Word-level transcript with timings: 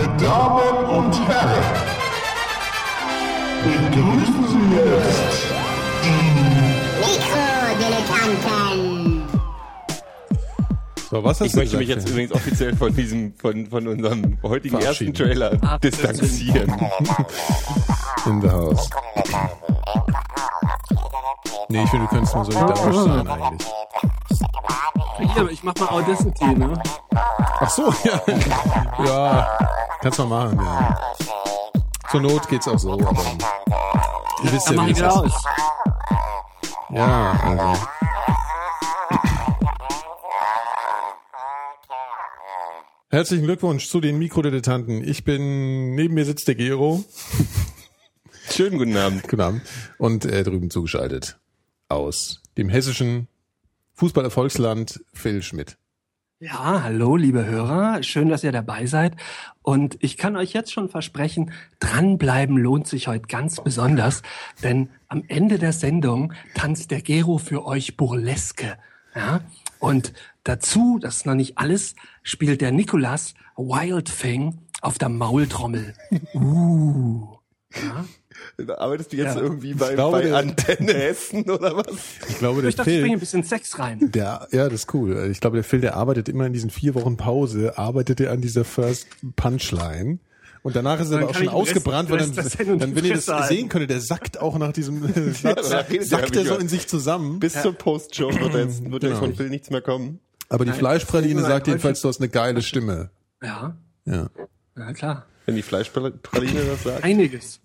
Meine 0.00 0.16
Damen 0.16 0.84
und 0.86 1.28
Herren, 1.28 1.64
begrüßen 3.64 4.46
Sie 4.48 4.76
jetzt 4.76 5.44
Mikrodilettanten. 7.00 9.22
So, 11.10 11.24
was 11.24 11.40
hast 11.40 11.46
Ich 11.46 11.52
du 11.52 11.58
möchte 11.58 11.78
mich 11.78 11.88
jetzt 11.88 12.08
übrigens 12.08 12.30
offiziell 12.32 12.76
von 12.76 12.94
diesem, 12.94 13.34
von, 13.34 13.66
von 13.66 13.88
unserem 13.88 14.38
heutigen 14.44 14.78
ersten. 14.78 15.12
Trailer 15.12 15.56
distanzieren. 15.82 16.72
In 18.26 18.40
the 18.40 18.48
house. 18.50 18.88
Nee, 21.70 21.82
ich 21.82 21.90
finde, 21.90 22.06
du 22.06 22.10
könntest 22.10 22.34
mal 22.36 22.44
solidarisch 22.44 22.96
sein 22.96 23.26
eigentlich. 23.26 23.68
Hier, 25.18 25.40
aber 25.42 25.50
ich 25.50 25.64
mach 25.64 25.74
mal 25.74 25.88
Audacity, 25.88 26.46
ne? 26.54 26.80
Ach 27.12 27.68
so, 27.70 27.92
ja. 28.04 28.20
Ja, 29.04 29.48
kannst 30.00 30.18
mal 30.18 30.26
machen, 30.26 30.58
ja. 30.58 30.98
Zur 32.10 32.20
Not 32.20 32.48
geht's 32.48 32.66
auch 32.68 32.78
so, 32.78 32.92
aber 32.92 33.24
ihr 34.44 34.52
wisst 34.52 34.70
ja, 34.70 34.86
wie 34.86 34.90
es 34.92 34.98
ist. 34.98 35.04
aus. 35.04 35.44
Ja, 36.90 37.32
also. 37.42 37.80
Herzlichen 43.10 43.44
Glückwunsch 43.44 43.88
zu 43.88 44.00
den 44.00 44.18
Mikrodilettanten. 44.18 45.02
Ich 45.02 45.24
bin, 45.24 45.94
neben 45.94 46.14
mir 46.14 46.24
sitzt 46.24 46.46
der 46.48 46.54
Gero. 46.54 47.04
Schönen 48.50 48.78
guten 48.78 48.96
Abend. 48.96 49.22
Guten 49.22 49.40
Abend. 49.40 49.62
Und 49.98 50.24
äh, 50.24 50.42
drüben 50.44 50.70
zugeschaltet 50.70 51.38
aus 51.88 52.42
dem 52.56 52.68
hessischen 52.68 53.28
Fußballerfolgsland 53.94 55.00
Phil 55.12 55.42
Schmidt. 55.42 55.78
Ja, 56.40 56.84
hallo, 56.84 57.16
liebe 57.16 57.44
Hörer. 57.46 58.04
Schön, 58.04 58.28
dass 58.28 58.44
ihr 58.44 58.52
dabei 58.52 58.86
seid. 58.86 59.16
Und 59.62 59.96
ich 59.98 60.16
kann 60.16 60.36
euch 60.36 60.52
jetzt 60.52 60.72
schon 60.72 60.88
versprechen, 60.88 61.50
dranbleiben 61.80 62.56
lohnt 62.56 62.86
sich 62.86 63.08
heute 63.08 63.26
ganz 63.26 63.60
besonders, 63.60 64.22
denn 64.62 64.88
am 65.08 65.24
Ende 65.26 65.58
der 65.58 65.72
Sendung 65.72 66.32
tanzt 66.54 66.92
der 66.92 67.02
Gero 67.02 67.38
für 67.38 67.66
euch 67.66 67.96
Burleske. 67.96 68.78
Ja? 69.16 69.40
Und 69.80 70.12
dazu, 70.44 71.00
das 71.00 71.16
ist 71.16 71.26
noch 71.26 71.34
nicht 71.34 71.58
alles, 71.58 71.96
spielt 72.22 72.60
der 72.60 72.70
Nikolas 72.70 73.34
Wildfang 73.56 74.58
auf 74.80 74.96
der 74.96 75.08
Maultrommel. 75.08 75.94
Uh. 76.34 77.36
Ja? 77.74 78.04
Arbeitest 78.76 79.12
du 79.12 79.16
jetzt 79.16 79.36
Ja. 79.36 79.40
irgendwie 79.42 79.74
bei, 79.74 79.94
glaube, 79.94 80.20
bei 80.20 80.34
Antenne 80.34 80.92
Hessen 80.94 81.48
oder 81.50 81.76
was? 81.76 81.86
Ich 82.28 82.38
glaube, 82.38 82.60
der 82.60 82.70
Ich 82.70 82.76
dachte, 82.76 82.90
ich 82.90 82.96
bringe 82.96 83.06
Phil, 83.08 83.16
ein 83.16 83.20
bisschen 83.20 83.42
Sex 83.44 83.78
rein. 83.78 84.10
der, 84.12 84.48
ja, 84.50 84.64
das 84.68 84.80
ist 84.82 84.94
cool. 84.94 85.28
Ich 85.30 85.40
glaube, 85.40 85.56
der 85.56 85.64
Phil, 85.64 85.80
der 85.80 85.96
arbeitet 85.96 86.28
immer 86.28 86.46
in 86.46 86.52
diesen 86.52 86.70
vier 86.70 86.94
Wochen 86.94 87.16
Pause, 87.16 87.78
arbeitet 87.78 88.20
er 88.20 88.32
an 88.32 88.40
dieser 88.40 88.64
First 88.64 89.06
Punchline. 89.36 90.18
Und 90.62 90.74
danach 90.74 91.00
ist 91.00 91.06
er 91.10 91.18
Dann 91.18 91.22
aber 91.22 91.30
auch 91.30 91.34
schon 91.38 91.48
ausgebrannt, 91.48 92.10
weil 92.10 92.18
dann, 92.18 92.78
dann, 92.78 92.94
wenn 92.96 93.04
ihr 93.04 93.14
das 93.14 93.48
sehen 93.48 93.68
könntet, 93.68 93.90
der 93.90 94.00
sackt 94.00 94.40
auch 94.40 94.58
nach 94.58 94.72
diesem 94.72 95.02
Satz, 95.34 95.70
redet 95.88 96.06
sackt 96.08 96.34
er 96.36 96.44
so 96.44 96.56
in 96.56 96.68
sich 96.68 96.88
zusammen. 96.88 97.38
Bis 97.38 97.62
zur 97.62 97.72
Postshow 97.72 98.28
wird 98.28 98.54
jetzt, 98.54 98.82
wird 98.90 99.02
jetzt 99.04 99.12
Genau. 99.12 99.18
von 99.20 99.34
Phil 99.36 99.50
nichts 99.50 99.70
mehr 99.70 99.80
kommen. 99.80 100.18
Aber 100.48 100.64
die 100.64 100.72
Fleischpraline 100.72 101.34
Nein, 101.40 101.42
sagt 101.50 101.60
heute- 101.62 101.70
jedenfalls, 101.70 102.00
du 102.02 102.08
hast 102.08 102.20
eine 102.20 102.28
geile 102.28 102.60
Stimme. 102.62 103.10
Ja, 103.42 103.76
Ja. 104.04 104.28
ja 104.76 104.92
klar. 104.94 105.26
Wenn 105.46 105.54
die 105.54 105.62
Fleischpraline 105.62 106.60
das 106.68 106.82
sagt. 106.82 107.04
Einiges. 107.04 107.60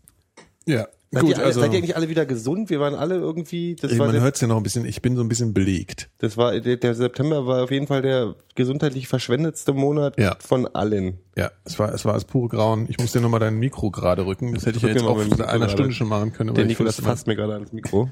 Ja. 0.66 0.88
Seid, 1.12 1.22
Gut, 1.22 1.30
ihr 1.30 1.38
alle, 1.38 1.46
also, 1.46 1.60
seid 1.60 1.74
ihr 1.74 1.78
eigentlich 1.78 1.96
alle 1.96 2.10
wieder 2.10 2.26
gesund? 2.26 2.72
Wir 2.72 2.80
waren 2.80 2.96
alle 2.96 3.16
irgendwie, 3.16 3.76
das 3.76 3.92
ey, 3.92 4.00
war, 4.00 4.08
man 4.08 4.20
hört 4.20 4.34
es 4.34 4.42
ja 4.42 4.48
noch 4.48 4.58
ein 4.58 4.64
bisschen, 4.64 4.84
ich 4.84 5.00
bin 5.04 5.16
so 5.16 5.22
ein 5.22 5.28
bisschen 5.28 5.54
belegt. 5.54 6.10
das 6.18 6.38
war 6.38 6.60
der, 6.60 6.78
der 6.78 6.96
September 6.96 7.46
war 7.46 7.64
auf 7.64 7.70
jeden 7.70 7.86
Fall 7.86 8.02
der 8.02 8.34
gesundheitlich 8.56 9.08
verschwendetste 9.08 9.74
Monat 9.74 10.20
Ja. 10.20 10.36
von 10.40 10.66
allen. 10.66 11.20
Ja, 11.38 11.52
es 11.66 11.78
war, 11.78 11.94
es 11.94 12.04
war 12.06 12.14
das 12.14 12.26
pure 12.26 12.50
Grauen. 12.50 12.88
Ich 12.90 12.98
muss 12.98 13.12
dir 13.12 13.22
nochmal 13.22 13.40
dein 13.40 13.60
Mikro 13.60 13.92
gerade 13.92 14.26
rücken. 14.26 14.56
Das 14.56 14.66
hätte 14.66 14.78
ich 14.78 14.84
ja 14.84 14.90
jetzt 14.90 15.04
auch 15.04 15.24
Mikro 15.24 15.44
einer. 15.44 15.70
Stunde 15.70 15.94
schon 15.94 16.08
machen 16.08 16.34
können. 16.34 16.56
Der 16.56 16.66
Nikolas 16.66 17.00
fasst 17.00 17.28
mir 17.28 17.36
gerade 17.36 17.54
ans 17.54 17.72
Mikro. 17.74 18.10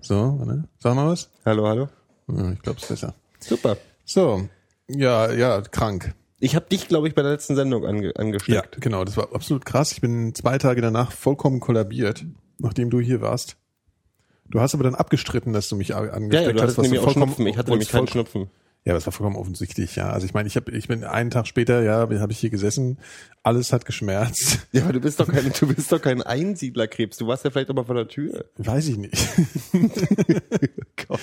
So, 0.00 0.36
warte. 0.38 0.64
Sag 0.78 0.94
mal 0.94 1.06
was. 1.06 1.28
Hallo, 1.44 1.66
hallo. 1.66 1.88
Ja, 2.28 2.52
ich 2.52 2.62
glaube, 2.62 2.78
es 2.78 2.84
ist 2.84 2.88
besser. 2.88 3.14
Super. 3.40 3.76
So, 4.06 4.48
ja, 4.88 5.30
ja, 5.32 5.60
krank. 5.60 6.14
Ich 6.40 6.54
habe 6.54 6.66
dich, 6.68 6.86
glaube 6.88 7.08
ich, 7.08 7.14
bei 7.14 7.22
der 7.22 7.32
letzten 7.32 7.56
Sendung 7.56 7.84
ange 7.84 8.06
Ja, 8.08 8.12
angesteckt. 8.16 8.80
genau. 8.80 9.04
Das 9.04 9.16
war 9.16 9.34
absolut 9.34 9.64
krass. 9.64 9.92
Ich 9.92 10.00
bin 10.00 10.34
zwei 10.34 10.58
Tage 10.58 10.80
danach 10.80 11.10
vollkommen 11.12 11.58
kollabiert, 11.60 12.24
nachdem 12.58 12.90
du 12.90 13.00
hier 13.00 13.20
warst. 13.20 13.56
Du 14.50 14.60
hast 14.60 14.72
aber 14.74 14.84
dann 14.84 14.94
abgestritten, 14.94 15.52
dass 15.52 15.68
du 15.68 15.76
mich 15.76 15.94
a- 15.94 16.04
Ja, 16.06 16.12
angesteckt 16.12 16.46
ja, 16.46 16.52
du 16.52 16.62
hast. 16.62 16.78
nämlich 16.78 17.00
auch 17.00 17.12
Schnupfen. 17.12 17.46
Ich 17.46 17.56
hatte 17.58 17.70
nämlich 17.70 17.88
keinen 17.90 18.08
Schnupfen. 18.08 18.48
Ja, 18.84 18.94
das 18.94 19.04
war 19.04 19.12
vollkommen 19.12 19.36
offensichtlich, 19.36 19.96
ja. 19.96 20.08
Also 20.10 20.24
ich 20.24 20.32
meine, 20.32 20.46
ich 20.46 20.56
habe, 20.56 20.70
ich 20.70 20.88
bin 20.88 21.04
einen 21.04 21.30
Tag 21.30 21.46
später, 21.46 21.82
ja, 21.82 21.96
habe 22.08 22.32
ich 22.32 22.38
hier 22.38 22.48
gesessen, 22.48 22.96
alles 23.42 23.72
hat 23.72 23.84
geschmerzt. 23.84 24.60
Ja, 24.72 24.84
aber 24.84 24.92
du 24.94 25.00
bist 25.00 25.18
doch 25.20 25.26
kein, 25.30 25.52
du 25.58 25.66
bist 25.66 25.90
doch 25.92 26.00
kein 26.00 26.22
Einsiedlerkrebs. 26.22 27.18
Du 27.18 27.26
warst 27.26 27.44
ja 27.44 27.50
vielleicht 27.50 27.68
mal 27.74 27.84
vor 27.84 27.96
der 27.96 28.08
Tür. 28.08 28.44
Weiß 28.56 28.86
ich 28.88 28.96
nicht. 28.96 29.16
Gott. 31.08 31.20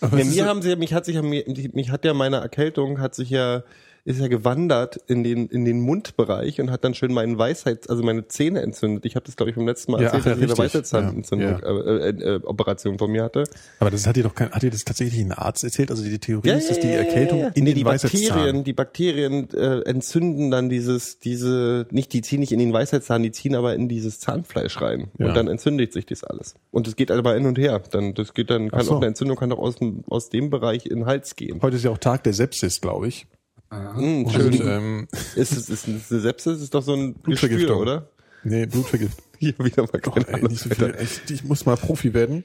Aber 0.00 0.18
Ja, 0.18 0.24
mir 0.24 0.30
so- 0.32 0.44
haben 0.44 0.62
sie 0.62 0.70
ja, 0.70 0.76
mich 0.76 0.94
hat 0.94 1.04
sich 1.04 1.16
ja, 1.16 1.22
mir- 1.22 1.44
mich 1.72 1.90
hat 1.90 2.04
ja 2.04 2.14
meine 2.14 2.36
Erkältung, 2.36 3.00
hat 3.00 3.14
sich 3.14 3.30
ja, 3.30 3.62
ist 4.04 4.20
ja 4.20 4.28
gewandert 4.28 4.98
in 5.06 5.24
den, 5.24 5.46
in 5.48 5.64
den 5.64 5.80
Mundbereich 5.80 6.60
und 6.60 6.70
hat 6.70 6.84
dann 6.84 6.94
schön 6.94 7.12
meinen 7.14 7.38
Weisheits, 7.38 7.88
also 7.88 8.02
meine 8.02 8.28
Zähne 8.28 8.60
entzündet. 8.60 9.06
Ich 9.06 9.16
habe 9.16 9.24
das, 9.24 9.34
glaube 9.34 9.48
ich, 9.48 9.56
beim 9.56 9.66
letzten 9.66 9.92
Mal 9.92 10.02
Ja, 10.02 10.08
erzählt, 10.08 10.22
ach 10.22 10.26
ja, 10.26 10.34
dass 10.34 10.42
ich 10.42 10.50
eine. 10.50 10.58
Weisheitszahnentzündung, 10.58 11.48
Ja, 11.48 11.58
äh, 11.58 12.10
äh, 12.10 12.36
äh, 12.36 12.40
Operation 12.44 12.98
von 12.98 13.10
mir 13.10 13.24
hatte. 13.24 13.44
Aber 13.80 13.90
das 13.90 14.06
hat 14.06 14.16
dir 14.16 14.24
doch 14.24 14.34
kein, 14.34 14.50
hat 14.50 14.62
dir 14.62 14.70
das 14.70 14.84
tatsächlich 14.84 15.22
ein 15.22 15.32
Arzt 15.32 15.64
erzählt? 15.64 15.90
Also 15.90 16.04
die 16.04 16.18
Theorie 16.18 16.50
ist, 16.50 16.68
dass 16.68 16.80
die 16.80 16.88
Erkältung 16.88 17.50
in 17.54 17.64
nee, 17.64 17.72
den 17.72 17.76
die. 17.76 17.84
Bakterien, 17.84 18.64
die 18.64 18.72
Bakterien 18.74 19.48
äh, 19.54 19.80
entzünden 19.80 20.50
dann 20.50 20.68
dieses, 20.68 21.18
diese, 21.18 21.86
nicht, 21.90 22.12
die 22.12 22.20
ziehen 22.20 22.40
nicht 22.40 22.52
in 22.52 22.58
den 22.58 22.74
Weisheitszahn, 22.74 23.22
die 23.22 23.32
ziehen 23.32 23.54
aber 23.54 23.74
in 23.74 23.88
dieses 23.88 24.20
Zahnfleisch 24.20 24.82
rein. 24.82 25.08
Und 25.18 25.34
dann 25.34 25.48
entzündet 25.48 25.94
sich 25.94 26.04
das 26.04 26.24
alles. 26.24 26.56
Und 26.70 26.86
es 26.88 26.96
geht 26.96 27.10
aber 27.10 27.34
hin 27.34 27.46
und 27.46 27.58
her. 27.58 27.80
Dann, 27.90 28.12
das 28.12 28.34
geht 28.34 28.50
dann, 28.50 28.70
kann 28.70 28.82
so. 28.82 28.92
auch 28.92 28.96
eine 28.98 29.06
Entzündung 29.06 29.36
kann 29.36 29.50
auch 29.52 29.58
aus 29.58 29.76
dem, 29.76 30.04
aus 30.08 30.28
dem 30.28 30.50
Bereich 30.50 30.86
in 30.86 31.00
den 31.00 31.06
Hals 31.06 31.36
gehen. 31.36 31.60
Heute 31.62 31.76
ist 31.76 31.84
ja 31.84 31.90
auch 31.90 31.98
Tag 31.98 32.24
der 32.24 32.34
Sepsis, 32.34 32.82
glaube 32.82 33.08
ich. 33.08 33.26
Hm, 33.94 34.24
Und, 34.24 34.32
schön. 34.32 34.52
ähm, 34.66 35.08
Ist 35.36 35.52
es, 35.52 35.68
ist 35.68 35.86
es 35.88 36.10
eine 36.12 36.20
Sepsis? 36.20 36.60
Ist 36.62 36.74
doch 36.74 36.82
so 36.82 36.94
ein 36.94 37.14
Blutvergiftung. 37.14 37.78
oder? 37.80 38.08
nee, 38.42 38.66
Blutvergiftung. 38.66 39.24
Hier 39.38 39.54
wieder 39.58 39.82
mal 39.82 39.90
Oh, 40.06 40.10
keine 40.10 40.28
ey, 40.28 40.34
Ahnung. 40.34 40.48
nicht 40.50 40.62
so 40.62 40.70
viel. 40.70 40.94
Ich, 41.00 41.30
ich 41.30 41.44
muss 41.44 41.66
mal 41.66 41.76
Profi 41.76 42.14
werden. 42.14 42.44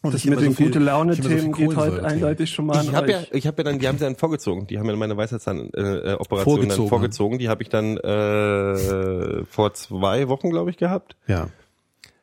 Und 0.00 0.14
Das 0.14 0.20
ich 0.20 0.30
mit 0.30 0.38
immer 0.38 0.48
den 0.48 0.54
so 0.54 0.62
gute 0.64 0.78
Laune 0.78 1.12
ich 1.14 1.18
immer 1.18 1.40
so 1.40 1.50
geht 1.50 1.74
heute 1.76 2.04
eindeutig 2.04 2.50
schon 2.50 2.66
mal 2.66 2.80
Ich 2.82 2.88
an 2.90 2.94
habe 2.94 3.10
ja, 3.10 3.22
ich 3.32 3.46
habe 3.48 3.56
ja 3.58 3.64
dann, 3.64 3.80
die 3.80 3.88
haben 3.88 3.98
sie 3.98 4.04
dann 4.04 4.14
vorgezogen. 4.14 4.68
Die 4.68 4.78
haben 4.78 4.86
ja 4.88 4.94
meine 4.94 5.16
Weisheitszahn-Operation 5.16 6.04
äh, 6.04 6.14
Operation 6.14 6.44
Vorgezogen. 6.44 6.68
dann 6.68 6.88
vorgezogen. 6.88 7.38
Die 7.40 7.48
habe 7.48 7.62
ich 7.64 7.68
dann 7.68 7.96
äh, 7.96 9.44
vor 9.46 9.74
zwei 9.74 10.28
Wochen, 10.28 10.50
glaube 10.50 10.70
ich, 10.70 10.76
gehabt. 10.76 11.16
Ja. 11.26 11.48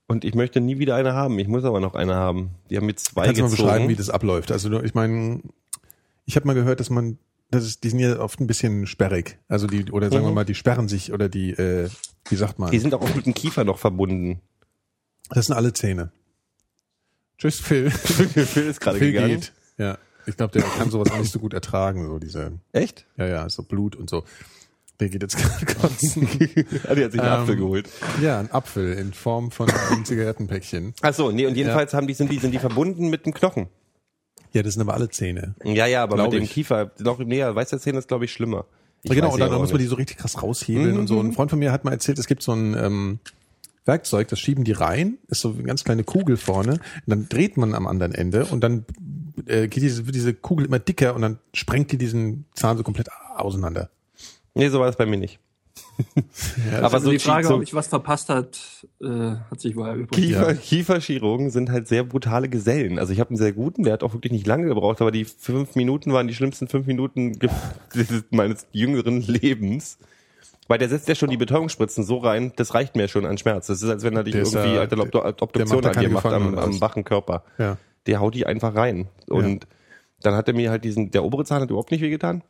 Und 0.08 0.24
ich 0.24 0.36
möchte 0.36 0.62
nie 0.62 0.80
wieder 0.80 0.96
eine 0.96 1.14
haben. 1.14 1.38
Ich 1.40 1.50
muss 1.50 1.66
aber 1.66 1.82
noch 1.82 1.96
eine 1.96 2.16
haben. 2.16 2.52
Die 2.70 2.78
haben 2.78 2.86
mir 2.86 2.96
zwei 2.96 3.26
Kannst 3.26 3.40
du 3.40 3.44
mal 3.44 3.50
gezogen. 3.50 3.68
beschreiben, 3.68 3.90
wie 3.90 3.96
das 3.96 4.10
abläuft? 4.10 4.52
Also 4.54 4.82
ich 4.82 4.94
meine, 4.94 5.42
ich 6.26 6.36
habe 6.38 6.48
mal 6.48 6.54
gehört, 6.54 6.80
dass 6.80 6.90
man, 6.90 7.18
das 7.56 7.66
ist, 7.66 7.84
die 7.84 7.90
sind 7.90 8.00
ja 8.00 8.20
oft 8.20 8.40
ein 8.40 8.48
bisschen 8.48 8.86
sperrig. 8.88 9.38
Also 9.48 9.68
die, 9.68 9.92
oder 9.92 10.10
sagen 10.10 10.24
wir 10.24 10.30
Mhm. 10.30 10.36
mal, 10.36 10.46
die 10.46 10.56
sperren 10.56 10.88
sich 10.88 11.12
oder 11.14 11.30
die, 11.30 11.52
äh, 11.52 11.90
wie 12.30 12.36
sagt 12.36 12.60
man? 12.60 12.72
die 12.72 12.80
sind 12.80 12.94
auch 12.94 13.16
mit 13.16 13.26
dem 13.26 13.34
Kiefer 13.34 13.64
noch 13.64 13.80
verbunden. 13.80 14.42
Das 15.30 15.48
sind 15.48 15.56
alle 15.56 15.74
Zähne. 15.74 16.12
Tschüss, 17.38 17.60
Phil. 17.60 17.90
Phil 17.92 18.64
ist 18.68 18.80
gerade 18.80 18.98
Phil 19.00 19.12
gegangen. 19.12 19.30
geht. 19.42 19.52
Ja. 19.78 19.98
Ich 20.28 20.38
glaube, 20.38 20.54
der 20.54 20.64
kann 20.64 20.90
sowas 20.90 21.12
auch 21.12 21.20
nicht 21.20 21.32
so 21.32 21.40
gut 21.40 21.54
ertragen, 21.54 22.08
so 22.08 22.18
diese, 22.18 22.54
Echt? 22.72 23.06
ja, 23.18 23.28
ja, 23.28 23.50
so 23.50 23.62
Blut 23.64 23.96
und 23.96 24.10
so. 24.10 24.24
Der 25.00 25.10
geht 25.10 25.22
jetzt 25.22 25.38
gerade 25.38 25.66
kotzen. 25.66 26.28
Ah, 26.88 26.96
die 26.96 27.04
hat 27.04 27.12
sich 27.12 27.22
einen 27.22 27.32
Ähm, 27.34 27.40
Apfel 27.42 27.56
geholt. 27.58 27.90
ja, 28.22 28.40
ein 28.40 28.50
Apfel 28.52 28.94
in 28.94 29.14
Form 29.14 29.52
von 29.52 29.70
einem 29.70 30.06
Zigarettenpäckchen. 30.06 30.94
Ach 31.02 31.14
so, 31.14 31.32
nee, 31.32 31.46
und 31.46 31.56
jedenfalls 31.56 31.94
haben 31.94 32.08
die, 32.08 32.14
sind 32.14 32.32
die, 32.32 32.40
sind 32.40 32.52
die 32.52 32.60
verbunden 32.60 33.10
mit 33.10 33.26
dem 33.26 33.34
Knochen. 33.34 33.68
Ja, 34.56 34.64
das 34.64 34.74
sind 34.74 34.82
aber 34.82 34.94
alle 34.94 35.10
Zähne. 35.10 35.54
Ja, 35.64 35.86
ja, 35.86 36.02
aber 36.04 36.16
Glaub 36.16 36.32
mit 36.32 36.40
dem 36.40 36.44
ich. 36.46 36.52
Kiefer, 36.52 36.92
noch 37.00 37.20
näher, 37.20 37.54
Weisheitszähne 37.56 38.00
ist, 38.00 38.08
glaube 38.08 38.26
ich, 38.26 38.32
schlimmer. 38.32 38.66
Ich 39.04 39.10
Ja, 39.10 39.16
genau, 39.16 39.34
und 39.34 39.40
dann, 39.40 39.52
dann 39.52 39.60
muss 39.60 39.72
man 39.72 39.80
die 39.80 39.86
so 39.88 39.96
richtig 39.96 40.18
krass 40.18 40.42
raushebeln 40.42 40.94
Mhm. 40.94 41.00
und 41.00 41.08
so. 41.08 41.20
Ein 41.20 41.34
Freund 41.34 41.50
von 41.52 41.60
mir 41.60 41.72
hat 41.72 41.84
mal 41.84 41.92
erzählt, 41.92 42.18
es 42.18 42.26
gibt 42.28 42.42
so 42.42 42.54
ein 42.54 42.74
ähm, 42.76 43.20
Werkzeug, 43.84 44.30
das 44.30 44.40
schieben 44.40 44.64
die 44.64 44.72
rein, 44.72 45.18
ist 45.28 45.42
so 45.42 45.52
eine 45.52 45.64
ganz 45.64 45.84
kleine 45.84 46.04
Kugel 46.06 46.38
vorne, 46.38 46.72
und 46.72 46.80
dann 47.06 47.28
dreht 47.30 47.58
man 47.58 47.76
am 47.76 47.86
anderen 47.86 48.14
Ende 48.14 48.46
und 48.46 48.62
dann 48.64 48.86
äh, 49.46 49.68
geht 49.68 49.84
diese, 49.84 50.06
wird 50.08 50.16
diese 50.16 50.34
Kugel 50.34 50.66
immer 50.66 50.80
dicker 50.80 51.14
und 51.16 51.22
dann 51.22 51.38
sprengt 51.54 51.92
die 51.92 51.98
diesen 51.98 52.46
Zahn 52.56 52.78
so 52.78 52.84
komplett 52.84 53.10
auseinander. 53.36 53.90
Nee, 54.56 54.70
so 54.70 54.80
war 54.80 54.88
das 54.88 54.96
bei 54.96 55.06
mir 55.06 55.18
nicht. 55.18 55.40
Ja, 56.72 56.78
aber 56.80 56.94
Also 56.96 57.06
so, 57.06 57.12
die 57.12 57.20
Frage, 57.20 57.48
so 57.48 57.56
ob 57.56 57.64
ich 57.64 57.74
was 57.74 57.88
verpasst 57.88 58.30
hat, 58.30 58.60
äh, 59.02 59.08
hat 59.50 59.60
sich 59.62 59.76
wohl 59.76 59.88
erübrigt. 59.88 60.12
Kiefer, 60.14 60.48
Ja. 60.50 60.54
Kieferchirurgen 60.54 61.50
sind 61.50 61.70
halt 61.72 61.88
sehr 61.88 62.04
brutale 62.04 62.50
Gesellen. 62.50 63.00
Also 63.00 63.14
ich 63.14 63.20
habe 63.20 63.30
einen 63.32 63.38
sehr 63.38 63.54
guten, 63.54 63.84
der 63.84 63.94
hat 63.94 64.04
auch 64.04 64.14
wirklich 64.14 64.32
nicht 64.32 64.48
lange 64.48 64.68
gebraucht, 64.68 65.02
aber 65.02 65.12
die 65.12 65.26
fünf 65.26 65.76
Minuten 65.76 66.12
waren 66.14 66.28
die 66.28 66.34
schlimmsten 66.36 66.68
fünf 66.68 66.86
Minuten 66.88 67.38
meines 68.32 68.68
jüngeren 68.72 69.22
Lebens. 69.22 69.98
Weil 70.68 70.80
der 70.80 70.90
setzt 70.90 71.08
ja 71.08 71.14
schon 71.16 71.30
die 71.30 71.38
Betäubungsspritzen 71.38 72.04
so 72.04 72.18
rein, 72.18 72.52
das 72.56 72.74
reicht 72.74 72.96
mir 72.96 73.08
schon 73.08 73.26
an 73.26 73.38
Schmerz. 73.38 73.68
Das 73.68 73.82
ist, 73.84 73.90
als 73.90 74.04
wenn 74.04 74.16
er 74.16 74.24
dich 74.24 74.34
Der 74.34 74.42
ist 74.42 74.56
irgendwie 74.56 74.76
ja- 74.76 74.82
alte 74.82 74.98
Ob 74.98 75.12
der- 75.12 75.26
Obduktion 75.44 75.82
macht 75.84 75.96
an 75.98 76.04
dir 76.04 76.10
macht 76.10 76.26
am, 76.26 76.58
am 76.58 76.82
wachen 76.82 77.04
Körper. 77.04 77.44
ja. 77.58 77.78
Der 78.08 78.20
haut 78.20 78.36
die 78.36 78.46
einfach 78.46 78.76
rein. 78.76 79.08
Und 79.28 79.66
dann 80.22 80.36
hat 80.36 80.48
er 80.48 80.54
mir 80.54 80.70
halt 80.70 80.84
diesen, 80.84 81.10
der 81.12 81.24
obere 81.24 81.44
Zahn 81.44 81.62
hat 81.62 81.70
überhaupt 81.72 81.90
nicht 81.92 82.02
wehgetan. 82.02 82.44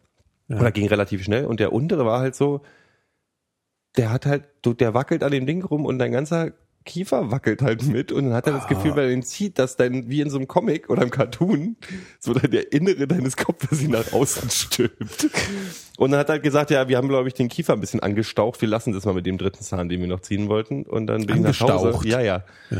Ja. 0.50 0.60
Oder 0.60 0.72
ging 0.72 0.88
relativ 0.88 1.24
schnell. 1.24 1.46
Und 1.46 1.60
der 1.62 1.72
untere 1.74 2.06
war 2.06 2.20
halt 2.20 2.36
so, 2.36 2.62
der 3.98 4.12
hat 4.12 4.26
halt, 4.26 4.44
der 4.66 4.94
wackelt 4.94 5.24
an 5.24 5.32
dem 5.32 5.46
Ding 5.46 5.64
rum 5.64 5.86
und 5.86 6.00
dein 6.00 6.12
ganzer 6.12 6.52
Kiefer 6.86 7.32
wackelt 7.32 7.64
halt 7.64 7.84
mit 7.88 8.12
und 8.12 8.26
dann 8.26 8.34
hat 8.34 8.46
er 8.46 8.54
das 8.54 8.68
Gefühl, 8.68 8.92
Ah. 8.92 8.96
wenn 8.98 9.04
er 9.06 9.12
ihn 9.12 9.24
zieht, 9.24 9.58
dass 9.58 9.76
dann 9.76 10.08
wie 10.08 10.22
in 10.22 10.30
so 10.30 10.38
einem 10.38 10.48
Comic 10.48 10.88
oder 10.92 11.02
im 11.02 11.10
Cartoon 11.10 11.78
so 12.20 12.34
der 12.34 12.72
Innere 12.74 13.08
deines 13.08 13.38
Kopfes 13.38 13.82
ihn 13.82 13.90
nach 13.92 14.14
außen 14.14 14.50
stülpt. 14.52 15.30
Und 15.98 16.12
dann 16.12 16.20
hat 16.20 16.30
er 16.30 16.34
halt 16.34 16.44
gesagt, 16.44 16.70
ja, 16.70 16.88
wir 16.88 16.98
haben 16.98 17.08
glaube 17.08 17.28
ich 17.28 17.34
den 17.34 17.48
Kiefer 17.48 17.74
ein 17.74 17.80
bisschen 17.80 18.02
angestaucht, 18.02 18.62
wir 18.62 18.68
lassen 18.68 18.94
das 18.94 19.06
mal 19.06 19.16
mit 19.16 19.26
dem 19.26 19.40
dritten 19.40 19.64
Zahn, 19.64 19.90
den 19.90 20.00
wir 20.00 20.08
noch 20.08 20.20
ziehen 20.20 20.48
wollten 20.48 20.84
und 20.84 21.08
dann 21.08 21.26
bin 21.26 21.38
ich 21.38 21.60
nach 21.60 21.60
Hause. 21.70 22.08
Ja, 22.08 22.22
ja. 22.22 22.44
Ja. 22.70 22.78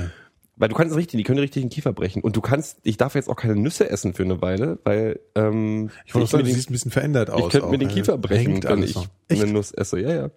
Weil 0.58 0.70
du 0.70 0.76
kannst 0.76 0.92
es 0.92 0.98
richtig, 0.98 1.18
die 1.18 1.24
können 1.24 1.40
richtig 1.40 1.64
den 1.64 1.70
Kiefer 1.70 1.92
brechen. 1.92 2.22
Und 2.22 2.36
du 2.38 2.42
kannst, 2.42 2.78
ich 2.84 2.96
darf 2.98 3.16
jetzt 3.16 3.28
auch 3.28 3.36
keine 3.36 3.56
Nüsse 3.58 3.90
essen 3.90 4.14
für 4.14 4.24
eine 4.24 4.42
Weile, 4.42 4.78
weil 4.86 5.20
ähm, 5.36 5.90
Ich 6.06 6.14
wollte 6.16 6.28
sagen, 6.30 6.44
du 6.44 6.50
den- 6.50 6.56
siehst 6.56 6.70
ein 6.70 6.74
bisschen 6.74 6.92
verändert 6.92 7.30
aus. 7.30 7.42
ich 7.46 7.50
könnte 7.50 7.68
mir 7.70 7.78
den 7.80 7.90
ja. 7.90 7.96
Kiefer 7.96 8.18
brechen, 8.20 8.64
wenn 8.64 8.84
ich 8.84 8.96
eine 9.30 9.48
Nuss 9.52 9.72
esse. 9.72 10.00
Ja, 10.00 10.14
ja. 10.14 10.30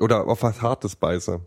Oder 0.00 0.26
auf 0.26 0.42
was 0.42 0.62
Hartes 0.62 0.96
beiße. 0.96 1.40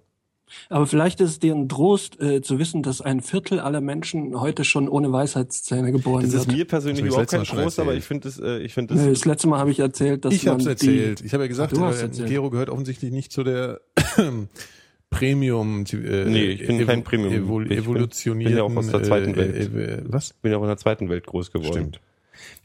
Aber 0.69 0.85
vielleicht 0.85 1.19
ist 1.19 1.29
es 1.31 1.39
dir 1.39 1.55
ein 1.55 1.67
Trost 1.67 2.21
äh, 2.21 2.41
zu 2.41 2.59
wissen, 2.59 2.83
dass 2.83 3.01
ein 3.01 3.21
Viertel 3.21 3.59
aller 3.59 3.81
Menschen 3.81 4.39
heute 4.39 4.63
schon 4.63 4.87
ohne 4.87 5.11
Weisheitszähne 5.11 5.91
geboren 5.91 6.23
Das 6.25 6.33
ist 6.33 6.47
wird. 6.47 6.57
mir 6.57 6.65
persönlich 6.65 6.99
Das 6.99 7.07
überhaupt 7.07 7.31
kein 7.31 7.43
Trost, 7.43 7.79
aber 7.79 7.95
ich 7.95 8.03
finde 8.03 8.27
es, 8.27 8.39
äh, 8.39 8.59
ich 8.59 8.73
finde 8.73 8.93
es, 8.93 9.01
Nee, 9.01 9.09
das 9.09 9.25
letzte 9.25 9.47
Mal 9.47 9.57
habe 9.59 9.71
ich 9.71 9.79
erzählt, 9.79 10.25
dass 10.25 10.33
Ich 10.33 10.47
habe 10.47 10.59
es 10.61 10.67
erzählt. 10.67 11.21
Die, 11.21 11.25
Ich 11.25 11.33
habe 11.33 11.43
ja 11.45 11.47
gesagt, 11.47 11.73
äh. 11.73 12.25
Gero 12.27 12.51
gehört 12.51 12.69
offensichtlich 12.69 13.11
nicht 13.11 13.31
zu 13.31 13.43
der 13.43 13.81
Premium. 15.09 15.85
Äh, 15.91 16.25
Nee, 16.25 16.45
ich 16.45 16.67
bin 16.67 16.85
kein 16.85 17.03
Premium. 17.03 17.33
Evol 17.33 17.71
Ich 17.71 17.83
bin- 17.85 18.37
bin 18.39 18.55
ja 18.57 18.63
auch 18.63 18.75
aus 18.75 18.87
der 18.89 19.03
zweiten 19.03 19.33
äh, 19.33 19.37
Welt. 19.37 19.73
Äh, 19.75 19.93
äh, 19.95 20.01
was? 20.07 20.33
bin 20.33 20.51
ja 20.51 20.57
auch 20.57 20.63
in 20.63 20.67
der 20.67 20.77
zweiten 20.77 21.09
Welt 21.09 21.25
groß 21.25 21.51
geworden. 21.51 21.71
Stimmt. 21.73 21.99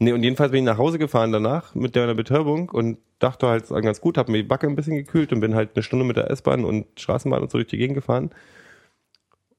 Nee, 0.01 0.13
und 0.13 0.23
jedenfalls 0.23 0.51
bin 0.51 0.59
ich 0.59 0.65
nach 0.65 0.77
Hause 0.77 0.97
gefahren 0.97 1.33
danach 1.33 1.75
mit 1.75 1.93
der 1.93 2.13
Betäubung 2.13 2.69
und 2.69 2.99
dachte 3.19 3.47
halt 3.47 3.67
ganz 3.67 3.99
gut, 3.99 4.17
habe 4.17 4.31
mir 4.31 4.37
die 4.37 4.47
Backe 4.47 4.65
ein 4.65 4.77
bisschen 4.77 4.95
gekühlt 4.95 5.33
und 5.33 5.41
bin 5.41 5.55
halt 5.55 5.71
eine 5.75 5.83
Stunde 5.83 6.05
mit 6.05 6.15
der 6.15 6.31
S-Bahn 6.31 6.63
und 6.63 6.87
Straßenbahn 6.97 7.41
und 7.41 7.51
so 7.51 7.57
durch 7.57 7.67
die 7.67 7.77
Gegend 7.77 7.95
gefahren. 7.95 8.31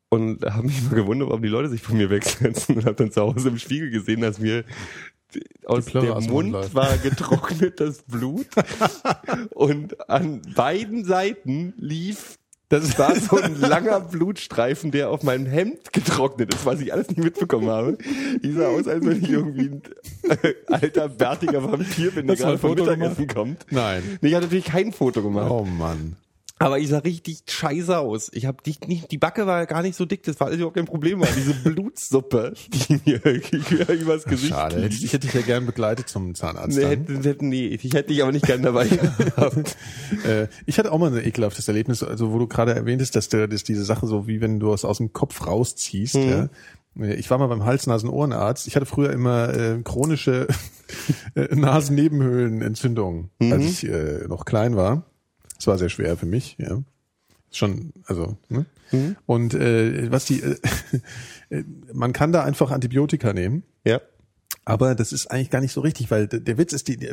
Und 0.08 0.44
habe 0.44 0.66
mich 0.66 0.82
mal 0.90 0.94
gewundert, 0.94 1.28
warum 1.28 1.42
die 1.42 1.48
Leute 1.48 1.68
sich 1.68 1.82
von 1.82 1.98
mir 1.98 2.08
wegsetzen 2.08 2.76
und 2.76 2.86
habe 2.86 2.96
dann 2.96 3.12
zu 3.12 3.20
Hause 3.20 3.50
im 3.50 3.58
Spiegel 3.58 3.90
gesehen, 3.90 4.22
dass 4.22 4.38
mir 4.38 4.64
aus 5.66 5.84
dem 5.84 6.24
Mund 6.30 6.52
läuft. 6.52 6.74
war 6.74 6.96
getrocknetes 6.96 8.02
Blut 8.02 8.46
und 9.50 10.08
an 10.08 10.40
beiden 10.56 11.04
Seiten 11.04 11.74
lief 11.76 12.39
das 12.70 12.98
war 12.98 13.14
so 13.16 13.36
ein 13.36 13.60
langer 13.60 14.00
Blutstreifen, 14.00 14.92
der 14.92 15.10
auf 15.10 15.24
meinem 15.24 15.44
Hemd 15.44 15.92
getrocknet 15.92 16.54
ist, 16.54 16.64
was 16.64 16.80
ich 16.80 16.92
alles 16.92 17.08
nicht 17.08 17.22
mitbekommen 17.22 17.68
habe. 17.68 17.98
Die 18.42 18.52
sah 18.52 18.68
aus, 18.68 18.86
als 18.86 19.04
wenn 19.04 19.22
ich 19.22 19.28
irgendwie 19.28 19.70
ein 19.70 19.82
äh, 20.42 20.54
alter, 20.68 21.08
bärtiger 21.08 21.64
Vampir 21.64 22.12
bin, 22.12 22.28
der 22.28 22.36
gerade 22.36 22.58
vom 22.58 22.70
ein 22.70 22.78
Foto 22.78 22.90
Mittagessen 22.90 23.26
kommt. 23.26 23.66
Nein. 23.70 24.18
Nee, 24.20 24.28
ich 24.28 24.34
habe 24.34 24.44
natürlich 24.44 24.66
kein 24.66 24.92
Foto 24.92 25.20
gemacht. 25.20 25.50
Oh 25.50 25.64
Mann. 25.64 26.16
Aber 26.62 26.78
ich 26.78 26.88
sah 26.88 26.98
richtig 26.98 27.42
scheiße 27.48 27.98
aus. 27.98 28.30
Ich 28.34 28.44
habe 28.44 28.58
die, 28.64 28.76
nicht, 28.86 29.10
die 29.10 29.16
Backe 29.16 29.46
war 29.46 29.64
gar 29.64 29.80
nicht 29.80 29.96
so 29.96 30.04
dick, 30.04 30.22
das 30.24 30.38
war 30.40 30.48
alles 30.48 30.58
überhaupt 30.58 30.76
kein 30.76 30.84
Problem. 30.84 31.18
War 31.20 31.28
diese 31.34 31.54
Blutsuppe, 31.64 32.52
die 32.68 33.00
mir 33.06 33.20
übers 34.00 34.24
Gesicht 34.24 34.50
Schade. 34.52 34.78
lief. 34.86 35.02
Ich 35.02 35.12
hätte 35.14 35.26
dich 35.26 35.34
ja 35.34 35.40
gern 35.40 35.64
begleitet 35.64 36.08
zum 36.10 36.34
Zahnarzt. 36.34 36.76
Nee, 36.76 36.84
hätte, 36.84 37.44
nee, 37.44 37.66
ich 37.68 37.94
hätte 37.94 38.08
dich 38.12 38.22
aber 38.22 38.32
nicht 38.32 38.44
gern 38.44 38.62
dabei 38.62 38.86
gehabt. 38.88 39.76
äh, 40.26 40.48
ich 40.66 40.78
hatte 40.78 40.92
auch 40.92 40.98
mal 40.98 41.10
ein 41.16 41.24
ekelhaftes 41.24 41.66
Erlebnis, 41.66 42.02
also 42.02 42.30
wo 42.30 42.38
du 42.38 42.46
gerade 42.46 42.74
erwähntest, 42.74 43.16
dass, 43.16 43.30
der, 43.30 43.48
dass 43.48 43.64
diese 43.64 43.84
Sache 43.84 44.06
so 44.06 44.26
wie 44.26 44.42
wenn 44.42 44.60
du 44.60 44.70
es 44.74 44.84
aus 44.84 44.98
dem 44.98 45.14
Kopf 45.14 45.46
rausziehst. 45.46 46.14
Ja. 46.16 46.44
Äh, 46.98 47.14
Ich 47.14 47.30
war 47.30 47.38
mal 47.38 47.46
beim 47.46 47.64
Hals-Nasen-Ohrenarzt. 47.64 48.66
Ich 48.66 48.76
hatte 48.76 48.84
früher 48.84 49.10
immer 49.12 49.54
äh, 49.54 49.80
chronische 49.82 50.46
äh, 51.36 51.54
Nasennebenhöhlenentzündungen, 51.54 53.30
als 53.50 53.64
ich 53.64 53.84
äh, 53.88 54.26
noch 54.28 54.44
klein 54.44 54.76
war. 54.76 55.04
Das 55.60 55.66
war 55.66 55.76
sehr 55.76 55.90
schwer 55.90 56.16
für 56.16 56.24
mich, 56.24 56.56
ja. 56.58 56.82
Schon, 57.52 57.92
also, 58.06 58.38
ne? 58.48 58.64
Und 59.26 59.52
äh, 59.52 60.10
was 60.10 60.24
die, 60.24 60.40
äh, 60.40 60.56
äh, 61.50 61.64
man 61.92 62.14
kann 62.14 62.32
da 62.32 62.44
einfach 62.44 62.70
Antibiotika 62.70 63.34
nehmen. 63.34 63.62
Ja. 63.84 64.00
Aber 64.66 64.94
das 64.94 65.12
ist 65.12 65.26
eigentlich 65.30 65.50
gar 65.50 65.60
nicht 65.60 65.72
so 65.72 65.80
richtig, 65.80 66.10
weil 66.10 66.26
der 66.28 66.58
Witz 66.58 66.72
ist, 66.72 66.86
die, 66.88 66.96
die- 66.98 67.08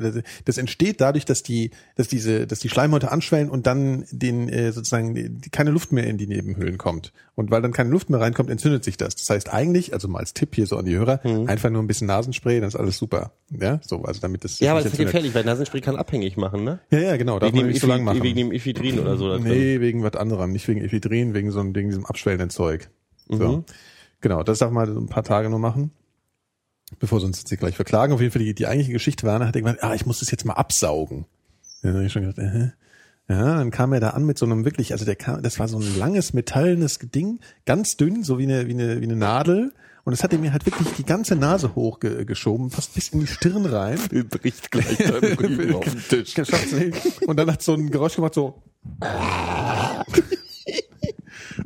das 0.45 0.57
entsteht 0.57 0.99
dadurch, 1.01 1.23
dass 1.25 1.43
die, 1.43 1.71
dass 1.95 2.07
diese, 2.07 2.45
dass 2.45 2.59
die 2.59 2.69
Schleimhäute 2.69 3.09
anschwellen 3.11 3.49
und 3.49 3.65
dann 3.65 4.05
den 4.11 4.49
äh, 4.49 4.71
sozusagen 4.73 5.15
die, 5.15 5.49
keine 5.49 5.71
Luft 5.71 5.91
mehr 5.91 6.05
in 6.05 6.17
die 6.17 6.27
Nebenhöhlen 6.27 6.77
kommt. 6.77 7.13
Und 7.35 7.49
weil 7.49 7.61
dann 7.61 7.71
keine 7.71 7.89
Luft 7.89 8.09
mehr 8.09 8.19
reinkommt, 8.19 8.49
entzündet 8.49 8.83
sich 8.83 8.97
das. 8.97 9.15
Das 9.15 9.29
heißt 9.29 9.53
eigentlich, 9.53 9.93
also 9.93 10.07
mal 10.07 10.19
als 10.19 10.33
Tipp 10.33 10.55
hier 10.55 10.67
so 10.67 10.77
an 10.77 10.85
die 10.85 10.95
Hörer, 10.95 11.21
einfach 11.47 11.69
nur 11.69 11.81
ein 11.81 11.87
bisschen 11.87 12.07
Nasenspray, 12.07 12.59
dann 12.59 12.67
ist 12.67 12.75
alles 12.75 12.97
super. 12.97 13.31
Ja, 13.49 13.79
so, 13.83 14.03
also 14.03 14.19
damit 14.19 14.43
das 14.43 14.59
Ja, 14.59 14.71
aber 14.73 14.81
das 14.83 14.91
ist 14.91 14.97
gefährlich, 14.99 15.33
weil 15.33 15.45
Nasenspray 15.45 15.79
kann 15.81 15.95
abhängig 15.95 16.35
machen, 16.35 16.63
ne? 16.65 16.79
Ja, 16.91 16.99
ja, 16.99 17.17
genau. 17.17 17.39
Darf 17.39 17.47
Wegen 17.49 17.57
man 17.57 17.65
dem, 17.67 17.71
nicht 17.71 17.81
so 17.81 17.87
Ephi- 17.87 18.01
machen. 18.01 18.23
wegen 18.23 18.35
dem 18.37 18.51
Ephedrin 18.51 18.99
oder 18.99 19.17
so. 19.17 19.37
Nee, 19.37 19.79
wegen 19.79 20.03
was 20.03 20.13
anderem, 20.15 20.51
nicht 20.51 20.67
wegen 20.67 20.81
Ephedrin, 20.83 21.33
wegen 21.33 21.51
so 21.51 21.59
einem, 21.61 21.73
wegen 21.75 21.89
diesem 21.89 22.05
abschwellenden 22.05 22.49
Zeug. 22.49 22.89
Mhm. 23.29 23.37
So. 23.37 23.65
Genau, 24.19 24.43
das 24.43 24.59
darf 24.59 24.71
man 24.71 24.89
ein 24.97 25.07
paar 25.07 25.23
Tage 25.23 25.49
nur 25.49 25.59
machen. 25.59 25.91
Bevor 26.99 27.19
sonst 27.19 27.47
sie 27.47 27.57
gleich 27.57 27.75
verklagen. 27.75 28.13
Auf 28.13 28.21
jeden 28.21 28.31
Fall 28.31 28.41
die, 28.41 28.53
die 28.53 28.67
eigentliche 28.67 28.93
Geschichte 28.93 29.27
war, 29.27 29.39
hat 29.39 29.55
er 29.55 29.61
gemeint, 29.61 29.83
ah, 29.83 29.93
ich 29.93 30.05
muss 30.05 30.19
das 30.19 30.31
jetzt 30.31 30.45
mal 30.45 30.53
absaugen. 30.53 31.25
Dann 31.81 31.95
habe 31.95 32.05
ich 32.05 32.13
schon 32.13 32.23
gedacht, 32.23 32.39
äh, 32.39 32.71
ja, 33.29 33.57
dann 33.57 33.71
kam 33.71 33.91
er 33.91 33.99
da 33.99 34.11
an 34.11 34.25
mit 34.25 34.37
so 34.37 34.45
einem 34.45 34.63
wirklich, 34.63 34.93
also 34.93 35.03
der 35.03 35.17
kam, 35.17 35.43
das 35.43 35.59
war 35.59 35.67
so 35.67 35.77
ein 35.79 35.97
langes 35.97 36.33
metallenes 36.33 36.99
Ding, 36.99 37.41
ganz 37.65 37.97
dünn, 37.97 38.23
so 38.23 38.39
wie 38.39 38.43
eine, 38.43 38.67
wie 38.67 38.71
eine, 38.71 39.01
wie 39.01 39.05
eine 39.05 39.17
Nadel. 39.17 39.73
Und 40.05 40.11
das 40.11 40.23
hat 40.23 40.31
er 40.31 40.39
mir 40.39 40.53
halt 40.53 40.65
wirklich 40.65 40.87
die 40.93 41.03
ganze 41.03 41.35
Nase 41.35 41.75
hochgeschoben, 41.75 42.69
fast 42.69 42.93
bis 42.93 43.09
in 43.09 43.19
die 43.19 43.27
Stirn 43.27 43.65
rein. 43.65 43.99
bricht 44.29 44.71
gleich 44.71 44.97
da 44.97 45.15
auf 45.75 45.83
den 45.83 46.01
Tisch. 46.07 46.35
Und 47.27 47.35
dann 47.35 47.51
hat 47.51 47.61
so 47.61 47.73
ein 47.73 47.91
Geräusch 47.91 48.15
gemacht, 48.15 48.33
so. 48.33 48.63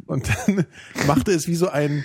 Und 0.07 0.27
dann 0.27 0.65
machte 1.06 1.31
es 1.31 1.47
wie 1.47 1.56
so 1.56 1.69
ein, 1.69 2.03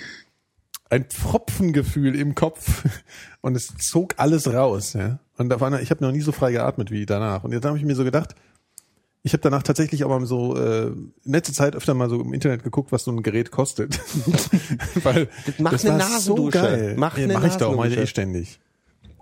ein 0.89 1.05
Pfropfengefühl 1.05 2.15
im 2.15 2.35
Kopf 2.35 2.83
und 3.41 3.55
es 3.55 3.75
zog 3.77 4.15
alles 4.17 4.51
raus. 4.51 4.93
Ja? 4.93 5.19
Und 5.37 5.49
da 5.49 5.59
war, 5.59 5.81
ich 5.81 5.91
habe 5.91 6.03
noch 6.03 6.11
nie 6.11 6.21
so 6.21 6.31
frei 6.31 6.51
geatmet 6.51 6.91
wie 6.91 7.05
danach. 7.05 7.43
Und 7.43 7.51
jetzt 7.51 7.65
habe 7.65 7.77
ich 7.77 7.83
mir 7.83 7.95
so 7.95 8.03
gedacht, 8.03 8.35
ich 9.23 9.33
habe 9.33 9.41
danach 9.41 9.63
tatsächlich 9.63 10.05
aber 10.05 10.25
so 10.25 10.55
äh, 10.57 10.91
letzte 11.25 11.51
Zeit 11.53 11.75
öfter 11.75 11.93
mal 11.93 12.09
so 12.09 12.21
im 12.21 12.33
Internet 12.33 12.63
geguckt, 12.63 12.91
was 12.91 13.03
so 13.03 13.11
ein 13.11 13.23
Gerät 13.23 13.51
kostet. 13.51 13.99
Weil 15.03 15.27
mach 15.57 15.71
das 15.71 15.85
eine 15.85 15.99
war 15.99 16.07
so 16.07 16.35
Nasendusche. 16.35 16.51
geil. 16.51 16.95
Mach 16.97 17.17
ja, 17.17 17.25
eine 17.25 17.33
mach 17.33 17.43
ich 17.43 17.55
doch, 17.55 17.69
meine 17.71 17.77
Nasendusche. 17.77 18.01
eh 18.03 18.07
ständig. 18.07 18.59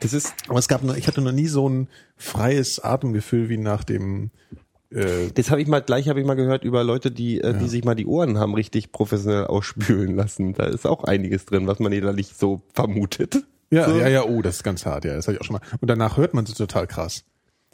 Das 0.01 0.13
ist, 0.13 0.33
Aber 0.47 0.59
es 0.59 0.67
gab 0.67 0.83
noch, 0.83 0.95
ich 0.95 1.07
hatte 1.07 1.21
noch 1.21 1.31
nie 1.31 1.47
so 1.47 1.67
ein 1.67 1.87
freies 2.17 2.79
Atemgefühl 2.83 3.49
wie 3.49 3.57
nach 3.57 3.83
dem 3.83 4.29
äh, 4.95 5.29
das 5.33 5.51
habe 5.51 5.61
ich 5.61 5.67
mal, 5.67 5.81
gleich 5.81 6.09
habe 6.09 6.19
ich 6.19 6.25
mal 6.25 6.33
gehört 6.35 6.63
über 6.63 6.83
Leute, 6.83 7.11
die, 7.11 7.41
äh, 7.41 7.57
die 7.57 7.67
sich 7.67 7.83
mal 7.83 7.95
die 7.95 8.05
Ohren 8.05 8.37
haben 8.39 8.53
richtig 8.53 8.91
professionell 8.91 9.45
ausspülen 9.47 10.15
lassen. 10.15 10.53
Da 10.53 10.65
ist 10.65 10.85
auch 10.87 11.03
einiges 11.03 11.45
drin, 11.45 11.67
was 11.67 11.79
man 11.79 11.91
da 11.99 12.13
nicht 12.13 12.37
so 12.37 12.61
vermutet. 12.73 13.43
Ja, 13.71 13.89
so. 13.89 13.97
ja, 13.97 14.07
ja, 14.07 14.23
oh, 14.23 14.41
das 14.41 14.57
ist 14.57 14.63
ganz 14.63 14.85
hart, 14.85 15.05
ja, 15.05 15.15
das 15.15 15.27
habe 15.27 15.35
ich 15.35 15.41
auch 15.41 15.45
schon 15.45 15.55
mal. 15.55 15.61
Und 15.81 15.89
danach 15.89 16.17
hört 16.17 16.33
man 16.33 16.45
sie 16.45 16.53
total 16.53 16.87
krass. 16.87 17.23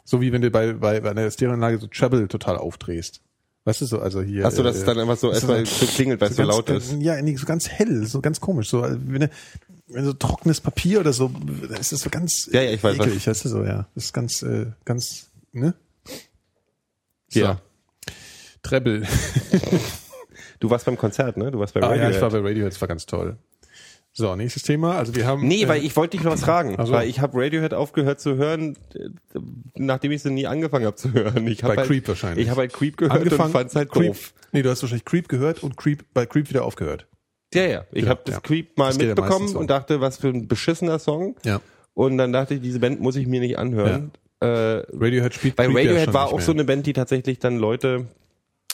So 0.04 0.20
wie 0.20 0.32
wenn 0.32 0.42
du 0.42 0.50
bei, 0.50 0.72
bei, 0.72 1.00
bei 1.00 1.10
einer 1.10 1.30
Stereoanlage 1.30 1.78
so 1.78 1.86
Treble 1.86 2.26
total 2.28 2.56
aufdrehst. 2.56 3.20
Weißt 3.64 3.80
du 3.80 3.86
so, 3.86 4.00
also 4.00 4.20
hier. 4.22 4.44
Ach 4.44 4.50
so, 4.50 4.64
dass 4.64 4.76
es 4.76 4.84
dann 4.84 4.98
einfach 4.98 5.16
so 5.16 5.28
das 5.28 5.36
erstmal 5.36 5.64
so 5.64 5.86
klingelt, 5.86 6.20
weil 6.20 6.30
es 6.30 6.36
so 6.36 6.42
ganz, 6.42 6.52
laut 6.56 6.68
ist. 6.70 6.92
Ja, 6.98 7.20
nee, 7.22 7.36
so 7.36 7.46
ganz 7.46 7.68
hell, 7.68 8.04
so 8.06 8.20
ganz 8.20 8.40
komisch. 8.40 8.68
So, 8.68 8.80
also 8.82 8.98
wenn, 9.06 9.20
du- 9.20 9.30
wenn 9.86 10.04
so 10.04 10.12
trockenes 10.14 10.60
Papier 10.60 10.98
oder 11.00 11.12
so, 11.12 11.28
dann 11.68 11.78
ist 11.78 11.92
das 11.92 12.00
so 12.00 12.10
ganz 12.10 12.48
Ja, 12.50 12.62
ja, 12.62 12.72
ich 12.72 12.82
weiß, 12.82 12.98
was- 12.98 13.06
eklig, 13.06 13.26
weißt 13.26 13.44
du 13.44 13.48
so, 13.50 13.62
ja. 13.62 13.86
Das 13.94 14.06
ist 14.06 14.12
ganz, 14.12 14.42
äh, 14.42 14.66
ganz, 14.84 15.30
ne? 15.52 15.74
So. 17.32 17.40
Ja. 17.40 17.58
Treble. 18.62 19.02
Du 20.60 20.70
warst 20.70 20.86
beim 20.86 20.96
Konzert, 20.96 21.36
ne? 21.36 21.50
Du 21.50 21.58
warst 21.58 21.74
bei 21.74 21.82
Ah, 21.82 21.96
ja, 21.96 22.08
ich 22.08 22.20
war 22.20 22.30
bei 22.30 22.38
Radiohead, 22.38 22.70
das 22.72 22.80
war 22.80 22.86
ganz 22.86 23.04
toll. 23.04 23.36
So, 24.12 24.36
nächstes 24.36 24.62
Thema. 24.62 24.96
Also 24.96 25.16
wir 25.16 25.26
haben. 25.26 25.48
Nee, 25.48 25.64
äh, 25.64 25.68
weil 25.68 25.84
ich 25.84 25.96
wollte 25.96 26.16
dich 26.16 26.24
noch 26.24 26.30
was 26.32 26.42
fragen. 26.44 26.76
Ach 26.78 26.86
so. 26.86 26.92
Weil 26.92 27.08
ich 27.08 27.18
habe 27.18 27.36
Radiohead 27.36 27.74
aufgehört 27.74 28.20
zu 28.20 28.36
hören, 28.36 28.76
äh, 28.94 29.08
nachdem 29.74 30.12
ich 30.12 30.22
sie 30.22 30.30
nie 30.30 30.46
angefangen 30.46 30.86
habe 30.86 30.94
zu 30.94 31.12
hören. 31.12 31.44
Ich 31.48 31.64
hab 31.64 31.70
Bei 31.70 31.78
halt, 31.78 31.88
Creep 31.88 32.06
wahrscheinlich. 32.06 32.44
Ich 32.44 32.50
habe 32.50 32.60
halt 32.60 32.72
Creep 32.72 32.96
gehört 32.96 33.32
und 33.32 33.50
fand's 33.50 33.74
halt 33.74 33.90
Creep, 33.90 34.08
doof. 34.12 34.34
Nee, 34.52 34.62
du 34.62 34.70
hast 34.70 34.82
wahrscheinlich 34.82 35.04
Creep 35.04 35.28
gehört 35.28 35.64
und 35.64 35.76
Creep 35.76 36.04
bei 36.14 36.26
Creep 36.26 36.48
wieder 36.48 36.64
aufgehört. 36.64 37.08
Ja, 37.54 37.64
ja. 37.64 37.84
Ich 37.90 38.04
Ja, 38.04 38.10
habe 38.10 38.20
das 38.24 38.36
ja. 38.36 38.40
Creep 38.40 38.78
mal 38.78 38.86
Das 38.92 38.98
ja 38.98 39.06
mitbekommen 39.06 39.48
so. 39.48 39.58
und 39.58 39.68
dachte, 39.68 40.00
was 40.00 40.18
für 40.18 40.28
ein 40.28 40.46
beschissener 40.46 41.00
Song. 41.00 41.34
Ja. 41.44 41.60
Und 41.94 42.18
dann 42.18 42.32
dachte 42.32 42.54
ich, 42.54 42.60
diese 42.60 42.78
Band 42.78 43.00
muss 43.00 43.16
ich 43.16 43.26
mir 43.26 43.40
nicht 43.40 43.58
anhören. 43.58 44.12
Äh, 44.42 44.86
Radiohead 44.92 45.34
spielt 45.34 45.56
bei 45.56 45.64
ja 45.64 45.70
Radiohead 45.70 46.04
schon 46.06 46.14
war 46.14 46.26
auch 46.26 46.36
mehr. 46.36 46.42
so 46.42 46.52
eine 46.52 46.64
Band, 46.64 46.86
die 46.86 46.92
tatsächlich 46.92 47.38
dann 47.38 47.58
Leute, 47.58 48.06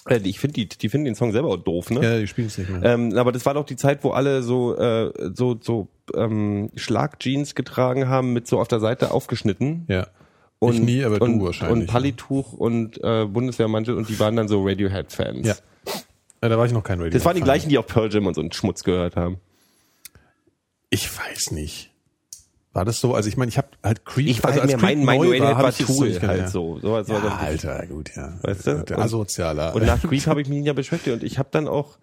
äh, 0.09 0.21
ich 0.25 0.41
finde 0.41 0.55
die, 0.55 0.69
die 0.69 0.89
finden 0.89 1.07
den 1.07 1.15
Song 1.15 1.33
selber 1.33 1.49
auch 1.49 1.57
doof, 1.57 1.91
ne? 1.91 2.03
Ja, 2.03 2.19
die 2.19 2.27
spielen 2.27 2.49
es 2.49 2.59
nicht 2.59 2.71
mehr. 2.71 2.83
Ähm, 2.83 3.17
aber 3.17 3.33
das 3.33 3.45
war 3.47 3.55
doch 3.55 3.65
die 3.65 3.77
Zeit, 3.77 4.05
wo 4.05 4.11
alle 4.11 4.43
so 4.43 4.77
äh, 4.77 5.13
so 5.35 5.59
so 5.61 5.89
ähm, 6.15 6.71
Schlagjeans 6.77 7.55
getragen 7.55 8.09
haben 8.09 8.33
mit 8.33 8.47
so 8.47 8.61
auf 8.61 8.69
der 8.69 8.81
Seite 8.81 9.11
aufgeschnitten 9.11 9.85
ja. 9.89 10.07
und 10.59 10.75
ich 10.75 10.81
nie, 10.81 11.05
aber 11.05 11.21
und, 11.21 11.39
du 11.39 11.47
wahrscheinlich. 11.47 11.81
und 11.81 11.87
Palituch 11.87 12.53
und 12.53 13.03
äh, 13.03 13.27
Bundeswehrmantel 13.27 13.95
und 13.95 14.09
die 14.09 14.19
waren 14.19 14.37
dann 14.37 14.49
so 14.49 14.65
Radiohead-Fans. 14.65 15.47
Ja. 15.47 15.55
ja, 16.43 16.49
da 16.49 16.59
war 16.59 16.67
ich 16.67 16.73
noch 16.73 16.83
kein 16.83 16.99
Radiohead. 16.99 17.15
Das 17.15 17.25
waren 17.25 17.37
die 17.37 17.43
gleichen, 17.43 17.69
die 17.69 17.79
auch 17.79 17.87
Pearl 17.87 18.13
Jam 18.13 18.27
und 18.27 18.35
so 18.35 18.41
einen 18.41 18.53
Schmutz 18.53 18.85
gehört 18.85 19.17
haben. 19.17 19.39
Ich 20.91 21.09
weiß 21.19 21.51
nicht. 21.51 21.88
War 22.73 22.85
das 22.85 23.01
so? 23.01 23.15
Also 23.15 23.29
ich 23.29 23.37
meine, 23.37 23.49
ich 23.49 23.59
habe 23.59 23.69
halt 23.83 24.05
Creep. 24.05 24.27
Ich 24.29 24.43
war 24.43 24.51
also 24.51 24.61
halt 24.63 24.73
als 24.75 24.83
mir, 24.83 24.97
mein, 25.05 25.43
hab 25.43 25.63
war 25.63 25.69
ich 25.71 25.79
jetzt 25.81 25.89
so 25.89 26.05
halt 26.29 26.49
so. 26.51 26.79
so, 26.81 27.03
so 27.03 27.13
Ja, 27.15 27.21
so- 27.23 27.29
Alter, 27.29 27.87
gut, 27.87 28.11
ja. 28.15 28.35
Weißt 28.43 28.67
du? 28.67 28.85
Der 28.85 28.99
Und- 28.99 29.05
Asozialer. 29.05 29.75
Und 29.75 29.87
nach 29.87 30.01
Creep 30.03 30.27
habe 30.27 30.43
ich 30.43 30.49
mich 30.49 30.65
ja 30.65 30.75
beschäftigt 30.75 31.15
und 31.17 31.23
ich 31.25 31.39
habe 31.39 31.49
dann 31.51 31.67
auch, 31.67 31.99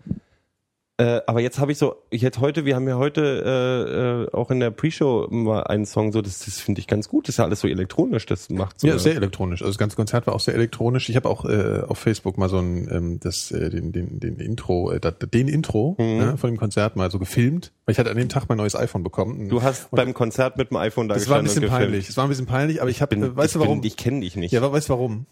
äh, 0.97 1.19
aber 1.27 1.41
jetzt 1.41 1.59
habe 1.59 1.71
ich 1.73 1.77
so, 1.77 1.95
ich 2.09 2.23
hätte 2.23 2.39
heute, 2.39 2.63
wir 2.63 2.75
haben 2.75 2.87
ja 2.87 2.97
heute 2.97 3.21
äh, 3.45 4.23
äh, 4.23 4.31
auch 4.31 4.49
in 4.49 4.61
der 4.61 4.71
Pre-Show 4.71 5.27
mal 5.29 5.63
einen 5.63 5.85
Song 5.85 6.11
so, 6.13 6.21
das, 6.21 6.45
das 6.45 6.59
finde 6.61 6.79
ich 6.79 6.87
ganz 6.87 7.09
gut, 7.09 7.27
das 7.27 7.35
ist 7.35 7.37
ja 7.39 7.43
alles 7.45 7.59
so 7.59 7.67
elektronisch, 7.67 8.25
das 8.25 8.49
macht 8.49 8.79
so. 8.79 8.87
ja, 8.87 8.97
sehr 8.97 9.15
elektronisch. 9.15 9.61
Also 9.61 9.71
das 9.71 9.77
ganze 9.77 9.97
Konzert 9.97 10.25
war 10.25 10.33
auch 10.33 10.39
sehr 10.39 10.53
elektronisch. 10.55 11.09
Ich 11.09 11.15
habe 11.17 11.27
auch 11.29 11.43
äh, 11.45 11.81
auf 11.87 11.97
Facebook 11.97 12.37
mal 12.37 12.47
so 12.47 12.59
ein 12.59 12.87
ähm, 12.89 13.19
das 13.19 13.51
äh, 13.51 13.69
den 13.69 13.91
den 13.91 14.19
den 14.21 14.37
Intro 14.37 14.91
äh, 14.91 14.99
den 15.33 15.47
Intro 15.47 15.95
Mhm. 15.97 16.17
ne, 16.17 16.37
von 16.37 16.49
dem 16.49 16.57
Konzert 16.57 16.95
mal 16.95 17.11
so 17.11 17.19
gefilmt, 17.19 17.71
weil 17.85 17.93
ich 17.93 17.99
hatte 17.99 18.09
an 18.11 18.17
dem 18.17 18.29
Tag 18.29 18.45
mein 18.47 18.57
neues 18.57 18.75
iPhone 18.75 19.03
bekommen. 19.03 19.49
Du 19.49 19.61
hast 19.61 19.91
beim 19.91 20.13
Konzert 20.13 20.57
mit 20.57 20.71
dem 20.71 20.77
iPhone 20.77 21.07
da 21.09 21.15
das 21.15 21.29
war 21.29 21.37
ein 21.39 21.43
bisschen 21.43 21.67
peinlich. 21.67 22.07
Das 22.07 22.17
war 22.17 22.23
ein 22.25 22.29
bisschen 22.29 22.45
peinlich, 22.45 22.81
aber 22.81 22.89
ich 22.89 23.01
habe 23.01 23.15
äh, 23.15 23.35
weißt 23.35 23.47
ich 23.47 23.53
du 23.53 23.59
warum? 23.59 23.81
Bin, 23.81 23.87
ich 23.87 23.97
kenne 23.97 24.21
dich 24.21 24.35
nicht. 24.35 24.51
Ja, 24.51 24.61
aber 24.61 24.71
weißt 24.71 24.89
du 24.89 24.93
warum? 24.93 25.25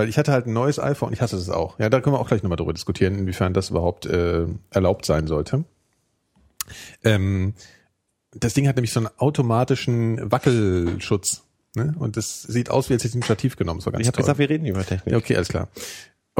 Weil 0.00 0.08
ich 0.08 0.16
hatte 0.16 0.32
halt 0.32 0.46
ein 0.46 0.54
neues 0.54 0.78
iPhone, 0.78 1.12
ich 1.12 1.20
hasse 1.20 1.36
das 1.36 1.50
auch. 1.50 1.78
Ja, 1.78 1.90
da 1.90 2.00
können 2.00 2.16
wir 2.16 2.20
auch 2.20 2.28
gleich 2.28 2.42
nochmal 2.42 2.56
drüber 2.56 2.72
diskutieren, 2.72 3.18
inwiefern 3.18 3.52
das 3.52 3.68
überhaupt 3.68 4.06
äh, 4.06 4.46
erlaubt 4.70 5.04
sein 5.04 5.26
sollte. 5.26 5.64
Ähm, 7.04 7.52
das 8.32 8.54
Ding 8.54 8.66
hat 8.66 8.76
nämlich 8.76 8.94
so 8.94 9.00
einen 9.00 9.10
automatischen 9.18 10.32
Wackelschutz. 10.32 11.42
Ne? 11.76 11.94
Und 11.98 12.16
das 12.16 12.44
sieht 12.44 12.70
aus, 12.70 12.88
wie 12.88 12.94
als 12.94 13.04
hätte 13.04 13.10
ich 13.10 13.20
ein 13.20 13.24
Stativ 13.24 13.56
genommen. 13.56 13.84
War 13.84 13.92
ganz 13.92 14.00
ich 14.00 14.06
habe 14.06 14.16
gesagt, 14.16 14.38
wir 14.38 14.48
reden 14.48 14.64
über 14.64 14.86
Technik. 14.86 15.12
ja, 15.12 15.18
okay, 15.18 15.36
alles 15.36 15.48
klar. 15.48 15.68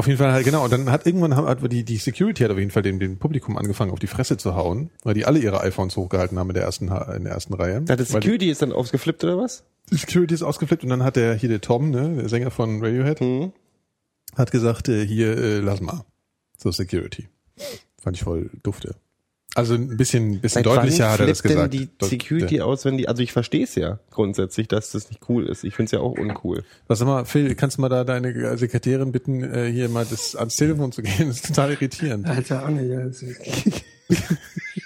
Auf 0.01 0.07
jeden 0.07 0.17
Fall 0.17 0.31
halt, 0.33 0.45
genau. 0.45 0.63
Und 0.63 0.73
dann 0.73 0.89
hat 0.89 1.05
irgendwann 1.05 1.35
haben, 1.35 1.45
hat 1.45 1.59
die, 1.71 1.83
die 1.83 1.97
Security 1.97 2.41
hat 2.41 2.49
auf 2.49 2.57
jeden 2.57 2.71
Fall 2.71 2.81
dem, 2.81 2.97
dem 2.99 3.19
Publikum 3.19 3.55
angefangen, 3.55 3.91
auf 3.91 3.99
die 3.99 4.07
Fresse 4.07 4.35
zu 4.35 4.55
hauen, 4.55 4.89
weil 5.03 5.13
die 5.13 5.25
alle 5.25 5.37
ihre 5.37 5.61
iPhones 5.61 5.95
hochgehalten 5.95 6.39
haben 6.39 6.49
in 6.49 6.55
der 6.55 6.63
ersten, 6.63 6.87
in 6.87 7.23
der 7.23 7.33
ersten 7.33 7.53
Reihe. 7.53 7.83
Ja, 7.87 7.95
das 7.95 8.11
Weil 8.11 8.21
die- 8.21 8.25
Security 8.27 8.49
ist 8.49 8.63
dann 8.63 8.71
ausgeflippt 8.73 9.23
oder 9.23 9.37
was? 9.37 9.63
die 9.91 9.97
Security 9.97 10.33
ist 10.33 10.41
ausgeflippt 10.41 10.83
und 10.83 10.89
dann 10.89 11.03
hat 11.03 11.17
der 11.17 11.35
hier 11.35 11.49
der 11.49 11.61
Tom, 11.61 11.91
ne, 11.91 12.15
der 12.15 12.29
Sänger 12.29 12.49
von 12.49 12.83
Radiohead, 12.83 13.21
Mhm. 13.21 13.51
hat 14.35 14.49
gesagt, 14.51 14.89
äh, 14.89 15.05
hier 15.05 15.37
äh, 15.37 15.59
lass 15.59 15.81
mal. 15.81 16.03
So 16.57 16.71
Security. 16.71 17.27
Fand 18.01 18.17
ich 18.17 18.23
voll 18.23 18.49
dufte. 18.63 18.95
Also 19.53 19.73
ein 19.73 19.97
bisschen 19.97 20.39
bisschen 20.39 20.63
Seit 20.63 20.65
wann 20.65 20.75
deutlicher 20.77 21.11
hat 21.11 21.19
er 21.19 21.27
das 21.27 21.43
gesagt. 21.43 21.73
denn 21.73 21.89
die 21.99 22.05
Security 22.05 22.55
der- 22.55 22.65
aus, 22.65 22.85
wenn 22.85 22.97
die, 22.97 23.09
also 23.09 23.21
ich 23.21 23.33
verstehe 23.33 23.65
es 23.65 23.75
ja 23.75 23.99
grundsätzlich, 24.09 24.69
dass 24.69 24.91
das 24.91 25.09
nicht 25.09 25.27
cool 25.27 25.45
ist. 25.45 25.65
Ich 25.65 25.75
finde 25.75 25.87
es 25.87 25.91
ja 25.91 25.99
auch 25.99 26.13
uncool. 26.17 26.63
Was 26.87 26.99
sag 26.99 27.05
mal, 27.07 27.25
Phil, 27.25 27.53
kannst 27.55 27.77
du 27.77 27.81
mal 27.81 27.89
da 27.89 28.05
deine 28.05 28.57
Sekretärin 28.57 29.11
bitten, 29.11 29.43
äh, 29.43 29.69
hier 29.69 29.89
mal 29.89 30.05
das 30.09 30.37
ans 30.37 30.55
Telefon 30.55 30.93
zu 30.93 31.01
gehen? 31.01 31.27
Das 31.27 31.37
ist 31.37 31.47
total 31.47 31.71
irritierend. 31.73 32.27
Alter 32.27 32.65
Anne, 32.65 32.85
ja. 32.85 33.01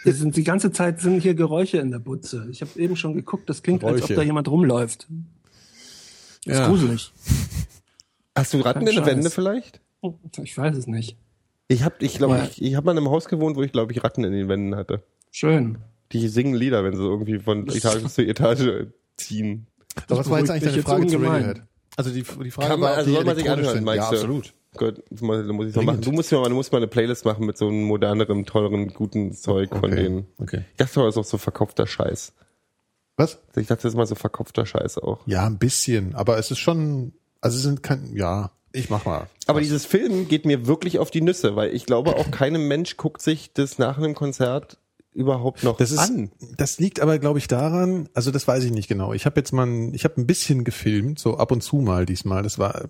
Es 0.04 0.20
sind 0.20 0.36
die 0.36 0.44
ganze 0.44 0.72
Zeit 0.72 1.00
sind 1.00 1.20
hier 1.22 1.36
Geräusche 1.36 1.78
in 1.78 1.92
der 1.92 2.00
Butze. 2.00 2.48
Ich 2.52 2.62
habe 2.62 2.72
eben 2.80 2.96
schon 2.96 3.14
geguckt, 3.16 3.50
das 3.50 3.62
klingt, 3.64 3.84
als 3.84 3.94
ob 3.94 3.98
Geräusche. 3.98 4.16
da 4.16 4.22
jemand 4.24 4.48
rumläuft. 4.48 5.08
Das 6.46 6.56
ist 6.56 6.60
Ja. 6.60 6.68
gruselig. 6.68 7.12
Hast 8.36 8.54
du 8.54 8.60
Ratten 8.62 8.80
in 8.82 8.86
den 8.88 8.96
Scheiß. 8.96 9.06
Wänden 9.06 9.30
vielleicht? 9.32 9.80
Ich 10.44 10.58
weiß 10.58 10.76
es 10.76 10.86
nicht. 10.88 11.18
Ich 11.68 11.84
habe, 11.84 11.96
ich 12.00 12.16
glaube, 12.18 12.36
Ja. 12.38 12.44
ich, 12.46 12.62
ich 12.62 12.76
habe 12.76 12.86
mal 12.86 12.92
in 12.92 13.00
einem 13.00 13.10
Haus 13.10 13.26
gewohnt, 13.26 13.56
wo 13.58 13.64
ich 13.64 13.72
glaube 13.72 13.92
ich 13.92 14.04
Ratten 14.04 14.24
in 14.24 14.32
den 14.34 14.48
Wänden 14.48 14.76
hatte. 14.76 15.04
Schön. 15.32 15.80
Die 16.12 16.28
singen 16.28 16.54
Lieder, 16.56 16.84
wenn 16.84 16.96
sie 16.96 17.04
irgendwie 17.04 17.40
von 17.40 17.68
Etage 17.68 18.06
zu 18.08 18.22
Etage 18.26 18.88
ziehen. 19.18 19.68
Aber 20.08 20.20
was 20.20 20.30
war 20.30 20.40
jetzt 20.40 20.52
eigentlich 20.52 20.64
deine 20.64 20.76
jetzt 20.78 20.86
Frage 20.86 21.08
zu. 21.08 21.18
Radiohead? 21.18 21.62
Also 21.98 22.10
die, 22.12 22.24
die 22.24 22.52
Frage 22.52 22.70
Kann 22.70 22.80
man, 22.80 22.90
war, 22.90 22.98
also 22.98 23.10
die 23.10 23.16
soll 23.16 23.24
man 23.26 23.36
sich 23.38 23.50
anhören, 23.50 23.84
meinst 23.84 24.04
Ja, 24.06 24.10
du? 24.12 24.16
absolut. 24.18 24.54
Gut, 24.78 25.02
da 25.10 25.26
muss 25.54 25.68
ich 25.70 25.76
noch 25.76 25.84
machen. 25.84 26.02
Du 26.02 26.12
musst 26.12 26.32
ja 26.34 26.40
mal, 26.42 26.50
du 26.50 26.56
musst 26.56 26.74
mal 26.74 26.80
eine 26.80 26.88
Playlist 26.88 27.24
machen 27.24 27.46
mit 27.46 27.58
so 27.58 27.70
einem 27.70 27.84
moderneren, 27.86 28.46
teureren, 28.46 28.90
guten 28.90 29.32
Zeug 29.34 29.70
von 29.70 29.86
Okay. 29.86 29.96
denen. 29.96 30.28
Okay. 30.38 30.66
Ich 30.72 30.78
dachte 30.78 31.00
mal, 31.00 31.06
das 31.06 31.16
ist 31.16 31.20
auch 31.20 31.24
so 31.26 31.38
verkopfter 31.38 31.88
Scheiß. 31.88 32.34
Was? 33.16 33.40
Ich 33.56 33.68
dachte, 33.68 33.84
das 33.84 33.94
ist 33.94 33.96
mal 33.98 34.06
so 34.06 34.16
verkopfter 34.16 34.66
Scheiß 34.66 34.98
auch. 34.98 35.26
Ja, 35.26 35.46
ein 35.48 35.58
bisschen, 35.58 36.14
aber 36.16 36.38
es 36.38 36.52
ist 36.52 36.60
schon, 36.60 37.14
also 37.40 37.56
es 37.56 37.64
sind 37.64 37.82
kein, 37.84 38.14
ja, 38.18 38.52
ich 38.76 38.90
mach 38.90 39.06
mal. 39.06 39.28
Aber 39.48 39.62
dieses 39.62 39.86
Film 39.86 40.28
geht 40.28 40.46
mir 40.46 40.68
wirklich 40.68 41.00
auf 41.00 41.12
die 41.12 41.22
Nüsse, 41.22 41.56
weil 41.56 41.74
ich 41.74 41.86
glaube 41.86 42.16
auch 42.18 42.30
keinem 42.32 42.68
Mensch 42.68 42.98
guckt 42.98 43.22
sich 43.22 43.54
das 43.54 43.78
nach 43.78 43.98
einem 43.98 44.14
Konzert 44.16 44.78
überhaupt 45.14 45.64
noch 45.64 45.78
Das 45.78 45.92
ist, 45.92 46.00
an. 46.00 46.30
das 46.58 46.78
liegt 46.78 47.00
aber, 47.00 47.20
glaube 47.20 47.40
ich, 47.40 47.48
daran, 47.48 48.10
also 48.14 48.32
das 48.32 48.50
weiß 48.50 48.66
ich 48.66 48.72
nicht 48.72 48.90
genau. 48.90 49.14
Ich 49.14 49.26
habe 49.26 49.40
jetzt 49.40 49.54
mal, 49.54 49.66
ein- 49.66 49.94
ich 49.94 50.04
habe 50.04 50.20
ein 50.20 50.28
bisschen 50.28 50.66
gefilmt, 50.66 51.20
so 51.20 51.38
ab 51.38 51.54
und 51.54 51.62
zu 51.62 51.78
mal 51.78 52.06
diesmal. 52.06 52.44
Das 52.44 52.60
war 52.60 52.82
äh, 52.84 52.88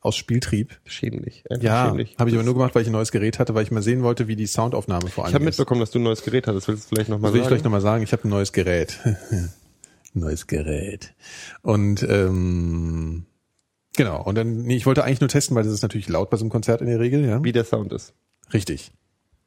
aus 0.00 0.14
Spieltrieb. 0.14 0.78
Schämlich. 0.84 1.42
Ja, 1.60 1.86
habe 1.88 2.02
ich 2.02 2.16
aber 2.20 2.44
nur 2.44 2.54
gemacht, 2.54 2.76
weil 2.76 2.82
ich 2.82 2.88
ein 2.88 2.92
neues 2.92 3.10
Gerät 3.10 3.40
hatte, 3.40 3.54
weil 3.56 3.64
ich 3.64 3.72
mal 3.72 3.82
sehen 3.82 4.04
wollte, 4.04 4.28
wie 4.28 4.36
die 4.36 4.46
Soundaufnahme 4.46 5.08
vor 5.08 5.24
allem 5.24 5.30
Ich 5.30 5.34
habe 5.34 5.44
mitbekommen, 5.44 5.80
dass 5.80 5.90
du 5.90 5.98
ein 5.98 6.04
neues 6.04 6.22
Gerät 6.22 6.46
hattest. 6.46 6.68
Willst 6.68 6.84
du 6.84 6.88
vielleicht 6.94 7.08
nochmal 7.10 7.30
Das 7.30 7.34
will 7.34 7.40
ich 7.40 7.44
sagen? 7.46 7.48
vielleicht 7.54 7.64
nochmal 7.64 7.80
sagen, 7.80 8.04
ich 8.04 8.12
habe 8.12 8.22
ein 8.28 8.30
neues 8.30 8.52
Gerät. 8.52 9.00
neues 10.14 10.46
Gerät. 10.46 11.14
Und 11.62 12.04
ähm, 12.08 13.26
genau, 13.96 14.22
und 14.22 14.36
dann, 14.36 14.62
nee, 14.62 14.76
ich 14.76 14.86
wollte 14.86 15.04
eigentlich 15.04 15.20
nur 15.20 15.28
testen, 15.28 15.56
weil 15.56 15.64
das 15.64 15.72
ist 15.72 15.82
natürlich 15.82 16.08
laut 16.08 16.30
bei 16.30 16.36
so 16.36 16.44
einem 16.44 16.50
Konzert 16.50 16.80
in 16.80 16.86
der 16.86 17.00
Regel, 17.00 17.24
ja. 17.24 17.42
Wie 17.42 17.52
der 17.52 17.64
Sound 17.64 17.92
ist. 17.92 18.14
Richtig. 18.52 18.92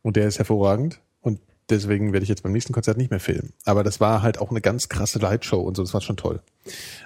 Und 0.02 0.16
der 0.16 0.28
ist 0.28 0.38
hervorragend. 0.38 1.02
Und 1.22 1.40
deswegen 1.70 2.14
werde 2.14 2.24
ich 2.24 2.30
jetzt 2.30 2.44
beim 2.44 2.52
nächsten 2.52 2.74
Konzert 2.74 2.98
nicht 2.98 3.12
mehr 3.12 3.20
filmen. 3.20 3.54
Aber 3.66 3.84
das 3.84 4.00
war 4.00 4.22
halt 4.22 4.40
auch 4.40 4.50
eine 4.50 4.62
ganz 4.62 4.90
krasse 4.90 5.20
Lightshow 5.20 5.60
und 5.60 5.76
so, 5.76 5.84
das 5.84 5.94
war 5.94 6.02
schon 6.02 6.18
toll. 6.18 6.42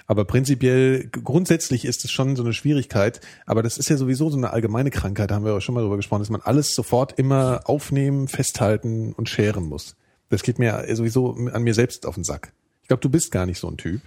Aber 0.06 0.24
prinzipiell, 0.24 1.08
grundsätzlich 1.08 1.84
ist 1.84 2.04
es 2.04 2.10
schon 2.10 2.36
so 2.36 2.42
eine 2.42 2.52
Schwierigkeit, 2.52 3.20
aber 3.46 3.62
das 3.62 3.78
ist 3.78 3.88
ja 3.88 3.96
sowieso 3.96 4.30
so 4.30 4.36
eine 4.36 4.50
allgemeine 4.50 4.90
Krankheit, 4.90 5.30
da 5.30 5.36
haben 5.36 5.44
wir 5.44 5.54
auch 5.54 5.60
schon 5.60 5.74
mal 5.74 5.82
drüber 5.82 5.96
gesprochen, 5.96 6.22
dass 6.22 6.30
man 6.30 6.42
alles 6.42 6.74
sofort 6.74 7.18
immer 7.18 7.62
aufnehmen, 7.64 8.28
festhalten 8.28 9.12
und 9.12 9.28
scheren 9.28 9.64
muss. 9.64 9.96
Das 10.30 10.42
geht 10.42 10.58
mir 10.58 10.84
sowieso 10.94 11.34
an 11.52 11.62
mir 11.62 11.74
selbst 11.74 12.06
auf 12.06 12.14
den 12.14 12.24
Sack. 12.24 12.52
Ich 12.82 12.88
glaube, 12.88 13.00
du 13.00 13.08
bist 13.08 13.30
gar 13.30 13.46
nicht 13.46 13.58
so 13.58 13.68
ein 13.68 13.76
Typ. 13.76 14.00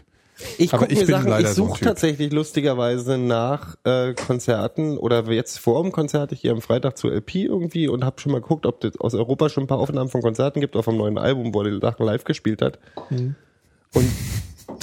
Ich 0.58 0.72
gucke 0.72 0.94
mir 0.94 1.06
Sachen, 1.06 1.40
ich 1.40 1.48
so 1.48 1.66
suche 1.66 1.80
Typ. 1.80 1.88
tatsächlich 1.88 2.32
lustigerweise 2.32 3.18
nach 3.18 3.76
äh, 3.84 4.14
Konzerten 4.14 4.98
oder 4.98 5.24
jetzt 5.32 5.58
vor 5.60 5.82
dem 5.82 5.92
Konzert, 5.92 6.32
ich 6.32 6.42
gehe 6.44 6.52
am 6.52 6.62
Freitag 6.62 6.98
zur 6.98 7.12
LP 7.12 7.36
irgendwie 7.36 7.88
und 7.88 8.04
habe 8.06 8.20
schon 8.22 8.32
mal 8.32 8.42
geguckt, 8.42 8.66
ob 8.66 8.84
es 8.84 9.00
aus 9.00 9.14
Europa 9.16 9.50
schon 9.50 9.64
ein 9.64 9.68
paar 9.68 9.80
Aufnahmen 9.80 10.10
von 10.10 10.22
Konzerten 10.22 10.62
gibt, 10.62 10.76
auch 10.76 10.84
vom 10.84 10.98
neuen 10.98 11.18
Album, 11.18 11.54
wo 11.54 11.62
er 11.64 11.72
die 11.72 11.80
Sachen 11.80 12.06
live 12.06 12.24
gespielt 12.24 12.62
hat. 12.62 12.80
Mhm. 13.10 13.36
Und 13.94 14.10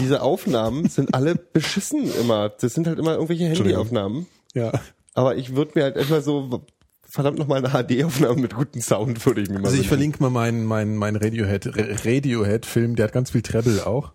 diese 0.01 0.23
Aufnahmen 0.23 0.89
sind 0.89 1.15
alle 1.15 1.37
beschissen 1.37 2.11
immer. 2.21 2.49
Das 2.49 2.75
sind 2.75 2.87
halt 2.87 2.99
immer 2.99 3.15
irgendwelche 3.15 3.45
Handyaufnahmen. 3.47 4.27
Ja. 4.55 4.73
Aber 5.15 5.37
ich 5.37 5.55
würde 5.55 5.73
mir 5.77 5.85
halt 5.85 5.97
immer 5.97 6.21
so, 6.21 6.65
verdammt 7.03 7.39
nochmal 7.39 7.65
eine 7.65 7.69
HD-Aufnahme 7.85 8.41
mit 8.41 8.57
gutem 8.57 8.81
Sound 8.81 9.25
würde 9.25 9.43
ich 9.43 9.49
mir 9.49 9.61
mal 9.61 9.67
Also 9.69 9.81
ich 9.81 9.87
verlinke 9.87 10.21
mal 10.21 10.31
meinen 10.31 10.65
meinen 10.65 10.97
meinen 10.97 11.17
Radiohead 11.17 11.67
Ra- 11.77 11.97
Radiohead 12.05 12.67
Film, 12.67 12.97
der 12.97 13.05
hat 13.07 13.13
ganz 13.13 13.31
viel 13.31 13.43
Treble 13.43 13.87
auch. 13.87 14.13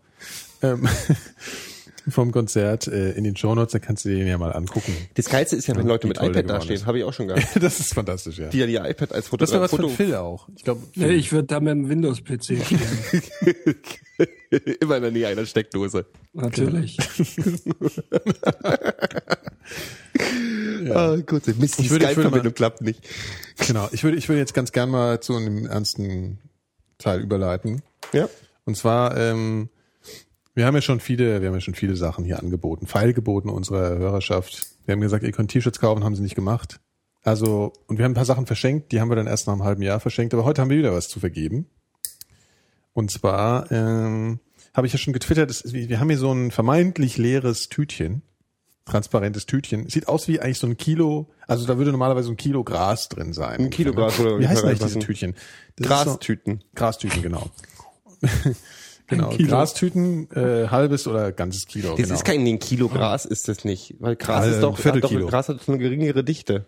Ähm, 0.61 0.87
vom 2.09 2.31
Konzert 2.31 2.87
äh, 2.87 3.11
in 3.11 3.23
den 3.23 3.35
Shownotes, 3.35 3.73
da 3.73 3.79
kannst 3.79 4.05
du 4.05 4.09
den 4.09 4.25
ja 4.25 4.37
mal 4.37 4.51
angucken. 4.51 4.95
Das 5.13 5.29
Geilste 5.29 5.55
ist 5.55 5.67
ja, 5.67 5.75
wenn 5.75 5.85
Leute 5.87 6.07
mit 6.07 6.17
iPad 6.17 6.35
da 6.35 6.41
geworden 6.41 6.61
stehen. 6.63 6.75
ist. 6.77 6.85
Habe 6.85 6.97
ich 6.99 7.03
auch 7.03 7.13
schon 7.13 7.27
gehabt. 7.27 7.47
Das 7.61 7.79
ist 7.79 7.93
fantastisch, 7.93 8.39
ja. 8.39 8.49
Die 8.49 8.57
ja 8.59 8.65
die 8.65 8.75
iPad 8.75 9.13
als 9.13 9.27
Foto 9.27 9.41
Das 9.41 9.51
wäre 9.51 9.61
was 9.61 9.71
Foto 9.71 9.89
von 9.89 9.95
Phil 9.97 10.15
auch. 10.15 10.47
Ich 10.55 10.63
glaube, 10.63 10.81
Nee, 10.95 11.11
ich 11.13 11.31
würde 11.31 11.47
da 11.47 11.59
mit 11.59 11.71
dem 11.71 11.89
Windows-PC 11.89 12.43
stehen. 12.43 12.79
immer 14.81 14.97
in 14.97 15.03
der 15.03 15.11
Nähe 15.11 15.27
einer 15.27 15.45
Steckdose. 15.45 16.05
Natürlich. 16.33 16.97
Ah, 20.93 21.15
gut, 21.17 21.45
Mist, 21.59 21.79
die 21.79 21.87
Skype-Verbindung 21.87 22.53
klappt 22.53 22.81
nicht. 22.81 23.07
genau. 23.67 23.87
Ich 23.91 24.03
würde 24.03 24.17
ich 24.17 24.27
würde 24.29 24.39
jetzt 24.39 24.53
ganz 24.53 24.71
gern 24.71 24.89
mal 24.89 25.19
zu 25.19 25.35
einem 25.35 25.65
ernsten 25.67 26.39
Teil 26.97 27.21
überleiten. 27.21 27.81
Ja. 28.13 28.29
Und 28.65 28.75
zwar, 28.75 29.17
ähm, 29.17 29.69
wir 30.55 30.65
haben 30.65 30.75
ja 30.75 30.81
schon 30.81 30.99
viele, 30.99 31.41
wir 31.41 31.47
haben 31.47 31.55
ja 31.55 31.61
schon 31.61 31.75
viele 31.75 31.95
Sachen 31.95 32.25
hier 32.25 32.39
angeboten, 32.39 32.87
Feilgeboten 32.87 33.49
unserer 33.49 33.97
Hörerschaft. 33.97 34.67
Wir 34.85 34.93
haben 34.93 35.01
gesagt, 35.01 35.23
ihr 35.23 35.31
könnt 35.31 35.51
T-Shirts 35.51 35.79
kaufen, 35.79 36.03
haben 36.03 36.15
sie 36.15 36.21
nicht 36.23 36.35
gemacht. 36.35 36.79
Also, 37.23 37.73
und 37.87 37.97
wir 37.97 38.05
haben 38.05 38.11
ein 38.11 38.15
paar 38.15 38.25
Sachen 38.25 38.45
verschenkt, 38.45 38.91
die 38.91 39.01
haben 39.01 39.09
wir 39.09 39.15
dann 39.15 39.27
erst 39.27 39.45
nach 39.47 39.53
einem 39.53 39.63
halben 39.63 39.81
Jahr 39.81 39.99
verschenkt, 39.99 40.33
aber 40.33 40.45
heute 40.45 40.61
haben 40.61 40.69
wir 40.69 40.77
wieder 40.77 40.93
was 40.93 41.07
zu 41.09 41.19
vergeben. 41.19 41.67
Und 42.93 43.11
zwar, 43.11 43.71
ähm, 43.71 44.39
habe 44.73 44.87
ich 44.87 44.93
ja 44.93 44.99
schon 44.99 45.13
getwittert, 45.13 45.49
ist, 45.49 45.73
wie- 45.73 45.89
wir 45.89 45.99
haben 45.99 46.09
hier 46.09 46.17
so 46.17 46.31
ein 46.31 46.51
vermeintlich 46.51 47.17
leeres 47.17 47.69
Tütchen, 47.69 48.21
transparentes 48.85 49.45
Tütchen. 49.45 49.87
Sieht 49.89 50.07
aus 50.07 50.27
wie 50.27 50.39
eigentlich 50.39 50.59
so 50.59 50.67
ein 50.67 50.77
Kilo, 50.77 51.29
also 51.47 51.67
da 51.67 51.77
würde 51.77 51.91
normalerweise 51.91 52.27
so 52.27 52.33
ein 52.33 52.37
Kilo 52.37 52.63
Gras 52.63 53.09
drin 53.09 53.33
sein. 53.33 53.59
Ein 53.59 53.69
Kilo 53.69 53.93
Gras 53.93 54.15
Wie 54.17 54.23
würde 54.23 54.35
ungefähr 54.35 54.55
heißen 54.55 54.67
eigentlich 54.69 54.83
diese. 54.93 54.99
Tütchen? 54.99 55.33
Das 55.75 55.85
ist 55.85 55.97
so- 55.97 56.03
Grastüten. 56.05 56.63
Grastüten, 56.73 57.21
genau. 57.21 57.49
genau, 59.09 59.29
Kilo. 59.29 59.49
Grastüten, 59.49 60.29
äh, 60.31 60.67
halbes 60.69 61.07
oder 61.07 61.31
ganzes 61.31 61.65
Kilo. 61.67 61.89
Das 61.89 61.97
genau. 61.97 62.13
ist 62.15 62.23
kein 62.25 62.45
ein 62.45 62.59
Kilo 62.59 62.87
Gras 62.87 63.25
ist 63.25 63.47
das 63.47 63.65
nicht, 63.65 63.95
weil 63.99 64.15
Gras 64.15 64.45
Äh, 64.45 64.51
ist 64.51 64.61
doch, 64.63 64.77
Viertel 64.77 64.97
hat 64.99 65.03
doch 65.05 65.09
Kilo. 65.09 65.27
Gras 65.27 65.49
hat 65.49 65.59
eine 65.67 65.77
geringere 65.77 66.23
Dichte. 66.23 66.65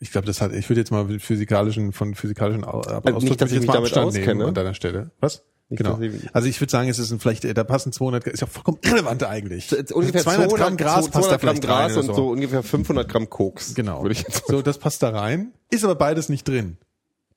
ich 0.00 0.12
glaube, 0.12 0.26
das 0.26 0.40
hat, 0.40 0.52
ich 0.52 0.68
würde 0.68 0.80
jetzt 0.80 0.90
mal 0.90 1.18
physikalischen, 1.18 1.92
von 1.92 2.14
physikalischen 2.14 2.64
Au- 2.64 2.78
Ausdruck 2.80 3.06
Also 3.06 3.26
nicht, 3.26 3.40
dass 3.40 3.48
ich 3.50 3.54
jetzt 3.56 3.62
mich 3.62 3.68
mal 3.68 3.74
damit 3.74 3.96
auskenne. 3.96 4.46
an 4.46 4.54
deiner 4.54 4.74
Stelle. 4.74 5.10
Was? 5.20 5.42
Nicht, 5.70 5.82
genau. 5.82 5.98
Also 6.32 6.48
ich 6.48 6.58
würde 6.62 6.70
sagen, 6.70 6.88
es 6.88 6.98
ist 6.98 7.10
ein, 7.10 7.20
vielleicht, 7.20 7.44
äh, 7.44 7.52
da 7.52 7.62
passen 7.62 7.92
200, 7.92 8.26
ist 8.28 8.40
ja 8.40 8.46
vollkommen 8.46 8.78
irrelevant 8.82 9.22
eigentlich. 9.24 9.70
Ungefähr 9.92 10.22
200 10.22 10.54
Gramm 10.54 10.76
Gras 10.78 11.04
200 11.06 11.12
passt 11.12 11.26
da 11.30 11.36
Gramm 11.36 11.40
vielleicht 11.40 11.68
rein 11.68 11.88
Gras 11.88 11.96
oder 11.98 12.08
und 12.08 12.14
so 12.14 12.28
ungefähr 12.30 12.62
500 12.62 13.06
Gramm 13.06 13.28
Koks. 13.28 13.74
Genau. 13.74 14.02
Würde 14.02 14.12
ich 14.14 14.22
jetzt 14.22 14.46
so, 14.46 14.62
das 14.62 14.78
passt 14.78 15.02
da 15.02 15.10
rein. 15.10 15.52
Ist 15.70 15.84
aber 15.84 15.94
beides 15.96 16.30
nicht 16.30 16.48
drin. 16.48 16.78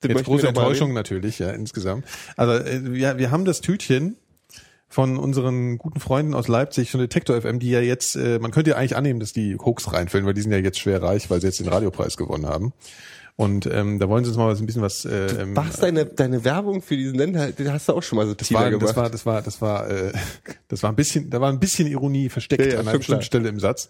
Den 0.02 0.12
Jetzt 0.16 0.24
große 0.24 0.48
Enttäuschung 0.48 0.94
natürlich, 0.94 1.38
ja, 1.40 1.50
insgesamt. 1.50 2.06
Also 2.36 2.54
äh, 2.64 2.80
wir, 2.92 3.18
wir 3.18 3.30
haben 3.30 3.44
das 3.44 3.60
Tütchen 3.60 4.16
von 4.92 5.16
unseren 5.16 5.78
guten 5.78 6.00
Freunden 6.00 6.34
aus 6.34 6.48
Leipzig 6.48 6.90
von 6.90 7.00
Detektor 7.00 7.40
FM, 7.40 7.58
die 7.58 7.70
ja 7.70 7.80
jetzt, 7.80 8.14
äh, 8.14 8.38
man 8.38 8.50
könnte 8.50 8.72
ja 8.72 8.76
eigentlich 8.76 8.94
annehmen, 8.94 9.20
dass 9.20 9.32
die 9.32 9.56
Hoax 9.56 9.90
reinfällen, 9.90 10.26
weil 10.26 10.34
die 10.34 10.42
sind 10.42 10.52
ja 10.52 10.58
jetzt 10.58 10.78
schwer 10.78 11.02
reich, 11.02 11.30
weil 11.30 11.40
sie 11.40 11.46
jetzt 11.46 11.60
den 11.60 11.68
Radiopreis 11.68 12.18
gewonnen 12.18 12.44
haben. 12.44 12.74
Und 13.34 13.66
ähm, 13.66 13.98
da 13.98 14.08
wollen 14.10 14.24
sie 14.24 14.28
uns 14.30 14.36
mal 14.36 14.48
was- 14.48 14.60
ein 14.60 14.66
bisschen 14.66 14.82
was. 14.82 15.04
Äh, 15.06 15.26
ähm, 15.42 15.54
Machst 15.54 15.82
deine, 15.82 16.04
deine 16.04 16.44
Werbung 16.44 16.82
für 16.82 16.96
diesen 16.96 17.14
Länder, 17.16 17.50
den 17.50 17.72
hast 17.72 17.88
du 17.88 17.94
auch 17.94 18.02
schon 18.02 18.16
mal 18.18 18.26
so 18.26 18.34
das 18.34 18.52
war, 18.52 18.68
gemacht. 18.70 18.88
das 18.90 18.96
war, 18.96 19.10
das 19.10 19.26
war, 19.26 19.42
das 19.42 19.60
war, 19.62 19.90
äh, 19.90 20.12
das 20.68 20.82
war 20.82 20.90
ein 20.92 20.96
bisschen, 20.96 21.30
da 21.30 21.40
war 21.40 21.50
ein 21.50 21.58
bisschen 21.58 21.88
Ironie 21.88 22.28
versteckt 22.28 22.62
Ja, 22.66 22.72
ja, 22.74 22.80
an 22.80 22.88
einer 22.88 22.98
bestimmten 22.98 23.20
klar. 23.20 23.26
Stelle 23.26 23.48
im 23.48 23.58
Satz. 23.58 23.88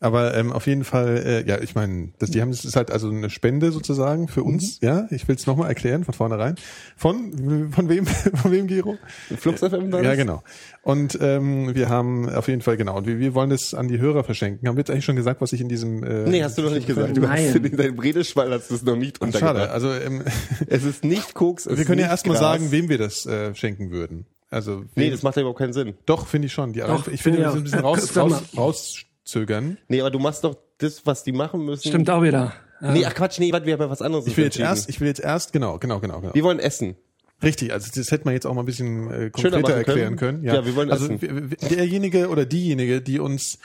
Aber 0.00 0.34
ähm, 0.36 0.52
auf 0.52 0.66
jeden 0.66 0.82
Fall, 0.82 1.16
äh, 1.24 1.48
ja, 1.48 1.60
ich 1.60 1.76
meine, 1.76 2.08
das, 2.18 2.30
die 2.32 2.42
haben, 2.42 2.50
das 2.50 2.64
ist 2.64 2.74
halt 2.74 2.90
also 2.90 3.08
eine 3.08 3.30
Spende 3.30 3.70
sozusagen 3.70 4.26
für 4.26 4.42
uns. 4.42 4.80
Mhm. 4.82 4.88
Ja, 4.88 5.06
ich 5.10 5.28
will 5.28 5.36
es 5.36 5.46
nochmal 5.46 5.68
erklären 5.68 6.02
von 6.02 6.12
vornherein. 6.12 6.56
Von 6.96 7.70
von 7.72 7.88
wem, 7.88 8.04
von 8.34 8.50
wem, 8.50 8.66
Gero? 8.66 8.98
Flux 9.38 9.60
FM 9.60 9.92
Ja, 10.02 10.16
genau. 10.16 10.42
Und 10.82 11.16
ähm, 11.22 11.72
wir 11.76 11.88
haben 11.88 12.28
auf 12.28 12.48
jeden 12.48 12.62
Fall 12.62 12.76
genau. 12.76 12.96
Und 12.96 13.06
wir, 13.06 13.20
wir 13.20 13.32
wollen 13.34 13.50
das 13.50 13.74
an 13.74 13.86
die 13.86 14.00
Hörer 14.00 14.24
verschenken. 14.24 14.66
Haben 14.66 14.74
wir 14.76 14.80
jetzt 14.80 14.90
eigentlich 14.90 15.04
schon 15.04 15.14
gesagt, 15.14 15.40
was 15.40 15.52
ich 15.52 15.60
in 15.60 15.68
diesem? 15.68 16.02
Äh, 16.02 16.28
Nee, 16.28 16.42
hast 16.42 16.58
du 16.58 16.62
noch 16.62 16.72
nicht 16.72 16.88
gesagt. 16.88 17.16
Du 17.16 17.20
Nein. 17.20 17.46
hast 17.46 17.54
in 17.54 17.76
deinem 17.76 17.98
Redeschwall 18.00 18.50
hast 18.52 18.71
es 18.72 18.82
noch 18.82 18.96
nicht 18.96 19.18
Schade. 19.18 19.26
untergebracht. 19.26 19.70
Also 19.70 19.92
ähm, 19.92 20.22
Es 20.66 20.84
ist 20.84 21.04
nicht 21.04 21.34
Koks, 21.34 21.66
es 21.66 21.78
wir 21.78 21.84
können 21.84 22.00
ja 22.00 22.06
ist 22.06 22.12
erstmal 22.12 22.36
sagen, 22.38 22.70
wem 22.72 22.88
wir 22.88 22.98
das 22.98 23.24
äh, 23.26 23.54
schenken 23.54 23.90
würden. 23.90 24.26
Also 24.50 24.84
Nee, 24.96 25.10
das 25.10 25.22
macht 25.22 25.36
ja 25.36 25.42
überhaupt 25.42 25.58
keinen 25.60 25.72
Sinn. 25.72 25.94
Doch, 26.06 26.26
finde 26.26 26.46
ich 26.46 26.52
schon. 26.52 26.72
Die, 26.72 26.80
Doch, 26.80 27.08
ich 27.08 27.22
finde, 27.22 27.40
ja. 27.40 27.46
wir 27.46 27.52
sind 27.52 27.60
ein 27.60 27.64
bisschen 27.64 27.80
raus, 27.80 28.16
raus, 28.56 29.02
rauszögern. 29.24 29.78
Nee, 29.88 30.00
aber 30.00 30.10
du 30.10 30.18
machst 30.18 30.44
doch 30.44 30.56
das, 30.78 31.06
was 31.06 31.24
die 31.24 31.32
machen 31.32 31.64
müssen. 31.64 31.88
Stimmt 31.88 32.10
auch 32.10 32.22
wieder. 32.22 32.52
Ja. 32.80 32.92
Nee, 32.92 33.04
ach 33.06 33.14
Quatsch, 33.14 33.38
nee, 33.38 33.52
warte, 33.52 33.66
wir 33.66 33.74
haben 33.74 33.80
ja 33.80 33.90
was 33.90 34.02
anderes 34.02 34.26
Ich 34.26 34.36
will 34.36 34.44
jetzt 34.44 34.58
erst, 34.58 34.88
ich 34.88 35.00
will 35.00 35.06
jetzt 35.08 35.20
erst, 35.20 35.52
genau, 35.52 35.78
genau, 35.78 36.00
genau, 36.00 36.20
genau. 36.20 36.34
Wir 36.34 36.42
wollen 36.42 36.58
essen. 36.58 36.96
Richtig, 37.42 37.72
also 37.72 37.88
das 37.94 38.10
hätte 38.10 38.24
man 38.24 38.34
jetzt 38.34 38.46
auch 38.46 38.54
mal 38.54 38.62
ein 38.62 38.66
bisschen 38.66 39.10
äh, 39.10 39.30
konkreter 39.30 39.74
erklären 39.74 40.16
können. 40.16 40.42
können. 40.42 40.44
Ja, 40.44 40.64
wir 40.64 40.74
wollen 40.76 40.90
also 40.90 41.06
essen. 41.06 41.20
w- 41.50 41.56
derjenige 41.68 42.28
oder 42.28 42.44
diejenige, 42.44 43.00
die 43.00 43.18
uns 43.20 43.58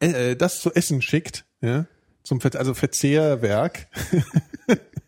äh, 0.00 0.32
äh, 0.32 0.36
das 0.36 0.60
zu 0.60 0.72
essen 0.74 1.02
schickt, 1.02 1.44
ja, 1.60 1.86
zum 2.28 2.40
Ver 2.42 2.54
also 2.56 2.74
Verzehrwerk, 2.74 3.86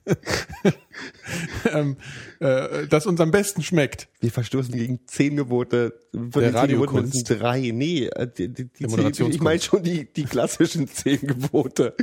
ähm, 1.72 1.96
äh, 2.40 2.86
das 2.88 3.06
uns 3.06 3.20
am 3.20 3.30
besten 3.30 3.62
schmeckt. 3.62 4.08
Wir 4.20 4.30
verstoßen 4.30 4.74
gegen 4.74 5.00
zehn 5.06 5.36
Gebote. 5.36 5.94
Von 6.12 6.30
Der 6.42 6.50
Geboten 6.50 6.56
Radiokunst. 6.56 7.30
drei. 7.30 7.70
Nee, 7.72 8.06
äh, 8.06 8.26
die, 8.26 8.48
die, 8.48 8.64
die, 8.66 8.86
Der 8.86 9.12
zehn, 9.12 9.30
ich 9.30 9.40
meine 9.40 9.60
schon 9.60 9.82
die, 9.82 10.12
die 10.12 10.24
klassischen 10.24 10.88
zehn 10.88 11.20
Gebote. 11.20 11.94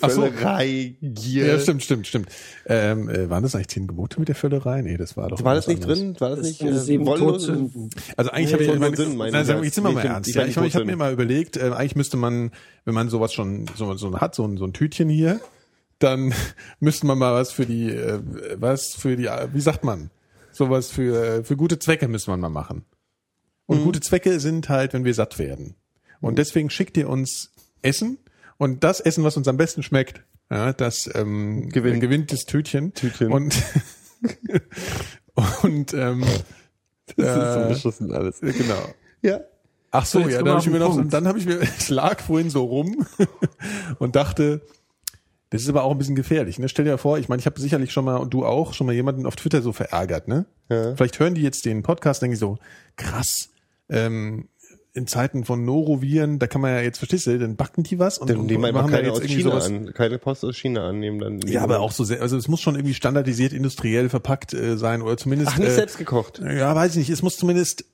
Ach 0.00 0.10
so. 0.10 0.22
Völlerei, 0.22 0.96
Gier. 1.00 1.46
Ja, 1.46 1.58
stimmt, 1.60 1.82
stimmt, 1.82 2.06
stimmt. 2.06 2.28
Ähm, 2.66 3.08
äh, 3.08 3.28
waren 3.30 3.42
das 3.42 3.54
eigentlich 3.54 3.68
zehn 3.68 3.86
Gebote 3.86 4.18
mit 4.18 4.28
der 4.28 4.34
Völlerei? 4.34 4.82
Nee, 4.82 4.96
das 4.96 5.16
war 5.16 5.28
doch 5.28 5.42
War 5.44 5.54
das 5.54 5.66
nicht 5.68 5.82
anderes. 5.82 5.98
drin? 6.00 6.16
War 6.20 6.30
das, 6.30 6.40
nicht 6.40 6.58
sind 6.58 7.06
äh. 7.06 7.90
Also 8.16 8.30
eigentlich 8.30 8.46
Nee, 8.48 8.52
habe 8.52 8.62
ich, 8.62 8.68
Toten 8.68 8.80
meine, 8.80 8.96
Sünden 8.96 9.16
meine 9.16 9.32
nein, 9.32 9.40
ich 9.42 9.46
sagen 9.46 9.60
wir, 9.60 9.64
jetzt. 9.66 9.74
sind 9.74 9.84
wir 9.84 9.88
Nee, 9.90 9.94
mal 9.94 10.04
ernst. 10.06 10.28
ich 10.30 10.34
Ja, 10.34 10.44
ich 10.46 10.56
habe 10.56 10.66
ich 10.66 10.74
hab 10.76 10.84
mir 10.84 10.96
mal 10.96 11.12
überlegt, 11.12 11.56
äh, 11.56 11.70
eigentlich 11.70 11.96
müsste 11.96 12.16
man, 12.16 12.50
wenn 12.84 12.94
man 12.94 13.08
sowas 13.08 13.32
schon, 13.32 13.66
so, 13.76 13.94
so 13.94 14.20
hat, 14.20 14.34
so 14.34 14.44
so 14.56 14.64
ein 14.64 14.72
Tütchen 14.72 15.08
hier, 15.08 15.40
dann 16.02 16.34
müsste 16.80 17.06
man 17.06 17.18
mal 17.18 17.34
was 17.34 17.52
für 17.52 17.66
die, 17.66 17.90
äh, 17.90 18.20
was 18.56 18.94
für 18.94 19.16
die, 19.16 19.28
wie 19.52 19.60
sagt 19.60 19.84
man, 19.84 20.10
sowas 20.52 20.90
für, 20.90 21.24
äh, 21.38 21.44
für 21.44 21.56
gute 21.56 21.78
Zwecke 21.78 22.08
müsste 22.08 22.30
man 22.30 22.40
mal 22.40 22.48
machen. 22.48 22.84
Und 23.66 23.80
Mhm. 23.80 23.84
gute 23.84 24.00
Zwecke 24.00 24.40
sind 24.40 24.68
halt, 24.68 24.92
wenn 24.92 25.04
wir 25.04 25.14
satt 25.14 25.38
werden. 25.38 25.76
Und 26.20 26.38
deswegen 26.38 26.68
schickt 26.70 26.96
ihr 26.96 27.08
uns 27.08 27.50
Essen 27.82 28.18
und 28.58 28.84
das 28.84 29.00
Essen, 29.00 29.24
was 29.24 29.36
uns 29.36 29.48
am 29.48 29.56
besten 29.56 29.82
schmeckt, 29.82 30.22
ja, 30.50 30.72
das 30.72 31.08
ähm, 31.14 31.68
Gewinnt. 31.70 32.00
gewinnt 32.00 32.32
das 32.32 32.40
Tütchen. 32.44 32.92
Tütchen. 32.92 33.32
Und, 33.32 33.56
und 35.62 35.94
ähm, 35.94 36.24
Das 37.16 37.36
ist 37.36 37.54
so 37.54 37.60
äh, 37.60 37.68
beschissen 37.68 38.12
alles. 38.12 38.40
genau. 38.40 38.94
Ja. 39.22 39.40
Ach 39.90 40.06
so, 40.06 40.22
So, 40.22 40.28
ja, 40.28 40.36
dann 40.38 40.46
wir 40.46 40.52
habe 40.52 40.60
ich 40.62 40.70
mir 40.70 40.78
noch, 40.78 41.08
dann 41.08 41.28
habe 41.28 41.38
ich 41.38 41.46
mir, 41.46 41.60
ich 41.62 41.88
lag 41.90 42.20
vorhin 42.20 42.50
so 42.50 42.64
rum 42.64 43.06
und 43.98 44.16
dachte, 44.16 44.62
das 45.52 45.60
ist 45.60 45.68
aber 45.68 45.84
auch 45.84 45.90
ein 45.90 45.98
bisschen 45.98 46.14
gefährlich. 46.14 46.58
Ne? 46.58 46.68
Stell 46.70 46.86
dir 46.86 46.96
vor, 46.96 47.18
ich 47.18 47.28
meine, 47.28 47.40
ich 47.40 47.44
habe 47.44 47.60
sicherlich 47.60 47.92
schon 47.92 48.06
mal 48.06 48.16
und 48.16 48.32
du 48.32 48.46
auch 48.46 48.72
schon 48.72 48.86
mal 48.86 48.94
jemanden 48.94 49.26
auf 49.26 49.36
Twitter 49.36 49.60
so 49.60 49.72
verärgert. 49.72 50.26
Ne? 50.26 50.46
Ja. 50.70 50.96
Vielleicht 50.96 51.20
hören 51.20 51.34
die 51.34 51.42
jetzt 51.42 51.66
den 51.66 51.82
Podcast, 51.82 52.22
denken 52.22 52.32
die 52.32 52.38
so, 52.38 52.56
krass. 52.96 53.50
Ähm, 53.90 54.48
in 54.94 55.06
Zeiten 55.06 55.44
von 55.44 55.64
Noroviren, 55.66 56.38
da 56.38 56.46
kann 56.46 56.62
man 56.62 56.70
ja 56.70 56.80
jetzt, 56.80 56.98
verstehst 56.98 57.26
du, 57.26 57.38
dann 57.38 57.56
backen 57.56 57.82
die 57.82 57.98
was 57.98 58.16
und, 58.16 58.30
Dann 58.30 58.46
nehmen 58.46 58.62
da 58.62 58.82
keine 58.82 59.02
jetzt 59.02 59.10
aus 59.10 59.18
irgendwie 59.20 59.42
China 59.42 59.50
sowas. 59.50 59.66
an. 59.66 59.92
Keine 59.92 60.18
Post 60.18 60.44
aus 60.44 60.56
China 60.56 60.88
annehmen. 60.88 61.18
Dann 61.18 61.40
Ja, 61.46 61.62
aber 61.62 61.80
auch 61.80 61.92
so 61.92 62.04
sehr, 62.04 62.22
also 62.22 62.38
es 62.38 62.48
muss 62.48 62.60
schon 62.62 62.74
irgendwie 62.74 62.94
standardisiert 62.94 63.52
industriell 63.52 64.08
verpackt 64.08 64.54
äh, 64.54 64.78
sein 64.78 65.02
oder 65.02 65.18
zumindest. 65.18 65.52
Ach, 65.52 65.58
nicht 65.58 65.68
äh, 65.68 65.74
selbst 65.74 65.98
gekocht. 65.98 66.40
Ja, 66.40 66.74
weiß 66.74 66.92
ich 66.92 66.98
nicht. 66.98 67.10
Es 67.10 67.20
muss 67.20 67.36
zumindest, 67.36 67.84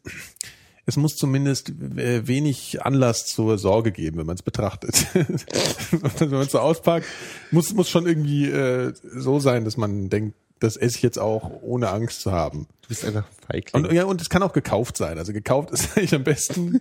es 0.88 0.96
muss 0.96 1.16
zumindest 1.16 1.68
äh, 1.68 2.26
wenig 2.26 2.82
Anlass 2.82 3.26
zur 3.26 3.58
Sorge 3.58 3.92
geben, 3.92 4.16
wenn 4.16 4.24
man 4.24 4.36
es 4.36 4.42
betrachtet. 4.42 5.06
wenn 5.12 6.30
man 6.30 6.40
es 6.40 6.52
so 6.52 6.60
auspackt, 6.60 7.06
muss 7.50 7.74
muss 7.74 7.90
schon 7.90 8.06
irgendwie 8.06 8.46
äh, 8.46 8.94
so 9.02 9.38
sein, 9.38 9.66
dass 9.66 9.76
man 9.76 10.08
denkt, 10.08 10.34
das 10.60 10.78
esse 10.78 10.96
ich 10.96 11.02
jetzt 11.02 11.18
auch 11.18 11.50
ohne 11.60 11.90
Angst 11.90 12.22
zu 12.22 12.32
haben. 12.32 12.68
Du 12.80 12.88
bist 12.88 13.04
einfach 13.04 13.26
Feigling. 13.46 13.84
Und 13.84 13.92
ja, 13.92 14.04
und 14.04 14.22
es 14.22 14.30
kann 14.30 14.42
auch 14.42 14.54
gekauft 14.54 14.96
sein. 14.96 15.18
Also 15.18 15.34
gekauft 15.34 15.72
ist 15.72 15.90
eigentlich 15.96 16.14
am 16.14 16.24
besten 16.24 16.80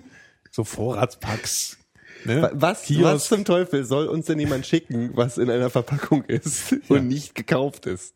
so 0.52 0.64
Vorratspacks. 0.64 1.78
Ne? 2.24 2.50
was, 2.54 2.84
Kiosk. 2.84 3.04
was 3.04 3.28
zum 3.28 3.44
Teufel 3.44 3.84
soll 3.84 4.08
uns 4.08 4.26
denn 4.28 4.40
jemand 4.40 4.66
schicken, 4.66 5.12
was 5.16 5.38
in 5.38 5.50
einer 5.50 5.70
Verpackung 5.70 6.24
ist 6.24 6.78
und 6.88 7.10
nicht 7.10 7.36
gekauft 7.36 7.86
ist? 7.86 8.16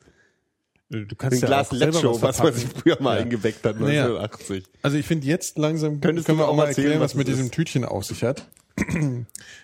Du 0.91 0.97
Ein 0.97 1.08
kannst 1.17 1.41
ja 1.41 1.47
Glas 1.47 1.71
Lecho, 1.71 2.21
was 2.21 2.43
man 2.43 2.54
sich 2.54 2.67
früher 2.67 2.97
mal 3.01 3.15
Ja. 3.17 3.23
eingeweckt 3.23 3.63
hat, 3.65 3.80
Naja. 3.80 4.04
1980. 4.08 4.63
Also 4.82 4.97
ich 4.97 5.06
finde 5.06 5.25
jetzt 5.25 5.58
langsam 5.58 6.01
Könntest 6.01 6.27
können 6.27 6.38
wir 6.39 6.47
auch 6.49 6.56
mal 6.56 6.67
erklären, 6.67 6.99
was 6.99 7.12
was 7.12 7.15
mit 7.15 7.27
es 7.30 7.34
diesem 7.36 7.45
ist? 7.47 7.54
Tütchen 7.54 7.86
auf 7.86 8.04
sich 8.06 8.23
hat. 8.23 8.45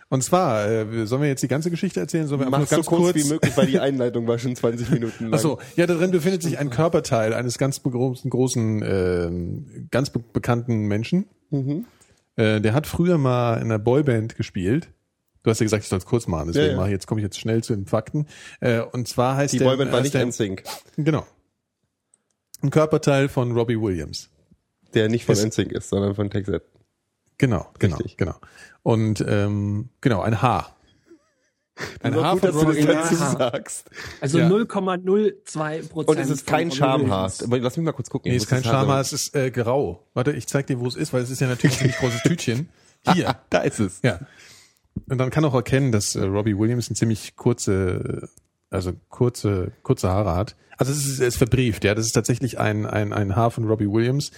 Und 0.10 0.24
zwar, 0.24 0.68
äh, 0.70 1.06
sollen 1.06 1.22
wir 1.22 1.30
jetzt 1.30 1.42
die 1.44 1.48
ganze 1.48 1.70
Geschichte 1.72 2.00
erzählen? 2.00 2.28
Sollen 2.28 2.42
wir 2.42 2.50
Mach 2.50 2.60
nur 2.60 2.68
so 2.68 2.76
ganz 2.78 2.86
kurz, 2.86 3.02
kurz? 3.14 3.16
wie 3.16 3.30
möglich, 3.30 3.56
weil 3.58 3.68
die 3.68 3.80
Einleitung 3.80 4.28
war 4.28 4.38
schon 4.40 4.56
20 4.56 4.90
Minuten 4.90 5.26
lang. 5.26 5.34
Achso, 5.34 5.60
ja, 5.76 5.86
darin 5.86 6.12
befindet 6.12 6.44
sich 6.44 6.58
ein 6.60 6.70
Körperteil 6.70 7.34
eines 7.34 7.58
ganz 7.58 7.82
großen, 7.84 8.30
großen 8.30 8.84
ähm, 8.86 9.88
ganz 9.92 10.10
be 10.12 10.20
bekannten 10.34 10.88
Menschen. 10.88 11.26
Mhm. 11.50 11.86
Äh, 12.36 12.62
der 12.62 12.74
hat 12.74 12.88
früher 12.88 13.18
mal 13.18 13.56
in 13.56 13.64
einer 13.64 13.80
Boyband 13.80 14.36
gespielt. 14.36 14.90
Du 15.44 15.50
hast 15.52 15.60
ja 15.60 15.66
gesagt, 15.66 15.84
ich 15.84 15.90
soll 15.90 16.00
es 16.00 16.06
kurz 16.06 16.28
machen, 16.28 16.48
deswegen 16.48 16.66
Ja, 16.66 16.72
ja. 16.72 16.78
mache 16.78 16.88
ich 16.88 16.92
jetzt 16.94 17.08
komme 17.08 17.22
ich 17.22 17.24
jetzt 17.24 17.40
schnell 17.40 17.64
zu 17.64 17.74
den 17.76 17.86
Fakten. 17.86 18.28
Äh, 18.60 18.82
und 18.82 19.08
zwar 19.08 19.36
heißt 19.38 19.54
Die 19.54 19.60
der, 19.60 19.66
Boyband 19.66 19.92
war 19.92 20.02
nicht 20.02 20.14
der, 20.14 20.26
NSYNC, 20.26 20.64
Genau. 20.98 21.26
Ein 22.62 22.70
Körperteil 22.72 23.30
von 23.30 23.52
Robbie 23.52 23.80
Williams. 23.80 24.30
der 24.94 25.10
nicht 25.10 25.26
von 25.26 25.34
Ist- 25.34 25.44
NSYNC 25.46 25.72
ist, 25.74 25.90
sondern 25.90 26.16
von 26.16 26.30
Texas. 26.30 26.62
Genau, 27.38 27.68
genau, 27.78 27.98
Richtig. 27.98 28.18
genau. 28.18 28.36
Und 28.82 29.24
ähm, 29.28 29.90
genau, 30.02 30.22
ein 30.22 30.42
Haar. 30.42 30.76
Ein 32.02 32.16
Haar 32.16 32.34
gut, 32.34 32.40
von 32.40 32.50
dass 32.52 32.60
du 32.62 32.68
Robbie 32.68 32.82
das 32.86 33.12
Williams. 33.12 33.32
sagst. 33.38 33.90
Also 34.22 34.40
Ja. 34.40 34.48
0,02 34.50 35.88
Prozent. 35.88 36.10
Und 36.10 36.18
es 36.18 36.30
ist 36.32 36.48
kein 36.48 36.72
Schamhaar. 36.72 37.32
Lass 37.48 37.78
mich 37.78 37.86
mal 37.86 37.92
kurz 37.92 38.10
gucken. 38.10 38.32
Nee, 38.32 38.38
Ich 38.38 38.44
ist 38.44 38.50
kein 38.50 38.64
Schamhaar, 38.64 39.02
es 39.02 39.14
ist 39.14 39.36
äh, 39.36 39.52
grau. 39.52 40.08
Warte, 40.16 40.32
ich 40.32 40.48
zeig 40.48 40.66
dir, 40.66 40.80
wo 40.80 40.88
es 40.88 40.96
ist, 40.96 41.14
weil 41.14 41.22
es 41.22 41.30
ist 41.30 41.40
ja 41.42 41.48
natürlich 41.48 41.76
ein 41.76 41.80
ziemlich 41.80 41.98
großes 41.98 42.24
Tütchen. 42.24 42.70
Hier. 43.14 43.36
Da 43.52 43.60
ist 43.60 43.80
es. 43.80 44.00
Ja. 44.02 44.20
Und 45.08 45.18
dann 45.18 45.30
kann 45.30 45.46
auch 45.46 45.54
erkennen, 45.54 45.92
dass 45.92 46.16
äh, 46.16 46.24
Robbie 46.24 46.58
Williams 46.58 46.90
ein 46.90 46.96
ziemlich 46.96 47.36
kurze, 47.36 48.30
also 48.70 48.94
kurze, 49.10 49.72
kurze 49.84 50.10
Haare 50.10 50.36
hat. 50.36 50.56
Also 50.78 50.92
es 50.92 51.00
ist, 51.00 51.14
es 51.14 51.20
ist 51.20 51.38
verbrieft, 51.38 51.84
ja. 51.84 51.96
Das 51.96 52.06
ist 52.06 52.14
tatsächlich 52.14 52.60
ein, 52.60 52.86
ein, 52.86 53.14
ein 53.14 53.36
Haar 53.36 53.52
von 53.52 53.66
Robbie 53.66 53.90
Williams. 53.90 54.32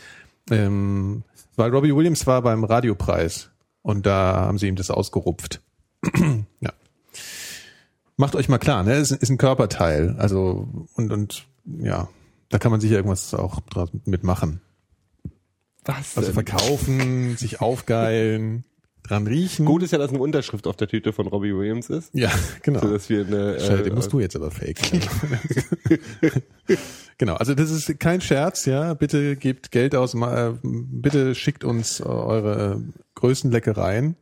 Ähm, 0.50 1.24
weil 1.56 1.72
Robbie 1.72 1.95
Williams 1.95 2.26
war 2.26 2.41
beim 2.41 2.63
Radiopreis 2.63 3.50
und 3.82 4.06
da 4.06 4.36
haben 4.36 4.58
sie 4.58 4.67
ihm 4.67 4.76
das 4.76 4.89
ausgerupft. 4.89 5.62
ja. 6.62 6.72
Macht 8.15 8.36
euch 8.36 8.50
mal 8.50 8.58
klar, 8.58 8.84
ne? 8.84 8.93
Es 8.93 9.12
ist, 9.12 9.30
ein 9.30 9.38
Körperteil. 9.38 10.15
Also, 10.17 10.67
und, 10.95 11.12
und 11.12 11.48
ja, 11.65 12.10
da 12.50 12.60
kann 12.60 12.72
man 12.72 12.82
sicher 12.82 12.95
irgendwas 12.95 13.34
auch 13.34 13.62
draus 13.62 13.89
mitmachen. 14.06 14.62
Was? 15.86 16.17
Also 16.17 16.34
verkaufen, 16.34 17.38
sich 17.38 17.62
aufgeilen, 17.62 18.63
dran 19.10 19.28
riechen. 19.28 19.65
Gut 19.65 19.84
ist 19.84 19.91
ja, 19.91 19.98
dass 19.98 20.10
eine 20.10 20.19
Unterschrift 20.19 20.67
auf 20.67 20.76
der 20.76 20.88
Tüte 20.88 21.13
von 21.13 21.28
Robbie 21.28 21.56
Williams 21.56 21.89
ist. 21.89 22.13
Ja, 22.13 22.32
genau. 22.62 22.82
So 22.82 22.91
dass 22.91 23.10
wir 23.10 23.26
eine, 23.26 23.60
Scheiße, 23.60 23.80
äh, 23.80 23.84
den 23.84 23.95
musst 23.95 24.13
du 24.13 24.19
jetzt 24.19 24.36
aber 24.36 24.52
fake. 24.52 24.80
genau, 27.17 27.36
also 27.36 27.56
das 27.56 27.72
ist 27.72 28.00
kein 28.00 28.22
Scherz, 28.22 28.65
ja. 28.65 28.93
Bitte 28.93 29.36
gebt 29.36 29.72
Geld 29.72 29.95
aus, 29.95 30.13
äh, 30.13 30.52
bitte 30.63 31.36
schickt 31.36 31.63
uns 31.63 32.00
äh, 32.00 32.04
eure 32.04 32.82
größten 33.15 33.52
Leckereien. 33.52 34.15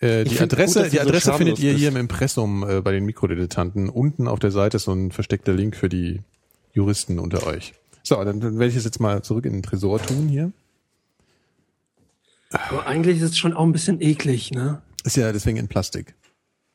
Äh, 0.00 0.24
die 0.24 0.38
Adresse, 0.40 0.82
gut, 0.82 0.92
die 0.92 0.96
du 0.96 1.02
so 1.02 1.08
Adresse 1.08 1.32
findet 1.34 1.58
ihr 1.58 1.72
hier 1.72 1.88
im 1.88 1.96
Impressum 1.96 2.68
äh, 2.68 2.80
bei 2.80 2.92
den 2.92 3.04
Mikrodilettanten. 3.04 3.88
Unten 3.88 4.28
auf 4.28 4.38
der 4.38 4.50
Seite 4.50 4.76
ist 4.76 4.84
so 4.84 4.92
ein 4.92 5.12
versteckter 5.12 5.52
Link 5.52 5.76
für 5.76 5.88
die 5.88 6.22
Juristen 6.72 7.18
unter 7.18 7.46
euch. 7.46 7.74
So, 8.02 8.22
dann, 8.22 8.40
dann 8.40 8.58
werde 8.58 8.70
ich 8.70 8.76
es 8.76 8.84
jetzt 8.84 9.00
mal 9.00 9.22
zurück 9.22 9.46
in 9.46 9.52
den 9.52 9.62
Tresor 9.62 10.00
tun 10.00 10.28
hier. 10.28 10.52
Aber 12.68 12.86
eigentlich 12.86 13.18
ist 13.18 13.30
es 13.30 13.38
schon 13.38 13.52
auch 13.52 13.64
ein 13.64 13.72
bisschen 13.72 14.00
eklig, 14.00 14.50
ne? 14.52 14.82
Ist 15.04 15.16
ja 15.16 15.32
deswegen 15.32 15.56
in 15.58 15.68
Plastik. 15.68 16.14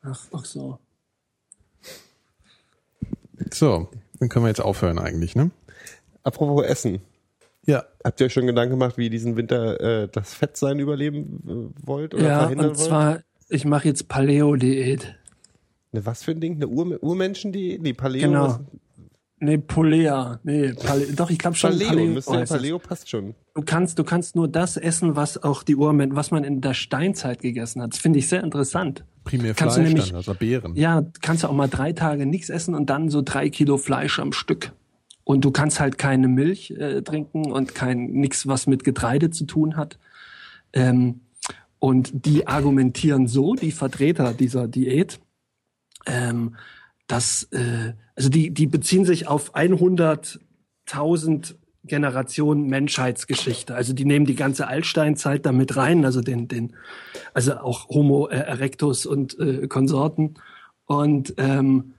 Ach, 0.02 0.20
ach 0.32 0.46
so. 0.46 0.80
So, 3.52 3.90
dann 4.20 4.30
können 4.30 4.46
wir 4.46 4.50
jetzt 4.50 4.62
aufhören 4.62 5.00
eigentlich, 5.00 5.36
ne? 5.36 5.52
Apropos 6.24 6.66
Essen. 6.66 7.02
Ja. 7.66 7.84
Habt 8.04 8.20
ihr 8.20 8.26
euch 8.28 8.34
schon 8.34 8.48
Gedanken 8.48 8.72
gemacht, 8.72 8.98
wie 8.98 9.06
ihr 9.06 9.10
diesen 9.10 9.36
Winter 9.36 9.80
äh, 10.04 10.08
das 10.12 10.34
Fettsein 10.34 10.80
überleben 10.80 11.72
äh, 11.82 11.86
wollt 11.88 12.14
oder 12.14 12.24
Ja, 12.24 12.40
verhindern 12.42 12.70
und 12.72 12.78
wollt? 12.78 12.88
zwar, 12.88 13.20
ich 13.48 13.66
mache 13.66 13.88
jetzt 13.88 14.08
Paleo-Diät. 14.08 15.16
Eine 15.92 16.06
was 16.06 16.24
für 16.24 16.32
ein 16.32 16.42
Ding? 16.42 16.56
Eine 16.56 16.68
Ur 16.68 17.02
Urmenschendiät? 17.02 17.82
Nee, 17.82 17.94
Paleo. 17.94 18.28
Genau. 18.28 18.60
Nee, 19.42 19.58
Polea. 19.58 20.40
Nee, 20.44 20.74
Pale 20.74 21.08
doch, 21.14 21.30
ich 21.30 21.38
glaube 21.40 21.56
schon 21.56 21.72
Paleo, 21.72 21.88
Paleo. 21.90 22.06
müsste 22.14 22.42
es. 22.42 22.50
Paleo 22.50 22.80
passt 22.80 23.10
schon. 23.10 23.36
Du 23.56 23.62
kannst, 23.62 23.98
du 23.98 24.04
kannst 24.04 24.36
nur 24.36 24.48
das 24.48 24.76
essen, 24.78 25.16
was 25.16 25.42
auch 25.42 25.64
die 25.64 25.76
Urmen, 25.76 26.16
was 26.16 26.32
man 26.32 26.44
in 26.44 26.60
der 26.62 26.74
Steinzeit 26.74 27.42
gegessen 27.42 27.82
hat. 27.82 27.94
Das 27.94 28.00
finde 28.00 28.20
ich 28.20 28.28
sehr 28.28 28.44
interessant. 28.44 29.06
Primär 29.24 29.54
Kannst 29.54 29.78
du 29.78 29.82
Fleisch 29.82 29.90
nämlich- 29.94 30.08
dann, 30.10 30.16
also 30.18 30.34
Beeren. 30.34 30.76
Ja, 30.76 31.06
kannst 31.22 31.44
du 31.44 31.48
auch 31.48 31.54
mal 31.54 31.68
drei 31.68 31.94
Tage 31.94 32.26
nichts 32.26 32.50
essen 32.50 32.76
und 32.76 32.90
dann 32.90 33.10
so 33.10 33.22
drei 33.22 33.50
Kilo 33.50 33.78
Fleisch 33.78 34.20
am 34.20 34.34
Stück. 34.34 34.72
Und 35.24 35.46
du 35.46 35.52
kannst 35.52 35.80
halt 35.80 35.98
keine 35.98 36.28
Milch 36.28 36.72
äh, 36.72 37.02
trinken 37.02 37.52
und 37.52 37.76
kein 37.76 38.08
nix, 38.08 38.48
was 38.48 38.66
mit 38.68 38.84
Getreide 38.84 39.30
zu 39.30 39.46
tun 39.46 39.78
hat. 39.78 40.00
Ähm, 40.74 41.22
und 41.78 42.26
die 42.26 42.48
argumentieren 42.48 43.28
so, 43.28 43.56
die 43.56 43.72
Vertreter 43.72 44.34
dieser 44.34 44.68
Diät, 44.68 45.20
ähm, 46.06 46.56
dass 47.10 47.44
äh, 47.52 47.94
also 48.16 48.30
die 48.30 48.52
die 48.52 48.68
beziehen 48.68 49.04
sich 49.04 49.28
auf 49.28 49.56
100.000 49.56 51.56
Generationen 51.84 52.68
Menschheitsgeschichte. 52.68 53.74
Also 53.74 53.94
die 53.94 54.06
nehmen 54.06 54.26
die 54.26 54.36
ganze 54.36 54.68
Altsteinzeit 54.68 55.46
damit 55.46 55.76
rein, 55.76 56.06
also 56.06 56.22
den 56.22 56.48
den 56.48 56.76
also 57.34 57.58
auch 57.58 57.90
Homo 57.90 58.28
äh, 58.28 58.38
erectus 58.38 59.06
und 59.06 59.38
äh, 59.40 59.68
Konsorten. 59.68 60.36
Und 60.86 61.34
ähm, 61.38 61.96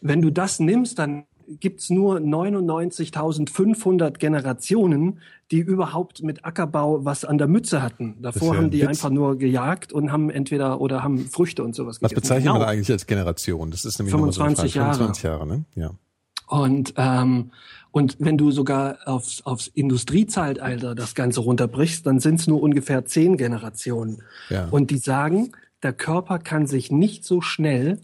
wenn 0.00 0.22
du 0.22 0.30
das 0.30 0.60
nimmst, 0.60 0.98
dann 0.98 1.24
gibt's 1.60 1.90
nur 1.90 2.16
99.500 2.18 4.18
Generationen, 4.18 5.20
die 5.50 5.58
überhaupt 5.58 6.22
mit 6.22 6.44
Ackerbau 6.44 7.04
was 7.04 7.24
an 7.24 7.38
der 7.38 7.48
Mütze 7.48 7.82
hatten. 7.82 8.16
Davor 8.22 8.54
ja 8.54 8.60
haben 8.60 8.70
die 8.70 8.80
Witz. 8.80 8.88
einfach 8.88 9.10
nur 9.10 9.36
gejagt 9.38 9.92
und 9.92 10.12
haben 10.12 10.30
entweder 10.30 10.80
oder 10.80 11.02
haben 11.02 11.18
Früchte 11.26 11.62
und 11.62 11.74
sowas 11.74 11.96
Was 12.00 12.10
gegessen. 12.10 12.22
bezeichnet 12.22 12.52
Genau. 12.52 12.58
man 12.60 12.68
eigentlich 12.68 12.90
als 12.90 13.06
Generation? 13.06 13.70
Das 13.70 13.84
ist 13.84 13.98
nämlich 13.98 14.12
nochmal 14.14 14.32
so 14.32 14.42
eine 14.42 14.56
25 14.56 14.72
Frage. 14.74 14.86
Jahre. 14.86 15.14
25 15.14 15.22
Jahre, 15.24 15.46
ne? 15.46 15.64
Ja. 15.74 15.90
Und, 16.48 16.94
ähm, 16.96 17.50
und 17.92 18.16
wenn 18.18 18.36
du 18.38 18.50
sogar 18.50 18.98
aufs, 19.06 19.44
aufs 19.46 19.68
Industriezeitalter 19.68 20.94
das 20.94 21.14
Ganze 21.14 21.40
runterbrichst, 21.40 22.06
dann 22.06 22.20
sind 22.20 22.40
es 22.40 22.46
nur 22.46 22.62
ungefähr 22.62 23.04
zehn 23.04 23.36
Generationen. 23.36 24.22
Ja. 24.50 24.66
Und 24.70 24.90
die 24.90 24.98
sagen, 24.98 25.52
der 25.82 25.92
Körper 25.92 26.38
kann 26.38 26.66
sich 26.66 26.90
nicht 26.90 27.24
so 27.24 27.40
schnell 27.40 28.00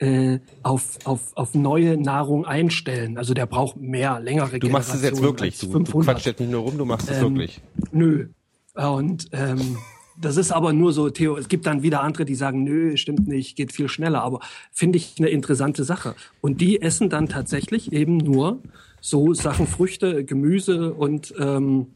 äh, 0.00 0.40
auf, 0.62 0.98
auf, 1.04 1.36
auf 1.36 1.54
neue 1.54 1.96
Nahrung 1.98 2.46
einstellen. 2.46 3.18
Also 3.18 3.34
der 3.34 3.46
braucht 3.46 3.76
mehr, 3.76 4.18
längere 4.18 4.58
Du 4.58 4.70
machst 4.70 4.94
es 4.94 5.02
jetzt 5.02 5.22
wirklich. 5.22 5.58
Du, 5.58 5.66
du 5.66 5.72
500. 5.72 6.04
quatschst 6.06 6.26
jetzt 6.26 6.40
nicht 6.40 6.50
nur 6.50 6.62
rum, 6.62 6.78
du 6.78 6.86
machst 6.86 7.10
es 7.10 7.18
Ähm, 7.18 7.34
wirklich. 7.34 7.60
Nö. 7.92 8.28
Und 8.74 9.26
ähm, 9.32 9.76
das 10.18 10.38
ist 10.38 10.52
aber 10.52 10.72
nur 10.72 10.92
so 10.92 11.10
Theo. 11.10 11.36
Es 11.36 11.48
gibt 11.48 11.66
dann 11.66 11.82
wieder 11.82 12.02
andere, 12.02 12.24
die 12.24 12.34
sagen, 12.34 12.64
nö, 12.64 12.96
stimmt 12.96 13.28
nicht, 13.28 13.56
geht 13.56 13.72
viel 13.72 13.88
schneller. 13.88 14.22
Aber 14.22 14.40
finde 14.72 14.96
ich 14.96 15.16
eine 15.18 15.28
interessante 15.28 15.84
Sache. 15.84 16.14
Und 16.40 16.62
die 16.62 16.80
essen 16.80 17.10
dann 17.10 17.28
tatsächlich 17.28 17.92
eben 17.92 18.16
nur 18.16 18.62
so 19.02 19.34
Sachen, 19.34 19.66
Früchte, 19.66 20.24
Gemüse 20.24 20.94
und 20.94 21.34
ähm, 21.38 21.88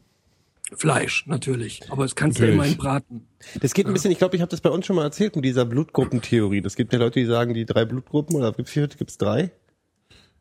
Fleisch 0.73 1.25
natürlich. 1.27 1.81
Aber 1.91 2.05
es 2.05 2.15
kannst 2.15 2.39
du 2.39 2.45
ja 2.47 2.51
immerhin 2.53 2.77
braten. 2.77 3.27
Das 3.61 3.73
geht 3.73 3.85
ein 3.85 3.93
bisschen, 3.93 4.11
ich 4.11 4.17
glaube, 4.17 4.35
ich 4.35 4.41
habe 4.41 4.49
das 4.49 4.61
bei 4.61 4.69
uns 4.69 4.85
schon 4.85 4.95
mal 4.95 5.03
erzählt 5.03 5.35
mit 5.35 5.45
dieser 5.45 5.65
Blutgruppentheorie. 5.65 6.61
Das 6.61 6.75
gibt 6.75 6.91
ja 6.93 6.99
Leute, 6.99 7.19
die 7.19 7.25
sagen, 7.25 7.53
die 7.53 7.65
drei 7.65 7.85
Blutgruppen 7.85 8.35
oder 8.35 8.51
gibt's 8.51 8.71
vier, 8.71 8.87
gibt's 8.87 9.17
drei? 9.17 9.51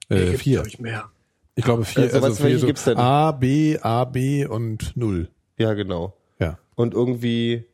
Äh, 0.09 0.27
Gibt, 0.27 0.39
vier. 0.41 0.65
ich, 0.67 0.79
mehr. 0.79 1.11
Ich 1.55 1.65
glaube 1.65 1.85
vier. 1.85 2.05
Also, 2.05 2.17
Also, 2.17 2.29
was- 2.29 2.37
vier 2.39 2.45
welche 2.47 2.59
so 2.61 2.67
gibt's 2.67 2.85
denn? 2.85 2.97
A, 2.97 3.33
B, 3.33 3.79
A, 3.81 4.05
B 4.05 4.47
und 4.47 4.97
null. 4.97 5.29
Ja, 5.59 5.75
genau. 5.75 6.17
Ja. 6.41 6.59
Und 6.75 6.95
irgendwie, 6.95 7.65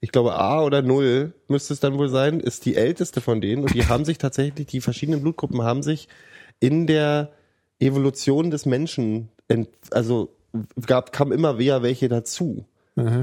ich 0.00 0.12
glaube, 0.12 0.34
A 0.34 0.62
oder 0.62 0.82
Null 0.82 1.32
müsste 1.48 1.72
es 1.74 1.80
dann 1.80 1.98
wohl 1.98 2.08
sein, 2.08 2.40
ist 2.40 2.66
die 2.66 2.76
älteste 2.76 3.20
von 3.20 3.40
denen. 3.40 3.62
Und 3.62 3.74
die 3.74 3.86
haben 3.86 4.04
sich 4.04 4.18
tatsächlich, 4.18 4.66
die 4.66 4.80
verschiedenen 4.80 5.22
Blutgruppen 5.22 5.62
haben 5.62 5.82
sich 5.82 6.08
in 6.60 6.86
der 6.86 7.32
Evolution 7.80 8.50
des 8.50 8.66
Menschen, 8.66 9.28
ent, 9.48 9.68
also 9.90 10.36
gab, 10.86 11.12
kam 11.12 11.32
immer 11.32 11.58
wieder 11.58 11.82
welche 11.82 12.08
dazu. 12.08 12.64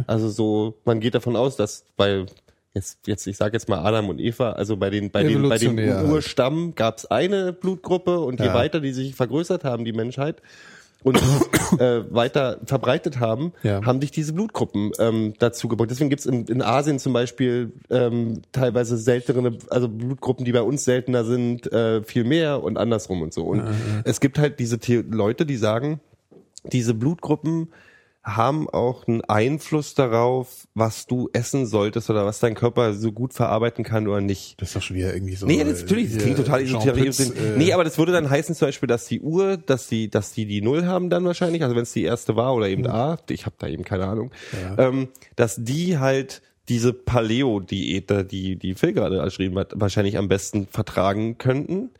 Also 0.07 0.29
so, 0.29 0.73
man 0.85 0.99
geht 0.99 1.13
davon 1.13 1.35
aus, 1.35 1.55
dass 1.55 1.85
bei 1.97 2.25
jetzt, 2.73 3.05
jetzt 3.05 3.27
ich 3.27 3.37
sage 3.37 3.53
jetzt 3.53 3.69
mal 3.69 3.79
Adam 3.79 4.09
und 4.09 4.19
Eva, 4.19 4.53
also 4.53 4.75
bei 4.75 4.89
den 4.89 5.11
bei 5.11 5.23
den 5.23 5.47
bei 5.47 5.59
dem 5.59 5.77
halt. 5.77 6.07
Urstamm 6.07 6.73
gab 6.73 6.97
es 6.97 7.05
eine 7.05 7.53
Blutgruppe 7.53 8.19
und 8.21 8.39
je 8.39 8.47
Ja. 8.47 8.53
weiter 8.55 8.79
die 8.79 8.91
sich 8.91 9.13
vergrößert 9.13 9.63
haben, 9.63 9.85
die 9.85 9.93
Menschheit 9.93 10.41
und 11.03 11.17
äh, 11.79 12.11
weiter 12.11 12.57
verbreitet 12.65 13.19
haben, 13.19 13.53
Ja. 13.61 13.85
haben 13.85 14.01
sich 14.01 14.09
diese 14.09 14.33
Blutgruppen 14.33 14.93
ähm, 14.97 15.35
dazu 15.37 15.67
gebracht. 15.67 15.91
Deswegen 15.91 16.09
gibt's 16.09 16.25
in, 16.25 16.45
in 16.47 16.63
Asien 16.63 16.97
zum 16.97 17.13
Beispiel 17.13 17.71
ähm, 17.91 18.41
teilweise 18.51 18.97
seltenere, 18.97 19.59
also 19.69 19.89
Blutgruppen, 19.89 20.43
die 20.43 20.53
bei 20.53 20.63
uns 20.63 20.85
seltener 20.85 21.23
sind, 21.23 21.71
äh, 21.71 22.01
viel 22.03 22.23
mehr 22.23 22.63
und 22.63 22.77
andersrum 22.79 23.21
und 23.21 23.31
so. 23.31 23.43
Und 23.43 23.61
es 24.05 24.19
gibt 24.19 24.39
halt 24.39 24.59
diese 24.59 24.79
The 24.81 25.03
Leute, 25.07 25.45
die 25.45 25.57
sagen, 25.57 25.99
diese 26.63 26.93
Blutgruppen 26.93 27.69
haben 28.27 28.69
auch 28.69 29.07
einen 29.07 29.21
Einfluss 29.21 29.93
darauf, 29.93 30.67
was 30.73 31.07
du 31.07 31.29
essen 31.31 31.65
solltest 31.65 32.09
oder 32.09 32.25
was 32.25 32.39
dein 32.39 32.55
Körper 32.55 32.93
so 32.93 33.13
gut 33.13 33.33
verarbeiten 33.33 33.85
kann 33.85 34.05
oder 34.05 34.19
nicht. 34.19 34.61
Das 34.61 34.69
ist 34.69 34.75
doch 34.75 34.81
schon 34.81 34.97
wieder 34.97 35.13
irgendwie 35.13 35.35
so. 35.35 35.45
Nee, 35.45 35.63
das, 35.63 35.81
natürlich, 35.81 36.07
das 36.07 36.13
hier 36.15 36.21
klingt 36.23 36.37
total 36.37 36.61
esoterisch. 36.61 37.19
Äh, 37.21 37.57
nee, 37.57 37.71
aber 37.71 37.85
das 37.85 37.97
würde 37.97 38.11
dann 38.11 38.29
heißen 38.29 38.53
zum 38.53 38.67
Beispiel, 38.67 38.87
dass 38.87 39.05
die 39.05 39.21
Uhr, 39.21 39.55
dass 39.55 39.87
die, 39.87 40.09
dass 40.09 40.33
die 40.33 40.45
die 40.45 40.61
Null 40.61 40.85
haben 40.85 41.09
dann 41.09 41.23
wahrscheinlich, 41.23 41.63
also 41.63 41.75
wenn 41.75 41.83
es 41.83 41.93
die 41.93 42.03
erste 42.03 42.35
war 42.35 42.53
oder 42.53 42.67
eben 42.67 42.85
A, 42.87 43.17
ich 43.29 43.45
habe 43.45 43.55
da 43.59 43.67
eben 43.67 43.85
keine 43.85 44.05
Ahnung, 44.05 44.31
ähm, 44.77 45.07
dass 45.37 45.55
die 45.57 45.97
halt 45.97 46.41
diese 46.67 46.91
Paleo-Diät, 46.91 48.29
die 48.29 48.57
die 48.57 48.75
Phil 48.75 48.91
gerade 48.91 49.19
erschrieben 49.19 49.57
hat, 49.57 49.71
wahrscheinlich 49.75 50.17
am 50.17 50.27
besten 50.27 50.67
vertragen 50.67 51.37
könnten. 51.37 51.91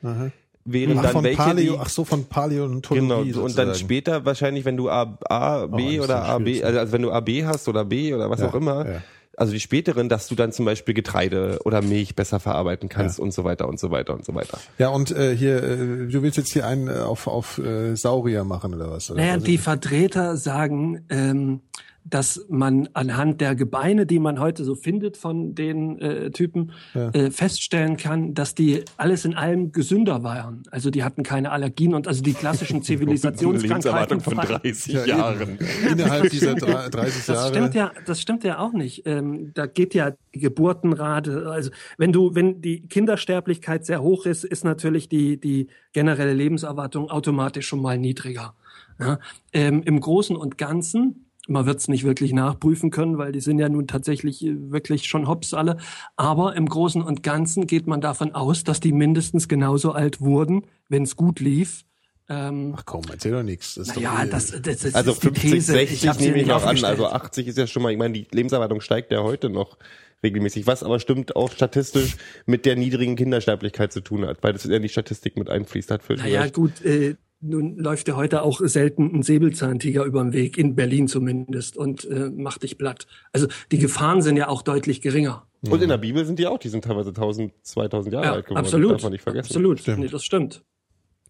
Während 0.70 0.98
ach, 1.00 1.04
dann 1.04 1.12
von 1.14 1.24
welche, 1.24 1.38
Paleo, 1.42 1.74
die, 1.76 1.80
ach 1.80 1.90
so, 1.90 2.04
von 2.04 2.26
Paläontologie. 2.26 3.08
Genau, 3.08 3.22
und 3.22 3.34
sozusagen. 3.34 3.70
dann 3.70 3.78
später 3.78 4.26
wahrscheinlich, 4.26 4.66
wenn 4.66 4.76
du 4.76 4.90
A, 4.90 5.18
A 5.30 5.66
B 5.68 6.00
Oh, 6.00 6.04
oder 6.04 6.24
AB, 6.26 6.42
schwierig. 6.44 6.66
also, 6.66 6.80
also 6.80 6.92
wenn 6.94 7.02
du 7.04 7.12
AB 7.12 7.30
hast 7.46 7.68
oder 7.70 7.86
B 7.86 8.14
oder 8.14 8.30
was 8.30 8.42
Ja, 8.42 8.50
auch 8.50 8.54
immer, 8.54 8.86
ja. 8.86 9.02
also 9.38 9.54
die 9.54 9.60
späteren, 9.62 10.10
dass 10.10 10.28
du 10.28 10.36
dann 10.36 10.52
zum 10.52 10.66
Beispiel 10.66 10.94
Getreide 10.94 11.60
oder 11.64 11.82
Milch 11.82 12.16
besser 12.16 12.40
verarbeiten 12.42 12.90
kannst 12.90 13.18
und 13.20 13.32
so 13.34 13.44
weiter 13.46 13.68
und 13.70 13.80
so 13.80 13.92
weiter 13.92 14.14
und 14.14 14.26
so 14.26 14.36
weiter. 14.36 14.58
Ja, 14.78 14.90
und 14.90 15.12
äh, 15.12 15.36
hier, 15.38 15.64
äh, 15.64 15.78
du 16.08 16.22
willst 16.22 16.38
jetzt 16.38 16.52
hier 16.52 16.68
einen 16.68 16.90
äh, 16.90 17.00
auf, 17.00 17.28
auf 17.28 17.60
äh, 17.60 17.96
Saurier 17.96 18.44
machen 18.44 18.74
oder 18.74 18.92
was? 18.92 19.10
Oder? 19.10 19.22
Naja, 19.22 19.34
Also- 19.36 19.46
die 19.46 19.58
Vertreter 19.58 20.36
sagen, 20.36 21.06
ähm, 21.10 21.62
dass 22.10 22.46
man 22.50 22.88
anhand 22.94 23.42
der 23.42 23.54
Gebeine, 23.56 24.06
die 24.06 24.20
man 24.20 24.40
heute 24.40 24.64
so 24.64 24.76
findet 24.76 25.18
von 25.18 25.56
den 25.56 26.00
äh, 26.00 26.32
Typen, 26.32 26.72
äh, 26.94 27.32
feststellen 27.32 27.98
kann, 27.98 28.34
dass 28.34 28.56
die 28.56 28.84
alles 28.98 29.26
in 29.26 29.34
allem 29.36 29.72
gesünder 29.72 30.24
waren. 30.24 30.64
Also 30.72 30.90
die 30.90 31.04
hatten 31.04 31.24
keine 31.24 31.52
Allergien 31.52 31.94
und 31.94 32.08
also 32.08 32.24
die 32.24 32.34
klassischen 32.34 32.82
Zivilisationskrankheiten. 32.84 34.22
frei- 34.22 34.46
30 34.46 34.94
Ja, 35.06 35.34
eben. 35.34 35.58
Innerhalb 35.92 36.30
dieser 36.30 36.56
drei- 36.56 36.90
30 36.90 37.26
Das 37.26 37.28
Jahre. 37.28 37.50
stimmt 37.50 37.76
ja, 37.76 37.92
das 38.06 38.22
stimmt 38.22 38.44
ja 38.44 38.60
auch 38.60 38.74
nicht. 38.74 39.04
Ähm, 39.06 39.52
da 39.54 39.66
geht 39.66 39.94
ja 39.94 40.12
die 40.34 40.40
Geburtenrate, 40.40 41.50
also 41.50 41.72
wenn 41.98 42.12
du, 42.12 42.36
wenn 42.36 42.62
die 42.62 42.82
Kindersterblichkeit 42.88 43.86
sehr 43.86 44.02
hoch 44.02 44.26
ist, 44.26 44.44
ist 44.44 44.64
natürlich 44.64 45.10
die, 45.10 45.38
die 45.40 45.68
generelle 45.94 46.34
Lebenserwartung 46.34 47.10
automatisch 47.10 47.68
schon 47.68 47.82
mal 47.82 47.98
niedriger. 47.98 48.54
Ja? 49.00 49.20
Ähm, 49.54 49.84
Im 49.84 50.00
Großen 50.00 50.36
und 50.36 50.58
Ganzen, 50.58 51.27
man 51.48 51.66
wird 51.66 51.80
es 51.80 51.88
nicht 51.88 52.04
wirklich 52.04 52.34
nachprüfen 52.34 52.92
können, 52.92 53.18
weil 53.18 53.32
die 53.32 53.40
sind 53.40 53.60
ja 53.60 53.70
nun 53.70 53.88
tatsächlich 53.88 54.46
äh, 54.46 54.72
wirklich 54.72 55.06
schon 55.08 55.28
hops 55.28 55.54
alle, 55.54 55.78
aber 56.16 56.56
im 56.56 56.68
Großen 56.68 57.02
und 57.02 57.24
Ganzen 57.24 57.68
geht 57.68 57.88
man 57.88 58.02
davon 58.02 58.34
aus, 58.36 58.64
dass 58.64 58.80
die 58.80 58.92
mindestens 58.92 59.48
genauso 59.48 59.92
alt 59.92 60.22
wurden, 60.22 60.64
wenn 60.90 61.04
es 61.04 61.16
gut 61.16 61.40
lief. 61.40 61.84
Ähm, 62.30 62.74
Ach 62.76 62.84
komm, 62.86 63.04
erzähl 63.10 63.32
doch 63.32 63.44
nichts. 63.44 63.76
Das 63.76 63.88
ist 63.88 63.96
doch 63.96 64.02
ja, 64.02 64.24
eh- 64.24 64.30
das, 64.30 64.52
das, 64.62 64.80
das 64.80 64.96
Also 64.96 65.12
ist 65.12 65.24
die 65.24 65.28
50, 65.28 65.52
These. 65.52 65.72
60 65.72 66.08
hab's 66.10 66.20
hier 66.20 66.28
nehme 66.28 66.42
ich 66.42 66.48
noch 66.48 66.66
an, 66.66 66.84
also 66.84 67.08
80 67.08 67.48
ist 67.48 67.58
ja 67.58 67.68
schon 67.68 67.84
mal, 67.84 67.92
ich 67.92 67.98
meine, 67.98 68.14
die 68.14 68.28
Lebenserwartung 68.32 68.82
steigt 68.82 69.12
ja 69.12 69.24
heute 69.24 69.50
noch 69.50 69.78
regelmäßig, 70.24 70.68
was 70.68 70.84
aber 70.84 71.00
stimmt 71.00 71.36
auch 71.36 71.52
statistisch 71.52 72.18
mit 72.46 72.66
der 72.66 72.76
niedrigen 72.76 73.16
Kindersterblichkeit 73.16 73.94
zu 73.94 74.02
tun 74.02 74.26
hat, 74.26 74.44
weil 74.44 74.52
das 74.54 74.66
in 74.66 74.82
die 74.82 74.90
Statistik 74.90 75.38
mit 75.38 75.50
einfließt, 75.50 75.92
hat 75.92 76.02
Naja, 76.10 76.50
gut, 76.50 76.84
äh, 76.84 77.16
nun 77.40 77.78
läuft 77.78 78.08
ja 78.08 78.16
heute 78.16 78.42
auch 78.42 78.60
selten 78.64 79.12
ein 79.16 79.24
Säbelzahntiger 79.24 80.04
über 80.06 80.24
den 80.24 80.34
Weg, 80.34 80.58
in 80.58 80.76
Berlin 80.76 81.08
zumindest, 81.08 81.78
und 81.78 82.06
äh, 82.06 82.30
macht 82.30 82.64
dich 82.64 82.78
platt. 82.78 83.08
Also 83.32 83.48
die 83.72 83.78
Gefahren 83.78 84.22
sind 84.22 84.38
ja 84.38 84.48
auch 84.48 84.62
deutlich 84.64 85.02
geringer. 85.02 85.46
Und 85.70 85.82
in 85.82 85.90
der 85.90 85.98
Bibel 85.98 86.26
sind 86.26 86.40
die 86.40 86.48
auch, 86.48 86.60
die 86.60 86.70
sind 86.70 86.84
teilweise 86.86 87.10
1000, 87.10 87.52
2000 87.64 88.14
Jahre 88.14 88.26
Ja, 88.26 88.32
alt 88.34 88.46
geworden. 88.46 88.60
absolut. 88.66 88.92
Darf 88.94 89.04
man 89.04 89.12
nicht 89.12 89.22
vergessen. 89.24 89.48
Absolut. 89.48 89.80
Stimmt. 89.80 90.00
Nee, 90.00 90.08
das 90.08 90.24
stimmt. 90.24 90.64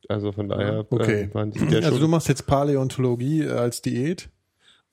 Also 0.09 0.31
von 0.31 0.47
daher 0.47 0.85
Okay. 0.89 1.23
äh, 1.23 1.33
waren 1.33 1.51
die 1.51 1.59
ja 1.59 1.77
Also 1.77 1.91
schon, 1.91 1.99
du 2.01 2.07
machst 2.07 2.27
jetzt 2.29 2.45
Paläontologie 2.47 3.41
äh, 3.43 3.49
als 3.51 3.81
Diät? 3.81 4.29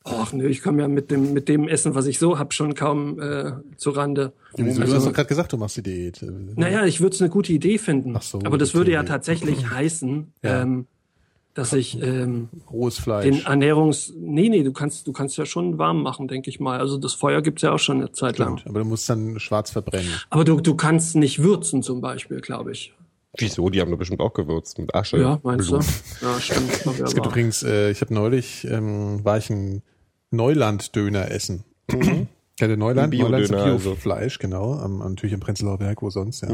Ach 0.06 0.32
nö, 0.32 0.46
ich 0.48 0.62
komme 0.62 0.82
ja 0.82 0.88
mit 0.88 1.10
dem, 1.10 1.32
mit 1.32 1.48
dem 1.48 1.66
Essen, 1.66 1.94
was 1.94 2.06
ich 2.06 2.18
so 2.18 2.38
hab, 2.38 2.52
schon 2.52 2.74
kaum 2.74 3.18
äh, 3.20 3.52
zu 3.76 3.90
Rande. 3.90 4.32
Wieso? 4.56 4.82
du 4.82 4.92
hast 4.92 5.06
doch 5.06 5.12
gerade 5.14 5.28
gesagt, 5.28 5.52
du 5.52 5.56
machst 5.56 5.76
die 5.78 5.82
Diät. 5.82 6.20
Naja, 6.56 6.84
ich 6.84 7.00
würde 7.00 7.14
es 7.14 7.22
eine 7.22 7.30
gute 7.30 7.52
Idee 7.52 7.78
finden. 7.78 8.14
Ach 8.16 8.22
so, 8.22 8.38
aber 8.44 8.58
das 8.58 8.74
würde 8.74 8.92
ja 8.92 9.00
Idee. 9.00 9.08
tatsächlich 9.08 9.70
heißen, 9.70 10.32
Ja. 10.42 10.62
ähm, 10.62 10.86
dass 11.54 11.72
ich 11.72 12.02
ähm, 12.02 12.48
Rohes 12.70 12.98
Fleisch. 12.98 13.24
den 13.24 13.44
Ernährungs... 13.46 14.12
Nee, 14.16 14.48
nee, 14.48 14.62
du 14.64 14.72
kannst, 14.72 15.06
du 15.06 15.12
kannst 15.12 15.36
ja 15.38 15.46
schon 15.46 15.78
warm 15.78 16.02
machen, 16.02 16.26
denke 16.28 16.50
ich 16.50 16.58
mal. 16.60 16.80
Also 16.80 16.98
das 16.98 17.14
Feuer 17.14 17.42
gibt's 17.42 17.62
ja 17.62 17.72
auch 17.72 17.78
schon 17.78 17.98
eine 17.98 18.10
Zeit 18.12 18.38
lang. 18.38 18.60
Aber 18.66 18.80
du 18.80 18.84
musst 18.84 19.08
dann 19.08 19.38
schwarz 19.38 19.70
verbrennen. 19.70 20.10
Aber 20.30 20.44
du, 20.44 20.60
du 20.60 20.74
kannst 20.74 21.14
nicht 21.14 21.42
würzen 21.42 21.82
zum 21.82 22.00
Beispiel, 22.00 22.40
glaube 22.40 22.72
ich. 22.72 22.92
Wieso? 23.38 23.68
Die 23.70 23.80
haben 23.80 23.90
doch 23.90 23.98
bestimmt 23.98 24.20
auch 24.20 24.32
gewürzt 24.32 24.78
mit 24.78 24.94
Asche. 24.94 25.18
Ja, 25.18 25.40
meinst 25.42 25.68
Blut. 25.68 25.82
du? 26.20 26.26
Ja, 26.26 26.40
stimmt. 26.40 26.70
glaub 26.82 26.94
ich 26.96 27.00
Es 27.02 27.14
gibt 27.14 27.26
aber. 27.26 27.34
übrigens, 27.34 27.62
äh, 27.62 27.90
ich 27.90 28.00
habe 28.00 28.12
neulich, 28.14 28.64
ähm, 28.68 29.24
war 29.24 29.38
ich 29.38 29.50
ein 29.50 29.82
Neuland-Döner 30.30 31.30
essen. 31.30 31.64
Ja, 32.60 32.66
der 32.68 32.76
Neuland, 32.76 33.12
Ein 33.12 33.18
Neuland 33.18 33.42
ist 33.44 33.50
Bio-Döner, 33.50 33.72
also. 33.74 33.90
Bio-Fleisch, 33.90 34.38
genau. 34.38 34.74
Am, 34.74 35.02
am- 35.02 35.10
natürlich 35.10 35.32
im 35.34 35.40
Prenzlauer 35.40 35.78
Berg, 35.78 36.02
wo 36.02 36.10
sonst, 36.10 36.42
ja. 36.42 36.48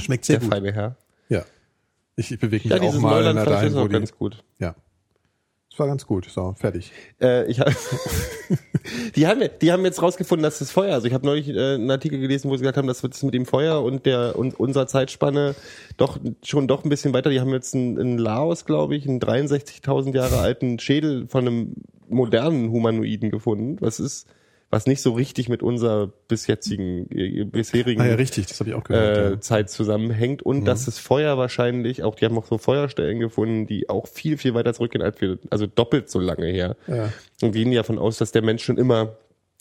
Schmeckt 0.00 0.24
sehr 0.24 0.38
Der 0.38 0.48
gut. 0.48 0.54
feine 0.54 0.72
Herr. 0.72 0.96
Ja. 1.28 1.44
Ich, 2.18 2.32
ich 2.32 2.38
bewege 2.40 2.68
mich 2.68 2.82
Ja, 2.82 2.88
auch 2.88 2.98
mal 2.98 3.24
in 3.24 3.36
ist 3.36 3.74
wo 3.74 3.78
auch 3.78 3.86
die, 3.86 3.92
ganz 3.92 4.12
gut. 4.12 4.42
Ja. 4.58 4.74
Es 5.72 5.78
war 5.78 5.86
ganz 5.86 6.04
gut. 6.04 6.24
So, 6.28 6.52
fertig. 6.58 6.90
Äh, 7.20 7.48
ich 7.48 7.60
hab, 7.60 7.68
die 9.14 9.28
haben 9.28 9.40
die 9.62 9.70
haben 9.70 9.84
jetzt 9.84 10.02
rausgefunden, 10.02 10.42
dass 10.42 10.58
das 10.58 10.72
Feuer, 10.72 10.94
also 10.94 11.06
ich 11.06 11.14
habe 11.14 11.24
neulich 11.24 11.48
äh, 11.48 11.74
einen 11.74 11.88
Artikel 11.88 12.18
gelesen, 12.18 12.50
wo 12.50 12.56
sie 12.56 12.62
gesagt 12.62 12.76
haben, 12.76 12.88
dass 12.88 13.02
das 13.02 13.22
mit 13.22 13.34
dem 13.34 13.46
Feuer 13.46 13.84
und 13.84 14.04
der 14.04 14.36
und 14.36 14.58
unserer 14.58 14.88
Zeitspanne 14.88 15.54
doch 15.96 16.18
schon 16.42 16.66
doch 16.66 16.82
ein 16.82 16.90
bisschen 16.90 17.14
weiter. 17.14 17.30
Die 17.30 17.38
haben 17.38 17.52
jetzt 17.52 17.72
in, 17.76 17.96
in 17.96 18.18
Laos, 18.18 18.64
glaube 18.64 18.96
ich, 18.96 19.08
einen 19.08 19.20
63.000 19.20 20.12
Jahre 20.12 20.38
alten 20.38 20.80
Schädel 20.80 21.28
von 21.28 21.46
einem 21.46 21.74
modernen 22.08 22.72
Humanoiden 22.72 23.30
gefunden. 23.30 23.76
Was 23.78 24.00
ist, 24.00 24.26
was 24.70 24.86
nicht 24.86 25.00
so 25.00 25.12
richtig 25.14 25.48
mit 25.48 25.62
unserer 25.62 26.08
bis 26.28 26.46
jetzigen, 26.46 27.10
äh, 27.10 27.44
bisherigen 27.44 28.00
Ah 28.02 28.06
ja, 28.06 28.14
richtig, 28.16 28.46
das 28.46 28.60
ich 28.60 28.74
auch 28.74 28.84
gehört. 28.84 29.16
äh, 29.16 29.30
ja. 29.30 29.40
Zeit 29.40 29.70
zusammenhängt 29.70 30.42
und 30.42 30.64
dass 30.66 30.84
das 30.84 30.98
Feuer 30.98 31.38
wahrscheinlich, 31.38 32.02
auch 32.02 32.14
die 32.14 32.24
haben 32.26 32.36
auch 32.36 32.46
so 32.46 32.58
Feuerstellen 32.58 33.18
gefunden, 33.18 33.66
die 33.66 33.88
auch 33.88 34.06
viel, 34.06 34.36
viel 34.36 34.52
weiter 34.54 34.74
zurückgehen 34.74 35.02
als 35.02 35.20
wir, 35.20 35.38
also 35.50 35.66
doppelt 35.66 36.10
so 36.10 36.20
lange 36.20 36.46
her. 36.46 36.76
Ja. 36.86 37.12
Und 37.40 37.52
gehen 37.52 37.72
davon 37.72 37.98
aus, 37.98 38.18
dass 38.18 38.30
der 38.32 38.42
Mensch 38.42 38.62
schon 38.62 38.76
immer 38.78 39.16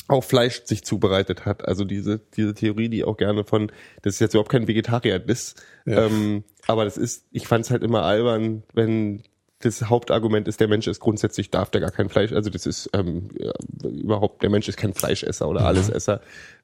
auch 0.10 0.24
Fleisch 0.24 0.63
sich 0.65 0.84
zubereitet 0.86 1.46
hat. 1.46 1.67
Also 1.67 1.84
diese, 1.84 2.20
diese 2.36 2.54
Theorie, 2.54 2.88
die 2.89 3.04
auch 3.04 3.17
gerne 3.17 3.43
von, 3.43 3.72
das 4.04 4.15
ist 4.15 4.20
jetzt 4.22 4.34
überhaupt 4.36 4.52
kein 4.52 4.67
Vegetarier-Diss, 4.67 5.56
Ja. 5.86 6.06
ähm, 6.06 6.43
aber 6.65 6.86
das 6.86 6.98
ist, 6.98 7.26
ich 7.32 7.48
fand 7.48 7.65
es 7.65 7.72
halt 7.72 7.84
immer 7.84 8.04
albern, 8.04 8.63
wenn 8.74 9.24
das 9.60 9.84
Hauptargument 9.89 10.48
ist, 10.48 10.60
der 10.60 10.67
Mensch 10.67 10.88
ist 10.88 11.00
grundsätzlich, 11.00 11.50
darf 11.50 11.70
der 11.72 11.82
gar 11.82 11.91
kein 11.91 12.10
Fleisch, 12.10 12.32
also 12.32 12.50
das 12.50 12.65
ist 12.65 12.89
ähm, 12.93 13.30
ja, 13.39 13.52
überhaupt, 13.89 14.43
der 14.43 14.50
Mensch 14.50 14.67
ist 14.70 14.78
kein 14.78 14.93
Fleischesser 14.93 15.48
oder 15.50 15.62
Allesesser. 15.65 16.22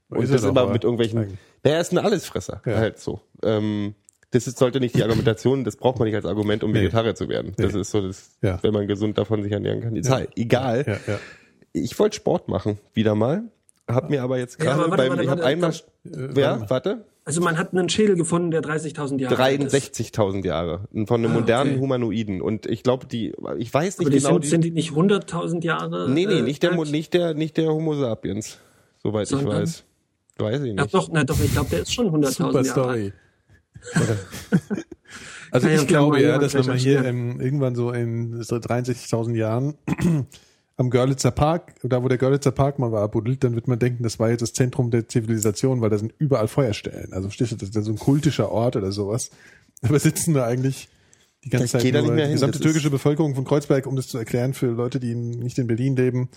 Und 0.10 0.22
Ist 0.24 0.30
er 0.30 0.36
das 0.38 0.44
immer 0.46 0.62
aber 0.62 0.74
mit 0.74 0.84
irgendwelchen, 0.84 1.20
eigentlich. 1.20 1.40
er 1.64 1.80
ist 1.82 1.92
ein 1.92 1.98
Allesfresser, 1.98 2.62
Ja. 2.66 2.76
halt 2.78 3.00
so. 3.00 3.22
Ähm, 3.44 3.96
das 4.30 4.46
ist, 4.48 4.58
sollte 4.60 4.80
nicht 4.80 4.96
die 4.96 5.02
Argumentation, 5.04 5.64
das 5.64 5.76
braucht 5.76 5.98
man 5.98 6.08
nicht 6.08 6.16
als 6.16 6.26
Argument, 6.26 6.64
um 6.64 6.72
Nee. 6.72 6.82
Vegetarier 6.82 7.16
zu 7.16 7.30
werden. 7.30 7.54
Das 7.58 7.74
Nee. 7.74 7.82
ist 7.82 7.92
so, 7.92 8.06
das, 8.06 8.32
Ja. 8.42 8.60
wenn 8.62 8.74
man 8.74 8.88
gesund 8.88 9.18
davon 9.18 9.42
sich 9.42 9.52
ernähren 9.52 9.82
kann. 9.82 9.96
Ist 9.96 10.10
halt 10.12 10.30
egal. 10.36 10.84
Ja, 10.88 11.14
ja. 11.14 11.20
Ich 11.72 11.98
wollte 11.98 12.16
Sport 12.16 12.48
machen, 12.48 12.78
wieder 12.94 13.16
mal. 13.16 13.44
Hab 13.88 14.10
mir 14.12 14.22
aber 14.22 14.38
jetzt 14.38 14.60
Ja, 14.60 14.66
gerade 14.76 14.82
aber 14.84 14.92
warte, 14.92 15.04
beim, 15.04 15.10
warte, 15.10 15.24
ich 15.24 15.30
habe 15.30 15.44
einmal, 15.44 15.72
ja, 15.72 15.82
warte 16.14 16.60
mal. 16.60 16.70
warte, 16.70 17.06
Also 17.26 17.40
man 17.40 17.58
hat 17.58 17.74
einen 17.74 17.88
Schädel 17.88 18.16
gefunden, 18.18 18.52
der 18.52 18.62
30.000 18.62 19.20
Jahre 19.20 19.42
alt 19.42 19.64
ist. 19.64 19.74
63.000 19.74 20.46
Jahre 20.46 20.88
von 21.06 21.24
einem 21.24 21.34
modernen 21.34 21.72
okay. 21.72 21.80
Humanoiden. 21.80 22.42
Und 22.42 22.66
ich 22.66 22.84
glaube, 22.84 23.06
die, 23.06 23.34
ich 23.58 23.74
weiß 23.74 24.00
nicht 24.00 24.08
Aber 24.08 24.10
die 24.16 24.22
genau, 24.22 24.34
sind, 24.34 24.46
sind 24.46 24.64
die 24.66 24.72
nicht 24.72 24.92
100.000 24.92 25.64
Jahre? 25.64 26.10
nee, 26.10 26.26
nee, 26.26 26.40
äh, 26.40 26.42
nicht 26.42 26.64
der, 26.64 26.76
nicht 26.86 27.14
der, 27.14 27.34
nicht 27.34 27.56
der 27.56 27.70
Homo 27.70 27.94
sapiens, 27.96 28.60
soweit 29.02 29.24
ich 29.24 29.30
Sondern? 29.30 29.62
weiß. 29.62 29.86
Weiß 30.38 30.62
ich 30.64 30.76
Ja, 30.76 30.84
nicht. 30.84 30.94
doch, 30.94 31.10
na, 31.14 31.24
doch, 31.24 31.40
ich 31.40 31.54
glaube, 31.54 31.70
der 31.70 31.82
ist 31.82 31.94
schon 31.94 32.08
100.000 32.08 32.32
Super 32.32 32.62
Jahre 32.62 32.88
alt. 32.90 33.14
Story. 33.14 33.14
also 35.52 35.68
ich 35.68 35.88
glaube 35.88 36.22
ja, 36.22 36.38
dass 36.38 36.54
wenn 36.54 36.66
man 36.66 36.78
hier 36.78 37.04
ähm, 37.06 37.40
irgendwann 37.40 37.76
so 37.76 37.92
in 37.92 38.42
so 38.44 38.56
63.000 38.56 39.36
Jahren 39.36 39.76
am 40.76 40.90
Görlitzer 40.90 41.32
Park, 41.32 41.76
da 41.84 42.04
wo 42.04 42.08
der 42.08 42.18
Görlitzer 42.18 42.52
Park 42.52 42.80
mal 42.80 42.92
war, 42.92 43.08
buddelt, 43.10 43.44
dann 43.44 43.56
wird 43.56 43.68
man 43.68 43.80
denken, 43.80 44.04
das 44.04 44.20
war 44.20 44.30
jetzt 44.30 44.42
das 44.42 44.54
Zentrum 44.54 44.90
der 44.90 45.08
Zivilisation, 45.08 45.82
weil 45.82 45.90
da 45.90 45.98
sind 45.98 46.14
überall 46.18 46.48
Feuerstellen. 46.48 47.14
Also 47.14 47.28
verstehst 47.28 47.52
du, 47.52 47.56
das 47.58 47.70
ist 47.70 47.76
ja 47.76 47.82
so 47.82 47.92
ein 47.92 48.00
kultischer 48.00 48.52
Ort 48.52 48.76
oder 48.76 48.92
sowas. 48.92 49.30
Aber 49.82 50.00
sitzen 50.00 50.34
da 50.34 50.46
eigentlich 50.46 50.90
die 51.44 51.50
ganze 51.50 51.66
Ich 51.66 51.72
Zeit 51.72 51.82
geh 51.82 51.92
da 51.92 52.00
nur 52.00 52.08
nicht 52.08 52.16
mehr 52.16 52.26
die 52.26 52.30
hin, 52.30 52.36
gesamte 52.36 52.60
türkische 52.60 52.90
Bevölkerung 52.90 53.36
von 53.36 53.46
Kreuzberg, 53.46 53.86
um 53.86 53.96
das 53.96 54.08
zu 54.08 54.18
erklären 54.18 54.54
für 54.54 54.68
Leute, 54.68 55.00
die 55.00 55.14
nicht 55.14 55.60
in 55.60 55.68
Berlin 55.68 55.96
leben, 55.96 56.30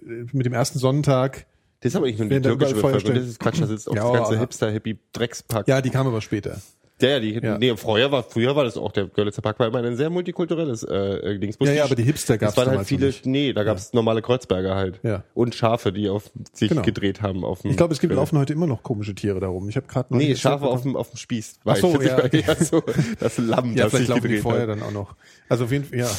äh, 0.00 0.24
mit 0.32 0.46
dem 0.46 0.52
ersten 0.52 0.78
Sonnentag. 0.78 1.46
Das 1.84 1.92
ist 1.92 1.96
aber 1.96 2.06
nicht 2.06 2.18
nur 2.18 2.28
die 2.28 2.40
da 2.40 2.48
türkische 2.48 2.74
Bevölkerung, 2.76 3.14
das 3.14 3.24
ist 3.26 3.38
Quatsch, 3.38 3.60
das 3.60 3.68
ist 3.70 3.88
auch 3.88 3.94
Ja, 3.94 4.10
das 4.10 4.12
ganze 4.30 4.38
Hipster-Hippie-Dreckspack. 4.38 5.68
Ja, 5.68 5.80
die 5.82 5.90
kam 5.90 6.06
aber 6.06 6.20
später. 6.22 6.56
Ja, 7.00 7.08
ja, 7.10 7.20
die, 7.20 7.32
Ja. 7.34 7.58
nee, 7.58 7.76
früher 7.76 8.10
war, 8.12 8.22
früher 8.22 8.54
war 8.56 8.64
das 8.64 8.76
auch, 8.78 8.92
der 8.92 9.06
Görlitzer 9.08 9.42
Park 9.42 9.58
war 9.58 9.66
immer 9.66 9.82
ein 9.82 9.96
sehr 9.96 10.08
multikulturelles 10.10 10.84
äh, 10.84 10.94
äh, 11.34 11.38
Dings. 11.38 11.56
Ja, 11.60 11.72
ja, 11.72 11.84
aber 11.84 11.94
die 11.96 12.04
Hipster 12.04 12.38
gab's 12.38 12.52
Es 12.52 12.56
waren 12.56 12.70
halt 12.78 12.86
viele, 12.86 13.08
nicht. 13.08 13.26
nee, 13.26 13.52
da 13.52 13.64
gab's 13.64 13.92
normale 13.92 14.22
Kreuzberger 14.22 14.76
halt. 14.76 15.00
Ja. 15.02 15.24
Und 15.34 15.54
Schafe, 15.56 15.92
die 15.92 16.08
auf 16.08 16.30
sich 16.52 16.68
Genau. 16.70 16.82
gedreht 16.82 17.20
haben 17.20 17.44
auf 17.44 17.62
dem. 17.62 17.70
Ich 17.72 17.76
glaube, 17.76 17.92
es 17.92 18.00
gibt 18.00 18.12
Grill. 18.12 18.18
laufen 18.20 18.38
heute 18.38 18.52
immer 18.54 18.68
noch 18.68 18.82
komische 18.84 19.14
Tiere 19.14 19.40
darum. 19.40 19.68
Ich 19.68 19.76
habe 19.76 19.86
gerade 19.88 20.16
Nee, 20.16 20.36
Schafe 20.36 20.66
auf 20.66 20.82
dem, 20.82 20.94
auf 20.96 21.10
dem 21.10 21.16
Spieß. 21.18 21.58
Ach 21.64 21.76
so, 21.76 22.00
ja. 22.00 22.24
ja. 22.32 22.54
so, 22.54 22.82
das 23.18 23.36
Lamm, 23.38 23.76
Ja, 23.76 23.84
das 23.84 23.92
sich 23.98 24.08
laufen 24.08 24.22
die 24.22 24.28
gedreht 24.28 24.42
vorher 24.42 24.62
hat. 24.62 24.68
dann 24.70 24.82
auch 24.84 24.92
noch. 24.92 25.16
Also 25.50 25.64
auf 25.64 25.72
jeden 25.72 25.84
Fall, 25.84 25.98
ja. 25.98 26.10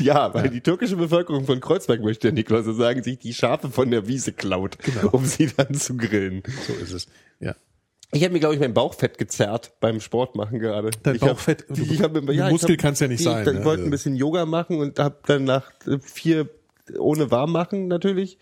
Ja, 0.04 0.32
weil 0.34 0.48
die 0.50 0.60
türkische 0.60 0.96
Bevölkerung 0.96 1.44
von 1.44 1.60
Kreuzberg 1.60 2.02
möchte 2.02 2.28
ja 2.28 2.34
Niklas 2.34 2.64
so 2.64 2.72
sagen, 2.72 3.02
sich 3.02 3.18
die 3.18 3.34
Schafe 3.34 3.68
von 3.70 3.90
der 3.90 4.06
Wiese 4.08 4.32
klaut, 4.32 4.78
Genau. 4.78 5.10
um 5.12 5.24
sie 5.24 5.48
dann 5.56 5.74
zu 5.74 5.96
grillen. 5.96 6.42
So 6.66 6.72
ist 6.74 6.92
es. 6.92 7.06
Ja. 7.38 7.54
Ich 8.12 8.24
habe 8.24 8.32
mir, 8.32 8.40
glaube 8.40 8.54
ich, 8.54 8.60
mein 8.60 8.74
Bauchfett 8.74 9.18
gezerrt 9.18 9.72
beim 9.78 10.00
Sport 10.00 10.34
machen 10.34 10.58
gerade. 10.58 10.90
Dein 11.04 11.14
ich 11.16 11.22
hab- 11.22 11.28
Bauchfett? 11.30 11.66
Du- 11.68 11.82
ich 11.90 12.02
hab, 12.02 12.14
ja, 12.32 12.50
Muskel 12.50 12.76
hab, 12.76 12.78
kann's 12.82 12.98
ja 13.00 13.06
nicht 13.08 13.20
ich, 13.20 13.24
sein, 13.24 13.46
Ich 13.46 13.52
ne? 13.52 13.64
wollte 13.64 13.82
ein 13.82 13.84
Also- 13.84 13.90
bisschen 13.90 14.16
Yoga 14.16 14.46
machen 14.46 14.78
und 14.80 14.98
habe 14.98 15.18
dann 15.26 15.44
nach 15.44 15.70
vier 16.02 16.48
ohne 16.98 17.30
warm 17.30 17.52
machen 17.52 17.86
natürlich. 17.86 18.38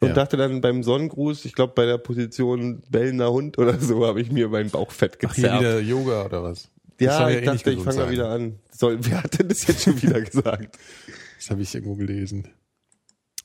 Und 0.00 0.08
Ja. 0.08 0.14
dachte 0.14 0.36
dann 0.36 0.60
beim 0.60 0.82
Sonnengruß, 0.82 1.44
ich 1.44 1.54
glaube 1.54 1.74
bei 1.76 1.86
der 1.86 1.96
Position 1.96 2.82
bellender 2.90 3.30
Hund 3.32 3.56
oder 3.56 3.78
so, 3.78 4.04
habe 4.04 4.20
ich 4.20 4.32
mir 4.32 4.48
mein 4.48 4.68
Bauchfett 4.68 5.16
Ach, 5.24 5.32
hier 5.34 5.44
gezerrt. 5.44 5.60
wieder 5.60 5.78
Yoga 5.80 6.24
oder 6.26 6.42
was? 6.42 6.68
Das 7.06 7.18
ja, 7.18 7.28
ich 7.30 7.36
eh 7.36 7.40
nicht 7.40 7.48
dachte, 7.66 7.70
ich 7.72 7.80
fange 7.80 7.96
mal 7.98 8.10
wieder 8.10 8.28
an. 8.30 8.58
Soll, 8.70 8.98
wer 9.02 9.22
hat 9.22 9.38
denn 9.38 9.48
das 9.48 9.66
jetzt 9.66 9.82
schon 9.82 10.00
wieder 10.00 10.20
gesagt? 10.22 10.78
Das 11.38 11.50
habe 11.50 11.62
ich 11.62 11.74
irgendwo 11.74 11.94
gelesen. 11.96 12.48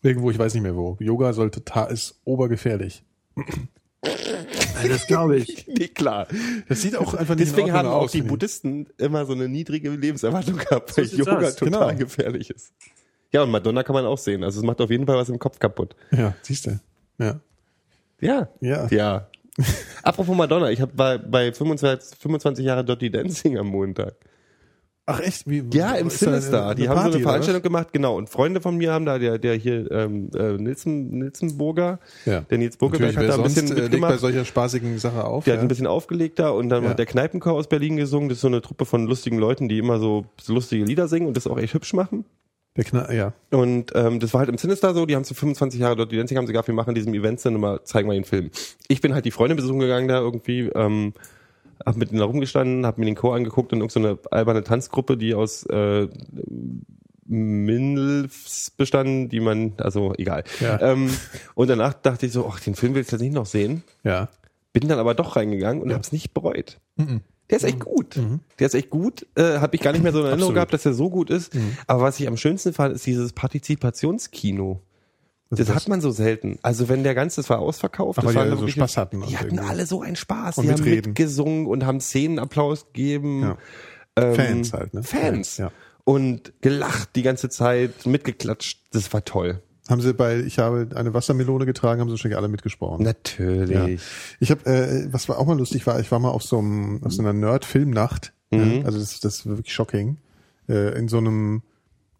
Irgendwo, 0.03 0.29
ich 0.31 0.37
weiß 0.39 0.53
nicht 0.53 0.63
mehr 0.63 0.75
wo. 0.75 0.97
Yoga 0.99 1.33
soll 1.33 1.49
total, 1.51 1.91
ist 1.91 2.19
obergefährlich. 2.23 3.03
Ja, 4.05 4.87
das 4.87 5.07
glaube 5.07 5.37
ich. 5.37 5.67
nee, 5.77 5.87
klar. 5.87 6.27
Das 6.69 6.81
sieht 6.81 6.95
auch 6.95 7.13
einfach 7.15 7.35
nicht 7.35 7.49
Deswegen 7.49 7.69
in 7.69 7.73
haben 7.73 7.87
auch 7.87 8.03
aus, 8.03 8.11
die 8.11 8.19
ich. 8.19 8.27
Buddhisten 8.27 8.87
immer 8.97 9.25
so 9.25 9.33
eine 9.33 9.49
niedrige 9.49 9.89
Lebenserwartung 9.89 10.57
gehabt, 10.57 10.95
weil 10.97 11.05
sieht's 11.05 11.17
Yoga 11.17 11.39
aus. 11.39 11.55
total 11.55 11.87
Genau. 11.89 11.97
gefährlich 11.99 12.49
ist. 12.51 12.73
Ja, 13.33 13.43
und 13.43 13.51
Madonna 13.51 13.83
kann 13.83 13.93
man 13.93 14.05
auch 14.05 14.17
sehen. 14.17 14.43
Also 14.43 14.59
es 14.59 14.65
macht 14.65 14.79
auf 14.79 14.89
jeden 14.89 15.05
Fall 15.05 15.17
was 15.17 15.29
im 15.29 15.39
Kopf 15.39 15.59
kaputt. 15.59 15.95
Ja, 16.11 16.33
siehst 16.43 16.67
du. 16.67 16.79
Ja. 17.17 17.39
Ja. 18.21 18.49
Ja. 18.61 18.87
Ja. 18.89 19.29
Apropos 20.03 20.35
Madonna, 20.35 20.69
ich 20.71 20.81
habe 20.81 20.91
bei, 20.95 21.17
bei 21.17 21.51
25, 21.51 22.17
25 22.19 22.65
Jahre 22.65 22.85
Dirty 22.85 23.09
Dancing 23.09 23.57
am 23.57 23.67
Montag. 23.67 24.15
Ach 25.09 25.21
echt? 25.21 25.49
Wie, 25.49 25.63
Ja, 25.73 25.93
im 25.95 26.07
ist 26.07 26.21
da 26.21 26.27
eine- 26.27 26.41
Sinister. 26.41 26.75
Die 26.75 26.81
eine 26.81 26.89
haben 26.89 26.95
so 26.97 27.01
Party, 27.01 27.07
eine 27.07 27.15
oder 27.15 27.23
Veranstaltung 27.31 27.61
gemacht, 27.63 27.87
genau. 27.93 28.17
Und 28.17 28.29
Freunde 28.29 28.59
von 28.59 28.75
mir 28.75 28.91
haben 28.91 29.05
da, 29.05 29.17
der, 29.17 29.37
der 29.39 29.55
hier, 29.55 29.89
ähm, 29.89 30.29
äh, 30.35 30.57
Nilsen, 30.57 31.17
Nilsenburger, 31.19 31.99
Ja. 32.25 32.41
der 32.41 32.57
Nils 32.57 32.75
Burgerberg 32.75 33.15
hat 33.15 33.29
da 33.29 33.35
ein 33.35 33.43
bisschen 33.43 33.71
äh, 33.77 33.87
legt 33.87 34.01
bei 34.01 34.17
solcher 34.17 34.43
spaßigen 34.43 34.99
Sache 34.99 35.23
auf. 35.23 35.45
Der 35.45 35.53
ja. 35.53 35.59
hat 35.59 35.65
ein 35.65 35.69
bisschen 35.69 35.87
aufgelegter 35.87 36.53
und 36.53 36.67
dann 36.67 36.83
Ja. 36.83 36.89
hat 36.89 36.99
der 36.99 37.05
Kneipenchor 37.05 37.53
aus 37.53 37.67
Berlin 37.67 37.95
gesungen. 37.95 38.27
Das 38.27 38.39
ist 38.39 38.41
so 38.41 38.47
eine 38.47 38.61
Truppe 38.61 38.83
von 38.85 39.07
lustigen 39.07 39.37
Leuten, 39.37 39.69
die 39.69 39.77
immer 39.79 39.97
so, 39.99 40.25
so 40.41 40.53
lustige 40.53 40.83
Lieder 40.83 41.07
singen 41.07 41.27
und 41.27 41.37
das 41.37 41.47
auch 41.47 41.57
echt 41.57 41.73
hübsch 41.73 41.93
machen. 41.93 42.25
Der 42.77 42.83
Kna 42.85 43.11
ja. 43.11 43.33
Und 43.49 43.91
ähm, 43.95 44.19
das 44.19 44.33
war 44.33 44.39
halt 44.39 44.49
im 44.49 44.57
Sinister 44.57 44.93
so, 44.93 45.05
die 45.05 45.15
haben 45.15 45.23
zu 45.23 45.33
25 45.33 45.79
Jahre 45.79 45.95
dort 45.95 46.11
die 46.11 46.17
Dancing 46.17 46.37
haben 46.37 46.47
sie 46.47 46.53
gesagt, 46.53 46.67
wir 46.67 46.75
machen 46.75 46.95
diesem 46.95 47.13
Event 47.13 47.43
immer, 47.45 47.83
zeigen 47.83 48.07
wir 48.07 48.13
den 48.13 48.23
Film. 48.23 48.51
Ich 48.87 49.01
bin 49.01 49.13
halt 49.13 49.25
die 49.25 49.31
Freunde 49.31 49.55
besuchen 49.55 49.79
gegangen 49.79 50.07
da 50.07 50.19
irgendwie, 50.19 50.69
ähm, 50.75 51.13
hab 51.85 51.97
mit 51.97 52.11
denen 52.11 52.19
da 52.19 52.25
rumgestanden, 52.25 52.85
hab 52.85 52.97
mir 52.97 53.05
den 53.05 53.15
Chor 53.15 53.35
angeguckt 53.35 53.73
und 53.73 53.79
irgend 53.79 53.91
so 53.91 53.99
eine 53.99 54.19
alberne 54.31 54.63
Tanzgruppe, 54.63 55.17
die 55.17 55.33
aus 55.33 55.65
äh, 55.65 56.07
Milfs 57.25 58.71
bestanden, 58.71 59.29
die 59.29 59.39
man, 59.39 59.73
also 59.77 60.13
egal. 60.17 60.43
Ja. 60.59 60.79
Ähm, 60.81 61.09
und 61.55 61.69
danach 61.69 61.93
dachte 61.93 62.27
ich 62.27 62.31
so, 62.31 62.47
ach, 62.47 62.59
den 62.59 62.75
Film 62.75 62.93
will 62.93 63.01
ich 63.01 63.11
jetzt 63.11 63.21
nicht 63.21 63.33
noch 63.33 63.45
sehen. 63.45 63.83
Ja. 64.03 64.29
Bin 64.71 64.87
dann 64.87 64.99
aber 64.99 65.13
doch 65.15 65.35
reingegangen 65.35 65.81
und 65.81 65.93
hab's 65.93 66.11
nicht 66.11 66.33
bereut. 66.33 66.79
Der 67.49 67.57
ist 67.57 67.63
echt 67.63 67.79
gut. 67.79 68.19
Der 68.59 68.67
ist 68.67 68.73
echt 68.73 68.89
gut. 68.89 69.25
Äh, 69.35 69.59
Habe 69.59 69.75
ich 69.75 69.81
gar 69.81 69.93
nicht 69.93 70.03
mehr 70.03 70.11
so 70.11 70.19
in 70.19 70.25
Erinnerung 70.25 70.53
gehabt, 70.53 70.73
dass 70.73 70.85
er 70.85 70.93
so 70.93 71.09
gut 71.09 71.29
ist. 71.29 71.53
Aber 71.87 72.03
was 72.03 72.19
ich 72.19 72.27
am 72.27 72.35
schönsten 72.37 72.73
fand, 72.73 72.93
ist 72.95 73.05
dieses 73.05 73.31
Partizipationskino. 73.33 74.81
Das, 75.49 75.59
das? 75.59 75.69
hat 75.75 75.87
man 75.87 76.01
so 76.01 76.11
selten. 76.11 76.59
Also 76.61 76.89
wenn 76.89 77.03
der 77.03 77.15
ganze, 77.15 77.37
das 77.37 77.49
war 77.49 77.59
ausverkauft, 77.59 78.19
Ach, 78.19 78.23
das 78.23 78.33
die 78.33 78.37
alle 78.37 78.57
so 78.57 78.67
Spaß 78.67 78.97
hatten 78.97 79.21
Die 79.27 79.37
hatten 79.37 79.55
irgendwie- 79.55 79.69
alle 79.69 79.85
so 79.85 80.01
einen 80.01 80.17
Spaß. 80.17 80.57
Und 80.57 80.65
die 80.65 80.71
haben 80.71 80.79
mitreden. 80.83 81.11
mitgesungen 81.11 81.67
und 81.67 81.85
haben 81.85 82.01
Szenenapplaus 82.01 82.87
gegeben. 82.87 83.41
Ja. 83.43 83.57
Ähm, 84.17 84.35
Fans 84.35 84.73
halt, 84.73 84.93
ne? 84.93 85.03
Fans. 85.03 85.55
Ja. 85.57 85.71
Und 86.03 86.51
gelacht 86.61 87.15
die 87.15 87.21
ganze 87.21 87.47
Zeit, 87.49 88.05
mitgeklatscht. 88.05 88.79
Das 88.91 89.13
war 89.13 89.23
toll. 89.23 89.61
Haben 89.89 90.01
sie 90.01 90.13
bei 90.13 90.39
Ich 90.39 90.59
habe 90.59 90.87
eine 90.95 91.13
Wassermelone 91.13 91.65
getragen, 91.65 92.01
haben 92.01 92.09
sie 92.09 92.13
wahrscheinlich 92.13 92.37
alle 92.37 92.47
mitgesprochen. 92.49 93.03
Natürlich. 93.03 93.69
Ja. 93.75 93.87
Ich 94.39 94.51
habe, 94.51 94.65
äh, 94.69 95.07
was 95.11 95.29
war 95.29 95.37
auch 95.39 95.45
mal 95.45 95.57
lustig 95.57 95.87
war, 95.87 95.99
ich 95.99 96.11
war 96.11 96.19
mal 96.19 96.29
auf 96.31 96.43
so 96.43 96.59
einem, 96.59 97.01
auf 97.03 97.13
so 97.13 97.21
einer 97.21 97.33
Nerd-Filmnacht. 97.33 98.33
Mhm. 98.51 98.79
Ja, 98.79 98.85
also 98.85 98.99
das, 98.99 99.19
das 99.21 99.45
war 99.45 99.57
wirklich 99.57 99.73
shocking. 99.73 100.17
äh, 100.69 100.97
in 100.97 101.07
so 101.07 101.17
einem, 101.17 101.61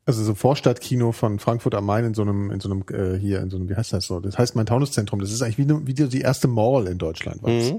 also 0.06 0.24
so 0.24 0.36
Vorstadtkino 0.36 1.12
von 1.12 1.40
Frankfurt 1.40 1.76
am 1.76 1.86
Main 1.86 2.06
in 2.06 2.14
so 2.14 2.22
einem, 2.22 2.50
in 2.52 2.62
so 2.62 2.70
einem, 2.72 2.84
äh, 2.94 3.18
hier, 3.20 3.42
in 3.42 3.50
so 3.50 3.58
einem, 3.58 3.68
wie 3.68 3.76
heißt 3.76 3.92
das 3.92 4.06
so? 4.06 4.22
Das 4.22 4.38
heißt 4.38 4.56
mein 4.56 4.66
Taunuszentrum. 4.66 5.20
Das 5.20 5.32
ist 5.34 5.42
eigentlich 5.42 5.58
wie, 5.58 5.66
ne- 5.66 5.82
wie 5.86 5.94
die 5.94 6.22
erste 6.22 6.48
Mall 6.48 6.88
in 6.88 6.98
Deutschland. 6.98 7.44
War 7.44 7.52
das. 7.52 7.74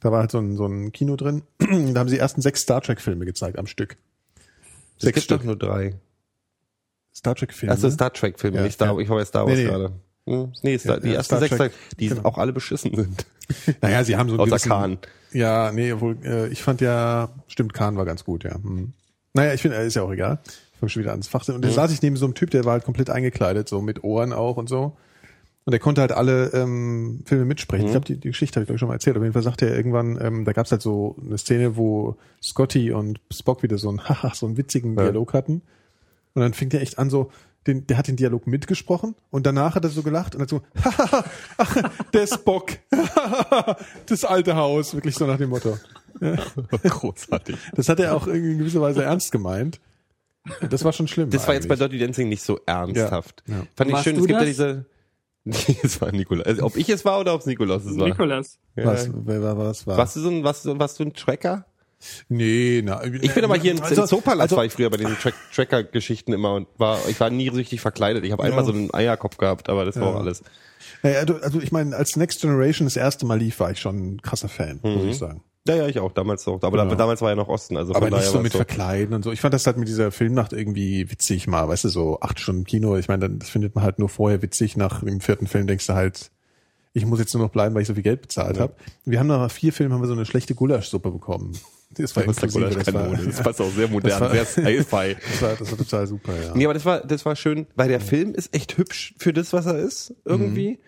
Da 0.00 0.12
war 0.12 0.20
halt 0.20 0.30
so 0.30 0.38
ein, 0.38 0.54
so 0.56 0.66
ein 0.66 0.92
Kino 0.92 1.16
drin. 1.16 1.42
da 1.58 1.66
haben 2.00 2.08
sie 2.08 2.16
die 2.16 2.20
ersten 2.20 2.42
sechs 2.42 2.60
Star 2.60 2.82
Trek 2.82 3.00
Filme 3.00 3.24
gezeigt 3.24 3.58
am 3.58 3.66
Stück. 3.66 3.96
Es 4.98 5.04
Sechs 5.04 5.14
gibt 5.14 5.24
Stück. 5.24 5.44
nur 5.44 5.56
drei. 5.56 5.94
Star 7.16 7.34
Trek 7.34 7.52
Filme. 7.54 7.72
Also 7.72 7.88
Star 7.90 8.12
Trek 8.12 8.38
Filme, 8.38 8.58
Ja, 8.58 8.62
nicht 8.64 8.74
Star, 8.74 8.92
ja. 8.94 8.98
ich 9.00 9.08
war 9.08 9.16
bei 9.16 9.24
Star 9.24 9.46
Wars 9.46 9.56
Nee, 9.56 9.64
nee. 9.64 9.70
gerade. 9.70 9.92
Hm, 10.26 10.52
Nee, 10.62 10.78
Star, 10.78 10.96
Ja, 10.96 11.00
die 11.00 11.14
ersten 11.14 11.34
Star 11.36 11.40
sechs, 11.40 11.56
Trek, 11.56 11.72
die 11.98 12.08
genau. 12.08 12.24
auch 12.24 12.38
alle 12.38 12.52
beschissen 12.52 12.94
sind. 12.94 13.26
Naja, 13.80 14.02
sie 14.04 14.16
haben 14.16 14.28
so 14.28 14.34
einen 14.34 14.40
Außer 14.40 14.50
gewissen- 14.50 14.68
Khan. 14.70 14.98
Ja, 15.32 15.70
nee, 15.72 15.92
obwohl, 15.92 16.16
äh, 16.24 16.48
ich 16.48 16.62
fand 16.62 16.80
ja, 16.80 17.28
stimmt, 17.46 17.74
Kahn 17.74 17.96
war 17.96 18.04
ganz 18.04 18.24
gut, 18.24 18.42
ja. 18.44 18.54
Hm. 18.54 18.92
Naja, 19.34 19.54
ich 19.54 19.62
finde, 19.62 19.76
äh, 19.76 19.86
ist 19.86 19.94
ja 19.94 20.02
auch 20.02 20.10
egal. 20.12 20.40
Ich 20.72 20.80
fange 20.80 20.90
schon 20.90 21.02
wieder 21.02 21.12
ans 21.12 21.28
Fach. 21.28 21.46
Und 21.48 21.64
da 21.64 21.70
saß 21.70 21.92
ich 21.92 22.02
neben 22.02 22.16
so 22.16 22.24
einem 22.26 22.34
Typ, 22.34 22.50
der 22.50 22.64
war 22.64 22.72
halt 22.72 22.84
komplett 22.84 23.08
eingekleidet, 23.08 23.68
so 23.68 23.80
mit 23.80 24.02
Ohren 24.04 24.32
auch 24.32 24.56
und 24.56 24.68
so. 24.68 24.96
Und 25.64 25.70
der 25.72 25.80
konnte 25.80 26.00
halt 26.00 26.12
alle 26.12 26.48
ähm, 26.54 27.22
Filme 27.24 27.44
mitsprechen. 27.44 27.86
Ich 27.86 27.92
glaube, 27.92 28.06
die, 28.06 28.16
die 28.18 28.28
Geschichte 28.28 28.56
habe 28.56 28.62
ich 28.64 28.66
glaube 28.66 28.76
ich 28.76 28.80
schon 28.80 28.88
mal 28.88 28.94
erzählt. 28.94 29.16
Auf 29.16 29.22
jeden 29.22 29.32
Fall 29.32 29.42
sagte 29.42 29.68
er 29.68 29.76
irgendwann, 29.76 30.18
ähm, 30.20 30.44
da 30.44 30.52
gab's 30.52 30.70
halt 30.70 30.82
so 30.82 31.16
eine 31.24 31.38
Szene, 31.38 31.76
wo 31.76 32.16
Scotty 32.42 32.92
und 32.92 33.20
Spock 33.32 33.62
wieder 33.62 33.78
so 33.78 33.88
einen, 33.88 34.00
haha, 34.08 34.32
so 34.34 34.46
einen 34.46 34.56
witzigen 34.56 34.96
Dialog 34.96 35.34
hatten. 35.34 35.62
Und 36.36 36.42
dann 36.42 36.52
fing 36.52 36.68
der 36.68 36.82
echt 36.82 36.98
an 36.98 37.08
so, 37.08 37.30
den, 37.66 37.86
der 37.86 37.96
hat 37.96 38.08
den 38.08 38.16
Dialog 38.16 38.46
mitgesprochen 38.46 39.14
und 39.30 39.46
danach 39.46 39.74
hat 39.74 39.84
er 39.84 39.90
so 39.90 40.02
gelacht 40.02 40.34
und 40.34 40.42
hat 40.42 40.50
so, 40.50 40.60
haha, 40.84 41.24
ach, 41.56 41.76
der 42.12 42.26
Spock, 42.26 42.72
das 44.06 44.24
alte 44.24 44.54
Haus, 44.54 44.92
wirklich 44.94 45.14
so 45.14 45.26
nach 45.26 45.38
dem 45.38 45.48
Motto. 45.48 45.78
Großartig. 46.82 47.56
Das 47.74 47.88
hat 47.88 48.00
er 48.00 48.14
auch 48.14 48.26
irgendwie 48.26 48.52
in 48.52 48.58
gewisser 48.58 48.82
Weise 48.82 49.02
ernst 49.02 49.32
gemeint. 49.32 49.80
Das 50.68 50.84
war 50.84 50.92
schon 50.92 51.08
schlimm. 51.08 51.30
Das 51.30 51.48
war 51.48 51.54
jetzt 51.54 51.68
bei 51.68 51.74
eigentlich. 51.74 51.88
Dirty 51.90 52.04
Dancing 52.04 52.28
nicht 52.28 52.42
so 52.42 52.60
ernsthaft. 52.66 53.42
Ja, 53.46 53.54
ja. 53.54 53.66
Fand 53.74 53.90
ich 53.90 53.94
Warst 53.94 54.04
schön, 54.04 54.16
es 54.16 54.26
gibt 54.26 54.30
ja 54.30 54.38
das? 54.38 54.46
diese, 54.46 54.86
Nee, 55.44 55.76
es 55.82 56.00
war 56.00 56.12
Nikolaus. 56.12 56.46
Also, 56.46 56.64
ob 56.64 56.76
ich 56.76 56.90
es 56.90 57.04
war 57.04 57.18
oder 57.18 57.32
ob 57.32 57.40
es 57.40 57.46
Nikolaus 57.46 57.84
es 57.86 57.96
war. 57.96 58.08
Nikolas. 58.08 58.58
Ja. 58.74 58.84
Was, 58.84 59.08
wer 59.12 59.42
war, 59.42 59.56
was 59.56 59.86
war? 59.86 59.96
Warst 59.96 60.16
du 60.16 60.20
so 60.20 60.28
ein, 60.28 60.44
warst 60.44 60.66
du, 60.66 60.78
warst 60.78 60.98
du 60.98 61.04
ein 61.04 61.14
Tracker? 61.14 61.64
Nee, 62.28 62.82
na. 62.84 63.02
Ich 63.04 63.34
bin 63.34 63.44
aber 63.44 63.56
hier 63.56 63.72
in, 63.72 63.80
also, 63.80 64.02
in 64.02 64.08
Zoopalast 64.08 64.42
also, 64.42 64.56
war 64.56 64.64
ich 64.64 64.72
früher 64.72 64.90
bei 64.90 64.96
diesen 64.96 65.16
Track, 65.18 65.34
Tracker-Geschichten 65.54 66.32
immer 66.32 66.54
und 66.54 66.68
war, 66.76 66.98
ich 67.08 67.18
war 67.18 67.30
nie 67.30 67.48
richtig 67.48 67.80
verkleidet. 67.80 68.24
Ich 68.24 68.32
habe 68.32 68.42
einmal 68.44 68.64
so 68.64 68.72
einen 68.72 68.92
Eierkopf 68.92 69.38
gehabt, 69.38 69.68
aber 69.68 69.84
das 69.84 69.98
war 69.98 70.08
auch 70.08 70.20
alles. 70.20 70.42
Naja, 71.02 71.20
also, 71.20 71.36
also 71.36 71.60
ich 71.60 71.72
meine, 71.72 71.96
als 71.96 72.16
Next 72.16 72.40
Generation 72.40 72.86
das 72.86 72.96
erste 72.96 73.26
Mal 73.26 73.38
lief, 73.38 73.60
war 73.60 73.70
ich 73.70 73.80
schon 73.80 73.96
ein 73.96 74.22
krasser 74.22 74.48
Fan, 74.48 74.80
muss 74.82 75.04
ich 75.04 75.18
sagen. 75.18 75.42
Ja, 75.68 75.74
ja, 75.74 75.88
ich 75.88 75.98
auch, 75.98 76.12
damals 76.12 76.46
auch. 76.46 76.62
Aber 76.62 76.76
da, 76.76 76.94
damals 76.94 77.20
war 77.22 77.30
ja 77.30 77.34
noch 77.34 77.48
Osten, 77.48 77.76
also 77.76 77.92
Aber 77.94 78.08
nicht 78.08 78.22
so 78.22 78.38
mit 78.38 78.52
es 78.52 78.56
Verkleiden 78.56 79.14
und 79.14 79.24
so. 79.24 79.32
Ich 79.32 79.40
fand 79.40 79.52
das 79.52 79.66
halt 79.66 79.78
mit 79.78 79.88
dieser 79.88 80.12
Filmnacht 80.12 80.52
irgendwie 80.52 81.10
witzig 81.10 81.48
mal, 81.48 81.68
weißt 81.68 81.84
du, 81.84 81.88
so 81.88 82.20
acht 82.20 82.38
Stunden 82.38 82.64
Kino. 82.64 82.96
Ich 82.96 83.08
meine, 83.08 83.28
das 83.28 83.48
findet 83.48 83.74
man 83.74 83.82
halt 83.82 83.98
nur 83.98 84.08
vorher 84.08 84.42
witzig. 84.42 84.76
Nach 84.76 85.02
dem 85.02 85.20
vierten 85.20 85.48
Film 85.48 85.66
denkst 85.66 85.86
du 85.88 85.94
halt, 85.94 86.30
ich 86.96 87.04
muss 87.04 87.18
jetzt 87.18 87.34
nur 87.34 87.42
noch 87.44 87.50
bleiben, 87.50 87.74
weil 87.74 87.82
ich 87.82 87.88
so 87.88 87.92
viel 87.94 88.02
Geld 88.02 88.22
bezahlt 88.22 88.58
habe. 88.58 88.74
Wir 89.04 89.18
haben 89.18 89.26
nach 89.26 89.50
vier 89.50 89.70
Filmen 89.72 89.92
haben 89.92 90.00
wir 90.00 90.06
so 90.06 90.14
eine 90.14 90.24
schlechte 90.24 90.54
Gulaschsuppe 90.54 91.10
bekommen. 91.10 91.52
Das 91.90 92.16
war 92.16 92.24
Das, 92.24 92.38
inklusive, 92.42 92.70
das 92.74 92.92
war, 92.94 93.02
Kanone. 93.04 93.24
das 93.26 93.42
passt 93.42 93.60
auch 93.60 93.70
sehr 93.70 93.88
modern, 93.90 94.18
war- 94.20 94.30
sehr 94.30 94.46
sci-fi. 94.46 95.16
das 95.20 95.42
war, 95.42 95.54
das 95.56 95.70
war 95.70 95.78
total 95.78 96.06
super, 96.06 96.32
ja. 96.42 96.54
Nee, 96.54 96.64
aber 96.64 96.72
das 96.74 96.84
war, 96.86 97.00
das 97.00 97.24
war 97.26 97.36
schön, 97.36 97.66
weil 97.76 97.88
der 97.88 98.00
Film 98.00 98.34
ist 98.34 98.54
echt 98.54 98.78
hübsch 98.78 99.14
für 99.18 99.32
das, 99.34 99.52
was 99.52 99.66
er 99.66 99.78
ist, 99.78 100.14
irgendwie. 100.24 100.78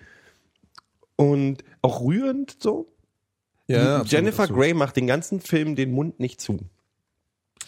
Und 1.17 1.63
auch 1.83 2.01
rührend 2.01 2.57
so. 2.59 2.87
ja 3.67 4.03
Jennifer 4.05 4.45
absolut. 4.45 4.63
Grey 4.63 4.75
macht 4.75 4.97
den 4.97 5.07
ganzen 5.07 5.41
Film 5.41 5.77
den 5.77 5.93
Mund 5.93 6.21
nicht 6.21 6.41
zu. 6.41 6.59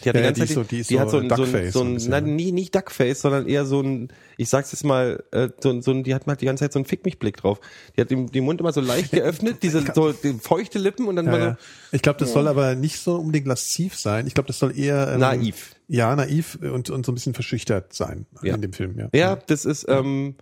Die 0.03 0.09
hat 0.09 0.15
Ja, 0.15 0.21
die 0.21 0.25
ja, 0.25 0.25
ganze 0.25 0.41
die 0.41 0.47
Zeit, 0.47 0.49
ist 0.49 0.53
so- 0.55 0.63
die 0.63 0.79
ist 0.79 0.89
die 0.89 0.99
hat 0.99 1.09
so 1.09 1.17
so 1.19 1.23
ein, 1.23 1.29
so 1.29 1.35
ein, 1.35 1.37
Duckface 1.51 1.73
so 1.73 1.79
so 1.79 1.85
ein 1.85 1.87
ein 1.91 1.93
bisschen, 1.95 2.11
nein, 2.11 2.23
ne? 2.25 2.31
nie, 2.31 2.51
nicht 2.51 2.75
Duckface, 2.75 3.21
sondern 3.21 3.47
eher 3.47 3.65
so 3.65 3.81
ein, 3.81 4.09
ich 4.37 4.49
sag's 4.49 4.71
jetzt 4.71 4.83
mal, 4.83 5.23
äh, 5.31 5.49
so, 5.61 5.69
ein- 5.69 5.81
so 5.81 5.91
ein, 5.91 6.03
die 6.03 6.13
hat 6.15 6.27
mal 6.27 6.35
die 6.35 6.45
ganze 6.45 6.63
Zeit 6.63 6.73
so 6.73 6.79
einen 6.79 6.85
Fick 6.85 7.05
mich 7.05 7.19
Blick 7.19 7.37
drauf. 7.37 7.59
Die 7.95 8.01
hat 8.01 8.09
den, 8.11 8.27
den 8.27 8.43
Mund 8.43 8.59
immer 8.59 8.73
so 8.73 8.81
leicht 8.81 9.11
geöffnet, 9.11 9.63
diese 9.63 9.83
so 9.95 10.11
die 10.11 10.33
feuchte 10.33 10.79
Lippen 10.79 11.07
und 11.07 11.15
dann 11.15 11.25
Ja, 11.27 11.35
immer 11.35 11.45
ja. 11.45 11.57
Ich 11.91 12.01
glaube, 12.01 12.19
das 12.19 12.33
soll 12.33 12.47
aber 12.47 12.75
nicht 12.75 12.99
so 12.99 13.15
unbedingt 13.15 13.47
lasziv 13.47 13.95
sein. 13.97 14.27
Ich 14.27 14.33
glaube, 14.33 14.47
das 14.47 14.59
soll 14.59 14.77
eher 14.77 15.11
ähm, 15.13 15.19
Naiv. 15.19 15.75
Ja, 15.87 16.15
naiv 16.15 16.57
und, 16.61 16.89
und 16.89 17.05
so 17.05 17.11
ein 17.11 17.15
bisschen 17.15 17.33
verschüchtert 17.33 17.93
sein 17.93 18.25
Ja. 18.41 18.55
in 18.55 18.61
dem 18.61 18.73
Film. 18.73 18.97
Ja, 18.97 19.05
so. 19.13 19.17
Ja, 19.17 19.35
das 19.35 19.65
ist, 19.65 19.85
ähm, 19.89 20.35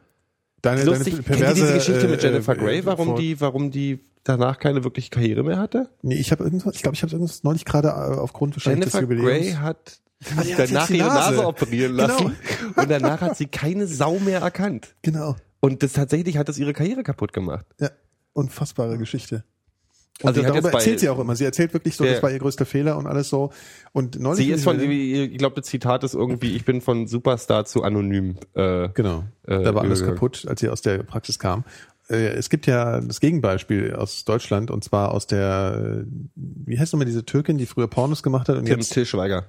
deine, 0.61 0.83
lustig. 0.83 1.13
deine 1.15 1.23
Kennt 1.23 1.39
ihr 1.41 1.53
diese 1.55 1.73
Geschichte 1.73 2.07
mit 2.07 2.23
äh, 2.23 2.27
Jennifer 2.27 2.53
äh, 2.53 2.57
Grey, 2.57 2.85
warum 2.85 3.15
die, 3.15 3.39
warum 3.41 3.71
die 3.71 3.99
danach 4.23 4.59
keine 4.59 4.83
wirkliche 4.83 5.09
Karriere 5.09 5.43
mehr 5.43 5.57
hatte? 5.57 5.89
Nee, 6.01 6.15
ich 6.15 6.31
habe 6.31 6.43
irgendwas. 6.43 6.75
Ich 6.75 6.81
glaube, 6.81 6.95
ich 6.95 7.03
habe 7.03 7.11
irgendwas 7.13 7.43
neulich 7.43 7.65
gerade 7.65 7.89
äh, 7.89 7.91
aufgrund 8.17 8.55
wahrscheinlich 8.55 8.93
Jennifer 8.93 9.01
des 9.01 9.17
Jubiläums. 9.17 9.45
Grey 9.47 9.51
hat 9.53 9.99
Ah, 10.35 10.35
hat 10.41 10.47
danach 10.57 10.89
ihre 10.89 11.07
Nase. 11.07 11.31
Nase. 11.35 11.47
operieren 11.47 11.95
Genau. 11.95 12.07
lassen 12.07 12.35
und 12.75 12.89
danach 12.91 13.21
hat 13.21 13.37
sie 13.37 13.45
keine 13.45 13.87
Sau 13.87 14.19
mehr 14.19 14.41
erkannt. 14.41 14.95
Genau. 15.01 15.37
Und 15.61 15.81
das 15.81 15.93
tatsächlich 15.93 16.37
hat 16.37 16.49
das 16.49 16.57
ihre 16.57 16.73
Karriere 16.73 17.03
kaputt 17.03 17.31
gemacht. 17.31 17.65
Ja, 17.79 17.89
unfassbare 18.33 18.97
Geschichte. 18.97 19.45
Und 20.21 20.27
Also 20.27 20.41
darüber 20.41 20.73
erzählt 20.73 20.99
sie 20.99 21.07
auch 21.07 21.19
immer. 21.19 21.37
Sie 21.37 21.45
erzählt 21.45 21.71
wirklich 21.71 21.95
so, 21.95 22.03
Ja. 22.03 22.11
das 22.11 22.21
war 22.23 22.29
ihr 22.31 22.39
größter 22.39 22.65
Fehler 22.65 22.97
und 22.97 23.07
alles 23.07 23.29
so. 23.29 23.51
Und 23.93 24.19
neulich 24.19 24.45
Sie 24.47 24.51
ist 24.51 24.65
von, 24.65 24.77
ich 24.77 24.89
ich 25.31 25.37
glaube, 25.37 25.55
das 25.61 25.69
Zitat 25.69 26.03
ist 26.03 26.13
irgendwie, 26.15 26.53
ich 26.53 26.65
bin 26.65 26.81
von 26.81 27.07
Superstar 27.07 27.63
zu 27.63 27.83
anonym. 27.83 28.35
Äh, 28.53 28.89
Genau. 28.89 29.23
äh, 29.47 29.63
da 29.63 29.73
war 29.73 29.83
alles 29.83 30.03
kaputt, 30.03 30.45
als 30.49 30.59
sie 30.59 30.67
aus 30.67 30.81
der 30.81 30.97
Praxis 31.03 31.39
kam. 31.39 31.63
Äh, 32.09 32.33
Es 32.33 32.49
gibt 32.49 32.65
ja 32.65 33.01
das 33.01 33.19
Gegenbeispiel 33.19 33.93
aus 33.95 34.25
Deutschland 34.25 34.71
und 34.71 34.83
zwar 34.83 35.11
aus 35.13 35.27
der, 35.27 36.05
wie 36.35 36.79
heißt 36.79 36.93
nochmal 36.93 37.05
diese 37.05 37.25
Türkin, 37.25 37.57
die 37.57 37.65
früher 37.65 37.87
Pornos 37.87 38.23
gemacht 38.23 38.49
hat 38.49 38.57
und 38.57 38.65
Tim 38.65 38.79
jetzt 38.79 38.93
Till 38.93 39.05
Schweiger. 39.05 39.45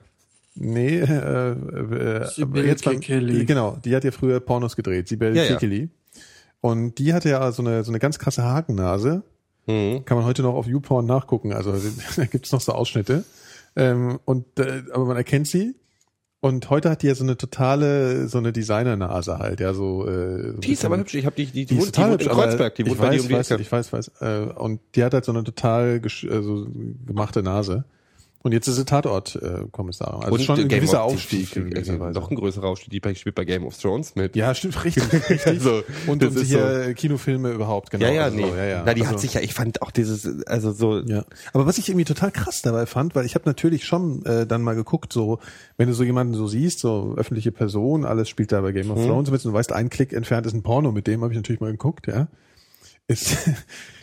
Nee, 0.55 0.99
äh, 0.99 1.05
äh, 1.53 2.42
aber 2.42 2.64
jetzt 2.64 2.85
beim, 2.85 3.01
genau, 3.01 3.79
die 3.85 3.94
hat 3.94 4.05
ja 4.05 4.11
früher 4.11 4.40
Pornos 4.40 4.77
gedreht, 4.77 5.09
Sibel 5.09 5.35
Ja, 5.37 5.44
ja. 5.44 5.53
Kekili. 5.55 5.88
Und 6.61 6.99
die 6.99 7.14
hatte 7.14 7.31
ja 7.31 7.51
so 7.53 7.62
eine 7.62 7.85
so 7.85 7.90
eine 7.90 7.99
ganz 7.99 8.18
krasse 8.18 8.42
Hakennase. 8.42 9.23
Mhm. 9.66 10.05
Kann 10.05 10.18
man 10.18 10.27
heute 10.27 10.42
noch 10.42 10.55
auf 10.55 10.66
YouPorn 10.66 11.07
nachgucken. 11.07 11.53
Also 11.53 11.73
da 12.16 12.25
gibt's 12.27 12.53
noch 12.53 12.61
so 12.61 12.73
Ausschnitte. 12.73 13.25
Ähm, 13.77 14.18
und 14.25 14.59
äh, 14.59 14.83
aber 14.92 15.07
man 15.07 15.16
erkennt 15.16 15.46
sie. 15.46 15.77
Und 16.42 16.70
heute 16.70 16.88
hat 16.88 17.03
die 17.03 17.07
ja 17.07 17.14
so 17.14 17.22
eine 17.22 17.37
totale, 17.37 18.26
so 18.26 18.38
eine 18.38 18.53
Designernase 18.53 19.38
halt, 19.38 19.61
ja 19.61 19.74
so. 19.74 20.07
Äh, 20.09 20.53
so 20.53 20.59
Die 20.59 20.72
ist 20.72 20.85
aber 20.87 20.96
hübsch. 20.96 21.14
Ich 21.14 21.26
habe 21.26 21.37
die, 21.37 21.44
die, 21.46 21.66
die, 21.66 21.74
die 21.74 21.81
wohnt, 21.81 21.94
die 21.96 22.00
wohnt 22.00 22.22
in 22.22 22.29
Kreuzberg. 22.29 22.74
Die 22.76 22.85
wohnt 22.87 22.94
ich 22.94 22.98
bei 22.98 23.11
dir 23.11 23.16
weiß, 23.16 23.22
um 23.22 23.29
die 23.29 23.35
weiß, 23.35 23.50
Ecke. 23.50 23.62
ich 23.62 23.70
weiß, 23.72 23.92
weiß. 23.92 24.11
Äh, 24.20 24.38
und 24.55 24.81
die 24.94 25.05
hat 25.05 25.12
halt 25.12 25.26
so 25.26 25.33
eine 25.33 25.44
total 25.44 25.96
gesch- 26.03 26.31
also 26.31 26.66
gemachte 27.07 27.42
Nase. 27.42 27.85
Und 28.42 28.53
jetzt 28.53 28.66
ist 28.68 28.76
sie 28.76 28.87
Tatortkommissarin. 28.87 30.20
Äh, 30.20 30.24
also 30.24 30.35
Und 30.35 30.42
schon 30.42 30.61
ein 30.61 30.68
Game 30.68 30.81
gewisser 30.81 31.03
Aufstieg. 31.03 31.55
Weise. 31.55 32.18
Noch 32.18 32.31
ein 32.31 32.37
größerer 32.37 32.68
Aufstieg. 32.68 33.03
Die 33.03 33.14
spielt 33.14 33.35
bei 33.35 33.44
Game 33.44 33.66
of 33.66 33.76
Thrones 33.76 34.14
mit. 34.14 34.35
Ja, 34.35 34.55
stimmt, 34.55 34.83
richtig, 34.85 35.12
richtig. 35.12 35.46
Also, 35.46 35.83
und 36.07 36.24
und 36.24 36.38
hier 36.40 36.94
Kinofilme 36.94 37.50
überhaupt, 37.50 37.90
genau. 37.90 38.07
ja, 38.07 38.12
ja, 38.12 38.22
also, 38.24 38.37
nee. 38.38 38.48
ja, 38.48 38.64
ja. 38.64 38.83
Na, 38.87 38.94
die 38.94 39.03
also, 39.03 39.12
hat 39.12 39.20
sich 39.20 39.35
ja, 39.35 39.42
ich 39.42 39.53
fand 39.53 39.83
auch 39.83 39.90
dieses, 39.90 40.46
also 40.46 40.72
so, 40.72 41.00
Ja, 41.00 41.24
aber 41.53 41.66
was 41.66 41.76
ich 41.76 41.88
irgendwie 41.90 42.07
total 42.07 42.31
krass 42.31 42.62
dabei 42.62 42.87
fand, 42.87 43.14
weil 43.14 43.26
ich 43.26 43.35
habe 43.35 43.44
natürlich 43.44 43.85
schon 43.85 44.24
äh, 44.24 44.46
dann 44.46 44.62
mal 44.62 44.74
geguckt, 44.74 45.12
so 45.12 45.38
wenn 45.76 45.88
du 45.88 45.94
so 45.94 46.03
jemanden 46.03 46.33
so 46.33 46.46
siehst, 46.46 46.79
so 46.79 47.14
öffentliche 47.18 47.53
Person, 47.53 48.07
alles 48.07 48.31
spielt 48.31 48.53
da 48.53 48.61
bei 48.62 48.72
Game 48.72 48.90
of 48.90 48.98
Mhm. 48.98 49.07
Thrones 49.07 49.31
mit, 49.31 49.44
und 49.44 49.53
du 49.53 49.57
weißt, 49.57 49.72
ein 49.72 49.90
Klick 49.90 50.12
entfernt 50.14 50.46
ist 50.46 50.55
ein 50.55 50.62
Porno, 50.62 50.92
mit 50.92 51.07
dem 51.07 51.22
habe 51.22 51.33
ich 51.33 51.37
natürlich 51.37 51.61
mal 51.61 51.72
geguckt, 51.72 52.07
ja. 52.07 52.29
Ist, 53.11 53.37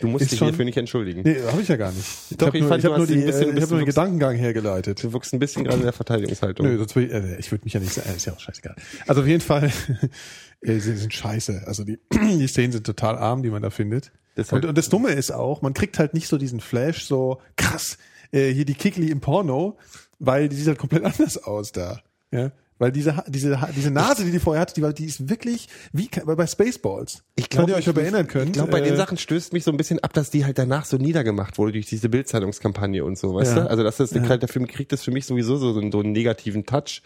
du 0.00 0.06
musst 0.08 0.30
dich 0.30 0.38
schon- 0.38 0.48
hierfür 0.48 0.64
nicht 0.66 0.76
entschuldigen. 0.76 1.22
Nee, 1.22 1.38
habe 1.50 1.62
ich 1.62 1.68
ja 1.68 1.76
gar 1.76 1.92
nicht. 1.92 2.06
Doch, 2.36 2.48
hab 2.48 2.54
ich 2.54 2.60
nur, 2.60 2.68
fand, 2.68 2.84
ich 2.84 2.90
hab 2.90 2.92
du 2.96 2.98
nur, 2.98 3.06
die, 3.06 3.14
bisschen- 3.16 3.50
äh, 3.54 3.56
ich 3.56 3.62
hab 3.62 3.70
nur 3.70 3.78
den 3.80 3.86
Gedankengang 3.86 4.36
hergeleitet. 4.36 5.02
Du 5.02 5.12
wirkst 5.12 5.32
ein 5.32 5.38
bisschen 5.38 5.64
gerade 5.64 5.78
in 5.78 5.84
der 5.84 5.92
Verteidigungshaltung. 5.92 6.66
Nö, 6.66 6.76
sonst 6.78 6.94
will 6.96 7.04
ich, 7.06 7.12
äh, 7.12 7.36
ich 7.38 7.50
würde 7.50 7.64
mich 7.64 7.72
ja 7.72 7.80
nicht 7.80 7.92
sagen, 7.94 8.10
ist 8.14 8.26
ja 8.26 8.32
auch 8.34 8.40
scheißegal. 8.40 8.76
Also 9.06 9.22
auf 9.22 9.26
jeden 9.26 9.40
Fall, 9.40 9.72
äh, 10.60 10.78
sie 10.78 10.96
sind 10.96 11.14
scheiße. 11.14 11.62
Also 11.66 11.84
die, 11.84 11.98
die 12.12 12.46
Szenen 12.48 12.72
sind 12.72 12.84
total 12.86 13.16
arm, 13.16 13.42
die 13.42 13.50
man 13.50 13.62
da 13.62 13.70
findet. 13.70 14.12
Halt- 14.36 14.52
und, 14.52 14.64
und 14.66 14.78
das 14.78 14.88
Dumme 14.88 15.10
ist 15.12 15.32
auch, 15.32 15.62
man 15.62 15.74
kriegt 15.74 15.98
halt 15.98 16.12
nicht 16.14 16.28
so 16.28 16.36
diesen 16.36 16.60
Flash, 16.60 17.04
so 17.06 17.40
krass, 17.56 17.98
äh, 18.30 18.52
hier 18.52 18.64
die 18.66 18.74
Kikli 18.74 19.10
im 19.10 19.20
Porno, 19.20 19.78
weil 20.18 20.48
die 20.48 20.56
sieht 20.56 20.68
halt 20.68 20.78
komplett 20.78 21.04
anders 21.04 21.42
aus 21.42 21.72
da. 21.72 22.02
Ja. 22.30 22.52
Weil 22.78 22.92
diese, 22.92 23.24
diese, 23.26 23.58
diese 23.74 23.90
Nase, 23.90 24.24
die 24.24 24.30
die 24.30 24.38
vorher 24.38 24.60
hatte, 24.60 24.74
die, 24.74 24.82
war, 24.82 24.92
die 24.92 25.04
ist 25.06 25.28
wirklich 25.28 25.68
wie 25.92 26.08
bei 26.24 26.46
Spaceballs. 26.46 27.24
Ich 27.34 27.48
glaube, 27.48 27.72
ihr 27.72 27.76
euch 27.76 27.86
noch 27.86 27.96
erinnern 27.96 28.28
könnt. 28.28 28.46
Ich 28.46 28.52
glaube, 28.52 28.70
bei 28.70 28.80
äh, 28.80 28.84
den 28.84 28.96
Sachen 28.96 29.18
stößt 29.18 29.52
mich 29.52 29.64
so 29.64 29.72
ein 29.72 29.76
bisschen 29.76 29.98
ab, 29.98 30.12
dass 30.12 30.30
die 30.30 30.44
halt 30.44 30.58
danach 30.58 30.84
so 30.84 30.96
niedergemacht 30.96 31.58
wurde 31.58 31.72
durch 31.72 31.86
diese 31.86 32.08
Bildzeitungskampagne 32.08 33.04
und 33.04 33.18
so, 33.18 33.34
weißt 33.34 33.56
Ja. 33.56 33.62
du? 33.64 33.70
Also 33.70 33.82
das 33.82 33.98
ist 33.98 34.14
der 34.14 34.48
Film 34.48 34.66
kriegt 34.68 34.92
das 34.92 35.02
für 35.02 35.10
mich 35.10 35.26
sowieso 35.26 35.56
so, 35.56 35.72
so 35.72 35.80
einen, 35.80 35.90
so 35.90 36.00
einen 36.00 36.12
negativen 36.12 36.66
Touch, 36.66 37.02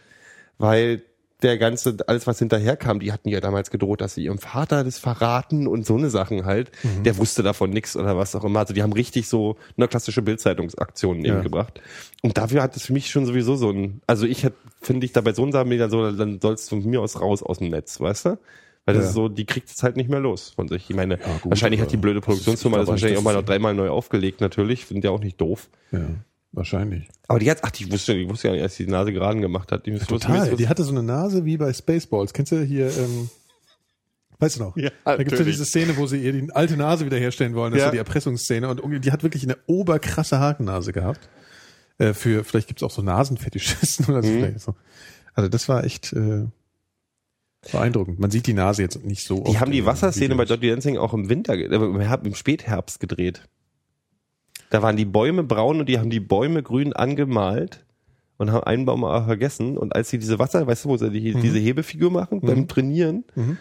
weil 0.58 1.02
der 1.42 1.58
ganze, 1.58 1.96
alles 2.06 2.26
was 2.26 2.38
hinterherkam, 2.38 3.00
die 3.00 3.12
hatten 3.12 3.28
ja 3.28 3.40
damals 3.40 3.70
gedroht, 3.70 4.00
dass 4.00 4.14
sie 4.14 4.24
ihrem 4.24 4.38
Vater 4.38 4.84
das 4.84 4.98
verraten 4.98 5.66
und 5.66 5.84
so 5.84 5.96
eine 5.96 6.10
Sachen 6.10 6.44
halt. 6.44 6.70
Mhm. 6.82 7.02
Der 7.04 7.16
wusste 7.18 7.42
davon 7.42 7.70
nichts 7.70 7.96
oder 7.96 8.16
was 8.16 8.34
auch 8.34 8.44
immer. 8.44 8.60
Also 8.60 8.74
die 8.74 8.82
haben 8.82 8.92
richtig 8.92 9.28
so 9.28 9.56
eine 9.76 9.88
klassische 9.88 10.22
Bildzeitungsaktion 10.22 11.18
eben 11.18 11.26
Ja. 11.36 11.40
gebracht. 11.42 11.80
Und 12.22 12.38
dafür 12.38 12.62
hat 12.62 12.76
es 12.76 12.86
für 12.86 12.92
mich 12.92 13.10
schon 13.10 13.26
sowieso 13.26 13.56
so 13.56 13.70
ein, 13.70 14.00
also 14.06 14.26
ich 14.26 14.46
finde 14.80 15.04
ich 15.06 15.12
da 15.12 15.20
bei 15.20 15.32
so 15.32 15.42
einem 15.42 15.52
Sachen 15.52 15.76
dann 15.78 15.90
so, 15.90 16.10
dann 16.12 16.40
sollst 16.40 16.70
du 16.70 16.80
von 16.80 16.88
mir 16.90 17.00
aus 17.00 17.20
raus 17.20 17.42
aus 17.42 17.58
dem 17.58 17.68
Netz, 17.70 18.00
weißt 18.00 18.26
du? 18.26 18.38
Weil 18.84 18.94
das 18.96 19.04
Ja. 19.04 19.08
ist 19.10 19.14
so, 19.14 19.28
die 19.28 19.46
kriegt 19.46 19.70
es 19.70 19.82
halt 19.84 19.96
nicht 19.96 20.10
mehr 20.10 20.18
los 20.20 20.52
von 20.56 20.66
sich. 20.68 20.90
Ich 20.90 20.96
meine, 20.96 21.16
gut, 21.18 21.50
wahrscheinlich 21.50 21.80
hat 21.80 21.92
die 21.92 21.96
blöde 21.96 22.20
Produktionsfirma 22.20 22.78
das 22.78 22.86
glaube 22.86 22.94
wahrscheinlich 23.00 23.18
auch 23.18 23.22
mal 23.22 23.34
noch 23.34 23.44
dreimal 23.44 23.74
neu 23.74 23.90
aufgelegt, 23.90 24.40
natürlich. 24.40 24.86
Sind 24.86 25.04
ja 25.04 25.10
auch 25.10 25.20
nicht 25.20 25.40
doof. 25.40 25.68
Ja. 25.92 26.00
Wahrscheinlich. 26.52 27.08
Aber 27.28 27.38
die 27.38 27.50
hat, 27.50 27.60
ach, 27.62 27.70
die 27.70 27.90
wusste, 27.90 28.14
die 28.14 28.28
wusste 28.28 28.48
ja 28.48 28.54
nicht, 28.54 28.62
als 28.62 28.76
sie 28.76 28.84
die 28.84 28.90
Nase 28.90 29.12
geraden 29.12 29.40
gemacht 29.40 29.72
hat. 29.72 29.86
Die 29.86 29.94
wusste, 29.94 30.06
Total. 30.06 30.54
Die 30.56 30.68
hatte 30.68 30.84
so 30.84 30.90
eine 30.90 31.02
Nase 31.02 31.44
wie 31.46 31.56
bei 31.56 31.72
Spaceballs. 31.72 32.34
Kennst 32.34 32.52
du 32.52 32.62
hier, 32.62 32.86
ähm, 32.94 33.30
weißt 34.38 34.56
du 34.56 34.64
noch? 34.64 34.76
Ja, 34.76 34.90
da 35.04 35.16
gibt's 35.16 35.32
ja 35.32 35.38
natürlich. 35.38 35.54
diese 35.56 35.64
Szene, 35.64 35.96
wo 35.96 36.06
sie 36.06 36.18
ihr 36.22 36.32
die 36.34 36.52
alte 36.52 36.76
Nase 36.76 37.06
wiederherstellen 37.06 37.54
wollen. 37.54 37.72
Das 37.72 37.78
Ja. 37.80 37.84
ist 37.86 37.88
ja 37.88 37.92
die 37.92 37.98
Erpressungsszene. 37.98 38.68
Und 38.68 38.80
irgendwie- 38.80 39.00
die 39.00 39.12
hat 39.12 39.22
wirklich 39.22 39.44
eine 39.44 39.56
oberkrasse 39.66 40.38
Hakennase 40.40 40.92
gehabt. 40.92 41.28
Äh, 41.98 42.12
für, 42.12 42.44
vielleicht 42.44 42.68
gibt's 42.68 42.82
auch 42.82 42.90
so 42.90 43.00
Nasenfetischisten 43.00 44.04
oder 44.14 44.22
so. 44.22 44.28
Mhm. 44.28 44.58
So. 44.58 44.74
Also 45.34 45.48
das 45.48 45.70
war 45.70 45.84
echt 45.84 46.12
äh, 46.12 46.44
beeindruckend. 47.70 48.18
Man 48.18 48.30
sieht 48.30 48.46
die 48.46 48.52
Nase 48.54 48.82
jetzt 48.82 49.02
nicht 49.04 49.24
so 49.26 49.36
Die 49.36 49.50
oft 49.52 49.60
haben 49.60 49.72
die 49.72 49.86
Wasserszene 49.86 50.34
bei. 50.36 50.44
Dirty 50.44 50.68
Dancing 50.68 50.98
auch 50.98 51.14
im 51.14 51.30
Winter, 51.30 51.54
äh, 51.54 51.64
im 52.26 52.34
Spätherbst 52.34 53.00
gedreht. 53.00 53.42
Da 54.72 54.80
waren 54.80 54.96
die 54.96 55.04
Bäume 55.04 55.42
braun 55.42 55.80
und 55.80 55.88
die 55.88 55.98
haben 55.98 56.08
die 56.08 56.18
Bäume 56.20 56.62
grün 56.62 56.94
angemalt 56.94 57.84
und 58.38 58.50
haben 58.52 58.64
einen 58.64 58.86
Baum 58.86 59.04
aber 59.04 59.26
vergessen. 59.26 59.76
Und 59.76 59.94
als 59.94 60.08
sie 60.08 60.18
diese 60.18 60.38
Wasser, 60.38 60.66
weißt 60.66 60.86
du, 60.86 60.88
wo 60.88 60.96
sie 60.96 61.10
die, 61.10 61.34
diese 61.34 61.58
Hebefigur 61.58 62.10
machen, 62.10 62.40
beim 62.40 62.66
Trainieren, 62.68 63.24
Mhm. 63.34 63.58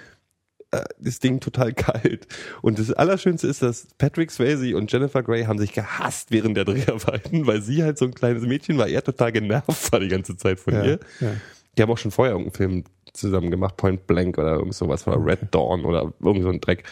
äh, 0.72 0.86
das 1.00 1.20
Ding 1.20 1.42
total 1.42 1.74
kalt. 1.74 2.28
Und 2.62 2.80
das 2.80 2.94
Allerschönste 2.94 3.46
ist, 3.48 3.62
dass 3.62 3.88
Patrick 3.98 4.32
Swayze 4.32 4.74
und 4.78 4.90
Jennifer 4.90 5.22
Grey 5.22 5.44
haben 5.44 5.60
sich 5.60 5.74
gehasst 5.74 6.32
während 6.32 6.56
der 6.56 6.64
Dreharbeiten, 6.64 7.46
weil 7.46 7.62
sie 7.62 7.84
halt 7.84 7.98
so 7.98 8.06
ein 8.06 8.14
kleines 8.14 8.44
Mädchen 8.44 8.78
war, 8.78 8.88
er 8.88 9.04
total 9.04 9.34
genervt 9.34 9.92
war 9.92 10.00
die 10.00 10.08
ganze 10.08 10.38
Zeit 10.38 10.62
von 10.62 10.74
Ja, 10.76 10.86
ihr. 10.86 11.00
ja. 11.20 11.34
Die 11.78 11.82
haben 11.82 11.92
auch 11.92 11.98
schon 11.98 12.12
vorher 12.12 12.36
irgendeinen 12.36 12.56
Film 12.56 12.84
zusammen 13.12 13.52
gemacht, 13.52 13.76
Point 13.76 14.08
Blank 14.08 14.38
oder 14.38 14.54
irgend 14.54 14.76
sowas, 14.76 15.06
oder 15.08 15.18
Red 15.26 15.54
Dawn 15.54 15.84
oder 15.84 16.14
irgend 16.22 16.44
so 16.44 16.50
ein 16.50 16.62
Dreck. 16.62 16.86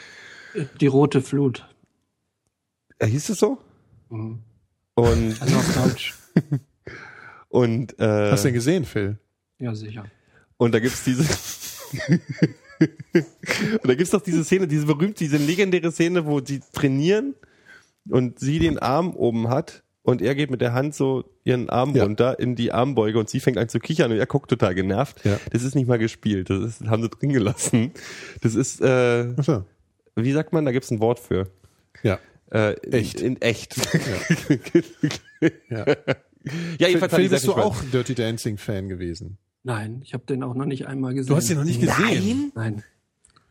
Die 0.82 0.88
rote 0.88 1.22
Flut. 1.22 1.66
Äh, 2.98 3.08
hieß 3.08 3.30
es 3.30 3.40
so? 3.40 3.60
Mhm. 4.10 4.40
Und, 4.96 5.36
Also 5.42 5.56
auf 5.58 5.74
Deutsch. 5.76 6.16
und, 7.50 8.00
äh, 8.00 8.32
Hast 8.32 8.44
du 8.44 8.50
den 8.50 8.54
gesehen, 8.56 8.86
Phil? 8.86 9.18
Ja, 9.60 9.74
sicher. 9.76 10.06
und 10.58 10.74
da 10.74 10.80
gibt's 10.80 11.04
diese, 11.04 11.24
und 12.12 12.22
da 13.86 13.94
gibt's 13.96 14.12
doch 14.12 14.22
diese 14.22 14.44
Szene, 14.44 14.68
diese 14.68 14.86
berühmte, 14.86 15.20
diese 15.24 15.38
legendäre 15.38 15.92
Szene, 15.92 16.26
wo 16.26 16.40
sie 16.44 16.62
trainieren 16.74 17.36
und 18.10 18.40
sie 18.40 18.60
den 18.60 18.80
Arm 18.80 19.14
oben 19.16 19.50
hat 19.50 19.84
und 20.04 20.22
er 20.22 20.34
geht 20.36 20.50
mit 20.50 20.62
der 20.62 20.74
Hand 20.74 20.96
so 20.96 21.26
ihren 21.44 21.70
Arm 21.70 21.96
Ja. 21.96 22.04
runter 22.04 22.40
in 22.40 22.56
die 22.56 22.72
Armbeuge 22.72 23.20
und 23.20 23.30
sie 23.30 23.40
fängt 23.42 23.58
an 23.58 23.68
zu 23.70 23.80
kichern 23.80 24.12
und 24.12 24.18
er 24.18 24.26
guckt 24.28 24.50
total 24.50 24.76
genervt. 24.76 25.24
Ja. 25.26 25.40
Das 25.52 25.64
ist 25.64 25.76
nicht 25.76 25.88
mal 25.88 26.00
gespielt, 26.00 26.50
das 26.50 26.64
ist, 26.64 26.88
haben 26.88 27.04
sie 27.04 27.10
drin 27.10 27.34
gelassen. 27.34 27.92
Das 28.42 28.56
ist, 28.56 28.80
äh, 28.82 29.34
so. 29.42 29.66
wie 30.16 30.32
sagt 30.32 30.54
man, 30.54 30.64
da 30.66 30.72
gibt's 30.72 30.92
ein 30.92 31.00
Wort 31.02 31.20
für. 31.20 31.48
Ja. 32.04 32.18
Äh, 32.52 32.74
Echt. 32.92 33.22
In, 33.22 33.36
in 33.36 33.42
echt. 33.42 33.76
ja. 35.70 35.86
ja, 35.86 36.88
jedenfalls 36.88 37.14
hat 37.14 37.20
Phil, 37.20 37.30
bist 37.30 37.48
du 37.48 37.54
auch 37.54 37.84
Dirty 37.92 38.16
Dancing 38.16 38.58
Fan 38.58 38.90
gewesen? 38.90 39.38
Nein, 39.64 40.02
ich 40.04 40.14
habe 40.14 40.26
den 40.26 40.42
auch 40.44 40.56
noch 40.56 40.66
nicht 40.66 40.88
einmal 40.88 41.14
gesehen. 41.14 41.30
Du 41.30 41.36
hast 41.36 41.50
ihn 41.50 41.58
noch 41.58 41.66
nicht 41.66 41.82
gesehen? 41.82 42.52
Nein. 42.56 42.84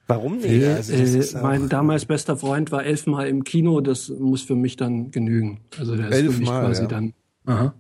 Warum 0.09 0.39
nicht? 0.39 0.63
Ja, 0.63 0.77
also 0.77 0.93
äh, 0.95 1.43
mein 1.43 1.69
damals 1.69 2.07
bester 2.07 2.37
Freund 2.37 2.73
war 2.73 2.85
elfmal 2.85 3.29
im 3.29 3.45
Kino, 3.45 3.83
das 3.83 4.09
muss 4.09 4.41
für 4.41 4.57
mich 4.57 4.77
dann 4.77 5.11
genügen. 5.11 5.61
Also 5.79 5.97
der 5.97 6.09
ist 6.09 6.17
für 6.17 6.23
mich 6.25 6.39
Elfmal, 6.39 6.65
quasi 6.65 6.83
ja. 6.83 6.89
dann. 6.89 7.15
Aha. 7.45 7.75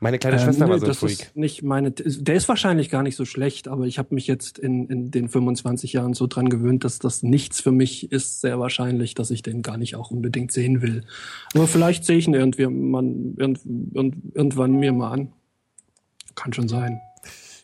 Meine 0.00 0.18
kleine 0.18 0.36
Ähm, 0.36 0.42
Schwester 0.44 0.66
nö, 0.66 0.72
war 0.72 0.78
so 0.78 0.86
ein 0.86 0.88
das 0.88 0.98
Freak. 0.98 1.12
ist 1.12 1.36
nicht 1.36 1.62
meine. 1.62 1.90
Der 1.90 2.34
ist 2.34 2.48
wahrscheinlich 2.48 2.90
gar 2.90 3.02
nicht 3.02 3.16
so 3.16 3.24
schlecht, 3.24 3.68
aber 3.68 3.86
ich 3.86 3.98
habe 3.98 4.14
mich 4.14 4.26
jetzt 4.26 4.58
in, 4.58 4.88
in 4.88 5.10
den 5.10 5.28
25 5.28 5.92
Jahren 5.92 6.14
so 6.14 6.26
dran 6.26 6.48
gewöhnt, 6.50 6.84
dass 6.84 6.98
das 6.98 7.22
nichts 7.22 7.60
für 7.60 7.72
mich 7.72 8.12
ist. 8.12 8.40
Sehr 8.40 8.58
wahrscheinlich, 8.58 9.14
dass 9.14 9.30
ich 9.30 9.42
den 9.42 9.62
gar 9.62 9.78
nicht 9.78 9.96
auch 9.96 10.10
unbedingt 10.10 10.52
sehen 10.52 10.82
will. 10.82 11.04
Aber 11.54 11.66
vielleicht 11.66 12.04
sehe 12.04 12.18
ich 12.18 12.26
ihn 12.26 12.34
irgendwie 12.34 12.66
man, 12.66 13.34
irgend, 13.36 13.60
irgend, 13.94 14.16
irgendwann 14.34 14.72
mir 14.72 14.92
mal 14.92 15.12
an. 15.12 15.32
Kann 16.34 16.52
schon 16.52 16.68
sein. 16.68 17.00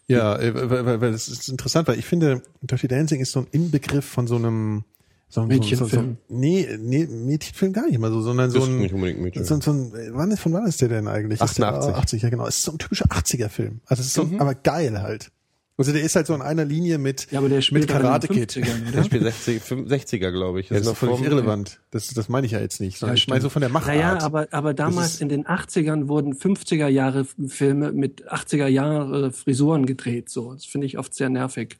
Ja, 0.08 0.38
äh, 0.38 0.54
weil, 0.54 0.86
weil, 0.86 1.00
weil 1.00 1.12
das 1.12 1.28
ist 1.28 1.48
interessant, 1.48 1.88
weil 1.88 1.98
ich 1.98 2.06
finde, 2.06 2.42
Dirty 2.62 2.88
Dancing 2.88 3.20
ist 3.20 3.32
so 3.32 3.40
ein 3.40 3.46
Inbegriff 3.50 4.04
von 4.04 4.26
so 4.26 4.36
einem 4.36 4.84
so, 5.32 5.40
ein- 5.40 5.48
so, 5.50 5.54
so, 5.56 5.60
Mädchenfilm. 5.86 6.16
nee, 6.28 6.68
nee, 6.78 7.06
Mädchenfilm 7.06 7.72
gar 7.72 7.86
nicht 7.86 7.98
mal 7.98 8.10
so, 8.10 8.20
sondern 8.20 8.50
so 8.50 8.62
ein, 8.64 8.78
nicht 8.80 8.92
unbedingt 8.92 9.20
Mädchen. 9.22 9.44
so, 9.44 9.54
ein- 9.54 9.60
so 9.62 9.72
ein, 9.72 9.92
wann 10.12 10.30
ist, 10.30 10.40
von 10.40 10.52
wann 10.52 10.66
ist 10.66 10.80
der 10.82 10.88
denn 10.88 11.08
eigentlich? 11.08 11.40
Ist 11.40 11.58
der, 11.58 11.68
88. 11.68 11.94
ah, 11.94 11.98
80, 11.98 12.22
ja 12.22 12.28
genau. 12.30 12.46
Es 12.46 12.56
ist 12.58 12.64
so 12.64 12.72
ein 12.72 12.78
typischer 12.78 13.06
80er-Film. 13.06 13.80
Also 13.86 14.00
es 14.02 14.08
ist 14.08 14.14
so, 14.14 14.24
Mhm. 14.24 14.40
aber 14.40 14.54
geil 14.54 15.00
halt. 15.02 15.30
Also 15.78 15.90
der 15.90 16.02
ist 16.02 16.14
halt 16.14 16.26
so 16.26 16.34
in 16.34 16.42
einer 16.42 16.66
Linie 16.66 16.98
mit, 16.98 17.28
Ja, 17.32 17.38
aber 17.38 17.48
der 17.48 17.62
spielt 17.62 17.84
mit 17.84 17.90
Karate 17.90 18.28
Kid. 18.28 18.52
50ern, 18.52 18.92
Der 18.94 19.04
spielt 19.04 19.22
60, 19.24 19.62
60er, 19.62 20.30
glaube 20.30 20.60
ich. 20.60 20.68
Ja, 20.68 20.76
das 20.78 20.86
ist 20.86 20.98
völlig 20.98 21.16
vom- 21.16 21.24
irrelevant. 21.24 21.80
Das, 21.90 22.06
das 22.08 22.28
meine 22.28 22.44
ich 22.46 22.52
ja 22.52 22.60
jetzt 22.60 22.78
nicht. 22.80 22.98
Sondern 22.98 23.16
Ja, 23.16 23.20
ich 23.22 23.26
meine 23.26 23.40
so 23.40 23.48
von 23.48 23.60
der 23.62 23.70
Machart. 23.70 23.88
Naja, 23.88 24.18
aber, 24.20 24.48
aber 24.50 24.74
damals 24.74 25.20
in 25.22 25.30
den 25.30 25.46
80ern 25.46 26.08
wurden 26.08 26.34
50er 26.34 26.88
Jahre 26.88 27.24
Filme 27.48 27.90
mit 27.92 28.30
80er 28.30 28.66
Jahre 28.68 29.32
Frisuren 29.32 29.86
gedreht. 29.86 30.28
So, 30.28 30.52
das 30.52 30.66
finde 30.66 30.86
ich 30.86 30.98
oft 30.98 31.14
sehr 31.14 31.30
nervig. 31.30 31.78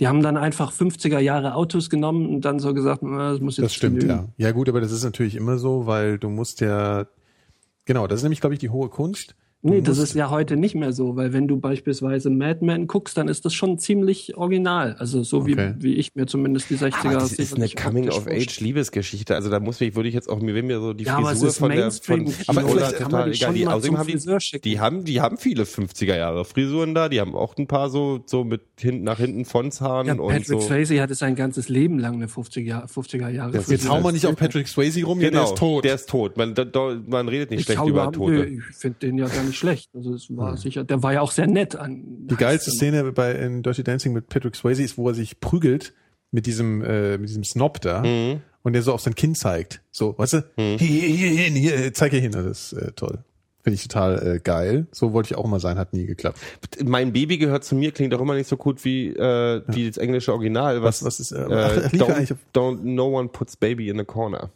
Die 0.00 0.06
haben 0.06 0.22
dann 0.22 0.36
einfach 0.36 0.72
50er 0.72 1.18
Jahre 1.18 1.54
Autos 1.54 1.90
genommen 1.90 2.28
und 2.28 2.44
dann 2.44 2.60
so 2.60 2.72
gesagt, 2.72 3.02
na, 3.02 3.32
das 3.32 3.40
muss 3.40 3.56
jetzt 3.56 3.64
Das 3.64 3.74
stimmt, 3.74 4.00
genügen. 4.00 4.28
ja. 4.38 4.46
Ja 4.46 4.52
gut, 4.52 4.68
aber 4.68 4.80
das 4.80 4.92
ist 4.92 5.02
natürlich 5.02 5.34
immer 5.34 5.58
so, 5.58 5.86
weil 5.86 6.18
du 6.18 6.28
musst 6.30 6.60
ja, 6.60 7.06
genau, 7.84 8.06
das 8.06 8.20
ist 8.20 8.22
nämlich, 8.22 8.40
glaube 8.40 8.54
ich, 8.54 8.60
die 8.60 8.70
hohe 8.70 8.88
Kunst. 8.88 9.34
Nee, 9.60 9.80
das 9.80 9.98
ist 9.98 10.14
ja 10.14 10.30
heute 10.30 10.56
nicht 10.56 10.76
mehr 10.76 10.92
so, 10.92 11.16
weil 11.16 11.32
wenn 11.32 11.48
du 11.48 11.58
beispielsweise 11.58 12.30
Mad 12.30 12.64
Men 12.64 12.86
guckst, 12.86 13.16
dann 13.18 13.26
ist 13.26 13.44
das 13.44 13.54
schon 13.54 13.76
ziemlich 13.78 14.36
original. 14.36 14.94
Also 15.00 15.24
so 15.24 15.38
Okay. 15.38 15.74
wie, 15.78 15.82
wie 15.82 15.94
ich 15.94 16.14
mir 16.14 16.26
zumindest 16.26 16.70
die 16.70 16.76
60er 16.76 16.94
Aber 17.08 17.14
das 17.14 17.32
ist 17.32 17.56
eine 17.56 17.68
Coming-of-Age-Liebesgeschichte. 17.68 19.34
Also 19.34 19.50
da 19.50 19.60
muss 19.60 19.80
ich, 19.80 19.96
würde 19.96 20.08
ich 20.08 20.14
jetzt 20.14 20.28
auch, 20.28 20.40
mir 20.40 20.54
wenn 20.54 20.66
mir 20.66 20.80
so 20.80 20.92
die 20.92 21.04
Ja, 21.04 21.16
aber 21.16 21.32
es 21.32 21.38
Frisur 21.40 21.48
ist 21.48 21.58
von 21.58 21.70
der, 21.70 21.90
von, 21.90 22.32
Aber 22.46 22.64
oder 22.64 22.70
vielleicht 22.70 22.96
kann 22.98 23.10
man 23.10 23.30
total 23.30 23.30
die 23.32 23.36
egal. 23.38 23.54
Die, 23.54 23.64
mal 23.64 23.74
außerdem 23.74 23.96
zum 23.96 23.98
haben 23.98 24.06
die, 24.52 24.60
die 24.60 24.80
haben, 24.80 25.04
die 25.04 25.20
haben 25.20 25.36
viele 25.38 25.64
50er 25.64 26.16
Jahre 26.16 26.44
Frisuren 26.44 26.94
da. 26.94 27.08
Die 27.08 27.20
haben 27.20 27.34
auch 27.34 27.56
ein 27.56 27.66
paar 27.66 27.90
so, 27.90 28.20
so 28.26 28.44
mit 28.44 28.62
hinten 28.78 29.02
nach 29.04 29.18
hinten 29.18 29.44
Fonzhaaren 29.44 30.06
Ja, 30.06 30.12
und 30.14 30.28
Patrick 30.28 30.46
so. 30.46 30.60
Swayze 30.60 31.00
hatte 31.02 31.14
sein 31.16 31.34
ganzes 31.34 31.68
Leben 31.68 31.98
lang 31.98 32.14
eine 32.14 32.26
50er, 32.26 32.60
Jahr- 32.60 32.86
50er 32.86 33.28
Jahre 33.28 33.52
Das 33.52 33.68
Jetzt 33.68 33.88
hauen 33.88 34.04
wir 34.04 34.12
nicht 34.12 34.26
auf 34.26 34.36
Patrick 34.36 34.68
Swayze 34.68 35.02
rum, 35.04 35.18
Genau, 35.18 35.32
der 35.32 35.44
ist 35.44 35.56
tot. 35.58 35.84
Der 35.84 35.94
ist 35.96 36.08
tot. 36.08 36.36
Man, 36.36 36.54
da, 36.54 36.64
da, 36.64 36.96
man 37.08 37.28
redet 37.28 37.50
nicht 37.50 37.60
Ich 37.60 37.66
schlecht 37.66 37.84
über 37.88 38.12
Tote. 38.12 38.46
Ich 38.46 38.62
finde 38.76 38.98
den 39.00 39.18
ja 39.18 39.26
gar 39.26 39.42
nicht 39.48 39.58
schlecht. 39.58 39.90
Also 39.94 40.14
es 40.14 40.28
war 40.36 40.56
sicher, 40.56 40.84
der 40.84 41.02
war 41.02 41.12
ja 41.12 41.20
auch 41.20 41.32
sehr 41.32 41.46
nett 41.48 41.74
an. 41.76 42.04
Die 42.28 42.36
geilste 42.36 42.70
Szene 42.70 43.10
bei 43.12 43.32
in 43.32 43.62
Dirty 43.62 43.82
Dancing 43.82 44.12
mit 44.12 44.28
Patrick 44.28 44.54
Swayze 44.54 44.82
ist, 44.82 44.96
wo 44.96 45.08
er 45.08 45.14
sich 45.14 45.40
prügelt 45.40 45.92
mit 46.30 46.46
diesem 46.46 46.82
äh, 46.84 47.18
mit 47.18 47.28
diesem 47.28 47.42
Snob 47.44 47.80
da 47.80 48.02
Mhm. 48.02 48.40
und 48.62 48.72
der 48.74 48.82
so 48.82 48.92
auf 48.92 49.00
sein 49.00 49.14
Kinn 49.14 49.34
zeigt. 49.34 49.80
So, 49.90 50.16
weißt 50.18 50.32
du? 50.34 50.44
Hier, 50.56 50.76
hier, 50.78 51.08
hier, 51.08 51.30
hin, 51.44 51.54
hier, 51.56 51.92
zeig 51.94 52.12
hier 52.12 52.20
hin. 52.20 52.32
Das 52.32 52.44
ist 52.46 52.72
äh, 52.74 52.92
toll. 52.92 53.18
Finde 53.64 53.74
ich 53.74 53.82
total 53.88 54.36
äh, 54.36 54.38
geil. 54.38 54.86
So 54.92 55.12
wollte 55.12 55.32
ich 55.32 55.36
auch 55.38 55.44
immer 55.44 55.58
sein, 55.60 55.78
hat 55.78 55.92
nie 55.92 56.06
geklappt. 56.06 56.38
Mein 56.84 57.12
Baby 57.12 57.38
gehört 57.38 57.64
zu 57.64 57.74
mir 57.74 57.90
klingt 57.92 58.14
auch 58.14 58.20
immer 58.20 58.34
nicht 58.34 58.48
so 58.48 58.56
gut 58.56 58.84
wie, 58.84 59.08
äh, 59.08 59.62
wie 59.66 59.88
das 59.88 59.96
englische 59.98 60.32
Original. 60.32 60.82
Was- 60.82 61.04
was 61.04 61.18
ist, 61.20 61.32
äh, 61.32 61.42
äh, 61.42 61.48
ja 61.96 62.06
don't, 62.06 62.36
don't, 62.54 62.78
no 62.82 63.08
one 63.18 63.28
puts 63.28 63.56
baby 63.56 63.88
in 63.88 63.98
a 64.00 64.04
corner. 64.04 64.50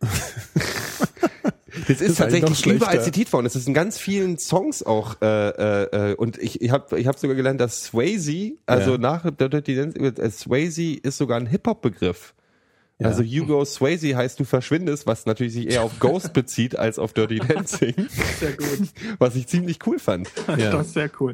Das 1.88 2.00
ist, 2.00 2.10
noch 2.10 2.16
tatsächlich 2.26 2.66
überall 2.66 3.02
zitiert 3.02 3.32
worden. 3.32 3.44
Das 3.44 3.56
ist 3.56 3.66
in 3.66 3.74
ganz 3.74 3.98
vielen 3.98 4.38
Songs 4.38 4.82
auch. 4.82 5.20
Äh, 5.20 5.48
äh, 5.48 6.10
äh, 6.10 6.14
und 6.14 6.38
ich, 6.38 6.60
ich 6.62 6.70
habe 6.70 6.98
ich 6.98 7.06
hab 7.06 7.18
sogar 7.18 7.36
gelernt, 7.36 7.60
dass 7.60 7.84
Swayze, 7.84 8.52
also 8.66 8.92
Ja. 8.92 8.98
nach 8.98 9.30
Dirty 9.30 9.74
Dancing, 9.74 10.04
äh, 10.04 10.30
Swayze 10.30 10.94
ist 11.02 11.18
sogar 11.18 11.38
ein 11.38 11.46
Hip-Hop-Begriff. 11.46 12.34
Also 13.02 13.22
You 13.22 13.44
Go 13.44 13.64
Swayze 13.64 14.16
heißt 14.16 14.38
du 14.38 14.44
verschwindest, 14.44 15.06
was 15.06 15.26
natürlich 15.26 15.52
sich 15.52 15.68
eher 15.68 15.82
auf 15.82 15.98
Ghost 15.98 16.32
bezieht 16.32 16.78
als 16.78 16.98
auf 17.00 17.12
Dirty 17.12 17.38
Dancing. 17.48 17.92
sehr 18.38 18.52
gut. 18.52 18.88
Was 19.18 19.34
ich 19.34 19.48
ziemlich 19.48 19.78
cool 19.86 19.98
fand. 19.98 20.28
Ja. 20.56 20.70
Das 20.70 20.86
ist 20.86 20.94
sehr 20.94 21.10
cool. 21.20 21.32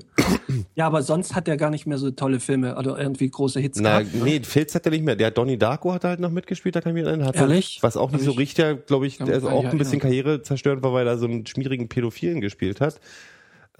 Ja, 0.74 0.86
aber 0.86 1.02
sonst 1.02 1.34
hat 1.34 1.46
er 1.46 1.58
gar 1.58 1.68
nicht 1.70 1.86
mehr 1.86 1.98
so 1.98 2.10
tolle 2.10 2.40
Filme 2.40 2.76
oder 2.76 2.98
irgendwie 2.98 3.28
große 3.28 3.60
Hits 3.60 3.78
Na, 3.78 4.00
gehabt. 4.00 4.14
ne? 4.14 4.24
nee, 4.24 4.40
Filz 4.42 4.74
hat 4.74 4.86
er 4.86 4.90
nicht 4.92 5.04
mehr. 5.04 5.14
Der 5.16 5.30
Donnie 5.30 5.58
Darko 5.58 5.92
hat 5.92 6.04
halt 6.04 6.20
noch 6.20 6.30
mitgespielt, 6.30 6.74
da 6.74 6.80
kann 6.80 6.90
ich 6.96 7.02
mich 7.02 7.04
erinnern. 7.06 7.26
Hat 7.28 7.36
Ehrlich? 7.36 7.78
Was 7.82 7.98
auch 7.98 8.10
nicht 8.10 8.24
so 8.24 8.30
richtig, 8.32 8.86
glaube 8.86 9.06
ich, 9.06 9.18
der 9.18 9.28
ist 9.36 9.44
auch 9.44 9.64
ein 9.64 9.76
bisschen 9.76 10.00
erinnern. 10.00 10.24
Karriere 10.24 10.42
zerstört 10.42 10.82
war, 10.82 10.94
weil 10.94 11.06
er 11.06 11.18
so 11.18 11.26
einen 11.26 11.44
schmierigen 11.46 11.88
Pädophilen 11.88 12.40
gespielt 12.40 12.80
hat. 12.80 12.98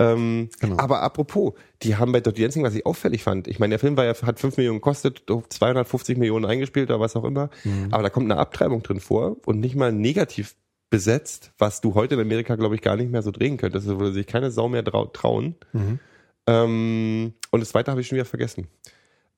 Ähm, 0.00 0.48
Genau. 0.58 0.76
Aber 0.78 1.02
apropos, 1.02 1.52
die 1.82 1.96
haben 1.96 2.10
bei 2.10 2.20
Dirty 2.20 2.42
Dancing, 2.42 2.64
was 2.64 2.74
ich 2.74 2.86
auffällig 2.86 3.22
fand, 3.22 3.46
ich 3.46 3.58
meine, 3.60 3.72
der 3.72 3.78
Film 3.78 3.96
war 3.96 4.04
ja, 4.04 4.14
hat 4.22 4.40
5 4.40 4.56
Millionen 4.56 4.78
gekostet, 4.78 5.22
250 5.48 6.16
Millionen 6.18 6.46
eingespielt 6.46 6.90
oder 6.90 6.98
was 6.98 7.14
auch 7.16 7.24
immer, 7.24 7.50
Mhm. 7.64 7.88
aber 7.90 8.02
da 8.02 8.08
kommt 8.10 8.30
eine 8.30 8.40
Abtreibung 8.40 8.82
drin 8.82 8.98
vor 9.00 9.36
und 9.46 9.60
nicht 9.60 9.76
mal 9.76 9.92
negativ 9.92 10.56
besetzt, 10.88 11.52
was 11.58 11.80
du 11.80 11.94
heute 11.94 12.14
in 12.16 12.20
Amerika, 12.20 12.56
glaube 12.56 12.74
ich, 12.74 12.80
gar 12.82 12.96
nicht 12.96 13.12
mehr 13.12 13.22
so 13.22 13.30
drehen 13.30 13.56
könntest. 13.58 13.86
Da 13.88 14.00
würde 14.00 14.12
sich 14.12 14.26
keine 14.26 14.50
Sau 14.50 14.68
mehr 14.68 14.84
trau 14.84 15.04
trauen. 15.06 15.54
Mhm. 15.72 16.00
Ähm, 16.46 17.34
und 17.50 17.60
das 17.60 17.68
zweite 17.68 17.90
habe 17.90 18.00
ich 18.00 18.08
schon 18.08 18.16
wieder 18.16 18.24
vergessen, 18.24 18.66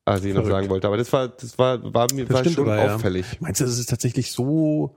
als 0.05 0.25
ich 0.25 0.33
noch 0.35 0.47
sagen 0.47 0.71
wollte. 0.71 0.87
Aber 0.87 0.97
das 0.97 1.13
war, 1.13 1.29
das 1.29 1.59
war, 1.59 1.93
war 1.93 2.07
mir 2.15 2.29
war 2.31 2.45
schon 2.45 2.67
ja. 2.67 2.95
auffällig. 2.95 3.41
Meinst 3.41 3.61
du, 3.61 3.65
das 3.65 3.79
ist 3.79 3.91
tatsächlich 3.91 4.33
so, 4.33 4.97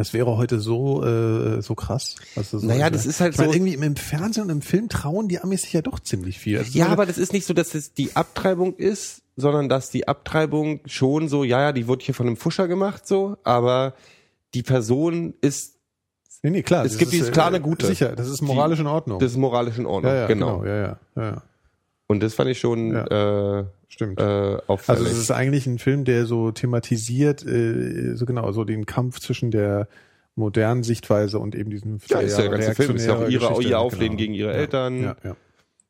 das 0.00 0.14
wäre 0.14 0.36
heute 0.38 0.60
so, 0.60 1.04
äh, 1.04 1.60
so 1.60 1.74
krass? 1.74 2.16
Also 2.34 2.58
so, 2.58 2.66
Naja, 2.66 2.88
das 2.88 3.04
ist 3.04 3.20
halt 3.20 3.34
ich 3.34 3.38
meine, 3.38 3.50
so- 3.52 3.56
irgendwie 3.58 3.74
im, 3.74 3.96
Fernsehen 3.96 4.44
und 4.44 4.50
im 4.50 4.62
Film 4.62 4.88
trauen 4.88 5.28
die 5.28 5.38
Amis 5.40 5.62
sich 5.62 5.74
ja 5.74 5.82
doch 5.82 6.00
ziemlich 6.00 6.38
viel. 6.38 6.56
Also 6.58 6.76
Ja, 6.78 6.86
so- 6.86 6.92
aber 6.92 7.04
das 7.04 7.18
ist 7.18 7.34
nicht 7.34 7.44
so, 7.46 7.52
dass 7.52 7.74
es 7.74 7.92
die 7.92 8.16
Abtreibung 8.16 8.74
ist, 8.76 9.20
sondern 9.36 9.68
dass 9.68 9.90
die 9.90 10.08
Abtreibung 10.08 10.80
schon 10.86 11.28
so, 11.28 11.44
ja, 11.44 11.60
ja, 11.60 11.72
die 11.72 11.86
wurde 11.86 12.02
hier 12.04 12.14
von 12.14 12.26
einem 12.26 12.38
Fuscher 12.38 12.66
gemacht, 12.66 13.06
so, 13.06 13.36
aber 13.44 13.94
die 14.54 14.62
Person 14.62 15.34
ist 15.42 15.76
Nee, 16.42 16.48
nee, 16.50 16.62
klar. 16.62 16.86
Es 16.86 16.96
gibt 16.96 17.12
dieses 17.12 17.28
äh, 17.28 17.32
klare 17.32 17.60
Gute. 17.60 17.84
Sicher, 17.84 18.16
das 18.16 18.26
ist 18.26 18.40
moralisch 18.40 18.80
in 18.80 18.86
Ordnung. 18.86 19.18
Das 19.18 19.32
ist 19.32 19.36
moralisch 19.36 19.76
in 19.76 19.84
Ordnung, 19.84 20.10
ja, 20.14 20.20
ja, 20.20 20.26
genau. 20.26 20.64
Ja, 20.64 20.74
ja, 20.76 20.98
ja, 21.16 21.22
ja. 21.22 21.42
Und 22.10 22.24
das 22.24 22.34
fand 22.34 22.50
ich 22.50 22.58
schon 22.58 22.92
äh, 22.92 23.64
Stimmt. 23.86 24.18
äh, 24.20 24.58
Also 24.66 25.04
es 25.04 25.16
ist 25.16 25.30
eigentlich 25.30 25.68
ein 25.68 25.78
Film, 25.78 26.04
der 26.04 26.26
so 26.26 26.50
thematisiert, 26.50 27.46
äh, 27.46 28.16
so 28.16 28.26
genau, 28.26 28.50
so 28.50 28.64
den 28.64 28.84
Kampf 28.84 29.20
zwischen 29.20 29.52
der 29.52 29.86
modernen 30.34 30.82
Sichtweise 30.82 31.38
und 31.38 31.54
eben 31.54 31.70
diesem 31.70 31.98
ja, 32.08 32.18
ist 32.18 32.36
ja 32.36 32.48
der 32.48 32.50
ganze 32.58 32.74
Film. 32.74 32.96
Ist 32.96 33.06
ja 33.06 33.14
auch 33.16 33.28
ihre, 33.28 33.62
ihr 33.62 33.78
Aufleben 33.78 34.16
genau. 34.16 34.18
gegen 34.18 34.34
ihre 34.34 34.50
ja, 34.50 34.56
Eltern. 34.56 35.02
Ja, 35.04 35.16
ja. 35.22 35.36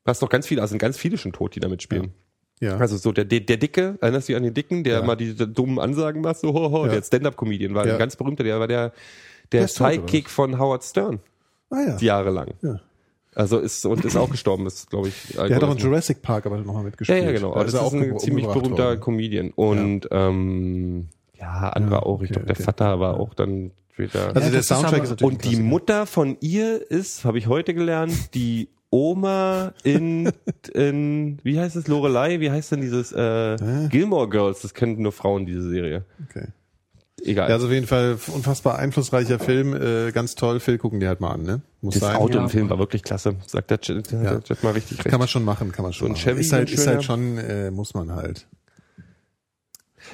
Hast 0.05 0.21
doch 0.21 0.29
ganz 0.29 0.47
viele, 0.47 0.61
also 0.61 0.73
sind 0.73 0.79
ganz 0.79 0.99
viele 0.99 1.17
schon 1.17 1.33
tot, 1.33 1.55
die 1.55 1.61
damit 1.61 1.83
spielen. 1.83 2.13
ja. 2.61 2.77
Also 2.77 2.99
so 2.99 3.13
der, 3.13 3.25
der, 3.25 3.41
der 3.41 3.57
Dicke, 3.57 3.97
erinnerst 4.03 4.29
du 4.29 4.33
dich 4.33 4.37
an 4.37 4.43
den 4.43 4.53
Dicken, 4.53 4.85
der 4.85 4.99
Ja. 4.99 5.03
mal 5.03 5.17
diese 5.17 5.49
dummen 5.49 5.79
Ansagen 5.79 6.21
macht, 6.21 6.37
so 6.41 6.53
ho, 6.53 6.71
ho, 6.71 6.85
Ja. 6.85 6.93
der 6.93 7.03
Stand-Up-Comedian 7.03 7.75
war 7.75 7.87
Ja. 7.87 7.95
ein 7.95 7.99
ganz 7.99 8.17
berühmter, 8.17 8.45
der 8.45 8.61
war 8.61 8.69
der, 8.69 8.93
Der 9.53 9.61
der 9.61 9.69
Sidekick 9.69 10.29
von 10.29 10.59
Howard 10.59 10.85
Stern, 10.85 11.21
ah, 11.71 11.77
ja. 11.81 11.97
jahrelang. 11.99 12.49
Ja. 12.61 12.81
Also 13.35 13.59
ist, 13.59 13.87
und 13.87 14.05
ist 14.05 14.17
auch 14.17 14.31
gestorben, 14.31 14.67
ist, 14.67 14.91
glaube 14.91 15.09
ich. 15.09 15.15
Der 15.37 15.55
hat 15.57 15.63
auch 15.65 15.73
in 15.73 15.79
Jurassic 15.79 16.21
Park 16.23 16.47
aber 16.47 16.59
nochmal 16.59 16.77
Ja, 16.79 16.83
mitgespielt. 16.83 17.23
ja, 17.25 17.33
genau. 17.33 17.51
Da 17.51 17.55
Aber 17.57 17.65
das 17.65 17.75
er 17.75 17.87
ist 17.87 17.93
ein 17.93 18.03
umge- 18.13 18.17
ziemlich 18.19 18.47
berühmter 18.47 18.89
worden. 18.89 19.01
Comedian. 19.01 19.51
Und 19.55 20.09
ähm, 20.11 21.09
ja, 21.39 21.69
andere 21.71 21.95
Ja, 21.97 22.03
auch. 22.03 22.23
Ich 22.23 22.31
okay, 22.31 22.33
glaube, 22.35 22.47
der 22.47 22.57
okay. 22.57 22.63
Vater 22.65 23.01
war 23.01 23.21
auch 23.21 23.35
dann 23.35 23.71
später. 23.93 24.29
Also 24.35 24.41
Ja, 24.41 24.51
der 24.51 24.63
Soundtrack 24.63 25.03
ist 25.05 25.11
natürlich 25.11 25.33
und 25.35 25.45
die 25.45 25.57
ein. 25.57 25.63
Mutter 25.65 26.07
von 26.07 26.37
ihr 26.41 26.91
ist, 26.91 27.25
habe 27.25 27.39
ich 27.39 27.47
heute 27.47 27.73
gelernt, 27.75 28.35
die 28.35 28.69
Oma 28.93 29.73
in, 29.85 30.33
in 30.75 31.39
wie 31.45 31.61
heißt 31.61 31.77
es, 31.77 31.87
Lorelei? 31.87 32.41
Wie 32.41 32.51
heißt 32.51 32.73
denn 32.73 32.81
dieses 32.81 33.13
äh, 33.13 33.57
Gilmore 33.89 34.29
Girls? 34.29 34.63
Das 34.63 34.75
kennen 34.75 35.01
nur 35.01 35.13
Frauen, 35.13 35.47
diese 35.47 35.63
Serie. 35.71 36.05
Okay. 36.29 36.49
Egal. 37.25 37.49
Ja, 37.49 37.55
also 37.55 37.67
auf 37.67 37.73
jeden 37.73 37.87
Fall 37.87 38.17
unfassbar 38.29 38.79
einflussreicher 38.79 39.39
Film, 39.39 39.75
äh, 39.75 40.11
ganz 40.13 40.35
toll. 40.35 40.61
Phil, 40.61 40.79
gucken 40.79 41.01
die 41.01 41.09
halt 41.09 41.21
mal 41.21 41.31
an, 41.33 41.43
ne? 41.43 41.61
Muss 41.81 41.95
das 41.95 42.03
sein. 42.05 42.17
Auto 42.17 42.35
Ja. 42.39 42.45
im 42.45 42.49
Film 42.51 42.69
war 42.71 42.79
wirklich 42.79 43.03
klasse. 43.03 43.37
Sagt 43.47 43.71
der 43.71 43.81
Chat, 43.81 44.11
Ja. 44.13 44.41
Mal 44.63 44.73
richtig 44.73 44.99
recht. 44.99 45.09
Kann 45.09 45.19
man 45.19 45.29
schon 45.29 45.45
machen, 45.45 45.73
kann 45.73 45.83
man 45.83 45.93
schon 45.93 46.09
ein 46.09 46.13
machen. 46.13 46.23
Chevy, 46.23 46.41
ist 46.41 46.53
halt, 46.53 46.71
ist 46.71 46.87
halt 46.87 47.05
schon, 47.05 47.39
äh, 47.39 47.71
muss 47.71 47.95
man 47.95 48.13
halt. 48.13 48.47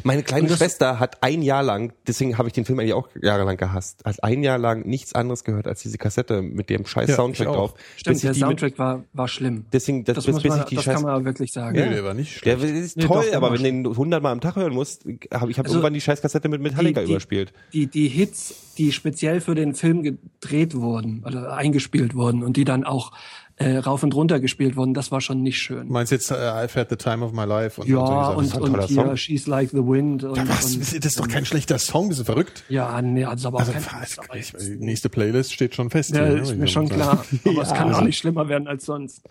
Meine 0.04 0.22
kleine 0.22 0.48
Schwester 0.48 1.00
hat 1.00 1.22
ein 1.22 1.42
Jahr 1.42 1.62
lang, 1.62 1.92
deswegen 2.06 2.38
habe 2.38 2.48
ich 2.48 2.52
den 2.54 2.64
Film 2.64 2.78
eigentlich 2.78 2.94
auch 2.94 3.08
jahrelang 3.20 3.56
gehasst, 3.56 4.02
hat 4.04 4.22
ein 4.22 4.42
Jahr 4.42 4.58
lang 4.58 4.86
nichts 4.86 5.14
anderes 5.14 5.44
gehört 5.44 5.66
als 5.66 5.82
diese 5.82 5.98
Kassette 5.98 6.42
mit 6.42 6.70
dem 6.70 6.86
scheiß 6.86 7.08
Ja, 7.10 7.16
Soundtrack 7.16 7.46
drauf. 7.48 7.74
Stimmt, 7.96 8.22
der 8.22 8.32
die 8.32 8.38
mit- 8.40 8.46
Soundtrack 8.48 8.78
war, 8.78 9.04
war 9.12 9.28
schlimm. 9.28 9.64
Deswegen, 9.72 10.04
das, 10.04 10.16
Das, 10.16 10.26
bis, 10.26 10.34
muss 10.34 10.42
bis 10.42 10.50
man, 10.50 10.58
ich 10.60 10.64
die 10.66 10.74
das 10.76 10.84
scheiß 10.84 10.94
kann 10.96 11.02
man 11.04 11.24
wirklich 11.24 11.52
sagen. 11.52 11.76
Nee, 11.78 11.88
der 11.88 12.04
war 12.04 12.14
nicht 12.14 12.44
Der 12.44 12.58
schlecht. 12.58 12.74
ist 12.74 12.96
Nee, 12.96 13.04
toll, 13.04 13.22
doch, 13.22 13.28
der 13.28 13.36
aber 13.38 13.52
wenn 13.52 13.62
du 13.62 13.64
den 13.64 13.86
100 13.86 14.22
Mal 14.22 14.32
am 14.32 14.40
Tag 14.40 14.56
hören 14.56 14.72
musst, 14.74 15.04
habe 15.32 15.50
ich 15.50 15.58
hab 15.58 15.66
Also, 15.66 15.76
irgendwann 15.78 15.94
die 15.94 16.00
Scheißkassette 16.00 16.48
mit 16.48 16.60
Metallica 16.60 17.02
die, 17.02 17.10
überspielt. 17.10 17.52
Die, 17.72 17.86
die 17.86 18.08
Hits, 18.08 18.54
die 18.78 18.92
speziell 18.92 19.40
für 19.40 19.54
den 19.54 19.74
Film 19.74 20.02
gedreht 20.02 20.74
wurden 20.74 21.22
oder 21.26 21.54
eingespielt 21.56 22.14
wurden 22.14 22.42
und 22.42 22.56
die 22.56 22.64
dann 22.64 22.84
auch 22.84 23.12
äh, 23.58 23.78
rauf 23.78 24.02
und 24.02 24.14
runter 24.14 24.38
gespielt 24.38 24.76
wurden, 24.76 24.92
das 24.92 25.10
war 25.10 25.20
schon 25.22 25.42
nicht 25.42 25.58
schön. 25.58 25.86
Du 25.86 25.92
meinst 25.94 26.12
jetzt 26.12 26.30
äh, 26.30 26.34
I've 26.34 26.74
had 26.78 26.90
the 26.90 26.96
time 26.96 27.24
of 27.24 27.32
my 27.32 27.44
life 27.44 27.80
und, 27.80 27.88
Ja, 27.88 28.28
und, 28.28 28.44
so 28.46 28.58
und, 28.60 28.74
und 28.74 28.84
hier 28.86 28.96
Song. 28.96 29.16
She's 29.16 29.46
Like 29.46 29.70
the 29.70 29.78
Wind. 29.78 30.24
Und, 30.24 30.36
Ja, 30.36 30.46
was? 30.48 30.74
Und, 30.74 30.82
Das 30.82 30.92
ist 30.92 31.18
doch 31.18 31.26
kein 31.28 31.46
schlechter 31.46 31.78
Song, 31.78 32.08
bist 32.08 32.20
du 32.20 32.24
verrückt? 32.24 32.64
ja, 32.68 33.00
nee, 33.00 33.24
also 33.24 33.48
aber 33.48 33.56
auch 33.56 33.60
Also, 33.60 33.72
kein 33.72 33.82
was- 34.02 34.18
aber 34.18 34.36
ich, 34.36 34.52
jetzt- 34.52 34.66
die 34.66 34.76
nächste 34.76 35.08
Playlist 35.08 35.52
steht 35.54 35.74
schon 35.74 35.88
fest. 35.90 36.10
ja, 36.14 36.24
hier, 36.26 36.34
ne, 36.34 36.40
ist 36.42 36.50
wenn 36.50 36.58
mir 36.58 36.64
ich 36.66 36.72
schon 36.72 36.88
klar. 36.88 37.24
Aber 37.46 37.62
es 37.62 37.72
kann 37.72 37.94
auch 37.94 38.02
nicht 38.02 38.18
schlimmer 38.18 38.48
werden 38.48 38.68
als 38.68 38.84
sonst. 38.84 39.22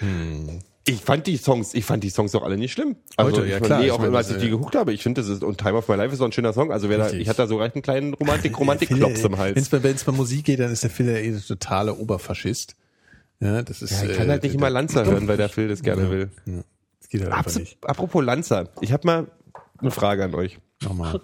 Ich 0.84 1.00
fand 1.00 1.26
die 1.28 1.36
Songs, 1.36 1.74
ich 1.74 1.84
fand 1.84 2.02
die 2.02 2.10
Songs 2.10 2.32
doch 2.32 2.42
alle 2.42 2.58
nicht 2.58 2.72
schlimm. 2.72 2.96
Also 3.16 3.36
Heute, 3.36 3.48
ja, 3.48 3.58
ich 3.58 3.62
klar, 3.62 3.80
Nee, 3.80 3.90
auch 3.92 4.02
immer, 4.02 4.18
als 4.18 4.30
ich 4.30 4.38
die 4.38 4.50
geguckt 4.50 4.74
habe, 4.74 4.92
ich 4.92 5.02
finde, 5.02 5.20
das 5.20 5.30
ist, 5.30 5.44
und 5.44 5.58
Time 5.58 5.74
of 5.74 5.86
My 5.88 5.94
Life 5.94 6.12
ist 6.12 6.18
so 6.18 6.24
ein 6.24 6.32
schöner 6.32 6.52
Song. 6.52 6.72
Also 6.72 6.88
wer 6.88 6.98
da, 6.98 7.10
ich 7.10 7.28
hatte 7.28 7.38
da 7.42 7.46
so 7.46 7.56
recht 7.58 7.76
einen 7.76 7.82
kleinen 7.82 8.14
Romantik, 8.14 8.58
Romantik-Klops 8.58 9.20
im 9.20 9.32
Wenn 9.32 9.38
Hals. 9.38 9.70
es 9.70 10.04
bei, 10.04 10.12
Musik 10.12 10.44
geht, 10.44 10.58
dann 10.58 10.72
ist 10.72 10.82
der 10.82 10.90
Phil 10.90 11.06
ja 11.06 11.18
eh 11.18 11.30
der 11.30 11.40
totale 11.40 11.94
Oberfaschist. 11.94 12.74
Ja, 13.38 13.62
das 13.62 13.82
ist. 13.82 13.90
Ja, 13.92 14.10
ich 14.10 14.16
kann 14.16 14.26
äh, 14.26 14.30
halt 14.30 14.42
nicht 14.42 14.54
immer 14.54 14.70
Lanza 14.70 15.04
hören, 15.04 15.28
weil 15.28 15.36
der 15.36 15.48
Phil 15.48 15.68
das 15.68 15.82
gerne 15.82 16.10
will. 16.10 16.30
Ja, 16.46 16.62
das 17.00 17.08
geht 17.08 17.22
halt 17.22 17.32
einfach 17.32 17.54
nicht. 17.54 17.78
apropos 17.84 18.24
Lanza, 18.24 18.68
ich 18.80 18.92
habe 18.92 19.06
mal 19.06 19.26
eine 19.78 19.90
Frage 19.90 20.24
an 20.24 20.34
euch. 20.34 20.58
Nochmal. 20.82 21.20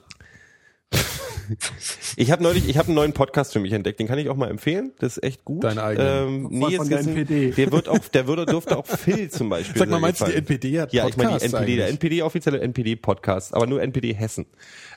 Ich 2.16 2.30
habe 2.32 2.42
neulich, 2.42 2.68
ich 2.68 2.76
habe 2.78 2.86
einen 2.88 2.94
neuen 2.96 3.12
Podcast 3.12 3.52
für 3.52 3.60
mich 3.60 3.72
entdeckt, 3.72 4.00
den 4.00 4.06
kann 4.08 4.18
ich 4.18 4.28
auch 4.28 4.36
mal 4.36 4.50
empfehlen. 4.50 4.92
Das 4.98 5.16
ist 5.16 5.22
echt 5.22 5.44
gut. 5.44 5.62
Deinen 5.64 5.78
eigenen. 5.78 6.28
Ähm, 6.28 6.46
nee, 6.50 6.76
von 6.76 6.88
der 6.88 7.00
NPD. 7.00 7.50
Der 7.52 7.70
wird 7.72 7.88
auch, 7.88 7.98
der 7.98 8.26
würde, 8.26 8.44
dürfte 8.46 8.76
auch 8.76 8.86
Phil 8.86 9.30
zum 9.30 9.48
Beispiel. 9.50 9.78
Sag 9.78 9.88
mal, 9.88 10.00
meinst 10.00 10.20
du, 10.20 10.24
die. 10.26 10.34
NPD 10.34 10.80
hat 10.80 10.92
Ja, 10.92 11.06
ich 11.06 11.16
meine 11.16 11.38
die 11.38 11.44
NPD, 11.44 11.76
der? 11.76 11.88
NPD 11.88 12.22
offizielle 12.22 12.60
NPD 12.60 12.96
Podcast, 12.96 13.54
aber 13.54 13.66
nur 13.66 13.80
NPD 13.82 14.14
Hessen. 14.14 14.46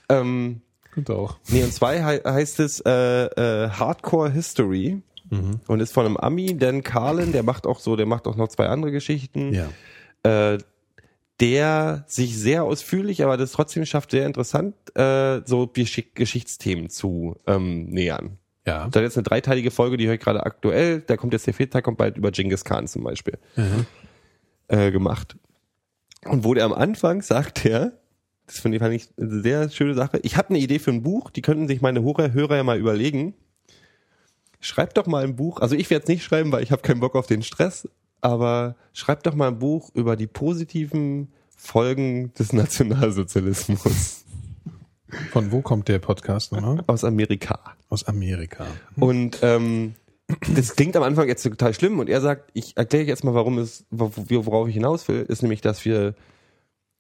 Ähm, 0.10 0.62
Kommt 0.94 1.10
auch. 1.10 1.38
nee, 1.50 1.64
und 1.64 1.74
zwei 1.74 2.04
hei- 2.04 2.22
heißt 2.26 2.60
es 2.60 2.82
äh, 2.86 2.90
äh, 3.26 3.70
Hardcore 3.70 4.32
History 4.32 5.02
Mhm. 5.30 5.62
und 5.68 5.80
ist 5.80 5.94
von 5.94 6.06
einem 6.06 6.18
Ami, 6.18 6.58
Dan 6.58 6.84
Carlin, 6.84 7.32
der 7.32 7.44
macht 7.44 7.66
auch 7.66 7.80
so, 7.80 7.96
der 7.96 8.06
macht 8.06 8.28
auch 8.28 8.36
noch 8.36 8.50
zwei 8.50 8.68
andere 8.68 8.92
Geschichten. 8.92 9.54
Ja. 9.54 9.70
äh, 10.24 10.58
der 11.42 12.06
sich 12.08 12.38
sehr 12.38 12.64
ausführlich, 12.64 13.24
aber 13.24 13.36
das 13.36 13.52
trotzdem 13.52 13.86
schafft, 13.86 14.12
sehr 14.12 14.28
interessant, 14.28 14.76
äh, 14.96 15.42
so 15.46 15.68
Gesch 15.68 16.04
Geschichtsthemen 16.14 16.90
zu 16.90 17.36
ähm, 17.48 17.86
nähern. 17.90 18.38
Ja. 18.66 18.88
Da 18.90 19.02
jetzt 19.02 19.18
eine 19.18 19.24
dreiteilige 19.24 19.72
Folge, 19.72 19.98
die 19.98 20.06
höre 20.06 20.14
ich 20.14 20.20
gerade 20.20 20.46
aktuell. 20.46 21.02
Da 21.02 21.18
kommt 21.18 21.34
jetzt 21.34 21.48
der 21.48 21.56
vierte 21.56 21.74
Teil, 21.74 21.82
kommt 21.82 21.98
bald 21.98 22.18
über 22.18 22.30
Genghis 22.32 22.64
Khan 22.64 22.88
zum 22.88 23.04
Beispiel 23.04 23.40
äh, 24.68 24.92
gemacht. 24.92 25.36
Und 26.26 26.44
wo 26.44 26.54
der 26.54 26.66
am 26.66 26.74
Anfang 26.74 27.24
sagt 27.24 27.66
er, 27.66 27.94
das 28.46 28.60
finde 28.60 28.78
ich, 28.78 28.84
fand 28.84 28.94
ich 28.94 29.10
eine 29.18 29.42
sehr 29.42 29.70
schöne 29.70 29.96
Sache. 29.96 30.20
Ich 30.22 30.38
habe 30.38 30.50
eine 30.50 30.60
Idee 30.60 30.78
für 30.78 30.92
ein 30.92 31.02
Buch, 31.02 31.32
die 31.32 31.42
könnten 31.42 31.68
sich 31.68 31.82
meine 31.82 32.04
Hörer, 32.04 32.34
Hörer 32.34 32.58
ja 32.58 32.64
mal 32.64 32.78
überlegen. 32.78 33.34
Schreibt 34.60 34.98
doch 34.98 35.08
mal 35.08 35.24
ein 35.24 35.36
Buch, 35.36 35.60
also 35.60 35.76
ich 35.76 35.90
werde 35.90 36.04
es 36.04 36.10
nicht 36.10 36.24
schreiben, 36.24 36.52
weil 36.52 36.62
ich 36.62 36.72
habe 36.72 36.84
keinen 36.84 37.00
Bock 37.00 37.16
auf 37.16 37.26
den 37.26 37.42
Stress, 37.42 37.90
aber 38.22 38.76
schreibt 38.94 39.26
doch 39.26 39.36
mal 39.36 39.50
ein 39.50 39.60
Buch 39.60 39.90
über 39.94 40.16
die 40.16 40.28
positiven 40.28 41.32
Folgen 41.56 42.34
des 42.34 42.54
Nationalsozialismus 43.26 44.24
Von 45.32 45.52
wo 45.52 45.62
kommt 45.62 45.88
der 45.88 46.00
Podcast 46.00 46.52
nochmal? 46.54 46.84
aus 46.88 47.04
Amerika. 47.04 47.60
Aus 47.90 48.06
Amerika. 48.06 48.66
Und 48.96 49.40
ähm, 49.42 49.96
das 50.56 50.76
klingt 50.76 50.96
am 50.96 51.04
Anfang 51.04 51.28
jetzt 51.28 51.44
total 51.44 51.74
schlimm 51.74 52.00
und 52.00 52.10
er 52.10 52.22
sagt, 52.22 52.50
ich 52.54 52.78
erkläre 52.78 53.04
jetzt 53.06 53.24
mal, 53.24 53.34
warum 53.34 53.58
es, 53.58 53.86
wo- 53.92 54.12
worauf 54.16 54.68
ich 54.70 54.74
hinaus 54.76 55.08
will, 55.10 55.26
ist 55.28 55.42
nämlich, 55.42 55.60
dass 55.62 55.84
wir 55.84 56.16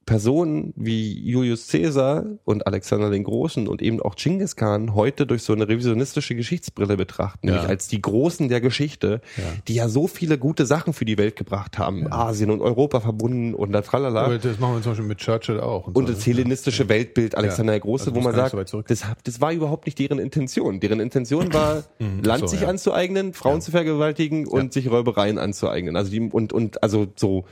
Personen 0.05 0.73
wie 0.75 1.13
Julius 1.29 1.67
Caesar 1.67 2.25
und 2.43 2.65
Alexander 2.65 3.09
den 3.11 3.23
Großen 3.23 3.67
und 3.67 3.81
eben 3.81 4.01
auch 4.01 4.15
Genghis 4.15 4.55
Khan 4.55 4.95
heute 4.95 5.27
durch 5.27 5.43
so 5.43 5.53
eine 5.53 5.67
revisionistische 5.69 6.33
Geschichtsbrille 6.35 6.97
betrachten, 6.97 7.47
Ja. 7.47 7.53
nämlich 7.53 7.69
als 7.69 7.87
die 7.87 8.01
Großen 8.01 8.49
der 8.49 8.61
Geschichte, 8.61 9.21
Ja. 9.37 9.43
die 9.67 9.75
ja 9.75 9.89
so 9.89 10.07
viele 10.07 10.37
gute 10.39 10.65
Sachen 10.65 10.93
für 10.93 11.05
die 11.05 11.17
Welt 11.19 11.35
gebracht 11.35 11.77
haben, 11.77 12.11
Asien 12.11 12.49
und 12.49 12.61
Europa 12.61 12.99
verbunden 12.99 13.53
und 13.53 13.71
da 13.71 13.81
tralala. 13.81 14.23
Aber 14.25 14.37
das 14.39 14.59
machen 14.59 14.75
wir 14.75 14.81
zum 14.81 14.91
Beispiel 14.93 15.07
mit 15.07 15.19
Churchill 15.19 15.59
auch. 15.59 15.87
Und 15.87 16.07
so, 16.07 16.13
das 16.13 16.25
hellenistische 16.25 16.89
Weltbild 16.89 17.35
Alexander 17.35 17.73
Ja. 17.73 17.79
der 17.79 17.81
Große, 17.81 18.05
Also 18.07 18.15
wo 18.15 18.21
man 18.21 18.33
sagt, 18.35 18.69
so 18.69 18.81
das, 18.81 19.03
das 19.23 19.39
war 19.39 19.53
überhaupt 19.53 19.85
nicht 19.85 19.99
deren 19.99 20.17
Intention. 20.19 20.79
Deren 20.79 20.99
Intention 20.99 21.53
war, 21.53 21.83
Land 22.23 22.41
so, 22.41 22.47
sich 22.47 22.61
ja. 22.61 22.67
anzueignen, 22.67 23.33
Frauen 23.33 23.61
zu 23.61 23.69
vergewaltigen 23.71 24.47
und 24.47 24.73
sich 24.73 24.89
Räubereien 24.89 25.37
anzueignen. 25.37 25.95
Also 25.95 26.11
die, 26.11 26.19
und, 26.21 26.53
und 26.53 26.81
also 26.81 27.07
so 27.15 27.45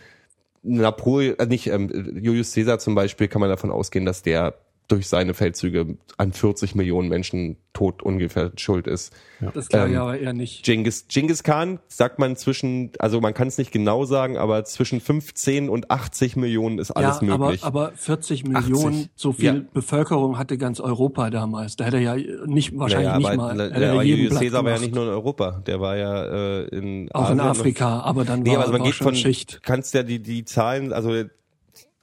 Napoleon, 0.64 1.38
äh, 1.39 1.45
nicht 1.45 1.68
ähm, 1.68 1.89
Julius 2.22 2.53
Caesar 2.53 2.80
zum 2.80 2.95
Beispiel, 2.95 3.28
kann 3.28 3.39
man 3.41 3.49
davon 3.49 3.72
ausgehen, 3.72 4.05
dass 4.05 4.22
der 4.22 4.55
durch 4.90 5.08
seine 5.08 5.34
Feldzüge 5.34 5.98
an 6.18 6.34
40 6.34 6.76
Millionen 6.76 7.08
Menschen 7.10 7.58
tot 7.74 8.02
ungefähr 8.04 8.52
schuld 8.58 8.88
ist. 8.88 9.14
Das 9.54 9.70
glaube 9.70 9.88
ich 9.90 9.94
Ähm, 9.94 10.02
aber 10.02 10.20
eher 10.20 10.34
nicht. 10.34 10.66
Genghis, 10.66 11.06
Genghis 11.08 11.44
Khan 11.44 11.80
sagt 11.88 12.18
man 12.20 12.36
zwischen, 12.36 12.92
also 12.98 13.22
man 13.22 13.34
kann 13.36 13.48
es 13.48 13.58
nicht 13.60 13.72
genau 13.72 14.04
sagen, 14.06 14.36
aber 14.38 14.66
zwischen 14.66 15.00
15 15.00 15.70
und 15.70 15.92
80 15.92 16.36
Millionen 16.36 16.80
ist 16.80 16.90
alles 16.92 17.22
ja, 17.22 17.38
möglich. 17.38 17.64
Aber, 17.64 17.86
aber 17.90 17.92
40 17.96 18.46
Millionen, 18.46 19.10
so 19.16 19.32
viel 19.32 19.46
Ja. 19.46 19.62
Bevölkerung 19.72 20.38
hatte 20.40 20.58
ganz 20.58 20.80
Europa 20.80 21.30
damals. 21.30 21.76
Da 21.76 21.86
hätte 21.86 21.98
er 21.98 22.18
ja 22.18 22.36
nicht, 22.48 22.78
wahrscheinlich 22.78 23.08
Naja, 23.10 23.18
nicht 23.20 23.28
aber, 23.28 23.38
mal. 23.38 23.56
na, 23.56 23.64
hätte 23.66 23.86
er 23.86 23.92
aber 23.94 24.04
jeden 24.04 24.24
Julius 24.24 24.40
Caesar 24.40 24.66
war 24.66 24.72
ja 24.74 24.80
nicht 24.80 24.96
nur 24.96 25.04
in 25.06 25.10
Europa, 25.12 25.62
der 25.68 25.80
war 25.80 25.96
ja 25.98 26.26
äh, 26.26 26.64
in 26.76 27.10
Auch 27.14 27.30
in 27.30 27.40
Asien 27.40 27.40
und- 27.40 27.46
Afrika, 27.48 28.00
aber 28.00 28.26
dann 28.26 28.42
Nee, 28.42 28.50
war, 28.50 28.56
aber 28.56 28.62
also 28.64 28.72
man 28.74 28.82
war 28.82 28.88
geht 28.88 28.96
schon 28.96 29.06
von, 29.06 29.16
Schicht. 29.16 29.62
kannst 29.64 29.94
ja 29.94 30.02
die, 30.04 30.20
die 30.20 30.44
Zahlen, 30.46 30.92
also 30.92 31.14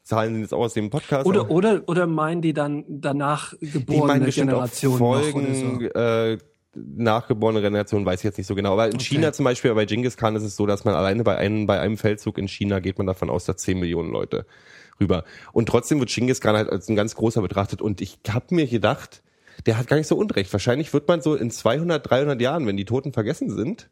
Zahlen 0.06 0.34
sind 0.34 0.42
jetzt 0.42 0.54
auch 0.54 0.60
aus 0.60 0.74
dem 0.74 0.88
Podcast. 0.88 1.26
Oder, 1.26 1.50
oder, 1.50 1.82
oder 1.86 2.06
meinen 2.06 2.40
die 2.40 2.52
dann 2.52 2.84
danach 2.88 3.54
geborene 3.60 4.30
Generationen 4.30 4.98
Folgen, 4.98 5.80
so? 5.80 5.98
äh, 5.98 6.38
nachgeborene 6.76 7.60
Generation 7.60 8.06
weiß 8.06 8.20
ich 8.20 8.24
jetzt 8.24 8.38
nicht 8.38 8.46
so 8.46 8.54
genau. 8.54 8.74
Aber 8.74 8.88
in 8.88 9.00
China 9.00 9.32
zum 9.32 9.44
Beispiel, 9.44 9.74
bei 9.74 9.84
Genghis 9.84 10.16
Khan 10.16 10.36
ist 10.36 10.44
es 10.44 10.54
so, 10.54 10.64
dass 10.64 10.84
man 10.84 10.94
alleine 10.94 11.24
bei 11.24 11.36
einem, 11.36 11.66
bei 11.66 11.80
einem 11.80 11.96
Feldzug 11.96 12.38
in 12.38 12.46
China 12.46 12.78
geht 12.78 12.98
man 12.98 13.08
davon 13.08 13.30
aus, 13.30 13.46
dass 13.46 13.56
10 13.56 13.80
Millionen 13.80 14.12
Leute 14.12 14.46
rüber. 15.00 15.24
Und 15.52 15.68
trotzdem 15.68 15.98
wird 15.98 16.10
Genghis 16.10 16.40
Khan 16.40 16.54
halt 16.54 16.70
als 16.70 16.88
ein 16.88 16.94
ganz 16.94 17.16
großer 17.16 17.42
betrachtet. 17.42 17.82
Und 17.82 18.00
ich 18.00 18.20
habe 18.28 18.54
mir 18.54 18.68
gedacht, 18.68 19.24
der 19.66 19.76
hat 19.76 19.88
gar 19.88 19.96
nicht 19.96 20.06
so 20.06 20.16
unrecht. 20.16 20.52
Wahrscheinlich 20.52 20.92
wird 20.92 21.08
man 21.08 21.20
so 21.20 21.34
in 21.34 21.50
200, 21.50 22.08
300 22.08 22.40
Jahren, 22.40 22.66
wenn 22.68 22.76
die 22.76 22.84
Toten 22.84 23.12
vergessen 23.12 23.50
sind, 23.50 23.90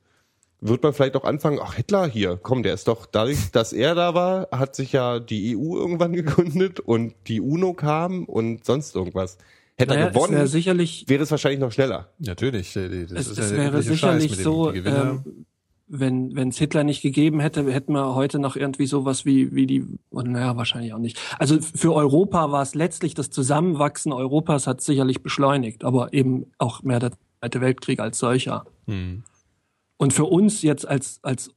wird 0.61 0.83
man 0.83 0.93
vielleicht 0.93 1.17
auch 1.17 1.25
anfangen, 1.25 1.59
ach 1.63 1.75
Hitler 1.75 2.07
hier, 2.07 2.39
komm, 2.43 2.63
der 2.63 2.75
ist 2.75 2.89
doch, 2.89 3.07
dadurch, 3.07 3.51
dass 3.53 3.73
er 3.73 3.95
da 3.95 4.15
war, 4.15 4.49
hat 4.51 4.75
sich 4.75 4.93
ja 4.93 5.21
die 5.21 5.57
EU 5.57 5.77
irgendwann 5.77 6.13
gegründet 6.15 6.81
und 6.81 7.15
die 7.27 7.41
UNO 7.41 7.75
kam 7.75 8.25
und 8.25 8.65
sonst 8.65 8.95
irgendwas. 8.95 9.39
Hätte 9.77 9.95
Naja, 9.95 10.03
er 10.03 10.09
es 10.09 10.15
gewonnen, 10.15 10.35
wäre 10.35 10.47
sicherlich, 10.47 11.05
wäre 11.09 11.23
es 11.25 11.31
wahrscheinlich 11.31 11.61
noch 11.61 11.73
schneller. 11.73 12.09
Natürlich. 12.19 12.77
äh, 12.77 13.07
Das 13.07 13.13
es, 13.13 13.27
ist 13.33 13.39
es 13.39 13.51
ja 13.51 13.57
wäre 13.57 13.83
sicherlich 13.83 14.37
so, 14.37 14.73
ähm, 14.73 15.47
wenn 15.87 16.35
wenn 16.35 16.49
es 16.49 16.59
Hitler 16.59 16.85
nicht 16.85 17.03
gegeben 17.03 17.41
hätte, 17.41 17.71
hätten 17.71 17.93
wir 17.93 18.15
heute 18.15 18.39
noch 18.39 18.57
irgendwie 18.57 18.87
sowas 18.87 19.25
wie 19.25 19.53
wie 19.53 19.67
die, 19.67 19.85
und 20.11 20.31
naja, 20.31 20.57
wahrscheinlich 20.57 20.95
auch 20.95 20.99
nicht. 20.99 21.19
Also 21.39 21.59
für 21.61 21.93
Europa 21.93 22.53
war 22.53 22.63
es 22.63 22.75
letztlich 22.75 23.15
das 23.15 23.31
Zusammenwachsen 23.31 24.13
Europas 24.13 24.67
hat 24.67 24.81
sicherlich 24.81 25.23
beschleunigt, 25.23 25.85
aber 25.85 26.13
eben 26.13 26.47
auch 26.59 26.83
mehr 26.83 27.01
der 27.01 27.11
Zweite 27.41 27.61
Weltkrieg 27.61 28.01
als 28.01 28.19
solcher. 28.19 28.65
Hm. 28.87 29.25
Und 30.05 30.13
für 30.13 30.27
uns 30.27 30.61
jetzt 30.61 30.87
als 30.87 31.19
als 31.23 31.51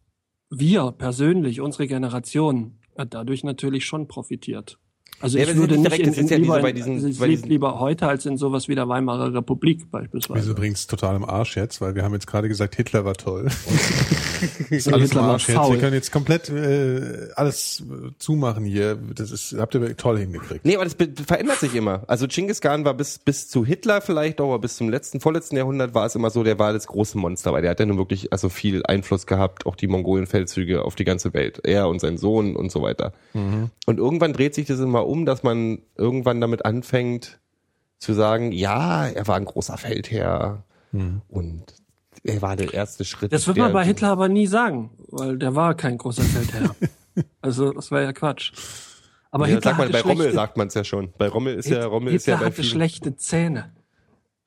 wir 0.49 0.93
persönlich, 0.93 1.59
unsere 1.59 1.85
Generation, 1.85 2.79
hat 2.97 3.13
dadurch 3.13 3.43
natürlich 3.43 3.85
schon 3.85 4.07
profitiert. 4.07 4.79
Also 5.20 5.38
Ja, 5.39 5.45
ich 5.45 5.55
würde 5.55 5.78
nicht 5.78 5.86
direkt- 5.91 6.05
in, 6.07 6.13
in 6.13 6.28
ja 6.28 6.38
lieber, 6.38 6.59
bei 6.61 6.72
diesen- 6.72 6.93
also 6.95 7.07
ich 7.07 7.18
bei 7.20 7.28
diesen- 7.28 7.49
lieber 7.49 7.80
heute 7.80 8.07
als 8.07 8.26
in 8.28 8.38
sowas 8.38 8.68
wie 8.68 8.76
der 8.76 8.88
Weimarer 8.88 9.34
Republik 9.34 9.80
Wir 9.80 9.88
beispielsweise. 10.01 10.43
sind 10.43 10.51
übrigens 10.57 10.86
total 10.88 11.15
im 11.15 11.26
Arsch 11.26 11.57
jetzt, 11.57 11.82
weil 11.82 11.95
wir 11.95 12.03
haben 12.03 12.13
jetzt 12.13 12.28
gerade 12.28 12.47
gesagt, 12.47 12.76
Hitler 12.76 13.03
war 13.03 13.15
toll. 13.15 13.47
ist 14.70 14.88
alles 14.88 14.88
im 14.88 15.01
Hitler 15.01 15.22
war 15.22 15.30
Arsch 15.32 15.49
jetzt. 15.49 15.70
Wir 15.72 15.78
können 15.80 15.93
jetzt 15.93 16.11
komplett 16.11 16.49
äh, 16.49 17.30
alles 17.36 17.84
zumachen 18.20 18.63
hier. 18.65 18.97
Das 19.15 19.32
ist, 19.32 19.55
habt 19.57 19.74
ihr 19.76 19.97
toll 19.97 20.20
hingekriegt. 20.20 20.65
Nee, 20.65 20.76
aber 20.76 20.84
das 20.86 20.95
verändert 21.26 21.59
sich 21.59 21.74
immer. 21.76 22.03
Also 22.07 22.28
Genghis 22.28 22.61
Khan 22.61 22.86
war 22.86 22.93
bis, 22.93 23.18
bis 23.18 23.47
zu 23.49 23.65
Hitler 23.65 24.01
vielleicht 24.01 24.39
auch, 24.39 24.49
aber 24.49 24.59
bis 24.59 24.76
zum 24.78 24.89
letzten, 24.89 25.20
vorletzten 25.20 25.57
Jahrhundert 25.57 25.93
war 25.95 26.05
es 26.05 26.15
immer 26.15 26.30
so, 26.30 26.43
der 26.43 26.59
war 26.59 26.74
das 26.74 26.88
große 26.88 27.18
Monster, 27.18 27.53
weil 27.53 27.61
der 27.63 27.72
hat 27.72 27.80
ja 27.80 27.86
nun 27.86 27.97
wirklich 27.97 28.32
also 28.32 28.49
viel 28.49 28.84
Einfluss 28.86 29.26
gehabt, 29.26 29.65
auch 29.65 29.76
die 29.76 29.88
Mongolenfeldzüge 29.88 30.84
auf 30.84 30.95
die 30.95 31.05
ganze 31.05 31.34
Welt. 31.34 31.61
Er 31.63 31.88
und 31.89 31.99
sein 32.01 32.18
Sohn 32.18 32.55
und 32.55 32.72
so 32.72 32.82
weiter. 32.84 33.13
Und 33.34 33.97
irgendwann 33.97 34.34
dreht 34.34 34.53
sich 34.55 34.68
das 34.68 34.80
immer 34.80 35.06
um, 35.07 35.25
dass 35.25 35.43
man 35.43 35.79
irgendwann 35.95 36.41
damit 36.41 36.65
anfängt 36.65 37.39
zu 37.99 38.13
sagen, 38.13 38.51
ja, 38.51 39.07
er 39.07 39.27
war 39.27 39.35
ein 39.37 39.45
großer 39.45 39.77
Feldherr 39.77 40.63
und 41.29 41.63
er 42.23 42.41
war 42.41 42.55
der 42.55 42.73
erste 42.73 43.05
Schritt. 43.05 43.31
Das 43.31 43.47
wird 43.47 43.57
man 43.57 43.71
bei 43.73 43.85
Hitler 43.85 44.09
aber 44.09 44.27
nie 44.29 44.47
sagen, 44.47 44.91
weil 45.09 45.37
der 45.37 45.55
war 45.55 45.75
kein 45.75 45.97
großer 45.97 46.23
Feldherr. 46.23 46.75
also 47.41 47.71
das 47.73 47.91
war 47.91 48.01
ja 48.01 48.13
Quatsch. 48.13 48.51
Aber 49.31 49.47
Ja, 49.47 49.55
Hitler 49.55 49.71
sagt 49.71 49.77
man, 49.79 49.91
bei 49.91 50.01
Rommel 50.01 50.31
sagt 50.33 50.57
man 50.57 50.67
es 50.67 50.73
ja 50.73 50.83
schon. 50.83 51.13
Bei 51.17 51.27
Rommel 51.27 51.55
ist 51.55 51.69
ja, 51.69 51.85
Rommel 51.85 52.13
ist 52.13 52.25
Hitler 52.25 52.35
ja 52.35 52.39
bei 52.39 52.45
hatte 52.47 52.55
vielen, 52.55 52.69
schlechte 52.69 53.15
Zähne. 53.15 53.73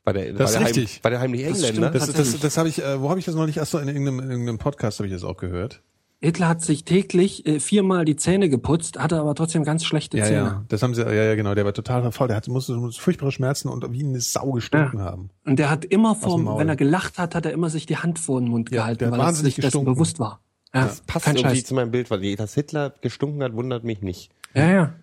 war 0.05 0.13
der, 0.15 0.33
Das 0.33 0.51
ist 0.51 0.55
der, 0.55 0.61
heim, 0.61 0.67
richtig. 0.75 1.05
war 1.05 1.11
der 1.11 1.21
heimlich 1.21 1.43
Das 1.47 1.63
Engländer. 1.63 1.89
stimmt. 1.89 1.95
Das, 1.95 2.07
das, 2.07 2.17
Tatsächlich. 2.17 2.41
das 2.43 2.57
habe 2.57 2.69
ich, 2.69 2.83
äh, 2.83 3.01
wo 3.01 3.11
habe 3.11 3.19
ich 3.19 3.27
das 3.27 3.35
neulich? 3.35 3.61
Achso, 3.61 3.79
in 3.79 3.89
irgendeinem, 3.89 4.21
in 4.21 4.31
irgendeinem 4.31 4.59
Podcast 4.59 4.99
habe 4.99 5.07
ich 5.07 5.13
das 5.15 5.23
auch 5.25 5.37
gehört. 5.37 5.83
Hitler 6.23 6.49
hat 6.49 6.61
sich 6.63 6.85
täglich 6.85 7.47
äh, 7.47 7.61
viermal 7.61 8.05
die 8.05 8.15
Zähne 8.17 8.51
geputzt, 8.51 8.99
hatte 8.99 9.19
aber 9.19 9.35
trotzdem 9.35 9.65
ganz 9.65 9.85
schlechte 9.87 10.19
Ja, 10.19 10.25
Zähne. 10.25 10.37
ja. 10.37 10.65
Das 10.69 10.83
haben 10.83 10.95
sie, 10.95 11.01
ja, 11.03 11.11
ja, 11.13 11.35
genau. 11.35 11.55
Der 11.55 11.65
war 11.65 11.73
total 11.73 12.13
faul. 12.13 12.29
Der 12.29 12.37
hatte, 12.37 12.51
musste, 12.51 12.75
musste 12.75 13.01
furchtbare 13.01 13.33
Schmerzen 13.33 13.69
und 13.69 13.91
wie 13.93 14.05
eine 14.05 14.21
Sau 14.21 14.53
gestunken 14.53 14.99
Ja. 14.99 15.05
haben. 15.07 15.31
Und 15.47 15.59
der 15.59 15.71
hat 15.71 15.87
immer 15.87 16.15
Maul. 16.45 16.61
wenn 16.61 16.69
er 16.69 16.77
gelacht 16.77 17.19
hat, 17.19 17.35
hat 17.35 17.47
er 17.47 17.53
immer 17.53 17.71
sich 17.71 17.87
die 17.87 17.97
Hand 17.97 18.19
vor 18.19 18.39
den 18.41 18.51
Mund 18.51 18.71
Ja, 18.71 18.83
gehalten, 18.83 19.07
hat 19.07 19.13
weil 19.13 19.21
er 19.21 19.25
wahnsinnig 19.27 19.55
sich 19.55 19.63
dessen 19.63 19.67
gestunken. 19.79 19.95
bewusst 19.95 20.21
war. 20.21 20.41
Ja, 20.75 20.85
Das 20.85 21.01
passt 21.01 21.27
irgendwie 21.27 21.57
Scheiß. 21.57 21.65
zu 21.65 21.75
meinem 21.75 21.91
Bild, 21.91 22.11
weil 22.11 22.21
dass 22.37 22.53
Hitler 22.55 22.91
gestunken 23.01 23.43
hat, 23.43 23.55
wundert 23.55 23.85
mich 23.85 24.03
nicht. 24.03 24.31
Ja, 24.55 24.71
ja. 24.71 24.95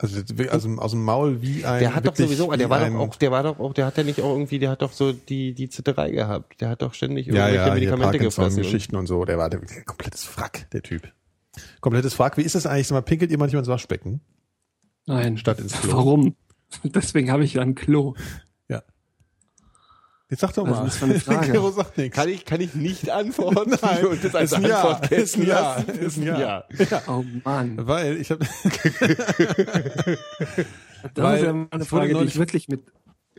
Also 0.00 0.20
aus 0.50 0.62
dem, 0.62 0.78
aus 0.78 0.92
dem 0.92 1.04
Maul 1.04 1.42
wie 1.42 1.64
ein. 1.64 1.80
Der 1.80 1.94
hat 1.94 2.06
doch 2.06 2.14
sowieso, 2.14 2.52
wie 2.52 2.56
der 2.56 2.70
war 2.70 2.88
doch 2.88 2.94
auch, 2.94 3.16
der 3.16 3.32
war 3.32 3.42
doch 3.42 3.58
auch, 3.58 3.74
der 3.74 3.84
hat 3.84 3.96
ja 3.96 4.04
nicht 4.04 4.20
auch 4.20 4.30
irgendwie, 4.30 4.60
der 4.60 4.70
hat 4.70 4.82
doch 4.82 4.92
so 4.92 5.12
die 5.12 5.54
die 5.54 5.68
Zitterei 5.68 6.12
gehabt. 6.12 6.60
Der 6.60 6.68
hat 6.68 6.82
doch 6.82 6.94
ständig 6.94 7.26
Ja, 7.26 7.32
irgendwelche 7.32 7.56
ja, 7.56 7.64
hier 7.64 7.74
Medikamente 7.74 8.18
gefressen. 8.18 8.42
Parkinson-Geschichten 8.42 8.96
und 8.96 9.06
so. 9.08 9.24
Der 9.24 9.38
war 9.38 9.50
der, 9.50 9.58
der 9.58 9.82
komplettes 9.82 10.28
Wrack, 10.36 10.70
der 10.70 10.82
Typ. 10.82 11.12
Komplettes 11.80 12.16
Wrack. 12.18 12.36
Wie 12.36 12.42
ist 12.42 12.54
das 12.54 12.66
eigentlich? 12.66 12.86
Sag 12.86 12.94
mal, 12.94 13.02
pinkelt 13.02 13.32
ihr 13.32 13.38
manchmal 13.38 13.58
ins 13.60 13.68
Waschbecken? 13.68 14.20
Nein. 15.06 15.36
Statt 15.36 15.58
ins 15.58 15.72
Klo. 15.80 15.92
Warum? 15.92 16.36
Deswegen 16.84 17.32
habe 17.32 17.42
ich 17.42 17.54
ja 17.54 17.62
ein 17.62 17.74
Klo. 17.74 18.14
Ja. 20.28 20.30
Jetzt 20.30 20.40
sag 20.40 20.52
doch 20.52 20.64
Was 20.68 20.78
mal. 20.78 20.86
ist 20.86 20.92
das 20.94 20.96
für 20.98 21.04
eine 21.06 21.20
Frage? 21.40 21.52
Gero 21.52 21.70
sagt 21.70 21.96
nichts. 21.98 22.16
Kann 22.16 22.28
ich 22.28 22.44
kann 22.44 22.60
ich 22.60 22.74
nicht 22.74 23.08
antworten 23.10 23.76
Nein, 23.80 24.06
und 24.06 24.22
das 24.24 24.34
als 24.34 24.52
ist 24.52 24.58
ein 24.58 24.64
Ja, 24.66 24.82
Antwort 24.82 25.10
ist 25.12 25.36
ein 25.36 25.44
gelten 25.44 25.50
Ja, 25.50 25.76
lassen? 25.78 25.90
ist 26.00 26.18
ein 26.18 26.24
Ja. 26.26 26.64
Oh 27.08 27.24
Mann. 27.44 27.86
Weil 27.86 28.16
ich 28.18 28.30
habe 28.30 28.44
Das 31.14 31.34
ist 31.40 31.44
ja 31.44 31.66
eine 31.70 31.84
Frage, 31.84 32.14
die 32.14 32.24
ich 32.24 32.38
wirklich 32.38 32.68
mit 32.68 32.82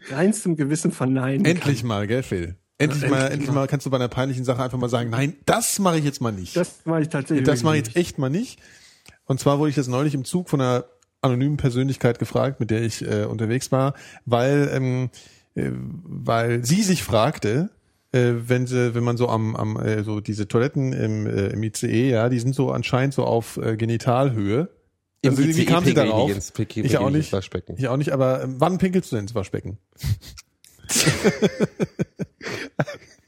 reinstem 0.09 0.55
Gewissen 0.55 0.91
verneinen 0.91 1.45
endlich 1.45 1.83
mal, 1.83 2.07
gell, 2.07 2.23
Phil? 2.23 2.55
Endlich 2.77 3.03
Ja, 3.03 3.09
mal, 3.09 3.31
endlich 3.31 3.47
mal. 3.49 3.55
mal 3.55 3.67
kannst 3.67 3.85
du 3.85 3.89
bei 3.89 3.97
einer 3.97 4.07
peinlichen 4.07 4.45
Sache 4.45 4.63
einfach 4.63 4.77
mal 4.77 4.87
sagen, 4.89 5.09
nein, 5.09 5.35
das 5.45 5.79
mache 5.79 5.97
ich 5.99 6.05
jetzt 6.05 6.21
mal 6.21 6.31
nicht. 6.31 6.53
kann. 6.53 6.63
Das 6.63 6.85
mache 6.85 7.01
ich 7.01 7.09
tatsächlich. 7.09 7.45
Das 7.45 7.63
mache 7.63 7.77
ich 7.77 7.85
jetzt 7.87 7.95
echt 7.97 8.17
mal 8.17 8.29
nicht. 8.29 8.61
Und 9.25 9.39
zwar 9.41 9.59
wurde 9.59 9.69
ich 9.69 9.75
das 9.75 9.87
neulich 9.87 10.13
im 10.13 10.23
Zug 10.23 10.49
von 10.49 10.61
einer 10.61 10.85
anonymen 11.21 11.57
Persönlichkeit 11.57 12.17
gefragt, 12.17 12.61
mit 12.61 12.71
der 12.71 12.81
ich 12.81 13.01
äh, 13.05 13.25
unterwegs 13.25 13.71
war, 13.73 13.93
weil 14.25 14.71
ähm, 14.73 15.09
äh, 15.09 15.09
weil 15.71 16.63
sie 16.65 16.81
sich 16.83 17.03
fragte, 17.03 17.69
äh, 18.11 18.33
wenn 18.47 18.65
sie, 18.67 18.95
wenn 18.95 19.03
man 19.03 19.17
so 19.17 19.29
am, 19.29 19.55
am 19.55 19.77
äh, 19.79 20.03
so 20.03 20.19
diese 20.19 20.47
Toiletten 20.47 20.93
im, 20.93 21.27
äh, 21.27 21.47
im 21.47 21.63
ICE, 21.63 22.09
ja, 22.09 22.29
die 22.29 22.39
sind 22.39 22.55
so 22.55 22.71
anscheinend 22.71 23.13
so 23.13 23.23
auf 23.25 23.57
äh, 23.57 23.77
Genitalhöhe. 23.77 24.69
Im 25.21 25.31
Also, 25.31 25.43
wie 25.43 25.49
ICE 25.49 25.65
kam 25.65 25.83
sie 25.83 25.93
darauf? 25.93 26.29
ins- 26.35 26.51
Ich 26.85 26.97
auch 26.97 27.09
nicht. 27.11 27.31
Ich 27.77 27.87
auch 27.87 27.97
nicht, 27.97 28.11
aber 28.11 28.43
ähm, 28.43 28.55
wann 28.57 28.77
pinkelst 28.77 29.11
du 29.11 29.15
denn 29.17 29.25
ins 29.25 29.35
Waschbecken? 29.35 29.77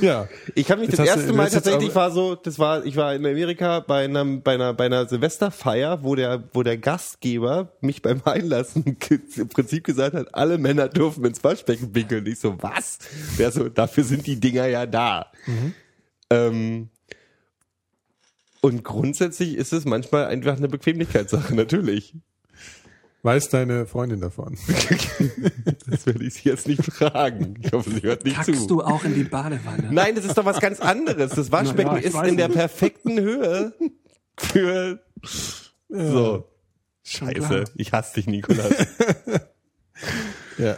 ja. 0.00 0.28
Ich 0.54 0.66
kann 0.66 0.80
mich 0.80 0.88
das 0.90 0.98
du- 0.98 1.04
erste 1.04 1.26
du 1.28 1.34
Mal 1.34 1.48
tatsächlich 1.50 1.94
war 1.94 2.10
so, 2.10 2.34
das 2.34 2.58
war, 2.58 2.84
ich 2.84 2.96
war 2.96 3.14
in 3.14 3.24
Amerika 3.24 3.80
bei 3.80 4.04
einem, 4.04 4.42
bei 4.42 4.54
einer, 4.54 4.74
bei 4.74 4.86
einer 4.86 5.08
Silvesterfeier, 5.08 6.02
wo 6.02 6.14
der, 6.14 6.44
wo 6.52 6.62
der 6.62 6.78
Gastgeber 6.78 7.72
mich 7.80 8.02
beim 8.02 8.22
Einlassen 8.24 8.84
im 9.36 9.48
Prinzip 9.48 9.84
gesagt 9.84 10.14
hat, 10.14 10.34
alle 10.34 10.58
Männer 10.58 10.88
dürfen 10.88 11.24
ins 11.24 11.42
Waschbecken 11.44 11.92
pinkeln. 11.92 12.26
Ich 12.26 12.40
so, 12.40 12.56
was? 12.60 12.98
Der 13.38 13.50
so, 13.52 13.68
dafür 13.68 14.04
sind 14.04 14.26
die 14.26 14.38
Dinger 14.40 14.66
ja 14.66 14.86
da. 14.86 15.26
Mhm. 15.46 15.74
Ähm, 16.30 16.88
und 18.60 18.82
grundsätzlich 18.84 19.54
ist 19.56 19.72
es 19.72 19.84
manchmal 19.84 20.26
einfach 20.26 20.56
eine 20.56 20.68
Bequemlichkeitssache, 20.68 21.54
natürlich. 21.56 22.14
Weiß 23.28 23.50
deine 23.50 23.84
Freundin 23.84 24.22
davon? 24.22 24.56
Das 25.86 26.06
werde 26.06 26.24
ich 26.24 26.34
sie 26.34 26.48
jetzt 26.48 26.66
nicht 26.66 26.82
fragen. 26.82 27.56
Ich 27.62 27.72
hoffe, 27.72 27.90
sie 27.90 28.02
hört 28.02 28.24
nicht 28.24 28.36
Kackst 28.36 28.54
zu. 28.54 28.66
du 28.66 28.82
auch 28.82 29.04
in 29.04 29.14
die 29.14 29.24
Badewanne? 29.24 29.88
Nein, 29.90 30.14
das 30.14 30.24
ist 30.24 30.36
doch 30.36 30.46
was 30.46 30.60
ganz 30.60 30.80
anderes. 30.80 31.32
Das 31.32 31.52
Waschbecken 31.52 31.96
ja, 31.96 32.02
ist 32.02 32.14
in 32.24 32.38
der 32.38 32.48
nicht. 32.48 32.56
perfekten 32.56 33.18
Höhe 33.20 33.74
für 34.38 35.02
so. 35.90 36.48
Scheiße, 37.04 37.64
ich 37.74 37.92
hasse 37.92 38.14
dich, 38.14 38.26
Nikolas. 38.26 38.72
Ja, 40.58 40.76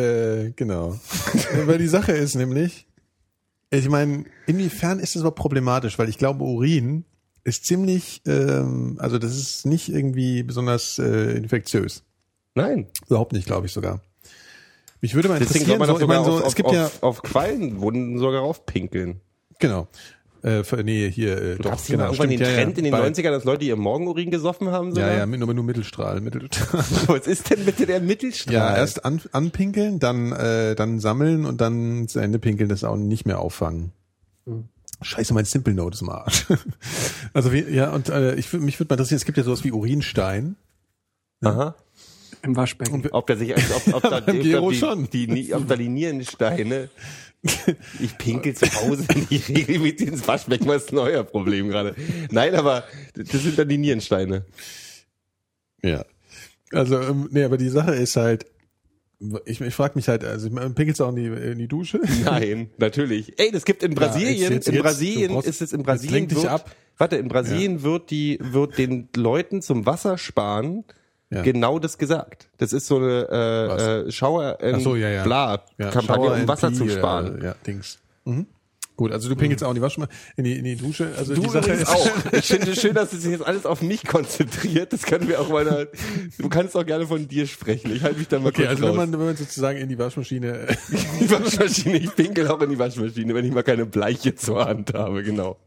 äh, 0.00 0.52
genau. 0.52 0.98
Weil 1.64 1.78
die 1.78 1.88
Sache 1.88 2.12
ist 2.12 2.34
nämlich, 2.34 2.86
ich 3.70 3.88
meine, 3.88 4.24
inwiefern 4.46 5.00
ist 5.00 5.14
das 5.14 5.20
überhaupt 5.20 5.38
problematisch? 5.38 5.98
Weil 5.98 6.08
ich 6.08 6.18
glaube, 6.18 6.44
Urin 6.44 7.04
ist 7.46 7.64
ziemlich, 7.64 8.22
ähm, 8.26 8.96
also 8.98 9.18
das 9.18 9.36
ist 9.36 9.66
nicht 9.66 9.88
irgendwie 9.88 10.42
besonders 10.42 10.98
äh, 10.98 11.36
infektiös. 11.36 12.02
Nein, 12.54 12.86
Überhaupt 13.08 13.32
nicht, 13.32 13.46
glaube 13.46 13.66
ich 13.66 13.72
sogar. 13.72 14.00
Mich 15.00 15.14
würde 15.14 15.28
mal 15.28 15.38
deswegen 15.38 15.60
interessieren, 15.70 15.78
man 15.78 15.86
so, 15.88 15.94
doch 15.94 16.00
ich 16.00 16.06
meine, 16.08 16.24
so, 16.24 16.32
auf, 16.38 16.46
es 16.46 16.54
gibt 16.54 16.68
auf, 16.68 16.74
ja, 16.74 16.86
auf, 16.86 17.02
auf 17.02 17.22
Quallenwunden 17.22 18.18
sogar 18.18 18.40
raufpinkeln. 18.40 19.20
genau, 19.58 19.88
äh, 20.42 20.64
für, 20.64 20.82
nee, 20.82 21.10
hier, 21.10 21.40
äh, 21.40 21.56
Du 21.56 21.70
hast 21.70 21.86
genau, 21.86 22.04
irgendwann 22.06 22.28
den 22.30 22.38
stimmt, 22.38 22.50
ja, 22.50 22.56
Trend 22.56 22.72
ja, 22.72 22.78
in 22.78 22.84
den 22.84 22.90
bei- 22.92 23.06
90ern, 23.08 23.30
dass 23.30 23.44
Leute 23.44 23.64
ihr 23.64 23.76
Morgenurin 23.76 24.30
gesoffen 24.30 24.68
haben 24.68 24.92
sogar? 24.92 25.10
Ja, 25.12 25.18
ja, 25.18 25.26
mit- 25.26 25.38
nur, 25.40 25.52
nur 25.52 25.64
Mittelstrahl, 25.64 26.20
Mittelstrahl. 26.20 26.82
Was 27.08 27.26
ist 27.26 27.50
denn 27.50 27.64
bitte 27.64 27.84
der 27.86 28.00
Mittelstrahl? 28.00 28.54
Ja, 28.54 28.76
erst 28.76 29.04
an, 29.04 29.20
anpinkeln, 29.32 29.98
dann, 29.98 30.32
äh, 30.32 30.74
dann 30.74 30.98
sammeln 30.98 31.44
und 31.44 31.60
dann 31.60 32.08
zu 32.08 32.18
Ende 32.18 32.38
pinkeln, 32.38 32.68
das 32.68 32.82
auch 32.84 32.96
nicht 32.96 33.26
mehr 33.26 33.38
auffangen. 33.38 33.92
Scheiße, 35.02 35.34
mein 35.34 35.44
Simple 35.44 35.74
Note 35.74 35.94
ist 35.94 36.02
im 36.02 36.08
Arsch. 36.08 36.46
also 37.32 37.52
wie, 37.52 37.62
ja, 37.62 37.90
und 37.90 38.08
äh, 38.08 38.34
ich, 38.34 38.52
mich 38.52 38.78
würde 38.78 38.88
mal 38.90 38.94
interessieren, 38.94 39.16
es 39.16 39.24
gibt 39.24 39.38
ja 39.38 39.44
sowas 39.44 39.64
wie 39.64 39.72
Urinstein. 39.72 40.56
Aha. 41.42 41.74
Im 42.42 42.56
Waschbecken. 42.56 43.06
Ob 43.10 43.26
der 43.26 43.36
sich, 43.36 43.54
ob, 43.54 43.94
ob, 43.94 44.02
da, 44.02 44.18
ob, 44.26 44.26
Gero 44.26 44.66
da 44.66 44.72
die, 44.72 44.78
schon. 44.78 45.10
Die, 45.10 45.26
die, 45.26 45.54
ob 45.54 45.68
da 45.68 45.76
die 45.76 45.88
Nierensteine. 45.88 46.88
Ich 48.00 48.18
pinkel 48.18 48.54
zu 48.54 48.66
Hause 48.74 49.06
nicht 49.30 49.48
regelmäßig 49.48 50.08
ins 50.08 50.26
Waschbecken, 50.26 50.66
was 50.66 50.82
ist 50.82 50.90
denn 50.90 50.98
euer 50.98 51.22
Problem 51.22 51.68
gerade? 51.68 51.94
Nein, 52.30 52.54
aber 52.54 52.84
das 53.14 53.28
sind 53.28 53.58
dann 53.58 53.68
die 53.68 53.78
Nierensteine. 53.78 54.44
Ja. 55.82 56.04
Also, 56.72 57.00
ähm, 57.00 57.28
nee, 57.30 57.44
aber 57.44 57.58
die 57.58 57.68
Sache 57.68 57.94
ist 57.94 58.16
halt, 58.16 58.46
ich, 59.46 59.60
ich 59.60 59.74
frage 59.74 59.92
mich 59.96 60.08
halt, 60.08 60.24
also 60.24 60.50
pinkelst 60.50 61.00
du 61.00 61.04
auch 61.04 61.08
in 61.10 61.16
die, 61.16 61.26
in 61.26 61.58
die 61.58 61.68
Dusche? 61.68 62.00
Nein, 62.24 62.70
natürlich. 62.78 63.38
Ey, 63.38 63.50
das 63.50 63.64
gibt 63.64 63.82
in 63.82 63.94
Brasilien, 63.94 64.52
jetzt- 64.52 64.68
in 64.68 64.74
jetzt, 64.74 64.82
Brasilien 64.82 65.32
brauchst- 65.32 65.48
ist 65.48 65.62
es 65.62 65.72
in 65.72 65.82
Brasilien 65.82 66.30
wird, 66.30 66.46
ab. 66.46 66.70
warte, 66.98 67.16
in 67.16 67.28
Brasilien 67.28 67.82
wird 67.82 68.10
die, 68.10 68.38
wird 68.42 68.76
den 68.78 69.08
Leuten 69.16 69.62
zum 69.62 69.86
Wassersparen 69.86 70.84
Ja. 71.30 71.42
genau 71.42 71.78
das 71.78 71.96
gesagt. 71.98 72.48
Das 72.58 72.72
ist 72.72 72.86
so 72.86 72.96
eine 72.98 73.26
Was? 73.30 73.82
äh, 73.82 74.00
äh, 74.02 74.10
Schauer 74.12 74.58
Ach 74.62 74.80
so, 74.80 74.96
ja, 74.96 75.08
ja. 75.08 75.22
bla 75.24 75.64
Ja, 75.78 75.90
Kampagne, 75.90 76.30
um 76.32 76.46
Wasser 76.48 76.68
NP, 76.68 76.76
zu 76.78 76.88
sparen. 76.90 77.38
Ja, 77.38 77.44
ja 77.48 77.54
Dings. 77.66 77.98
Gut, 78.96 79.12
also 79.12 79.28
du 79.28 79.36
pinkelst 79.36 79.62
auch 79.62 79.68
in 79.68 79.74
die 79.74 79.82
Waschmaschine, 79.82 80.16
in 80.36 80.44
die, 80.44 80.56
in 80.56 80.64
die 80.64 80.76
Dusche. 80.76 81.12
Also 81.18 81.34
Du 81.34 81.42
die 81.42 81.50
Sache 81.50 81.70
ist 81.72 81.86
auch. 81.86 82.08
Ich 82.32 82.46
finde 82.46 82.70
es 82.70 82.80
schön, 82.80 82.94
dass 82.94 83.10
du 83.10 83.18
sich 83.18 83.30
jetzt 83.30 83.44
alles 83.46 83.66
auf 83.66 83.82
mich 83.82 84.06
konzentriert. 84.06 84.90
Das 84.94 85.02
können 85.02 85.28
wir 85.28 85.38
auch 85.38 85.50
mal. 85.50 85.88
Du 86.38 86.48
kannst 86.48 86.74
auch 86.76 86.86
gerne 86.86 87.06
von 87.06 87.28
dir 87.28 87.46
sprechen. 87.46 87.92
Ich 87.94 88.02
halte 88.02 88.18
mich 88.18 88.28
da 88.28 88.38
mal 88.38 88.48
Okay, 88.48 88.62
kurz 88.62 88.68
also 88.70 88.82
wenn 88.84 88.88
raus. 88.88 88.96
man, 88.96 89.12
wenn 89.12 89.26
man 89.26 89.36
sozusagen 89.36 89.78
in 89.78 89.90
die 89.90 89.98
Waschmaschine, 89.98 90.68
die 91.20 91.30
Waschmaschine. 91.30 91.98
Ich 91.98 92.14
pinkel 92.14 92.48
auch 92.48 92.60
in 92.62 92.70
die 92.70 92.78
Waschmaschine, 92.78 93.34
wenn 93.34 93.44
ich 93.44 93.52
mal 93.52 93.62
keine 93.62 93.84
Bleiche 93.84 94.34
zur 94.34 94.64
Hand 94.64 94.94
habe. 94.94 95.22
Genau. 95.22 95.58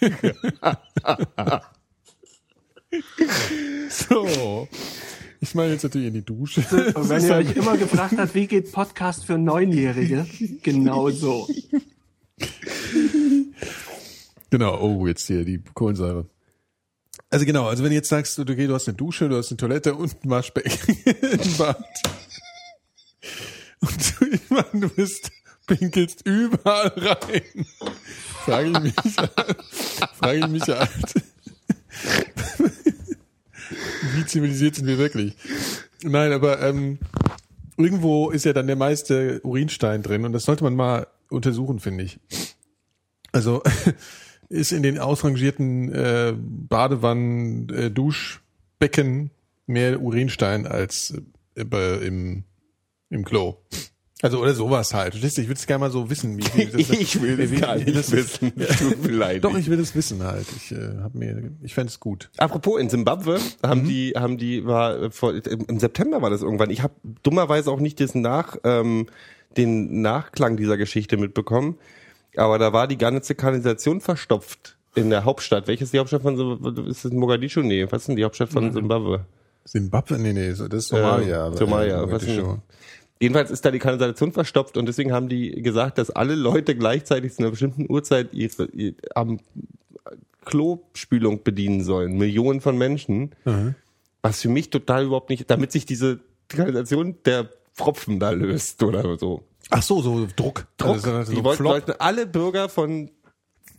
so. 3.88 4.68
Ich 5.40 5.54
meine 5.54 5.72
jetzt 5.72 5.82
natürlich 5.82 6.08
in 6.08 6.14
die 6.14 6.24
Dusche. 6.24 6.60
Und 6.94 7.08
wenn 7.08 7.24
ihr 7.24 7.34
euch 7.34 7.56
immer 7.56 7.76
gefragt 7.76 8.14
habt, 8.16 8.34
wie 8.34 8.46
geht 8.46 8.70
Podcast 8.72 9.24
für 9.24 9.36
Neunjährige? 9.38 10.24
Genau 10.62 11.10
so. 11.10 11.48
Genau, 14.52 14.78
oh, 14.82 15.06
jetzt 15.06 15.26
hier 15.28 15.46
die 15.46 15.62
Kohlensäure. 15.72 16.26
Also 17.30 17.46
genau, 17.46 17.68
also 17.68 17.82
wenn 17.82 17.88
du 17.88 17.96
jetzt 17.96 18.10
sagst, 18.10 18.36
du, 18.36 18.42
okay, 18.42 18.66
du 18.66 18.74
hast 18.74 18.86
eine 18.86 18.98
Dusche, 18.98 19.30
du 19.30 19.38
hast 19.38 19.50
eine 19.50 19.56
Toilette 19.56 19.94
und 19.94 20.12
ein 20.22 20.28
Waschbecken 20.28 20.70
im 21.06 21.56
Bad. 21.56 21.82
Und 23.80 24.20
du, 24.20 24.26
ich 24.26 24.50
meine, 24.50 24.66
du 24.74 24.90
bist, 24.90 25.30
pinkelst 25.66 26.26
überall 26.26 26.92
rein. 26.96 27.66
Frage 28.44 28.68
ich 28.72 28.80
mich, 28.80 28.94
frage 30.18 30.38
ich 30.38 30.48
mich 30.48 30.68
halt. 30.68 31.14
Wie 34.14 34.26
zivilisiert 34.26 34.74
sind 34.74 34.86
wir 34.86 34.98
wirklich? 34.98 35.34
Nein, 36.02 36.30
aber 36.32 36.60
ähm, 36.60 36.98
irgendwo 37.78 38.28
ist 38.28 38.44
ja 38.44 38.52
dann 38.52 38.66
der 38.66 38.76
meiste 38.76 39.40
Urinstein 39.44 40.02
drin 40.02 40.26
und 40.26 40.32
das 40.32 40.44
sollte 40.44 40.64
man 40.64 40.74
mal 40.74 41.06
untersuchen, 41.32 41.78
finde 41.80 42.04
ich. 42.04 42.18
Also 43.32 43.62
ist 44.48 44.72
in 44.72 44.82
den 44.82 44.98
ausrangierten 44.98 45.92
äh, 45.92 46.34
Badewannen, 46.36 47.68
äh, 47.70 47.90
Duschbecken 47.90 49.30
mehr 49.66 50.00
Urinstein 50.00 50.66
als 50.66 51.14
äh, 51.54 51.64
bei, 51.64 51.94
im, 51.94 52.44
im 53.10 53.24
Klo. 53.24 53.56
Also 54.20 54.38
oder 54.40 54.54
sowas 54.54 54.94
halt. 54.94 55.16
Ich 55.16 55.22
würde 55.36 55.52
es 55.54 55.66
gerne 55.66 55.80
mal 55.80 55.90
so 55.90 56.08
wissen. 56.08 56.38
Wie, 56.38 56.44
wie 56.54 56.66
das, 56.66 56.90
Ich 56.90 57.20
will 57.20 57.36
das 57.36 57.50
wie- 57.50 57.56
gar 57.56 57.74
nicht 57.76 57.96
das 57.96 58.12
wissen. 58.12 58.52
Tut 58.78 59.02
mir 59.04 59.10
leid. 59.10 59.42
Doch, 59.42 59.56
ich 59.56 59.68
will 59.68 59.80
es 59.80 59.96
wissen 59.96 60.22
halt. 60.22 60.46
Ich 60.56 60.70
äh, 60.70 60.98
hab 61.02 61.14
mir, 61.16 61.50
ich 61.62 61.74
fände 61.74 61.88
es 61.88 61.98
gut. 61.98 62.30
Apropos, 62.36 62.80
in 62.80 62.88
Zimbabwe 62.88 63.38
Mhm. 63.40 63.68
haben 63.68 63.84
die, 63.88 64.12
haben 64.14 64.38
die, 64.38 64.64
war 64.64 65.02
äh, 65.04 65.10
vor, 65.10 65.34
im 65.34 65.64
im 65.66 65.80
September 65.80 66.22
war 66.22 66.30
das 66.30 66.42
irgendwann. 66.42 66.70
Ich 66.70 66.82
habe 66.84 66.94
dummerweise 67.24 67.68
auch 67.72 67.80
nicht 67.80 67.98
diesen 67.98 68.20
Nach, 68.22 68.56
ähm, 68.62 69.06
den 69.56 70.02
Nachklang 70.02 70.56
dieser 70.56 70.76
Geschichte 70.76 71.16
mitbekommen. 71.16 71.78
Aber 72.36 72.58
da 72.58 72.72
war 72.72 72.88
die 72.88 72.98
ganze 72.98 73.34
Kanalisation 73.34 74.00
verstopft 74.00 74.76
in 74.94 75.10
der 75.10 75.24
Hauptstadt. 75.24 75.68
Welches 75.68 75.86
ist 75.86 75.94
die 75.94 75.98
Hauptstadt 75.98 76.22
von 76.22 76.36
Zimbabwe? 76.36 76.88
Ist 76.88 77.04
das 77.04 77.12
Mogadischu? 77.12 77.60
Nee, 77.60 77.86
was 77.90 78.02
ist 78.02 78.08
denn 78.08 78.16
die 78.16 78.24
Hauptstadt 78.24 78.50
von 78.50 78.72
Zimbabwe? 78.72 79.26
Zimbabwe? 79.64 80.18
Nee, 80.18 80.32
nee, 80.32 80.48
das 80.48 80.60
ist 80.60 80.88
Somalia. 80.88 81.48
Äh, 81.48 81.56
Somalia, 81.56 82.10
was 82.10 82.24
denn? 82.24 82.62
Jedenfalls 83.20 83.52
ist 83.52 83.64
da 83.64 83.70
die 83.70 83.78
Kanalisation 83.78 84.32
verstopft 84.32 84.76
und 84.76 84.86
deswegen 84.86 85.12
haben 85.12 85.28
die 85.28 85.62
gesagt, 85.62 85.98
dass 85.98 86.10
alle 86.10 86.34
Leute 86.34 86.74
gleichzeitig 86.74 87.34
zu 87.34 87.42
einer 87.42 87.50
bestimmten 87.50 87.86
Uhrzeit 87.88 88.34
ihre, 88.34 88.64
ihre 88.72 88.96
am 89.14 89.38
Klospülung 90.44 91.44
bedienen 91.44 91.84
sollen. 91.84 92.18
Millionen 92.18 92.60
von 92.60 92.76
Menschen. 92.76 93.30
Was 94.22 94.40
für 94.40 94.48
mich 94.48 94.70
total 94.70 95.04
überhaupt 95.04 95.30
nicht, 95.30 95.48
damit 95.50 95.70
sich 95.70 95.86
diese 95.86 96.18
Kanalisation 96.48 97.16
der 97.24 97.48
Pfropfen 97.74 98.20
da 98.20 98.30
löst 98.30 98.82
oder 98.82 99.16
so. 99.18 99.44
Ach 99.70 99.82
so, 99.82 100.02
so 100.02 100.26
Druck. 100.36 100.66
Druck. 100.76 100.94
Also, 100.94 101.10
also 101.12 101.32
die 101.32 101.38
so 101.38 101.44
wollten, 101.64 101.92
alle 101.98 102.26
Bürger 102.26 102.68
von 102.68 103.10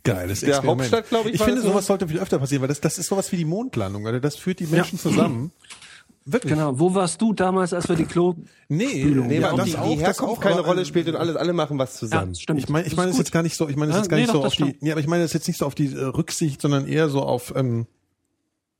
Geiles 0.02 0.40
der 0.40 0.50
Experiment. 0.50 0.80
Hauptstadt, 0.92 1.08
glaub 1.08 1.26
ich, 1.26 1.34
Ich 1.34 1.40
finde, 1.40 1.56
das, 1.56 1.64
ne? 1.64 1.70
sowas 1.70 1.86
sollte 1.86 2.08
viel 2.08 2.18
öfter 2.18 2.38
passieren, 2.38 2.62
weil 2.62 2.68
das, 2.68 2.80
das 2.80 2.98
ist 2.98 3.06
sowas 3.06 3.30
wie 3.32 3.36
die 3.36 3.44
Mondlandung, 3.44 4.04
oder? 4.04 4.20
Das 4.20 4.36
führt 4.36 4.60
die 4.60 4.66
Menschen 4.66 4.98
zusammen. 4.98 5.52
Wirklich. 6.26 6.54
Genau. 6.54 6.78
Wo 6.78 6.94
warst 6.94 7.20
du 7.20 7.34
damals, 7.34 7.74
als 7.74 7.86
wir 7.88 7.96
die 7.96 8.06
Klo... 8.06 8.34
Nee, 8.68 9.04
nee, 9.04 9.40
ja, 9.40 9.54
das 9.54 9.66
die, 9.66 9.76
auch, 9.76 9.90
die 9.90 9.96
das 9.98 10.06
Herkunft 10.06 10.38
auch, 10.38 10.40
keine 10.40 10.60
Rolle 10.60 10.80
äh, 10.80 10.84
spielt 10.86 11.06
und 11.08 11.16
alles, 11.16 11.36
alle 11.36 11.52
machen 11.52 11.78
was 11.78 11.92
Ja, 11.94 11.98
zusammen. 12.00 12.34
stimmt. 12.34 12.60
Ich 12.60 12.68
meine, 12.70 12.86
ich 12.86 12.92
Das 12.92 12.96
meine 12.96 13.10
ist 13.10 13.16
es 13.16 13.18
gut. 13.18 13.26
jetzt 13.26 13.32
gar 13.32 13.42
nicht 13.42 13.56
so, 13.56 13.68
ich 13.68 13.76
meine 13.76 13.90
es 13.92 13.96
Ja, 13.96 14.00
jetzt 14.02 14.08
gar 14.10 14.16
nee, 14.16 14.22
nicht 14.22 14.30
doch, 14.30 14.36
so 14.36 14.42
das 14.42 14.52
auf 14.52 14.56
die, 14.56 14.62
stimmt. 14.64 14.82
nee, 14.82 14.90
aber 14.90 15.00
ich 15.00 15.06
meine 15.06 15.22
das 15.22 15.34
jetzt 15.34 15.46
nicht 15.48 15.58
so 15.58 15.66
auf 15.66 15.74
die 15.74 15.94
äh, 15.94 16.02
Rücksicht, 16.02 16.62
sondern 16.62 16.88
eher 16.88 17.10
so 17.10 17.20
auf, 17.22 17.52
ähm, 17.54 17.86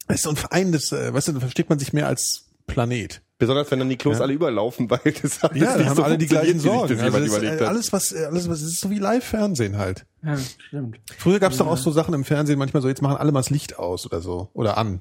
es 0.08 0.16
ist 0.16 0.22
so 0.22 0.30
ein 0.30 0.36
Verein, 0.36 0.72
das, 0.72 0.90
äh, 0.92 1.12
weißt 1.12 1.28
du, 1.28 1.32
da 1.32 1.40
versteht 1.40 1.68
man 1.68 1.78
sich 1.78 1.92
mehr 1.92 2.06
als 2.06 2.46
Planet. 2.66 3.20
Besonders 3.36 3.68
wenn 3.70 3.80
dann 3.80 3.88
die 3.88 3.96
Klos 3.96 4.20
alle 4.20 4.32
überlaufen, 4.32 4.88
weil 4.90 5.00
das 5.20 5.42
alles 5.42 5.60
Ja, 5.62 5.76
nicht 5.76 5.88
haben 5.88 5.96
so 5.96 6.02
alle 6.04 6.18
die 6.18 6.26
gleichen 6.26 6.60
Sorgen. 6.60 6.94
das 6.94 7.02
Also 7.02 7.18
das, 7.18 7.28
überlegt 7.28 7.54
äh, 7.60 7.64
hat. 7.64 7.68
alles 7.68 7.92
was, 7.92 8.12
äh, 8.12 8.24
alles 8.26 8.48
was, 8.48 8.60
es 8.62 8.68
ist 8.74 8.80
so 8.80 8.90
wie 8.90 8.98
Live-Fernsehen 8.98 9.76
halt. 9.76 10.06
Ja, 10.22 10.36
stimmt. 10.38 10.98
Früher 11.18 11.40
gab 11.40 11.52
es 11.52 11.58
doch 11.58 11.66
auch 11.66 11.76
so 11.76 11.90
Sachen 11.90 12.14
im 12.14 12.24
Fernsehen, 12.24 12.58
manchmal 12.58 12.80
so, 12.82 12.88
jetzt 12.88 13.02
machen 13.02 13.16
alle 13.16 13.32
mal 13.32 13.40
das 13.40 13.50
Licht 13.50 13.78
aus 13.78 14.06
oder 14.06 14.20
so. 14.20 14.50
Oder 14.54 14.78
an. 14.78 15.00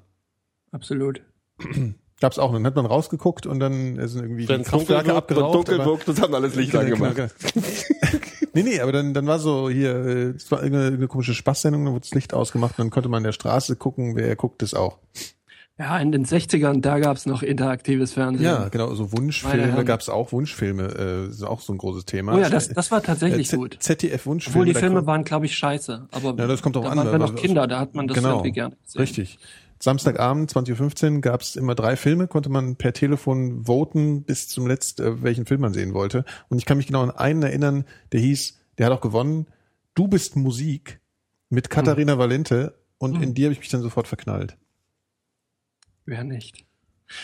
Absolut. 0.72 1.22
Gab's 2.20 2.40
auch. 2.40 2.48
Und 2.50 2.54
dann 2.56 2.66
hat 2.66 2.76
man 2.76 2.86
rausgeguckt 2.86 3.46
und 3.46 3.60
dann 3.60 3.96
sind 4.08 4.24
irgendwie 4.24 4.48
Wenn 4.48 4.64
die 4.64 4.70
Kraftwerke 4.70 5.14
abgeraucht. 5.14 5.56
dunkel 5.56 5.86
wirkt, 5.86 6.08
das 6.08 6.22
haben 6.22 6.34
alles 6.34 6.56
Licht 6.56 6.72
Genau, 6.72 6.84
angemacht. 6.84 7.16
genau, 7.16 7.30
genau. 7.54 7.66
nee, 8.54 8.64
nee, 8.64 8.80
aber 8.80 8.92
dann, 8.94 9.14
dann 9.14 9.28
war 9.28 9.40
so 9.40 9.70
hier, 9.70 9.94
äh, 9.94 10.22
es 10.30 10.50
war 10.50 10.60
irgendeine, 10.60 10.86
irgendeine 10.86 11.08
komische 11.10 11.34
Spaßsendung, 11.34 11.86
da 11.86 11.92
wurde 11.92 12.02
das 12.02 12.14
Licht 12.14 12.34
ausgemacht 12.34 12.80
und 12.80 12.86
dann 12.86 12.90
konnte 12.92 13.10
man 13.10 13.20
in 13.20 13.24
der 13.26 13.32
Straße 13.34 13.76
gucken, 13.76 14.16
wer 14.16 14.36
guckt 14.38 14.64
es 14.64 14.74
auch. 14.74 15.00
Ja, 15.80 15.98
in 15.98 16.12
den 16.12 16.24
60ern, 16.24 16.82
da 16.82 17.00
gab's 17.00 17.26
noch 17.26 17.42
interaktives 17.42 18.14
Fernsehen. 18.14 18.46
Ja, 18.46 18.70
genau, 18.70 18.94
so 18.94 19.06
Meine 19.06 19.18
Wunschfilme 19.18 19.84
gab's 19.86 20.08
auch, 20.08 20.32
Wunschfilme, 20.32 20.84
äh, 20.84 21.28
ist 21.30 21.42
auch 21.42 21.62
so 21.62 21.74
ein 21.74 21.80
großes 21.80 22.06
Thema. 22.06 22.36
Oh 22.36 22.40
ja, 22.40 22.50
das, 22.50 22.70
das 22.70 22.92
war 22.92 23.02
tatsächlich 23.02 23.48
Äh, 23.48 23.50
Z- 23.50 23.60
gut. 23.60 23.78
ZDF-Wunschfilme. 23.80 24.56
Obwohl 24.56 24.66
die 24.72 24.76
Filme 24.80 25.08
waren, 25.08 25.24
glaube 25.24 25.48
ich, 25.48 25.58
scheiße. 25.58 26.08
Aber 26.12 26.36
Ja, 26.38 26.46
das 26.48 26.62
kommt 26.62 26.78
auch 26.78 26.84
da 26.84 26.90
an. 26.92 26.98
waren 27.00 27.12
wir 27.12 27.18
noch 27.18 27.36
Kinder, 27.36 27.66
da 27.66 27.80
hat 27.80 27.96
man 27.96 28.08
das 28.08 28.16
genau, 28.18 28.36
irgendwie 28.36 28.52
gerne 28.52 28.76
gesehen. 28.84 29.02
Richtig. 29.02 29.40
Samstagabend, 29.82 30.52
20.15 30.54 31.16
Uhr, 31.16 31.22
gab's 31.22 31.56
immer 31.56 31.74
drei 31.74 31.96
Filme, 31.96 32.28
konnte 32.28 32.50
man 32.50 32.76
per 32.76 32.94
Telefon 32.94 33.66
voten 33.66 34.24
bis 34.24 34.48
zum 34.48 34.68
letzten, 34.68 35.02
äh, 35.04 35.24
welchen 35.24 35.48
Film 35.48 35.62
man 35.62 35.74
sehen 35.74 35.96
wollte. 35.96 36.24
Und 36.50 36.60
ich 36.60 36.66
kann 36.66 36.78
mich 36.78 36.86
genau 36.88 37.02
an 37.02 37.10
einen 37.12 37.42
erinnern, 37.42 37.86
der 38.12 38.20
hieß, 38.20 38.60
der 38.78 38.86
hat 38.86 38.94
auch 38.94 39.02
gewonnen, 39.02 39.48
Du 39.96 40.08
bist 40.08 40.36
Musik 40.36 41.00
mit 41.50 41.70
Katharina 41.70 42.18
Valente 42.18 42.76
und 43.00 43.22
in 43.22 43.34
die 43.36 43.44
habe 43.44 43.54
ich 43.54 43.60
mich 43.60 43.70
dann 43.70 43.82
sofort 43.84 44.08
verknallt. 44.08 44.58
Wer 46.06 46.24
nicht? 46.24 46.66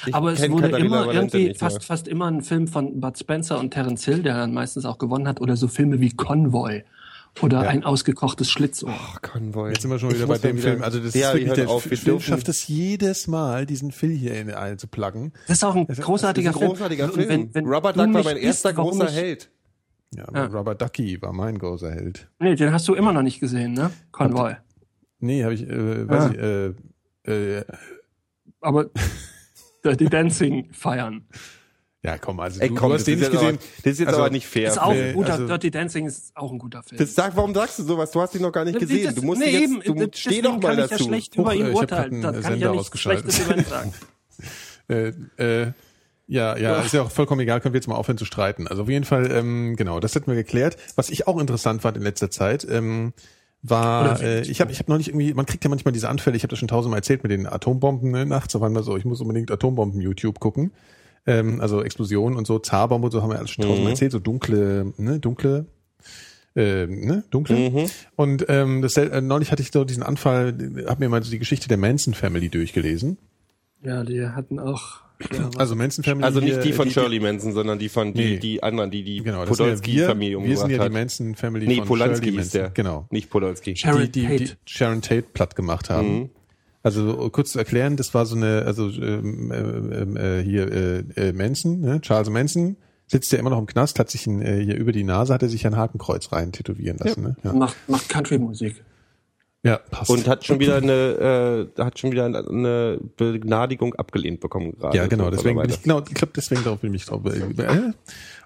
Ich 0.06 0.14
Aber 0.14 0.34
es 0.34 0.42
wurde 0.50 0.64
Katharina 0.70 0.86
immer 0.86 1.08
Valente 1.08 1.38
irgendwie 1.40 1.58
fast, 1.58 1.78
ja. 1.78 1.82
fast 1.82 2.08
immer 2.08 2.28
ein 2.30 2.42
Film 2.42 2.68
von 2.68 3.00
Bud 3.00 3.18
Spencer 3.18 3.60
und 3.60 3.72
Terence 3.72 4.06
Hill, 4.06 4.22
der 4.22 4.36
dann 4.36 4.54
meistens 4.54 4.86
auch 4.86 4.98
gewonnen 5.00 5.28
hat, 5.28 5.42
oder 5.42 5.56
so 5.58 5.68
Filme 5.68 6.00
wie 6.00 6.12
Convoy 6.12 6.84
oder 7.42 7.62
ein 7.70 7.84
ausgekochtes 7.84 8.50
Schlitzohr. 8.52 8.92
Ach, 8.94 9.22
Konvoi. 9.22 9.70
Jetzt 9.70 9.82
sind 9.84 9.92
wir 9.92 10.00
schon 10.00 10.10
Ich 10.12 10.18
wieder 10.18 10.28
bei 10.28 10.34
muss 10.34 10.44
mal 10.44 10.48
dem 10.50 10.58
wieder- 10.58 10.70
Film. 10.72 10.84
Also 10.84 11.00
das 11.00 11.14
ja, 11.14 11.30
ist 11.30 11.36
wirklich, 11.36 11.54
der 11.54 11.70
auf, 11.70 11.90
wir 11.90 11.98
Film 11.98 12.20
schafft 12.20 12.50
es 12.50 12.68
jedes 12.68 13.28
Mal, 13.28 13.66
diesen 13.66 13.92
Phil 13.92 14.12
hier 14.12 14.36
in 14.40 14.52
einzupluggen. 14.52 15.32
Das 15.48 15.58
ist 15.58 15.64
auch 15.64 15.76
ein 15.76 15.88
großartiger 15.88 16.50
Das 16.52 16.56
ist 16.58 16.62
ein 16.64 16.68
großartiger 16.70 17.10
Film. 17.10 17.30
Wenn- 17.30 17.54
wenn 17.56 17.66
Robert 17.66 17.96
du 17.98 18.06
Duck 18.06 18.14
war 18.14 18.24
mein 18.24 18.38
erster 18.38 18.74
großer 18.74 19.10
ich- 19.10 19.16
Held. 19.16 19.50
Ja, 20.16 20.26
Ja. 20.34 20.46
Robert 20.48 20.82
Ducky 20.82 21.22
war 21.22 21.32
mein 21.34 21.58
großer 21.60 21.92
Held. 21.92 22.28
Nee, 22.40 22.56
den 22.56 22.74
hast 22.74 22.88
du 22.88 22.96
immer 22.96 23.14
noch 23.14 23.22
nicht 23.22 23.40
gesehen, 23.40 23.74
ne? 23.74 23.92
Convoy. 24.12 24.56
Nee, 25.20 25.44
habe 25.44 25.54
ich, 25.54 25.68
äh, 25.70 26.08
weiß 26.10 26.24
Ah. 26.24 26.32
ich, 26.32 26.38
äh, 27.32 27.58
äh, 27.60 27.64
Aber 28.62 28.86
Dirty 29.84 30.06
Dancing 30.06 30.70
feiern. 30.74 31.26
ja 32.04 32.18
komm, 32.18 32.40
also 32.40 32.60
Ey, 32.60 32.70
du, 32.70 32.76
komm, 32.76 32.90
du 32.90 32.96
hast 32.96 33.06
den 33.08 33.20
nicht 33.20 33.32
gesehen. 33.32 33.56
Aber, 33.56 33.58
das 33.84 33.94
ist 33.94 34.00
jetzt 34.00 34.08
Also, 34.10 34.20
aber 34.22 34.30
nicht 34.30 34.48
fair. 34.48 34.68
Ist 34.70 34.82
auch 34.82 34.92
ein 34.92 35.14
guter, 35.14 35.34
also- 35.34 35.48
Dirty 35.48 35.72
Dancing 35.72 36.06
ist 36.08 36.36
auch 36.36 36.52
ein 36.52 36.58
guter 36.60 36.84
Film. 36.84 37.00
Das 37.00 37.16
sag, 37.16 37.36
warum 37.38 37.54
sagst 37.54 37.80
du 37.80 37.84
sowas? 37.84 38.12
Du 38.12 38.22
hast 38.22 38.36
ihn 38.36 38.42
noch 38.42 38.52
gar 38.52 38.66
nicht 38.66 38.76
Das- 38.76 38.82
gesehen. 38.82 39.06
das- 39.06 39.16
Du 39.16 39.22
musst 39.24 39.42
nee, 39.42 39.50
jetzt, 39.52 39.64
eben, 39.64 39.80
du 39.82 39.94
das- 39.94 40.20
steh 40.20 40.30
deswegen 40.30 40.44
doch 40.44 40.52
mal 40.54 40.60
kann 40.76 40.80
ich 40.86 40.90
dazu. 40.90 41.04
ja 41.04 41.10
schlecht 41.10 41.34
Huch, 41.38 41.42
über 41.42 41.56
ihn 41.56 41.68
ich 41.68 41.76
urteilen. 41.76 42.22
Da 42.22 42.32
kann 42.32 42.40
ich 42.42 42.46
Sender 42.48 42.66
ja 42.68 42.72
nichts. 42.74 43.00
Schlechtes 43.00 43.40
über 43.40 43.58
ihn 43.58 43.66
sagen. 43.66 43.94
Äh, 44.88 45.10
äh, 45.38 45.72
ja, 46.26 46.58
ja, 46.58 46.82
ist 46.82 46.94
ja 46.96 47.04
auch 47.04 47.12
vollkommen 47.12 47.42
egal, 47.42 47.62
können 47.62 47.74
wir 47.74 47.78
jetzt 47.80 47.88
mal 47.88 47.94
aufhören 47.96 48.18
zu 48.18 48.26
streiten. 48.26 48.68
Also 48.68 48.84
auf 48.84 48.90
jeden 48.90 49.06
Fall, 49.06 49.32
ähm, 49.32 49.76
genau, 49.76 50.00
das 50.00 50.16
hätten 50.16 50.28
wir 50.28 50.36
geklärt. 50.36 50.78
Was 50.96 51.10
ich 51.12 51.28
auch 51.28 51.40
interessant 51.40 51.84
fand 51.84 51.96
in 51.98 52.02
letzter 52.02 52.32
Zeit, 52.32 52.66
ähm, 52.70 53.14
war, 53.62 54.22
äh, 54.22 54.42
ich 54.42 54.62
habe 54.62 54.72
ich 54.72 54.80
hab 54.80 54.88
noch 54.88 54.98
nicht 54.98 55.10
irgendwie, 55.10 55.34
man 55.34 55.46
kriegt 55.46 55.64
ja 55.64 55.70
manchmal 55.70 55.92
diese 55.92 56.10
Anfälle, 56.10 56.38
ich 56.38 56.44
habe 56.44 56.50
das 56.50 56.60
schon 56.60 56.68
tausendmal 56.68 57.00
erzählt 57.00 57.24
mit 57.24 57.32
den 57.32 57.46
Atombomben 57.46 58.12
ne, 58.12 58.26
nachts, 58.26 58.56
auf 58.56 58.64
einmal 58.64 58.84
so, 58.84 58.96
ich 58.96 59.06
muss 59.06 59.22
unbedingt 59.22 59.52
Atombomben-YouTube 59.52 60.40
gucken. 60.40 60.72
Ähm, 61.28 61.60
also 61.60 61.84
Explosionen 61.84 62.38
und 62.38 62.48
so, 62.48 62.60
Zarbombe 62.60 63.06
und 63.08 63.12
so 63.12 63.22
haben 63.22 63.32
wir 63.32 63.38
alles 63.38 63.52
schon 63.52 63.66
tausendmal 63.66 63.92
erzählt, 63.92 64.14
so 64.14 64.20
dunkle, 64.20 64.94
ne, 64.98 65.20
dunkle 65.20 65.66
äh, 66.56 66.88
ne, 66.88 67.24
dunkle. 67.30 67.88
Und 68.16 68.46
ähm, 68.50 68.82
das, 68.82 68.98
äh, 68.98 69.22
neulich 69.22 69.52
hatte 69.52 69.62
ich 69.62 69.72
so 69.72 69.86
diesen 69.86 70.04
Anfall, 70.04 70.56
habe 70.88 71.00
mir 71.00 71.10
mal 71.10 71.24
so 71.24 71.32
die 71.32 71.40
Geschichte 71.40 71.68
der 71.68 71.78
Manson 71.78 72.14
Family 72.14 72.50
durchgelesen. 72.50 73.18
Ja, 73.84 74.04
die 74.04 74.28
hatten 74.28 74.60
auch. 74.60 75.02
Ja, 75.34 75.50
Also 75.58 75.76
Manson 75.76 76.04
Family. 76.04 76.24
Also 76.26 76.40
nicht 76.40 76.64
die 76.64 76.72
von 76.74 76.88
die, 76.88 76.94
Shirley 76.94 77.20
Manson, 77.20 77.52
sondern 77.52 77.78
die 77.78 77.90
von 77.90 78.14
die, 78.14 78.24
Nee. 78.34 78.38
die 78.38 78.64
anderen, 78.64 78.90
die 78.90 79.04
die 79.04 79.18
Genau, 79.22 79.46
das 79.46 79.58
sind 79.58 79.66
ja 79.68 79.74
Podolski-Familie 79.74 80.38
wir, 80.38 80.44
wir 80.48 80.56
sind 80.58 80.64
umgebracht 80.66 80.72
ja 80.72 80.78
die 80.78 80.84
hat. 80.86 80.92
Manson 80.94 81.36
Family 81.36 81.68
Nee, 81.68 81.76
von 81.78 81.88
Polanski 81.88 82.26
Shirley 82.28 82.38
hieß 82.42 82.52
der. 82.52 82.62
Manson. 82.62 82.74
Genau. 82.76 83.08
Nicht 83.12 83.30
Podolski. 83.30 83.76
Sharon 83.76 84.02
die, 84.04 84.12
die, 84.12 84.28
die 84.28 84.38
Tate. 84.46 84.58
Sharon 84.66 85.02
Tate 85.02 85.22
platt 85.34 85.56
gemacht 85.56 85.90
haben. 85.90 86.14
Mhm. 86.20 86.30
Also 86.82 87.26
äh, 87.26 87.30
kurz 87.32 87.52
zu 87.52 87.60
erklären, 87.60 87.98
das 87.98 88.14
war 88.14 88.26
so 88.26 88.38
eine, 88.38 88.64
also 88.66 88.90
ähm, 88.90 89.52
ähm, 89.54 90.16
äh, 90.18 90.42
hier 90.42 90.72
äh, 90.72 91.00
äh, 91.30 91.34
Manson, 91.34 91.82
ne? 91.82 92.00
Charles 92.00 92.30
Manson, 92.30 92.78
sitzt 93.08 93.32
ja 93.34 93.40
immer 93.40 93.50
noch 93.50 93.60
im 93.60 93.66
Knast, 93.66 94.00
hat 94.00 94.10
sich 94.10 94.26
ein, 94.28 94.42
äh, 94.42 94.64
hier 94.64 94.78
über 94.78 94.94
die 94.94 95.04
Nase 95.04 95.34
hat 95.34 95.42
er 95.42 95.50
sich 95.50 95.68
ein 95.68 95.76
Hakenkreuz 95.76 96.32
rein 96.32 96.54
tätowieren 96.54 96.98
lassen. 96.98 97.24
Ne? 97.24 97.36
Ja. 97.44 97.52
Macht, 97.54 97.76
macht 97.90 98.08
Country-Musik. 98.08 98.82
Ja, 99.64 99.78
passt. 99.78 100.10
Und 100.10 100.28
hat 100.28 100.46
schon 100.46 100.60
wieder 100.60 100.78
eine, 100.78 101.70
äh, 101.78 101.82
hat 101.82 102.00
schon 102.00 102.12
wieder 102.12 102.26
eine 102.26 103.00
Begnadigung 103.18 103.94
abgelehnt 103.96 104.40
bekommen 104.40 104.78
gerade. 104.78 104.96
ja, 104.96 105.08
genau, 105.08 105.26
So, 105.26 105.32
deswegen 105.32 105.62
bin 105.62 105.70
ich, 105.70 105.82
genau, 105.82 106.00
ich 106.00 106.14
glaube, 106.14 106.32
deswegen 106.36 106.64
darauf 106.64 106.80
bin 106.80 106.94
ich 106.94 107.06
drauf. 107.06 107.22
Äh, 107.26 107.92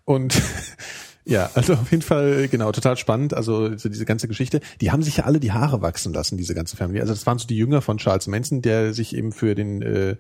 und 0.06 0.42
ja, 1.26 1.52
also 1.54 1.74
auf 1.74 1.92
jeden 1.92 2.02
Fall, 2.02 2.48
genau, 2.48 2.72
total 2.72 2.98
spannend. 2.98 3.36
Also 3.36 3.78
so 3.78 3.90
diese 3.90 4.06
ganze 4.06 4.28
Geschichte. 4.28 4.60
Die 4.82 4.92
haben 4.92 5.04
sich 5.04 5.18
ja 5.18 5.26
alle 5.26 5.40
die 5.40 5.52
Haare 5.52 5.84
wachsen 5.84 6.14
lassen, 6.14 6.38
diese 6.38 6.56
ganze 6.56 6.78
Familie. 6.78 7.02
Also 7.02 7.14
das 7.14 7.28
waren 7.28 7.38
so 7.38 7.48
die 7.48 7.58
Jünger 7.58 7.82
von 7.82 7.98
Charles 7.98 8.26
Manson, 8.26 8.64
der 8.64 8.94
sich 8.94 9.16
eben 9.16 9.32
für 9.32 9.54
den 9.54 9.84
äh, 9.84 10.16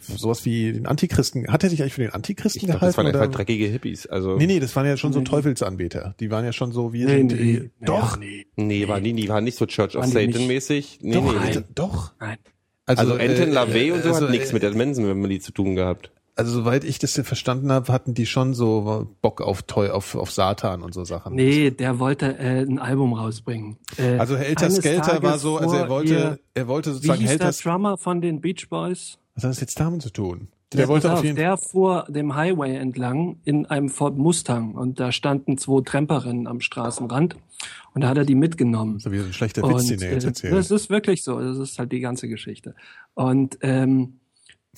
sowas 0.00 0.44
wie 0.44 0.72
den 0.72 0.86
Antichristen, 0.86 1.46
hat 1.48 1.62
er 1.64 1.70
sich 1.70 1.80
eigentlich 1.82 1.94
für 1.94 2.02
den 2.02 2.12
Antichristen 2.12 2.60
Ich 2.60 2.64
glaube, 2.66 2.80
gehalten? 2.80 2.90
das 2.96 2.96
waren 2.98 3.06
oder? 3.14 3.20
einfach 3.22 3.36
dreckige 3.36 3.66
Hippies. 3.66 4.06
Also 4.06 4.36
Nee, 4.36 4.46
nee, 4.46 4.60
das 4.60 4.74
waren 4.76 4.86
ja 4.86 4.96
schon 4.96 5.12
so 5.12 5.20
Teufelsanbeter. 5.20 6.14
Die 6.20 6.30
waren 6.30 6.44
ja 6.44 6.52
schon 6.52 6.72
so, 6.72 6.92
wir 6.92 7.06
Nee, 7.06 7.16
sind 7.18 7.26
nee, 7.32 7.36
die, 7.36 7.70
doch, 7.84 8.18
nee. 8.18 8.46
nee, 8.56 8.88
waren 8.88 9.02
die, 9.04 9.12
die 9.12 9.28
waren 9.28 9.44
nicht 9.44 9.56
so 9.58 9.66
Church 9.66 9.96
of 9.96 10.02
Waren 10.02 10.10
die 10.10 10.26
nicht? 10.26 10.32
Satan 10.34 10.46
mäßig. 10.48 10.98
Nee, 11.02 11.12
doch, 11.14 11.24
nee, 11.24 11.30
nee. 11.32 11.46
Alter, 11.46 11.64
doch. 11.74 12.12
Nein. 12.20 12.38
Also 12.86 13.16
äh, 13.16 13.28
Anton 13.28 13.50
LaVey 13.52 13.92
und 13.92 14.02
so 14.02 14.08
also, 14.08 14.24
hat 14.26 14.30
nichts 14.30 14.50
äh, 14.50 14.54
mit 14.54 14.62
der 14.62 14.74
Manson-Family 14.74 15.40
zu 15.40 15.52
tun 15.52 15.74
gehabt. 15.76 16.10
Also 16.34 16.50
soweit 16.50 16.82
ich 16.84 16.98
das 16.98 17.12
verstanden 17.12 17.70
habe, 17.70 17.92
hatten 17.92 18.14
die 18.14 18.24
schon 18.24 18.54
so 18.54 19.06
Bock 19.20 19.42
auf 19.42 19.62
Teu 19.64 19.90
auf, 19.90 20.14
auf 20.14 20.30
Satan 20.30 20.82
und 20.82 20.94
so 20.94 21.04
Sachen. 21.04 21.34
Nee, 21.34 21.70
der 21.70 21.98
wollte 21.98 22.38
äh, 22.38 22.62
ein 22.62 22.78
Album 22.78 23.12
rausbringen. 23.12 23.76
Äh, 23.98 24.16
Also 24.16 24.36
Helter 24.38 24.70
Skelter 24.70 25.22
war 25.22 25.38
so, 25.38 25.58
also 25.58 25.76
er 25.76 25.90
wollte, 25.90 26.12
ihr- 26.14 26.38
er 26.54 26.68
wollte 26.68 26.88
Wie 26.90 26.94
sozusagen 26.94 27.20
hieß 27.20 27.30
Helter. 27.30 27.50
der 27.52 27.52
Drummer 27.62 27.98
von 27.98 28.22
den 28.22 28.40
Beach 28.40 28.66
Boys? 28.70 29.18
Was 29.34 29.44
hat 29.44 29.50
das 29.50 29.60
jetzt 29.60 29.78
damit 29.80 30.02
zu 30.02 30.10
tun? 30.10 30.48
Der, 30.72 30.78
Der, 30.78 30.88
wollte 30.88 31.08
pass 31.08 31.18
auf 31.18 31.24
jeden 31.24 31.36
der 31.36 31.56
fuhr 31.56 32.06
dem 32.08 32.34
Highway 32.34 32.76
entlang 32.76 33.36
in 33.44 33.66
einem 33.66 33.88
Ford 33.88 34.16
Mustang 34.16 34.74
und 34.74 34.98
da 35.00 35.12
standen 35.12 35.58
zwei 35.58 35.82
Tremperinnen 35.82 36.46
am 36.46 36.60
Straßenrand 36.60 37.36
und 37.94 38.02
da 38.02 38.08
hat 38.08 38.16
er 38.16 38.24
die 38.24 38.34
mitgenommen. 38.34 38.98
so 38.98 39.12
wie 39.12 39.18
so 39.18 39.26
ein 39.26 39.32
schlechter 39.32 39.62
Witz, 39.62 39.86
den 39.86 39.98
Und, 39.98 40.02
er 40.02 40.12
jetzt 40.12 40.24
äh, 40.24 40.28
erzählt. 40.28 40.54
das 40.54 40.70
ist 40.70 40.90
wirklich 40.90 41.22
so. 41.22 41.38
Das 41.38 41.58
ist 41.58 41.78
halt 41.78 41.92
die 41.92 42.00
ganze 42.00 42.28
Geschichte. 42.28 42.74
Und 43.14 43.58
ähm, 43.60 44.20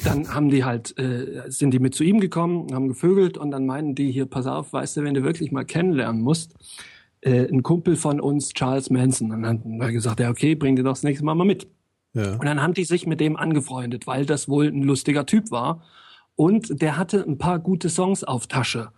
dann 0.03 0.29
haben 0.35 0.51
die 0.51 0.65
halt, 0.65 0.99
äh, 0.99 1.43
sind 1.49 1.73
die 1.73 1.79
mit 1.79 1.95
zu 1.95 2.03
ihm 2.03 2.21
gekommen, 2.21 2.75
haben 2.75 2.89
gevögelt 2.89 3.39
und 3.39 3.51
dann 3.53 3.67
meinen 3.67 3.95
die 3.95 4.11
hier, 4.11 4.27
pass 4.27 4.47
auf, 4.47 4.73
weißt 4.73 4.97
du, 4.97 5.05
wenn 5.05 5.15
du 5.15 5.23
wirklich 5.23 5.53
mal 5.53 5.65
kennenlernen 5.65 6.23
musst, 6.23 6.55
äh, 7.21 7.47
ein 7.49 7.63
Kumpel 7.63 7.97
von 7.97 8.21
uns, 8.21 8.51
Charles 8.51 8.91
Manson. 8.91 9.31
Und 9.31 9.43
dann 9.43 9.61
haben 9.61 9.81
wir 9.81 9.93
gesagt, 9.93 10.21
ja 10.21 10.31
okay, 10.31 10.55
bring 10.55 10.77
dir 10.77 10.83
doch 10.83 10.93
das 10.93 11.05
nächste 11.05 11.25
Mal 11.25 11.35
mal 11.35 11.45
mit. 11.45 11.69
Ja. 12.15 12.33
Und 12.35 12.45
dann 12.45 12.63
haben 12.63 12.75
die 12.75 12.85
sich 12.85 13.07
mit 13.07 13.21
dem 13.21 13.37
angefreundet, 13.37 14.07
weil 14.07 14.25
das 14.25 14.49
wohl 14.49 14.69
ein 14.69 14.83
lustiger 14.83 15.27
Typ 15.27 15.51
war. 15.51 15.83
Und 16.37 16.81
der 16.81 16.97
hatte 16.97 17.25
ein 17.27 17.39
paar 17.39 17.59
gute 17.59 17.89
Songs 17.91 18.25
auf 18.25 18.47
Tasche. 18.47 18.91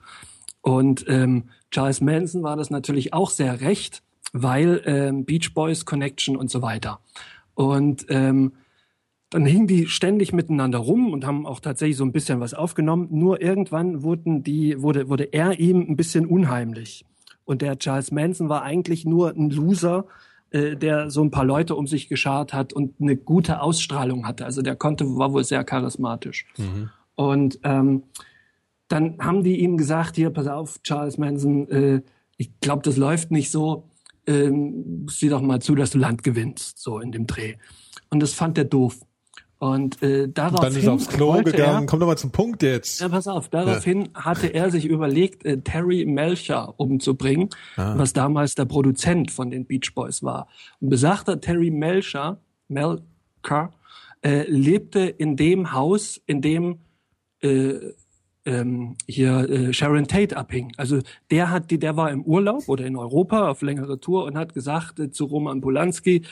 Und 0.60 1.04
ähm, 1.08 1.50
Charles 1.70 2.00
Manson 2.00 2.42
war 2.42 2.56
das 2.56 2.70
natürlich 2.70 3.12
auch 3.12 3.30
sehr 3.30 3.60
recht, 3.60 4.02
weil 4.32 4.82
ähm, 4.84 5.24
Beach 5.24 5.54
Boys 5.54 5.84
Connection 5.84 6.36
und 6.36 6.50
so 6.50 6.62
weiter. 6.62 7.00
Und 7.54 8.06
ähm, 8.10 8.52
dann 9.30 9.44
hingen 9.44 9.66
die 9.66 9.86
ständig 9.86 10.32
miteinander 10.32 10.78
rum 10.78 11.12
und 11.12 11.26
haben 11.26 11.46
auch 11.46 11.60
tatsächlich 11.60 11.96
so 11.96 12.04
ein 12.04 12.12
bisschen 12.12 12.40
was 12.40 12.54
aufgenommen. 12.54 13.08
Nur 13.10 13.40
irgendwann 13.40 14.02
wurden 14.02 14.42
die, 14.42 14.80
wurde, 14.80 15.08
wurde 15.08 15.24
er 15.24 15.58
ihm 15.58 15.80
ein 15.88 15.96
bisschen 15.96 16.26
unheimlich. 16.26 17.04
Und 17.44 17.62
der 17.62 17.78
Charles 17.78 18.10
Manson 18.10 18.48
war 18.48 18.62
eigentlich 18.62 19.04
nur 19.04 19.30
ein 19.30 19.50
Loser, 19.50 20.06
äh, 20.50 20.76
der 20.76 21.10
so 21.10 21.22
ein 21.22 21.30
paar 21.30 21.44
Leute 21.44 21.74
um 21.74 21.86
sich 21.86 22.08
geschart 22.08 22.52
hat 22.52 22.72
und 22.72 23.00
eine 23.00 23.16
gute 23.16 23.60
Ausstrahlung 23.60 24.26
hatte. 24.26 24.44
Also 24.44 24.62
der 24.62 24.76
konnte, 24.76 25.16
war 25.16 25.32
wohl 25.32 25.44
sehr 25.44 25.64
charismatisch. 25.64 26.46
Und 27.14 27.58
ähm, 27.64 28.04
dann 28.88 29.18
haben 29.18 29.42
die 29.42 29.60
ihm 29.60 29.76
gesagt, 29.76 30.16
hier, 30.16 30.30
pass 30.30 30.46
auf, 30.46 30.82
Charles 30.82 31.18
Manson, 31.18 31.68
äh, 31.70 32.02
ich 32.36 32.60
glaube, 32.60 32.82
das 32.82 32.96
läuft 32.96 33.30
nicht 33.30 33.50
so. 33.50 33.90
Ähm, 34.26 35.06
sieh 35.08 35.28
doch 35.28 35.40
mal 35.40 35.60
zu, 35.60 35.74
dass 35.74 35.90
du 35.90 35.98
Land 35.98 36.22
gewinnst, 36.22 36.78
so 36.78 36.98
in 36.98 37.12
dem 37.12 37.26
Dreh. 37.26 37.54
Und 38.10 38.20
das 38.20 38.32
fand 38.32 38.58
er 38.58 38.64
doof. 38.64 39.00
Und 39.58 40.02
äh, 40.02 40.28
daraufhin 40.28 40.70
Dann 40.70 40.76
ist 40.76 40.84
er 40.86 40.92
aufs 40.92 41.08
Klo 41.08 41.32
gegangen. 41.42 41.84
Er, 41.84 41.86
Komm 41.86 42.00
doch 42.00 42.06
mal 42.06 42.18
zum 42.18 42.30
Punkt 42.30 42.62
jetzt. 42.62 43.00
ja, 43.00 43.08
pass 43.08 43.26
auf, 43.26 43.48
daraufhin 43.48 44.10
hatte 44.14 44.48
er 44.48 44.70
sich 44.70 44.84
überlegt, 44.84 45.46
äh, 45.46 45.58
Terry 45.62 46.04
Melcher 46.04 46.74
umzubringen, 46.78 47.48
Ah. 47.76 47.94
was 47.96 48.12
damals 48.12 48.54
der 48.54 48.66
Produzent 48.66 49.30
von 49.30 49.50
den 49.50 49.64
Beach 49.64 49.94
Boys 49.94 50.22
war. 50.22 50.48
Und 50.80 50.90
besagter 50.90 51.40
Terry 51.40 51.70
Melcher, 51.70 52.38
Melcher, 52.68 53.72
äh, 54.22 54.42
lebte 54.48 55.00
in 55.00 55.36
dem 55.36 55.72
Haus, 55.72 56.20
in 56.26 56.42
dem 56.42 56.80
äh, 57.40 57.74
ähm, 58.44 58.96
hier 59.06 59.48
äh, 59.50 59.72
Sharon 59.72 60.06
Tate 60.06 60.36
abhing. 60.36 60.72
Also 60.76 61.00
der 61.30 61.50
hat 61.50 61.70
die, 61.70 61.78
der 61.78 61.96
war 61.96 62.10
im 62.10 62.22
Urlaub 62.22 62.68
oder 62.68 62.84
in 62.86 62.96
Europa 62.96 63.48
auf 63.50 63.62
längere 63.62 63.98
Tour 64.00 64.24
und 64.24 64.36
hat 64.36 64.52
gesagt 64.54 65.00
äh, 65.00 65.10
zu 65.10 65.24
Roman 65.24 65.60
Polanski, 65.60 66.22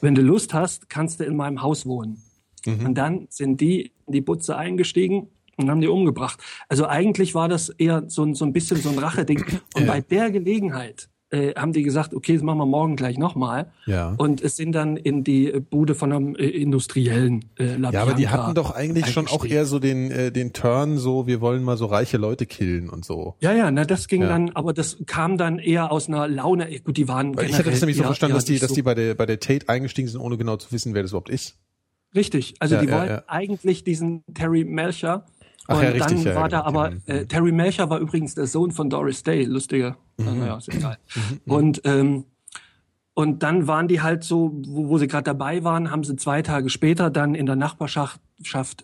wenn 0.00 0.14
du 0.14 0.20
Lust 0.22 0.52
hast, 0.52 0.90
kannst 0.90 1.20
du 1.20 1.24
in 1.24 1.36
meinem 1.36 1.62
Haus 1.62 1.86
wohnen. 1.86 2.22
Und 2.66 2.94
dann 2.94 3.26
sind 3.30 3.60
die 3.60 3.92
in 4.06 4.12
die 4.12 4.20
Butze 4.20 4.56
eingestiegen 4.56 5.28
und 5.56 5.70
haben 5.70 5.80
die 5.80 5.88
umgebracht. 5.88 6.40
Also 6.68 6.86
eigentlich 6.86 7.34
war 7.34 7.48
das 7.48 7.68
eher 7.70 8.04
so, 8.08 8.22
ein- 8.24 8.34
so 8.34 8.44
ein 8.44 8.52
bisschen 8.52 8.78
so 8.78 8.88
ein 8.90 8.98
Racheding. 8.98 9.44
Und 9.76 9.86
bei 9.86 10.00
der 10.00 10.30
Gelegenheit 10.30 11.08
äh, 11.30 11.54
haben 11.54 11.72
die 11.72 11.82
gesagt, 11.82 12.12
okay, 12.14 12.34
das 12.34 12.42
machen 12.42 12.58
wir 12.58 12.66
morgen 12.66 12.94
gleich 12.96 13.16
nochmal. 13.18 13.70
Ja. 13.86 14.14
Und 14.18 14.42
es 14.42 14.56
sind 14.56 14.72
dann 14.72 14.96
in 14.98 15.24
die 15.24 15.50
Bude 15.70 15.94
von 15.94 16.12
einem 16.12 16.36
äh, 16.36 16.46
industriellen 16.46 17.46
äh, 17.58 17.76
La 17.76 17.90
Ja, 17.90 18.02
aber 18.02 18.12
die 18.14 18.28
hatten 18.28 18.54
doch 18.54 18.70
eigentlich 18.74 19.06
schon 19.08 19.28
auch 19.28 19.44
eher 19.44 19.64
so 19.64 19.78
den, 19.78 20.10
äh, 20.10 20.30
den 20.32 20.52
Turn, 20.52 20.98
so 20.98 21.26
wir 21.26 21.40
wollen 21.40 21.62
mal 21.62 21.76
so 21.78 21.86
reiche 21.86 22.16
Leute 22.18 22.44
killen 22.46 22.90
und 22.90 23.04
so. 23.04 23.34
Ja, 23.40 23.52
ja, 23.52 23.70
na, 23.70 23.84
das 23.84 24.08
ging 24.08 24.22
Ja. 24.22 24.28
dann, 24.28 24.50
aber 24.50 24.72
das 24.74 24.98
kam 25.06 25.38
dann 25.38 25.58
eher 25.58 25.90
aus 25.92 26.08
einer 26.08 26.28
Laune. 26.28 26.68
Gut, 26.80 26.96
die 26.98 27.08
waren. 27.08 27.34
Weil 27.36 27.46
ich 27.48 27.54
hatte 27.58 27.70
das 27.70 27.80
nämlich 27.80 27.96
so 27.96 28.02
verstanden, 28.04 28.34
dass 28.34 28.44
die, 28.44 28.58
dass 28.58 28.68
so- 28.70 28.74
die 28.74 28.82
bei 28.82 28.94
der, 28.94 29.14
bei 29.14 29.24
der 29.26 29.40
Tate 29.40 29.68
eingestiegen 29.70 30.08
sind, 30.08 30.20
ohne 30.20 30.36
genau 30.36 30.56
zu 30.56 30.70
wissen, 30.72 30.92
wer 30.94 31.02
das 31.02 31.12
überhaupt 31.12 31.30
ist. 31.30 31.56
Richtig, 32.14 32.54
also 32.60 32.74
Ja, 32.76 32.80
die 32.82 32.88
ja, 32.88 32.98
wollten 32.98 33.12
ja. 33.14 33.22
eigentlich 33.26 33.84
diesen 33.84 34.22
Terry 34.34 34.64
Melcher. 34.64 35.24
Ach 35.68 35.76
und 35.76 35.82
ja, 35.84 35.90
richtig, 35.90 36.24
dann 36.24 36.34
war 36.34 36.48
da 36.48 36.58
genau. 36.62 36.68
aber, 36.68 36.90
Mhm. 36.90 37.02
äh, 37.06 37.24
Terry 37.26 37.52
Melcher 37.52 37.88
war 37.88 37.98
übrigens 38.00 38.34
der 38.34 38.46
Sohn 38.46 38.70
von 38.72 38.90
Doris 38.90 39.22
Day, 39.22 39.44
lustiger. 39.44 39.96
Mhm. 40.18 40.38
Naja, 40.40 40.56
ist 40.58 40.68
egal. 40.68 40.98
Und, 41.46 41.80
ähm, 41.84 42.24
und 43.14 43.42
dann 43.42 43.66
waren 43.66 43.88
die 43.88 44.00
halt 44.00 44.24
so, 44.24 44.52
wo, 44.66 44.88
wo 44.88 44.98
sie 44.98 45.06
gerade 45.06 45.24
dabei 45.24 45.62
waren, 45.64 45.90
haben 45.90 46.02
sie 46.04 46.16
zwei 46.16 46.42
Tage 46.42 46.68
später 46.70 47.10
dann 47.10 47.34
in 47.34 47.46
der 47.46 47.56
Nachbarschaft 47.56 48.20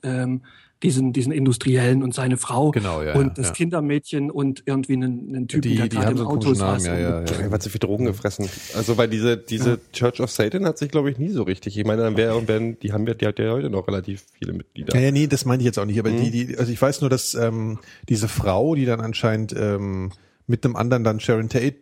ähm, 0.03 0.43
diesen, 0.83 1.12
diesen 1.12 1.33
Industriellen 1.33 2.03
und 2.03 2.14
seine 2.14 2.37
Frau 2.37 2.70
Genau, 2.70 3.03
ja, 3.03 3.14
und 3.14 3.26
ja, 3.29 3.33
das 3.35 3.49
ja. 3.49 3.53
Kindermädchen 3.55 4.31
und 4.31 4.62
irgendwie 4.66 4.93
einen, 4.95 5.35
einen 5.35 5.49
Typen, 5.49 5.62
Die, 5.70 5.76
der 5.76 5.89
die 5.89 5.97
gerade 5.97 6.12
im 6.12 6.18
so 6.18 6.26
Auto 6.26 6.55
saß. 6.55 6.87
ja, 6.87 6.97
ja, 6.99 7.20
ja. 7.22 7.26
Er 7.41 7.51
hat 7.51 7.62
zu 7.62 7.68
viel 7.70 7.81
Drogen 7.81 8.05
gefressen. 8.05 8.49
Also 8.76 8.97
weil 8.97 9.09
diese 9.09 9.37
diese 9.37 9.81
Church 9.93 10.20
of 10.20 10.31
Satan 10.31 10.64
hat 10.64 10.79
sich 10.79 10.91
glaube 10.91 11.11
ich 11.11 11.18
nie 11.18 11.31
so 11.31 11.43
richtig. 11.43 11.76
Ich 11.76 11.85
meine, 11.85 12.03
dann 12.03 12.16
wäre 12.16 12.47
werden 12.47 12.79
die 12.81 12.93
haben 12.93 13.07
ja 13.07 13.14
die 13.14 13.26
hat 13.26 13.39
ja 13.39 13.51
heute 13.53 13.70
noch 13.70 13.89
relativ 13.89 14.24
viele 14.39 14.53
Mitglieder. 14.53 14.95
Ja, 14.95 15.01
ja, 15.01 15.11
nee, 15.11 15.26
das 15.26 15.45
meine 15.45 15.61
ich 15.62 15.66
jetzt 15.66 15.79
auch 15.79 15.85
nicht. 15.85 15.99
Aber 15.99 16.11
Mhm. 16.11 16.31
die, 16.31 16.47
die, 16.47 16.59
also 16.59 16.70
ich 16.70 16.81
weiß 16.81 17.01
nur, 17.01 17.11
dass 17.11 17.35
ähm, 17.35 17.79
diese 18.09 18.29
Frau, 18.29 18.74
die 18.76 18.85
dann 18.85 19.01
anscheinend 19.01 19.55
ähm, 19.59 20.11
mit 20.47 20.64
einem 20.64 20.76
anderen 20.76 21.03
dann 21.05 21.18
Sharon 21.20 21.49
Tate 21.49 21.76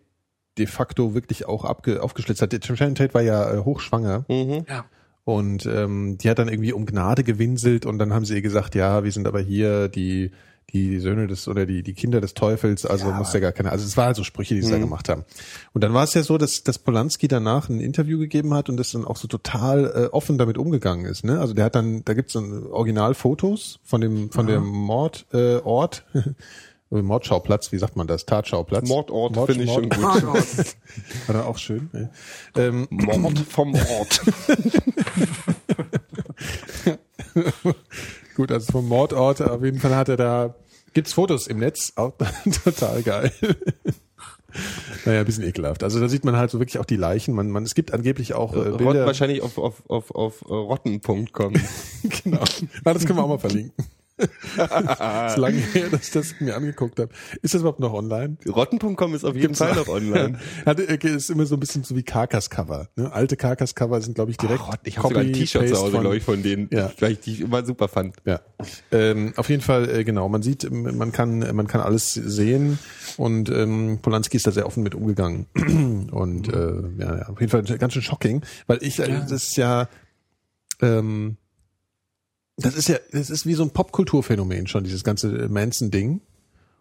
de 0.58 0.66
facto 0.66 1.12
wirklich 1.14 1.46
auch 1.46 1.66
abge, 1.66 2.02
aufgeschlitzt 2.02 2.40
hat. 2.40 2.54
Sharon 2.64 2.94
Tate 2.94 3.12
war 3.12 3.20
ja 3.22 3.52
äh, 3.54 3.58
hochschwanger 3.58 4.24
Mhm. 4.28 4.64
Ja. 4.68 4.86
Und 5.26 5.66
ähm, 5.66 6.18
die 6.18 6.30
hat 6.30 6.38
dann 6.38 6.46
irgendwie 6.46 6.72
um 6.72 6.86
Gnade 6.86 7.24
gewinselt 7.24 7.84
und 7.84 7.98
dann 7.98 8.14
haben 8.14 8.24
sie 8.24 8.36
ihr 8.36 8.42
gesagt, 8.42 8.76
ja, 8.76 9.02
wir 9.02 9.10
sind 9.10 9.26
aber 9.26 9.40
hier 9.40 9.88
die 9.88 10.30
die 10.70 11.00
Söhne 11.00 11.26
des 11.26 11.48
oder 11.48 11.66
die 11.66 11.82
die 11.82 11.94
Kinder 11.94 12.20
des 12.20 12.34
Teufels, 12.34 12.86
also 12.86 13.10
muss 13.10 13.32
ja 13.32 13.40
gar 13.40 13.50
keine. 13.50 13.72
Also 13.72 13.84
es 13.84 13.96
war 13.96 14.06
also 14.06 14.22
Sprüche, 14.22 14.54
die 14.54 14.62
sie 14.62 14.70
da 14.70 14.78
gemacht 14.78 15.08
haben. 15.08 15.24
Und 15.72 15.82
dann 15.82 15.92
war 15.94 16.04
es 16.04 16.14
ja 16.14 16.22
so, 16.22 16.38
dass 16.38 16.62
dass 16.62 16.78
Polanski 16.78 17.26
danach 17.26 17.68
ein 17.68 17.80
Interview 17.80 18.20
gegeben 18.20 18.54
hat 18.54 18.68
und 18.68 18.76
das 18.76 18.92
dann 18.92 19.04
auch 19.04 19.16
so 19.16 19.26
total 19.26 19.86
äh, 19.86 20.06
offen 20.12 20.38
damit 20.38 20.58
umgegangen 20.58 21.06
ist. 21.06 21.24
Ne? 21.24 21.40
Also 21.40 21.54
der 21.54 21.64
hat 21.64 21.74
dann, 21.74 22.04
da 22.04 22.14
gibt's 22.14 22.34
dann 22.34 22.64
Originalfotos 22.64 23.80
von 23.82 24.00
dem 24.00 24.30
von 24.30 24.46
dem 24.46 24.64
Mordort. 24.64 25.26
Äh, 25.32 25.56
Ort. 25.64 26.04
Mordschauplatz, 26.90 27.72
wie 27.72 27.78
sagt 27.78 27.96
man 27.96 28.06
das? 28.06 28.26
Tatschauplatz. 28.26 28.88
Mordort 28.88 29.34
Mord- 29.34 29.50
finde 29.50 29.64
ich 29.64 29.72
schon 29.72 29.88
gut. 29.88 30.02
War 30.02 30.36
dann 31.28 31.42
auch 31.42 31.58
schön. 31.58 31.90
Ähm, 32.56 32.86
Mord 32.90 33.38
vom 33.40 33.74
Ort. 33.74 34.20
Gut, 38.34 38.52
also 38.52 38.72
vom 38.72 38.88
Mordort, 38.88 39.40
auf 39.42 39.62
jeden 39.64 39.80
Fall 39.80 39.94
hat 39.96 40.08
er 40.08 40.16
da, 40.16 40.54
gibt's 40.92 41.12
Fotos 41.12 41.46
im 41.46 41.58
Netz, 41.58 41.92
auch 41.96 42.12
total 42.64 43.02
geil. 43.02 43.32
naja, 45.04 45.20
ein 45.20 45.26
bisschen 45.26 45.44
ekelhaft. 45.44 45.82
Also 45.82 46.00
da 46.00 46.08
sieht 46.08 46.24
man 46.24 46.36
halt 46.36 46.50
so 46.50 46.58
wirklich 46.58 46.78
auch 46.78 46.84
die 46.84 46.96
Leichen. 46.96 47.34
Man, 47.34 47.50
man, 47.50 47.64
es 47.64 47.74
gibt 47.74 47.92
angeblich 47.92 48.34
auch 48.34 48.54
äh, 48.54 48.68
Rott 48.68 48.78
Bilder. 48.78 49.06
wahrscheinlich 49.06 49.42
auf 49.42 49.58
auf 49.58 49.82
auf 49.88 50.10
auf 50.14 50.42
äh, 50.42 50.52
rotten.com. 50.54 51.54
genau. 52.24 52.44
Na, 52.84 52.94
das 52.94 53.04
können 53.06 53.18
wir 53.18 53.24
auch 53.24 53.28
mal 53.28 53.38
verlinken. 53.38 53.72
ist 55.28 55.36
lange 55.36 55.58
her, 55.58 55.88
dass 55.90 56.06
ich 56.06 56.10
das 56.12 56.34
mir 56.40 56.56
angeguckt 56.56 56.98
habe. 56.98 57.10
Ist 57.42 57.54
das 57.54 57.60
überhaupt 57.60 57.80
noch 57.80 57.92
online? 57.92 58.36
Rotten.com 58.48 59.14
ist 59.14 59.24
auf 59.24 59.34
jeden 59.34 59.48
Gibt's 59.48 59.58
Fall 59.58 59.74
noch? 59.74 59.88
online. 59.88 60.38
Hat, 60.66 60.80
äh, 60.80 60.96
ist 61.08 61.30
immer 61.30 61.44
so 61.46 61.56
ein 61.56 61.60
bisschen 61.60 61.84
so 61.84 61.94
wie 61.96 62.02
Carcass-Cover. 62.02 62.88
Ne? 62.96 63.12
Alte 63.12 63.36
Carcass-Cover 63.36 64.00
sind, 64.00 64.14
glaube 64.14 64.30
ich, 64.30 64.38
direkt 64.38 64.62
Ach, 64.66 64.74
ich 64.84 64.96
habe 64.98 65.08
sogar 65.08 65.22
ein 65.22 65.32
T-Shirt 65.32 65.68
zu 65.68 65.76
Hause, 65.76 65.90
von- 65.92 66.00
glaube 66.00 66.16
ich, 66.16 66.22
von 66.24 66.42
denen, 66.42 66.68
Ja. 66.72 66.90
weil 66.98 67.12
ich 67.12 67.20
die 67.20 67.42
immer 67.42 67.64
super 67.64 67.88
fand. 67.88 68.16
Ja, 68.24 68.40
ähm, 68.90 69.34
auf 69.36 69.50
jeden 69.50 69.62
Fall 69.62 69.88
äh, 69.90 70.04
genau. 70.04 70.28
Man 70.28 70.42
sieht, 70.42 70.70
man 70.70 71.12
kann, 71.12 71.40
man 71.54 71.66
kann 71.66 71.80
alles 71.82 72.12
sehen 72.14 72.78
und 73.18 73.50
ähm, 73.50 73.98
Polanski 74.00 74.36
ist 74.38 74.46
da 74.46 74.50
sehr 74.50 74.66
offen 74.66 74.82
mit 74.82 74.94
umgegangen 74.94 75.46
und 76.10 76.48
äh, 76.48 76.82
ja, 76.98 77.16
ja, 77.18 77.28
auf 77.28 77.40
jeden 77.40 77.50
Fall 77.50 77.62
ganz 77.78 77.92
schön 77.92 78.02
shocking, 78.02 78.42
weil 78.66 78.78
ich, 78.82 78.98
äh, 78.98 79.08
das 79.28 79.32
ist 79.32 79.56
ja, 79.56 79.88
ähm, 80.80 81.36
das 82.56 82.74
ist 82.74 82.88
ja, 82.88 82.98
das 83.12 83.30
ist 83.30 83.46
wie 83.46 83.54
so 83.54 83.62
ein 83.62 83.70
Popkulturphänomen 83.70 84.66
schon 84.66 84.84
dieses 84.84 85.04
ganze 85.04 85.48
Manson-Ding 85.48 86.20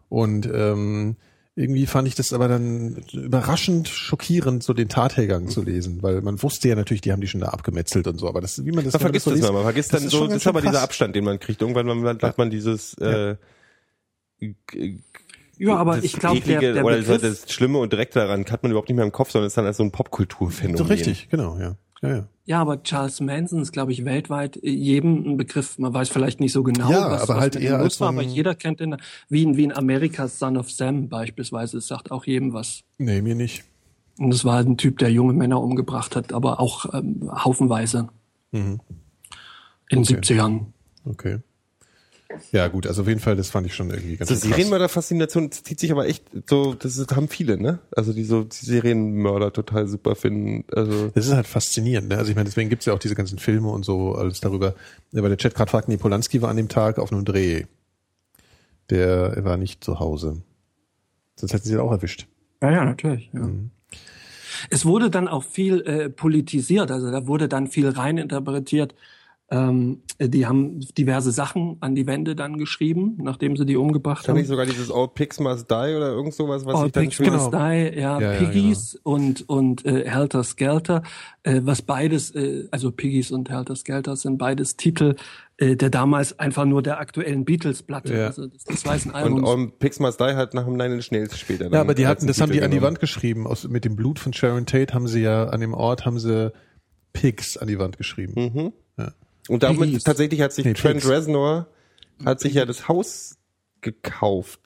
und 0.08 0.46
ähm, 0.46 1.16
irgendwie 1.58 1.86
fand 1.86 2.06
ich 2.06 2.14
das 2.14 2.34
aber 2.34 2.48
dann 2.48 3.02
überraschend 3.12 3.88
schockierend, 3.88 4.62
so 4.62 4.74
den 4.74 4.90
Tathergang 4.90 5.48
zu 5.48 5.62
lesen, 5.62 6.02
weil 6.02 6.20
man 6.20 6.42
wusste 6.42 6.68
ja 6.68 6.74
natürlich, 6.74 7.00
die 7.00 7.12
haben 7.12 7.22
die 7.22 7.28
schon 7.28 7.40
da 7.40 7.48
abgemetzelt 7.48 8.06
und 8.06 8.18
so, 8.18 8.28
aber 8.28 8.42
das, 8.42 8.62
wie 8.64 8.72
man 8.72 8.84
das, 8.84 8.92
Man 8.92 9.00
vergisst 9.00 9.24
so 9.24 9.30
das 9.30 9.38
liest, 9.38 9.48
mal, 9.48 9.54
man 9.54 9.62
vergisst 9.62 9.92
das 9.92 10.00
dann 10.00 10.06
ist 10.06 10.12
so, 10.12 10.26
das 10.26 10.36
ist 10.36 10.46
aber 10.46 10.60
dieser. 10.60 10.82
Abstand, 10.82 11.16
den 11.16 11.24
man 11.24 11.40
kriegt. 11.40 11.62
Irgendwann 11.62 11.86
man, 11.86 12.20
hat 12.20 12.36
man 12.36 12.50
dieses, 12.50 12.92
äh, 12.98 13.36
Ja, 15.56 15.76
aber 15.76 16.04
ich 16.04 16.12
glaube, 16.12 16.40
der, 16.40 16.60
der 16.60 16.84
oder 16.84 16.98
das, 16.98 17.06
Begriff, 17.06 17.40
das 17.44 17.52
Schlimme 17.52 17.78
und 17.78 17.90
Direkte 17.90 18.18
daran 18.18 18.44
hat 18.44 18.62
man 18.62 18.70
überhaupt 18.70 18.90
nicht 18.90 18.96
mehr 18.96 19.06
im 19.06 19.12
Kopf, 19.12 19.30
sondern 19.30 19.46
ist 19.46 19.56
dann 19.56 19.64
als 19.64 19.78
so 19.78 19.82
ein 19.82 19.92
Popkulturphänomen. 19.92 20.76
So 20.76 20.84
richtig, 20.84 21.30
genau, 21.30 21.58
ja. 21.58 21.76
Ja, 22.02 22.08
ja. 22.08 22.28
ja, 22.44 22.60
aber 22.60 22.82
Charles 22.82 23.20
Manson 23.20 23.62
ist, 23.62 23.72
glaube 23.72 23.92
ich, 23.92 24.04
weltweit 24.04 24.58
jedem 24.62 25.32
ein 25.32 25.36
Begriff. 25.36 25.78
Man 25.78 25.94
weiß 25.94 26.10
vielleicht 26.10 26.40
nicht 26.40 26.52
so 26.52 26.62
genau, 26.62 26.90
Ja, 26.90 27.10
was, 27.10 27.22
aber 27.22 27.34
was 27.34 27.40
halt 27.40 27.56
eher 27.56 27.78
als 27.78 28.00
war, 28.00 28.08
aber 28.10 28.22
jeder 28.22 28.54
kennt 28.54 28.80
ihn, 28.80 28.96
wie 29.28 29.42
in, 29.42 29.56
wie 29.56 29.64
in 29.64 29.72
Amerikas 29.72 30.38
Son 30.38 30.56
of 30.56 30.70
Sam 30.70 31.08
beispielsweise, 31.08 31.78
es 31.78 31.86
sagt 31.88 32.10
auch 32.10 32.24
jedem 32.26 32.52
was. 32.52 32.82
Nee, 32.98 33.22
mir 33.22 33.34
nicht. 33.34 33.64
Und 34.18 34.32
es 34.32 34.44
war 34.44 34.58
ein 34.58 34.76
Typ, 34.76 34.98
der 34.98 35.10
junge 35.10 35.32
Männer 35.32 35.60
umgebracht 35.62 36.16
hat, 36.16 36.32
aber 36.32 36.60
auch 36.60 36.92
ähm, 36.94 37.30
haufenweise. 37.32 38.08
In 38.52 38.60
den 38.60 38.70
Mhm. 38.72 38.80
Okay. 39.90 40.14
70ern. 40.14 40.60
Okay. 41.04 41.38
Ja, 42.52 42.68
gut, 42.68 42.86
also 42.86 43.02
auf 43.02 43.08
jeden 43.08 43.20
Fall, 43.20 43.36
das 43.36 43.50
fand 43.50 43.66
ich 43.66 43.74
schon 43.74 43.90
irgendwie 43.90 44.16
ganz 44.16 44.28
So 44.28 44.34
krass. 44.34 44.42
Serienmörder-Faszination 44.42 45.52
zieht 45.52 45.78
sich 45.80 45.92
aber 45.92 46.06
echt 46.06 46.24
so, 46.48 46.74
das 46.74 46.96
ist, 46.96 47.14
haben 47.14 47.28
viele, 47.28 47.56
ne? 47.56 47.78
Also 47.94 48.12
die 48.12 48.24
so 48.24 48.44
die 48.44 48.66
Serienmörder 48.66 49.52
total 49.52 49.86
super 49.86 50.16
finden. 50.16 50.64
Also 50.74 51.08
Das 51.14 51.26
ist 51.26 51.32
halt 51.32 51.46
faszinierend. 51.46 52.08
Ne? 52.08 52.18
Also 52.18 52.30
ich 52.30 52.36
meine, 52.36 52.46
deswegen 52.46 52.68
gibt's 52.68 52.86
ja 52.86 52.92
auch 52.92 52.98
diese 52.98 53.14
ganzen 53.14 53.38
Filme 53.38 53.68
und 53.70 53.84
so 53.84 54.14
alles 54.14 54.40
darüber. 54.40 54.74
Weil 55.12 55.28
der 55.28 55.38
Chat 55.38 55.54
gerade 55.54 55.70
fragt, 55.70 55.88
nee, 55.88 55.96
Polanski 55.96 56.42
war 56.42 56.50
an 56.50 56.56
dem 56.56 56.68
Tag 56.68 56.98
auf 56.98 57.12
einem 57.12 57.24
Dreh. 57.24 57.64
Der 58.90 59.44
war 59.44 59.56
nicht 59.56 59.82
zu 59.82 59.98
Hause. 60.00 60.42
Sonst 61.36 61.52
hätten 61.52 61.64
sie 61.64 61.74
ihn 61.74 61.80
auch 61.80 61.92
erwischt. 61.92 62.26
Ja, 62.62 62.70
ja, 62.72 62.84
natürlich. 62.84 63.30
Ja. 63.32 63.40
Mhm. 63.40 63.70
Es 64.70 64.86
wurde 64.86 65.10
dann 65.10 65.28
auch 65.28 65.44
viel 65.44 65.82
äh, 65.82 66.08
politisiert, 66.08 66.90
also 66.90 67.10
da 67.10 67.26
wurde 67.26 67.46
dann 67.48 67.66
viel 67.66 67.88
reininterpretiert. 67.88 68.94
Ähm, 69.48 70.02
die 70.20 70.44
haben 70.46 70.80
diverse 70.98 71.30
Sachen 71.30 71.76
an 71.80 71.94
die 71.94 72.08
Wände 72.08 72.34
dann 72.34 72.58
geschrieben, 72.58 73.16
nachdem 73.22 73.56
sie 73.56 73.64
die 73.64 73.76
umgebracht 73.76 74.24
kann 74.24 74.34
haben. 74.34 74.40
nicht 74.40 74.48
sogar 74.48 74.66
dieses 74.66 74.90
All 74.90 75.06
Pigs 75.06 75.38
Must 75.38 75.70
Die 75.70 75.74
oder 75.74 76.08
irgend 76.08 76.34
sowas, 76.34 76.66
was 76.66 76.74
All 76.74 76.86
ich 76.86 76.92
dann 76.92 77.04
Pigs 77.04 77.14
schon- 77.14 77.26
Must 77.26 77.52
Die, 77.52 77.56
ja, 77.56 77.90
Ja, 77.94 78.20
ja, 78.20 78.32
Piggies 78.38 78.98
und 79.04 79.48
und 79.48 79.86
äh, 79.86 80.04
Helter 80.10 80.42
Skelter, 80.42 81.02
äh, 81.44 81.60
was 81.62 81.82
beides, 81.82 82.32
äh, 82.34 82.66
also 82.72 82.90
Piggies 82.90 83.30
und 83.30 83.48
Helter 83.48 83.76
Skelter 83.76 84.16
sind 84.16 84.36
beides 84.38 84.76
Titel 84.76 85.14
äh, 85.58 85.76
der 85.76 85.90
damals 85.90 86.38
einfach 86.40 86.64
nur 86.64 86.82
der 86.82 86.98
aktuellen 86.98 87.44
Beatles-Platte, 87.44 88.14
Ja. 88.14 88.26
also 88.26 88.46
des, 88.48 88.64
des 88.64 88.84
weißen 88.84 89.12
Und 89.12 89.16
Albums. 89.16 89.48
All 89.48 89.68
Pigs 89.78 90.00
Must 90.00 90.18
Die 90.20 90.24
hat 90.24 90.54
nach 90.54 90.64
dem 90.64 90.74
Nine 90.74 90.96
Inch 90.96 91.12
Nails 91.12 91.38
später. 91.38 91.70
Ja, 91.72 91.80
aber 91.82 91.94
die 91.94 92.06
hatten, 92.08 92.26
das 92.26 92.40
haben 92.40 92.48
die 92.48 92.54
Titel 92.54 92.64
an 92.64 92.70
die 92.72 92.76
genommen. 92.78 92.94
Wand 92.94 93.00
geschrieben. 93.00 93.46
Aus, 93.46 93.66
mit 93.68 93.84
dem 93.84 93.94
Blut 93.94 94.18
von 94.18 94.32
Sharon 94.32 94.66
Tate 94.66 94.92
haben 94.92 95.06
sie 95.06 95.20
ja 95.22 95.44
an 95.50 95.60
dem 95.60 95.72
Ort 95.72 96.04
haben 96.04 96.18
sie 96.18 96.52
Pigs 97.12 97.56
an 97.56 97.68
die 97.68 97.78
Wand 97.78 97.96
geschrieben. 97.96 98.34
Mhm. 98.54 98.72
Ja. 98.98 99.12
Und 99.48 99.62
damit 99.62 100.04
tatsächlich 100.04 100.40
hat 100.40 100.52
sich 100.52 100.64
Nee, 100.64 100.74
Trent 100.74 101.00
Pigs. 101.00 101.08
Reznor 101.08 101.66
hat 102.24 102.40
sich 102.40 102.54
ja 102.54 102.64
das 102.64 102.88
Haus 102.88 103.36
gekauft, 103.80 104.60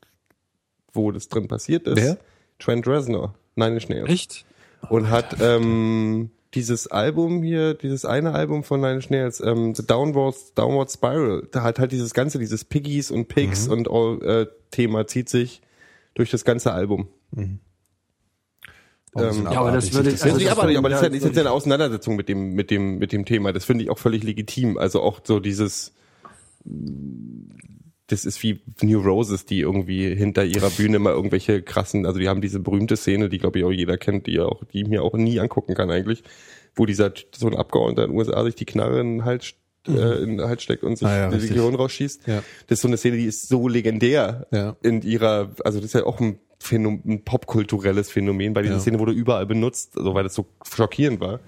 wo 0.92 1.10
das 1.12 1.28
drin 1.28 1.48
passiert 1.48 1.86
ist. 1.86 1.96
Wer? 1.96 2.18
Trent 2.58 2.86
Reznor, 2.86 3.34
Nine 3.56 3.74
Inch 3.74 3.88
Nails. 3.88 4.08
Echt? 4.10 4.44
Und 4.88 5.10
hat 5.10 5.36
ähm, 5.40 6.30
dieses 6.54 6.86
Album 6.86 7.42
hier, 7.42 7.74
dieses 7.74 8.04
eine 8.04 8.32
Album 8.32 8.64
von 8.64 8.80
Nine 8.80 8.94
Inch 8.96 9.10
Nails, 9.10 9.40
ähm, 9.40 9.74
The 9.74 9.86
Downward, 9.86 10.34
Downward 10.56 10.90
Spiral, 10.90 11.46
da 11.52 11.62
hat 11.62 11.78
halt 11.78 11.92
dieses 11.92 12.14
ganze, 12.14 12.38
dieses 12.38 12.64
Piggies 12.64 13.10
und 13.10 13.28
Pigs 13.28 13.66
Mhm. 13.66 13.72
und 13.72 13.90
all, 13.90 14.22
äh, 14.22 14.46
Thema 14.70 15.06
zieht 15.06 15.28
sich 15.28 15.60
durch 16.14 16.30
das 16.30 16.44
ganze 16.44 16.72
Album. 16.72 17.08
Sind 17.32 17.60
Ähm, 19.16 19.44
ja, 19.44 19.50
aber 19.60 19.72
das 19.72 19.92
würde- 19.92 20.10
Das 20.12 20.22
Also 20.22 20.24
Also 20.24 20.36
nicht 20.38 20.46
das 20.50 20.52
abartig, 20.58 20.76
von- 20.76 20.84
aber 20.84 20.88
das 20.88 21.02
ist, 21.02 21.24
jetzt 21.24 21.34
ja 21.36 21.42
eine 21.42 21.50
Auseinandersetzung 21.50 22.16
mit 22.16 22.28
dem, 22.28 22.52
mit 22.54 22.70
dem, 22.70 22.98
mit 22.98 23.12
dem 23.12 23.24
Thema. 23.24 23.52
Das 23.52 23.64
finde 23.64 23.84
ich 23.84 23.90
auch 23.90 23.98
völlig 23.98 24.22
legitim. 24.22 24.78
Also 24.78 25.00
auch 25.02 25.20
so 25.24 25.40
dieses, 25.40 25.92
das 28.06 28.24
ist 28.24 28.42
wie 28.42 28.60
New 28.82 29.00
Roses, 29.00 29.46
die 29.46 29.60
irgendwie 29.60 30.14
hinter 30.14 30.44
ihrer 30.44 30.70
Bühne 30.70 30.98
mal 30.98 31.12
irgendwelche 31.12 31.62
krassen, 31.62 32.06
also 32.06 32.18
die 32.18 32.28
haben 32.28 32.40
diese 32.40 32.58
berühmte 32.60 32.96
Szene, 32.96 33.28
die 33.28 33.38
glaube 33.38 33.58
ich 33.60 33.64
auch 33.64 33.70
jeder 33.70 33.96
kennt, 33.98 34.26
die 34.26 34.32
ja 34.34 34.44
auch, 34.44 34.64
die 34.64 34.82
ich 34.82 34.88
mir 34.88 35.02
auch 35.02 35.14
nie 35.14 35.38
angucken 35.38 35.74
kann 35.74 35.90
eigentlich, 35.90 36.22
wo 36.74 36.86
dieser, 36.86 37.12
so 37.36 37.46
ein 37.46 37.56
Abgeordneter 37.56 38.04
in 38.04 38.10
den 38.10 38.18
USA 38.18 38.44
sich 38.44 38.56
die 38.56 38.64
Knarre 38.64 39.00
in 39.00 39.18
den 39.18 39.24
Hals, 39.24 39.54
äh, 39.88 40.22
in 40.22 40.38
den 40.38 40.42
Hals 40.46 40.62
steckt 40.62 40.82
und 40.82 40.96
sich 40.96 41.06
Ah 41.06 41.30
ja, 41.30 41.30
die. 41.30 41.48
Gehirn 41.48 41.74
rausschießt. 41.74 42.26
Ja. 42.26 42.42
Das 42.66 42.78
ist 42.78 42.82
so 42.82 42.88
eine 42.88 42.96
Szene, 42.96 43.16
die 43.16 43.26
ist 43.26 43.48
so 43.48 43.68
legendär 43.68 44.46
Ja. 44.52 44.76
in 44.82 45.02
ihrer, 45.02 45.52
also 45.64 45.78
das 45.78 45.86
ist 45.86 45.92
ja 45.94 46.04
auch 46.04 46.20
ein, 46.20 46.38
Phänomen, 46.62 47.02
ein 47.06 47.24
popkulturelles 47.24 48.10
Phänomen 48.10 48.52
bei 48.52 48.62
dieser 48.62 48.74
Ja. 48.74 48.80
Szene 48.80 48.98
wurde 48.98 49.12
überall 49.12 49.46
benutzt, 49.46 49.96
also 49.96 50.14
weil 50.14 50.24
das 50.24 50.34
so 50.34 50.46
schockierend 50.70 51.18
war. 51.20 51.40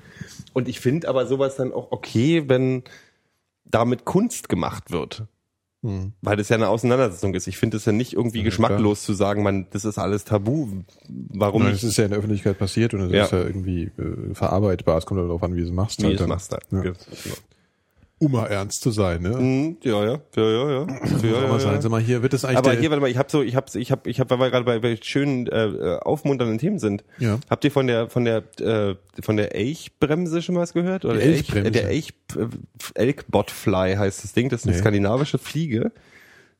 Und 0.54 0.68
ich 0.68 0.80
finde 0.80 1.08
aber 1.08 1.26
sowas 1.26 1.56
dann 1.56 1.72
auch 1.72 1.92
okay, 1.92 2.44
wenn 2.48 2.82
damit 3.64 4.04
Kunst 4.04 4.48
gemacht 4.48 4.90
wird. 4.90 5.24
Hm. 5.84 6.12
Weil 6.22 6.36
das 6.36 6.48
ja 6.48 6.56
eine 6.56 6.68
Auseinandersetzung 6.68 7.34
ist. 7.34 7.46
Ich 7.48 7.58
finde 7.58 7.76
es 7.76 7.84
ja 7.84 7.92
nicht 7.92 8.12
irgendwie 8.12 8.38
Ja, 8.38 8.44
geschmacklos 8.44 9.02
zu 9.02 9.14
sagen, 9.14 9.42
man, 9.42 9.66
das 9.70 9.84
ist 9.84 9.98
alles 9.98 10.24
tabu. 10.24 10.68
Warum 11.08 11.64
Nein, 11.64 11.72
das 11.72 11.82
ist 11.84 11.96
ja 11.96 12.04
in 12.04 12.10
der 12.10 12.18
Öffentlichkeit 12.20 12.56
passiert 12.58 12.94
und 12.94 13.00
das 13.00 13.10
Ja. 13.12 13.24
ist 13.24 13.32
ja 13.32 13.40
irgendwie 13.42 13.90
äh, 13.98 14.34
verarbeitbar. 14.34 14.96
Es 14.98 15.06
kommt 15.06 15.18
ja 15.20 15.26
darauf 15.26 15.42
an, 15.42 15.54
wie 15.56 15.60
du 15.60 15.66
es 15.66 15.72
machst. 15.72 16.00
Wie 16.00 16.04
halt 16.04 16.14
es 16.14 16.20
dann. 16.20 16.28
machst 16.28 16.52
halt. 16.52 16.64
Ja. 16.70 16.92
Um 18.22 18.30
mal 18.32 18.46
ernst 18.46 18.82
zu 18.82 18.90
sein, 18.92 19.22
ne? 19.22 19.30
Mhm, 19.30 19.76
ja, 19.82 20.04
ja, 20.04 20.20
ja, 20.36 20.42
ja, 20.50 20.70
ja. 20.70 20.86
Muss 21.10 21.22
ja, 21.22 21.32
auch 21.34 21.42
ja, 21.42 21.48
mal 21.48 21.58
sein. 21.60 21.82
Sag 21.82 21.90
mal, 21.90 22.00
hier 22.00 22.22
wird 22.22 22.32
es 22.34 22.44
eigentlich 22.44 22.58
Aber 22.58 22.72
hier, 22.72 22.88
warte 22.90 23.00
mal, 23.00 23.10
ich 23.10 23.16
habe 23.16 23.28
so, 23.30 23.42
ich 23.42 23.56
habe, 23.56 23.66
ich 23.78 23.90
habe, 23.90 24.08
ich 24.08 24.20
habe, 24.20 24.30
weil 24.30 24.38
wir 24.38 24.50
gerade 24.50 24.64
bei, 24.64 24.78
bei 24.78 24.96
schönen 25.02 25.48
äh, 25.48 25.98
aufmunternden 26.02 26.58
Themen 26.58 26.78
sind. 26.78 27.02
Ja. 27.18 27.38
Habt 27.50 27.64
ihr 27.64 27.72
von 27.72 27.86
der 27.88 28.08
von 28.08 28.24
der 28.24 28.44
äh, 28.60 28.94
von 29.22 29.36
der 29.36 29.54
Elchbremse 29.56 30.40
schon 30.40 30.54
was 30.54 30.72
gehört? 30.72 31.04
Oder 31.04 31.16
Elch- 31.16 31.22
Elchbremse? 31.38 31.70
der 31.72 31.88
Elch 31.88 32.14
äh, 32.36 32.46
Elkbotfly 32.94 33.94
heißt 33.96 34.22
das 34.24 34.32
Ding. 34.32 34.48
Das 34.48 34.60
ist 34.60 34.66
eine 34.66 34.76
Nee. 34.76 34.80
skandinavische 34.80 35.38
Fliege. 35.38 35.92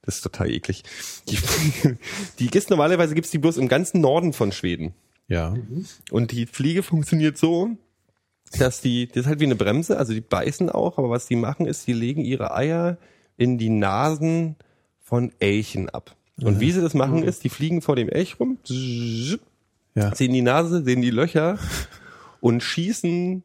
Das 0.05 0.17
ist 0.17 0.23
total 0.23 0.51
eklig. 0.51 0.83
Die, 1.29 1.39
die 2.41 2.49
gibt's 2.49 2.69
normalerweise 2.71 3.15
gibt's 3.15 3.31
die 3.31 3.39
bloß 3.39 3.57
im 3.59 3.69
ganzen 3.69 4.01
Norden 4.01 4.33
von 4.33 4.51
Schweden. 4.51 4.95
ja. 5.29 5.55
Und 6.11 6.33
die 6.33 6.47
Fliege 6.47 6.83
funktioniert 6.83 7.39
so, 7.39 7.71
dass 8.61 8.81
die, 8.81 9.07
das 9.09 9.19
ist 9.23 9.27
halt 9.27 9.41
wie 9.41 9.45
eine 9.45 9.57
Bremse, 9.57 9.97
also 9.99 10.13
die 10.13 10.21
beißen 10.21 10.71
auch, 10.71 10.99
aber 10.99 11.11
was 11.11 11.27
die 11.27 11.37
machen 11.37 11.67
ist, 11.67 11.87
die 11.87 11.93
legen 11.93 12.25
ihre 12.25 12.55
Eier 12.55 12.99
in 13.37 13.59
die 13.59 13.71
Nasen 13.71 14.57
von 15.01 15.33
Elchen 15.39 15.89
ab. 15.91 16.15
Und 16.41 16.61
wie 16.61 16.73
sie 16.73 16.81
das 16.81 16.95
machen 16.95 17.23
ist, 17.23 17.45
die 17.45 17.49
fliegen 17.49 17.83
vor 17.83 17.95
dem 17.97 18.09
Elch 18.09 18.41
rum, 18.41 18.59
Ja. 19.95 20.15
sehen 20.15 20.33
die 20.33 20.43
Nase, 20.43 20.83
sehen 20.83 21.03
die 21.03 21.11
Löcher 21.11 21.59
und 22.41 22.63
schießen 22.63 23.43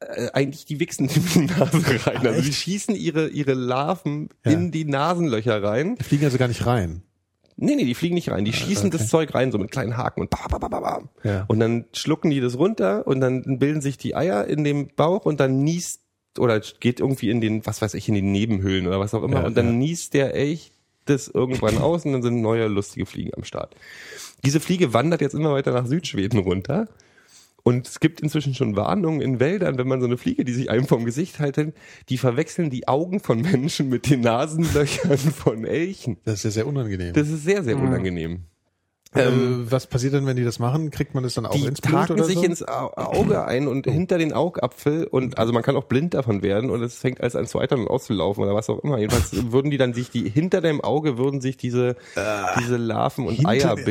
äh, 0.00 0.30
eigentlich 0.32 0.64
die 0.66 0.78
wichsen 0.80 1.08
in 1.34 1.48
die 1.48 1.52
Nase 1.54 2.06
rein. 2.06 2.26
Also 2.26 2.42
die 2.42 2.52
schießen 2.52 2.94
ihre, 2.94 3.28
ihre 3.28 3.54
Larven 3.54 4.28
Ja. 4.44 4.52
in 4.52 4.70
die 4.70 4.84
Nasenlöcher 4.84 5.62
rein. 5.62 5.96
Die 5.96 6.04
fliegen 6.04 6.24
also 6.24 6.38
gar 6.38 6.48
nicht 6.48 6.66
rein. 6.66 7.02
Nee, 7.62 7.76
nee, 7.76 7.84
die 7.84 7.94
fliegen 7.94 8.14
nicht 8.14 8.30
rein. 8.30 8.46
Die 8.46 8.54
schießen 8.54 8.90
das 8.90 9.08
Zeug 9.08 9.34
rein, 9.34 9.52
so 9.52 9.58
mit 9.58 9.70
kleinen 9.70 9.96
Haken 9.96 10.22
und 10.22 10.30
ba, 10.30 10.46
ba, 10.48 10.58
ba, 10.58 10.68
ba, 10.68 10.80
ba. 10.80 11.02
Ja. 11.22 11.44
Und 11.46 11.60
dann 11.60 11.84
schlucken 11.92 12.30
die 12.30 12.40
das 12.40 12.58
runter 12.58 13.06
und 13.06 13.20
dann 13.20 13.58
bilden 13.58 13.82
sich 13.82 13.98
die 13.98 14.16
Eier 14.16 14.46
in 14.46 14.64
dem 14.64 14.88
Bauch 14.96 15.26
und 15.26 15.40
dann 15.40 15.62
niest 15.62 16.00
oder 16.38 16.60
geht 16.60 17.00
irgendwie 17.00 17.28
in 17.28 17.40
den, 17.40 17.66
was 17.66 17.82
weiß 17.82 17.94
ich, 17.94 18.08
in 18.08 18.14
die 18.14 18.22
Nebenhöhlen 18.22 18.86
oder 18.86 18.98
was 18.98 19.12
auch 19.12 19.22
immer. 19.22 19.40
Ja, 19.40 19.46
und 19.46 19.56
dann 19.56 19.66
ja. 19.66 19.72
niest 19.72 20.14
der 20.14 20.34
Elch 20.34 20.72
das 21.04 21.28
irgendwann 21.28 21.78
aus 21.82 22.04
und 22.04 22.12
dann 22.12 22.22
sind 22.22 22.40
neue 22.40 22.66
lustige 22.66 23.04
Fliegen 23.04 23.32
am 23.36 23.44
Start. 23.44 23.74
Diese 24.44 24.60
Fliege 24.60 24.94
wandert 24.94 25.20
jetzt 25.20 25.34
immer 25.34 25.52
weiter 25.52 25.72
nach 25.72 25.86
Südschweden 25.86 26.38
runter. 26.38 26.88
Und 27.62 27.86
es 27.86 28.00
gibt 28.00 28.20
inzwischen 28.20 28.54
schon 28.54 28.76
Warnungen 28.76 29.20
in 29.20 29.38
Wäldern, 29.40 29.76
wenn 29.78 29.86
man 29.88 30.00
so 30.00 30.06
eine 30.06 30.16
Fliege, 30.16 30.44
die 30.44 30.52
sich 30.52 30.70
einem 30.70 30.86
vom 30.86 31.04
Gesicht 31.04 31.38
halten, 31.40 31.74
die 32.08 32.16
verwechseln 32.18 32.70
die 32.70 32.88
Augen 32.88 33.20
von 33.20 33.40
Menschen 33.40 33.88
mit 33.88 34.08
den 34.08 34.20
Nasenlöchern 34.22 35.18
von 35.18 35.64
Elchen. 35.64 36.16
Das 36.24 36.36
ist 36.36 36.44
ja 36.44 36.50
sehr 36.50 36.66
unangenehm. 36.66 37.12
Das 37.12 37.28
ist 37.28 37.44
sehr, 37.44 37.62
sehr 37.62 37.76
unangenehm. 37.76 38.44
äh, 39.14 39.26
was 39.28 39.88
passiert 39.88 40.14
denn, 40.14 40.24
wenn 40.24 40.36
die 40.36 40.44
das 40.44 40.58
machen? 40.60 40.90
Kriegt 40.92 41.14
man 41.14 41.24
das 41.24 41.34
dann 41.34 41.44
auch 41.44 41.50
Die 41.52 41.64
ins 41.66 41.80
Blut 41.80 42.00
taken 42.02 42.12
oder 42.12 42.24
sich 42.24 42.36
so? 42.36 42.44
ins 42.44 42.62
Au- 42.66 42.92
Auge 42.94 43.44
ein 43.44 43.66
und 43.66 43.86
hinter 43.86 44.18
den 44.18 44.32
Augapfel 44.32 45.04
und 45.04 45.36
also 45.36 45.52
man 45.52 45.62
kann 45.64 45.74
auch 45.76 45.84
blind 45.84 46.14
davon 46.14 46.42
werden 46.42 46.70
und 46.70 46.80
es 46.82 46.94
fängt 46.98 47.20
alles 47.20 47.34
an 47.34 47.46
zu 47.46 47.58
eitern 47.58 47.80
und 47.80 47.88
auszulaufen 47.88 48.44
oder 48.44 48.54
was 48.54 48.70
auch 48.70 48.78
immer. 48.84 48.98
Jedenfalls 48.98 49.50
würden 49.52 49.70
die 49.72 49.78
dann 49.78 49.94
sich 49.94 50.10
die 50.10 50.28
hinter 50.30 50.60
dem 50.60 50.80
Auge 50.80 51.18
würden 51.18 51.40
sich 51.40 51.56
diese 51.56 51.96
diese 52.60 52.76
Larven 52.76 53.26
und 53.26 53.34
hinter 53.34 53.48
Eier 53.50 53.74
der- 53.74 53.84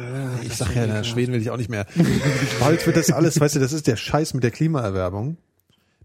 bilden. 0.00 0.38
ich 0.46 0.54
sag 0.54 0.74
ja, 0.74 0.86
na, 0.86 1.04
Schweden 1.04 1.32
will 1.32 1.40
ich 1.40 1.50
auch 1.50 1.56
nicht 1.56 1.70
mehr. 1.70 1.86
Bald 2.60 2.86
wird 2.86 2.96
das 2.96 3.10
alles, 3.10 3.40
weißt 3.40 3.56
du, 3.56 3.60
das 3.60 3.72
ist 3.72 3.86
der 3.86 3.96
Scheiß 3.96 4.34
mit 4.34 4.42
der 4.44 4.50
Klimaerwärmung. 4.50 5.36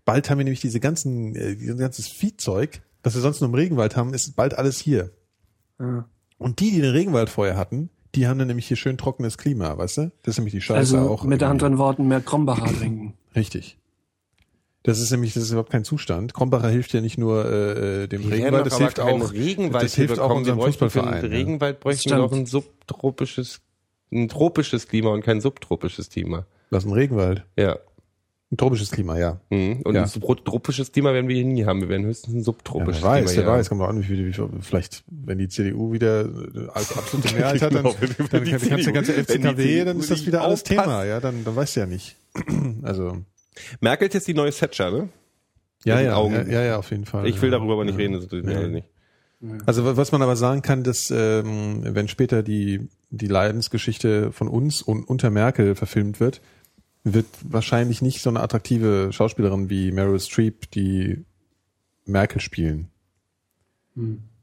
Bald 0.06 0.30
haben 0.30 0.38
wir 0.38 0.44
nämlich 0.46 0.62
diese 0.62 0.80
ganzen, 0.80 1.36
äh, 1.36 1.56
dieses 1.56 1.78
ganzes 1.78 2.08
Viehzeug, 2.08 2.82
das 3.02 3.16
wir 3.16 3.22
sonst 3.22 3.42
nur 3.42 3.50
im 3.50 3.56
Regenwald 3.56 3.96
haben, 3.96 4.14
ist 4.14 4.36
bald 4.36 4.58
alles 4.58 4.80
hier. 4.80 5.12
Und 6.38 6.60
die, 6.60 6.72
die 6.72 6.82
den 6.82 6.92
Regenwald 6.92 7.30
vorher 7.30 7.58
hatten, 7.58 7.90
die 8.16 8.28
haben 8.28 8.40
dann 8.40 8.48
nämlich 8.48 8.68
hier 8.68 8.78
schön 8.78 8.98
trockenes 8.98 9.38
Klima, 9.38 9.78
weißt 9.78 9.98
du? 9.98 10.12
Das 10.24 10.36
ist 10.36 10.38
nämlich 10.38 10.54
die 10.54 10.62
Scheiße 10.62 10.78
Also 10.98 10.98
auch. 11.10 11.24
mit 11.24 11.42
irgendwie. 11.42 11.46
anderen 11.52 11.78
Worten 11.78 12.08
mehr 12.08 12.22
Krombacher 12.22 12.66
trinken. 12.80 13.14
Richtig. 13.36 13.78
Das 14.84 15.00
ist 15.00 15.10
nämlich, 15.12 15.34
das 15.34 15.44
ist 15.44 15.50
überhaupt 15.50 15.72
kein 15.72 15.84
Zustand. 15.84 16.34
Krombacher 16.34 16.70
hilft 16.70 16.94
ja 16.94 17.02
nicht 17.02 17.18
nur 17.18 17.46
äh, 17.46 18.04
äh, 18.04 18.08
dem 18.08 18.22
Die 18.22 18.28
Regenwald, 18.30 18.68
das 18.68 18.74
aber 18.74 18.84
hilft 18.84 19.00
auch, 19.00 19.34
Regenwald 19.34 19.84
das 19.84 19.96
hilft 19.96 20.20
auch 20.20 20.34
unserem 20.36 20.60
für 20.60 20.66
Fußballverein. 20.68 21.22
den 21.24 21.32
ja. 21.32 21.38
Regenwald 21.38 21.80
bräuchten 21.80 22.10
Stimmt. 22.10 22.22
doch 22.22 22.32
ein 22.32 22.46
subtropisches 22.46 23.62
ein 24.12 24.30
tropisches 24.30 24.88
Klima 24.88 25.10
und 25.10 25.24
kein 25.24 25.42
subtropisches 25.42 26.10
Klima. 26.10 26.46
Was 26.70 26.86
ein 26.86 26.92
Regenwald? 26.94 27.44
Ja. 27.58 27.78
Ein 28.52 28.58
tropisches 28.58 28.92
Klima, 28.92 29.18
ja. 29.18 29.42
Mhm. 29.50 29.82
Und 29.84 29.96
Ja. 29.96 30.04
ein 30.04 30.08
subtropisches 30.08 30.92
Klima 30.92 31.14
werden 31.14 31.28
wir 31.28 31.36
hier 31.36 31.46
nie 31.46 31.66
haben. 31.66 31.82
Wir 31.82 31.90
werden 31.90 32.06
höchstens 32.06 32.34
ein 32.36 32.38
Ja, 32.40 32.44
subtropisches 32.44 33.02
wer 33.02 33.10
weiß, 33.10 33.34
Klima 33.34 33.48
wer 33.48 33.54
weiß, 33.54 33.70
kommt 33.70 33.82
doch 33.82 33.88
an, 33.90 34.00
wie 34.00 34.04
viel, 34.04 34.26
wie 34.28 34.34
viel, 34.34 34.50
vielleicht, 34.62 35.04
wenn 35.10 35.40
die 35.40 35.48
CDU 35.48 35.92
wieder 35.92 36.22
äh, 36.26 36.68
als 36.74 36.96
absolute 36.98 37.34
Mehrheit 37.36 37.62
hat, 37.62 37.74
dann, 37.74 37.84
Genau, 37.84 37.96
dann 38.32 38.44
die 38.44 38.52
du 38.52 38.60
CDU 38.60 38.92
ganze 38.94 39.14
FCKW, 39.14 39.84
dann 39.86 40.00
ist 40.00 40.12
das 40.12 40.26
wieder 40.26 40.44
alles 40.44 40.62
aufpasst. 40.62 40.84
Thema, 40.86 41.04
ja, 41.06 41.20
dann, 41.20 41.44
dann 41.44 41.56
weißt 41.56 41.76
du 41.76 41.80
ja 41.82 41.86
nicht. 41.86 42.16
Also, 42.84 43.18
Merkel 43.80 44.08
ist 44.08 44.14
jetzt 44.14 44.28
die 44.28 44.34
neue 44.34 44.52
Thatcher, 44.52 44.92
ne? 44.92 45.10
ja, 45.84 46.00
ja, 46.00 46.16
Augen. 46.16 46.34
ja, 46.36 46.44
ja, 46.44 46.64
ja, 46.64 46.78
auf 46.78 46.92
jeden 46.92 47.06
Fall. 47.06 47.28
Ich 47.28 47.42
will 47.42 47.52
ja. 47.52 47.58
darüber 47.58 47.74
aber 47.74 47.86
nicht 47.86 47.98
reden, 47.98 48.14
das 48.14 48.24
interessiert 48.24 48.46
mich 48.46 48.58
alle 48.58 48.70
nicht. 48.70 48.88
Also 49.66 49.86
wa- 49.86 49.98
was 49.98 50.12
man 50.12 50.22
aber 50.22 50.36
sagen 50.36 50.62
kann, 50.62 50.84
dass 50.84 51.12
ähm, 51.12 51.82
wenn 51.84 52.08
später 52.08 52.44
die 52.44 52.88
die 53.10 53.28
Leidensgeschichte 53.28 54.32
von 54.32 54.48
uns 54.48 54.82
und 54.82 55.04
unter 55.08 55.30
Merkel 55.30 55.76
verfilmt 55.76 56.20
wird, 56.20 56.42
wird 57.04 57.28
wahrscheinlich 57.44 58.02
nicht 58.02 58.22
so 58.22 58.30
eine 58.30 58.42
attraktive 58.42 59.10
Schauspielerin 59.12 59.70
wie 59.70 59.92
Meryl 59.92 60.20
Streep 60.20 60.70
die 60.72 61.24
Merkel 62.06 62.42
spielen. 62.42 62.90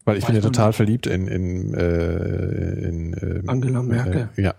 Weil 0.04 0.16
ich 0.16 0.24
bin 0.26 0.34
ja 0.34 0.42
Weiß 0.42 0.46
total 0.50 0.72
verliebt 0.72 1.06
in 1.06 1.28
in, 1.28 1.74
äh, 1.74 2.88
in 2.88 3.16
ähm, 3.20 3.48
Angela 3.48 3.82
Merkel. 3.82 4.28
Äh, 4.36 4.42
ja. 4.42 4.54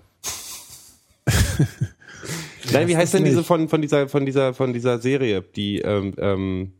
Nein, 2.72 2.88
wie 2.88 2.96
heißt 2.98 3.14
denn 3.14 3.24
nicht. 3.24 3.32
diese 3.32 3.44
von, 3.44 3.68
von 3.70 3.82
dieser, 3.82 4.08
von 4.08 4.26
dieser, 4.26 4.54
von 4.54 4.74
dieser 4.74 5.00
Serie, 5.00 5.42
die, 5.42 5.80
ähm, 5.80 6.14
ähm, 6.18 6.72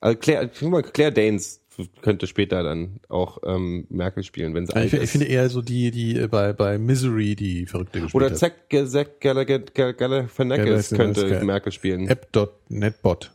also 0.00 0.18
Claire, 0.18 0.48
Claire 0.48 1.12
Danes 1.12 1.59
könnte 2.02 2.26
später 2.26 2.62
dann 2.62 3.00
auch 3.08 3.38
ähm, 3.44 3.86
Merkel 3.90 4.22
spielen, 4.22 4.54
wenn 4.54 4.66
sie 4.66 4.74
alt 4.74 4.92
Ich, 4.92 5.00
ich 5.00 5.10
finde 5.10 5.26
eher 5.26 5.48
so 5.48 5.62
die 5.62 5.90
die 5.90 6.16
äh, 6.18 6.26
bei 6.28 6.52
bei 6.52 6.78
Misery 6.78 7.36
die 7.36 7.66
verrückte 7.66 8.00
gespielt 8.00 8.22
Oder. 8.24 8.34
Zack, 8.34 8.54
Zack 8.86 9.20
Galifianakis 9.20 10.90
könnte 10.90 11.26
ja. 11.28 11.44
Merkel 11.44 11.72
spielen, 11.72 12.08
App.netbot. 12.08 13.32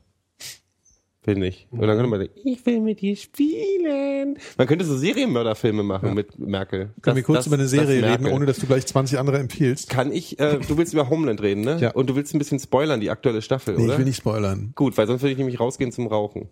finde 1.23 1.47
ich. 1.47 1.67
Und 1.71 1.81
dann 1.81 1.97
könnte 1.97 2.07
man 2.07 2.19
sagen, 2.19 2.31
ich 2.43 2.63
will 2.67 2.81
mit 2.81 3.01
dir 3.01 3.15
spielen. 3.15 4.37
Man 4.57 4.67
könnte 4.67 4.85
so 4.85 4.95
Serienmörderfilme 4.95 5.81
machen 5.81 6.13
mit 6.13 6.37
Merkel. 6.37 6.91
Können 7.01 7.15
wir 7.15 7.23
Das- 7.23 7.25
kurz 7.25 7.37
das- 7.39 7.47
über 7.47 7.55
eine 7.55 7.63
das 7.63 7.71
Serie 7.71 7.95
reden, 8.03 8.23
Merkel. 8.23 8.31
ohne 8.33 8.45
dass 8.45 8.57
du 8.59 8.67
gleich 8.67 8.85
20 8.85 9.17
andere 9.17 9.39
empfiehlst? 9.39 9.89
Kann 9.89 10.11
ich, 10.11 10.39
äh, 10.39 10.59
du 10.67 10.77
willst 10.77 10.93
über 10.93 11.09
Homeland 11.09 11.41
reden, 11.41 11.61
ne? 11.61 11.77
Ja. 11.81 11.91
Und 11.91 12.09
du 12.11 12.15
willst 12.15 12.35
ein 12.35 12.39
bisschen 12.39 12.59
spoilern, 12.59 12.99
die 13.01 13.09
aktuelle 13.09 13.41
Staffel, 13.41 13.75
Nee, 13.75 13.83
oder? 13.85 13.93
ich 13.93 13.97
will 13.99 14.05
nicht 14.05 14.17
spoilern. 14.17 14.71
Gut, 14.75 14.95
weil 14.99 15.07
sonst 15.07 15.23
würde 15.23 15.31
ich 15.31 15.37
nämlich 15.39 15.59
rausgehen 15.59 15.91
zum 15.91 16.05
Rauchen. 16.07 16.47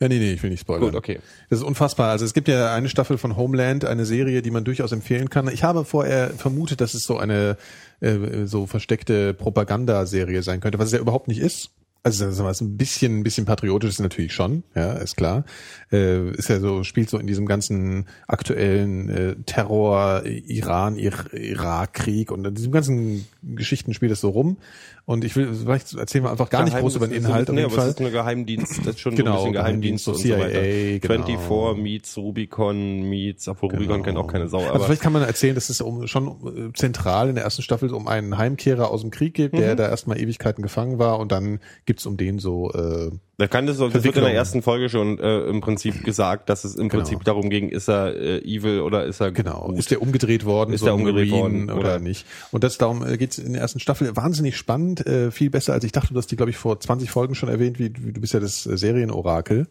Ja, 0.00 0.08
nee, 0.08 0.18
nee, 0.18 0.32
ich 0.32 0.42
will 0.42 0.50
nicht 0.50 0.60
spoilern. 0.60 0.84
Gut, 0.84 0.94
okay. 0.94 1.20
Das 1.48 1.60
ist 1.60 1.64
unfassbar. 1.64 2.10
Also 2.10 2.26
es 2.26 2.34
gibt 2.34 2.48
ja 2.48 2.74
eine 2.74 2.90
Staffel 2.90 3.16
von 3.16 3.34
Homeland, 3.36 3.86
eine 3.86 4.04
Serie, 4.04 4.42
die 4.42 4.50
man 4.50 4.62
durchaus 4.62 4.92
empfehlen 4.92 5.30
kann. 5.30 5.48
Ich 5.48 5.64
habe 5.64 5.86
vorher 5.86 6.30
vermutet, 6.30 6.82
dass 6.82 6.92
es 6.92 7.04
so 7.04 7.16
eine 7.16 7.56
äh, 8.00 8.44
so 8.44 8.66
versteckte 8.66 9.32
Propagandaserie 9.32 10.42
sein 10.42 10.60
könnte, 10.60 10.78
was 10.78 10.88
es 10.88 10.92
ja 10.92 10.98
überhaupt 10.98 11.28
nicht 11.28 11.40
ist. 11.40 11.70
Also 12.06 12.26
das 12.26 12.38
ist 12.38 12.60
ein 12.60 12.76
bisschen, 12.76 13.18
ein 13.18 13.22
bisschen 13.24 13.46
patriotisch 13.46 13.90
ist 13.90 13.98
natürlich 13.98 14.32
schon, 14.32 14.62
ja, 14.76 14.92
ist 14.92 15.16
klar. 15.16 15.44
Äh, 15.90 16.30
ist 16.30 16.48
ja 16.48 16.60
so, 16.60 16.84
spielt 16.84 17.10
so 17.10 17.18
in 17.18 17.26
diesem 17.26 17.46
ganzen 17.46 18.06
aktuellen 18.28 19.08
äh, 19.08 19.34
Terror, 19.44 20.24
Iran, 20.24 20.96
Ir 20.98 21.14
Irak-Krieg 21.32 22.30
und 22.30 22.46
in 22.46 22.54
diesem 22.54 22.70
ganzen 22.70 23.26
Geschichten 23.42 23.92
spielt 23.92 24.12
es 24.12 24.20
so 24.20 24.28
rum. 24.28 24.58
Und 25.08 25.24
ich 25.24 25.36
will, 25.36 25.54
vielleicht 25.54 25.94
erzählen 25.94 26.24
wir 26.24 26.32
einfach 26.32 26.50
gar 26.50 26.64
nicht 26.64 26.76
groß 26.76 26.96
über 26.96 27.06
den 27.06 27.16
Inhalt 27.18 27.48
nee, 27.50 27.62
aber 27.62 27.70
Fall. 27.70 27.84
es 27.84 27.90
ist 27.94 28.00
eine 28.00 28.10
Geheimdienst, 28.10 28.78
das 28.80 28.96
ist 28.96 29.00
schon 29.00 29.14
Genau, 29.14 29.34
so 29.38 29.44
ein 29.46 29.52
bisschen 29.52 29.52
Geheimdienst, 29.52 30.08
und 30.08 30.16
so 30.18 30.28
weiter. 30.30 30.60
CIA, 30.60 30.98
genau. 30.98 31.24
24 31.26 31.82
meets 31.82 32.16
Rubicon 32.18 33.02
meets, 33.08 33.46
obwohl 33.46 33.70
Rubicon 33.70 34.02
kennt 34.02 34.18
auch 34.18 34.26
keine 34.26 34.48
Sau, 34.48 34.58
Also 34.58 34.70
aber 34.74 34.84
vielleicht 34.84 35.02
kann 35.02 35.12
man 35.12 35.22
erzählen, 35.22 35.54
dass 35.54 35.70
es 35.70 35.80
um, 35.80 36.08
schon 36.08 36.26
äh, 36.26 36.72
zentral 36.72 37.28
in 37.28 37.36
der 37.36 37.44
ersten 37.44 37.62
Staffel 37.62 37.94
um 37.94 38.08
einen 38.08 38.36
Heimkehrer 38.36 38.90
aus 38.90 39.02
dem 39.02 39.12
Krieg 39.12 39.34
geht, 39.34 39.52
der 39.52 39.74
Mhm. 39.74 39.76
da 39.76 39.88
erstmal 39.88 40.18
Ewigkeiten 40.20 40.62
gefangen 40.62 40.98
war 40.98 41.20
und 41.20 41.30
dann 41.30 41.60
gibt's 41.84 42.04
um 42.04 42.16
den 42.16 42.40
so 42.40 42.72
äh, 42.72 43.12
da 43.38 43.46
kann 43.48 43.66
das, 43.66 43.76
das 43.76 43.92
wird 44.02 44.16
in 44.16 44.22
der 44.24 44.32
ersten 44.34 44.62
Folge 44.62 44.88
schon 44.88 45.18
äh, 45.18 45.40
im 45.40 45.60
Prinzip 45.60 46.04
gesagt, 46.04 46.48
dass 46.48 46.64
es 46.64 46.74
im 46.74 46.88
Genau. 46.88 47.02
Prinzip 47.02 47.22
darum 47.24 47.50
ging, 47.50 47.68
ist 47.68 47.88
er 47.88 48.14
äh, 48.16 48.38
evil 48.38 48.80
oder 48.80 49.04
ist 49.04 49.20
er 49.20 49.30
genau, 49.30 49.66
gut? 49.66 49.78
ist 49.78 49.90
der 49.90 50.00
umgedreht 50.00 50.44
worden, 50.46 50.72
Ist 50.72 50.80
so 50.80 50.86
der 50.86 50.94
umgedreht 50.94 51.30
worden, 51.30 51.64
oder, 51.70 51.78
oder- 51.78 51.98
nicht. 51.98 52.24
Und 52.50 52.64
das 52.64 52.78
darum 52.78 53.06
äh, 53.06 53.18
geht's 53.18 53.38
in 53.38 53.52
der 53.52 53.60
ersten 53.62 53.78
Staffel 53.80 54.16
wahnsinnig 54.16 54.56
spannend, 54.56 55.06
äh, 55.06 55.30
viel 55.30 55.50
besser 55.50 55.74
als 55.74 55.84
ich 55.84 55.92
dachte. 55.92 56.14
Du 56.14 56.18
hast 56.18 56.30
die 56.30 56.36
glaube 56.36 56.50
ich 56.50 56.56
vor 56.56 56.80
20 56.80 57.10
Folgen 57.10 57.34
schon 57.34 57.48
erwähnt, 57.50 57.78
wie, 57.78 57.92
wie 57.98 58.12
du 58.12 58.20
bist 58.20 58.32
ja 58.32 58.40
das 58.40 58.64
äh, 58.66 58.76
Serienorakel. 58.78 59.66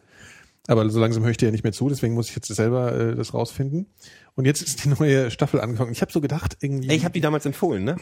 Aber 0.67 0.89
so 0.89 0.99
langsam 0.99 1.23
höre 1.23 1.31
ich 1.31 1.37
dir 1.37 1.45
ja 1.47 1.51
nicht 1.51 1.63
mehr 1.63 1.73
zu, 1.73 1.89
deswegen 1.89 2.15
muss 2.15 2.29
ich 2.29 2.35
jetzt 2.35 2.47
selber 2.47 2.91
äh, 2.95 3.15
das 3.15 3.33
rausfinden. 3.33 3.85
Und 4.37 4.43
jetzt 4.43 4.61
ist 4.61 4.83
die 4.83 4.89
neue 4.89 5.31
Staffel 5.31 5.61
angefangen. 5.61 5.93
Ich 5.93 6.01
habe 6.01 6.11
so 6.11 6.19
gedacht, 6.19 6.57
irgendwie. 6.59 6.89
Ey, 6.89 6.97
ich 6.97 7.05
habe 7.05 7.13
die 7.13 7.21
damals 7.21 7.45
empfohlen, 7.45 7.85
ne? 7.85 7.95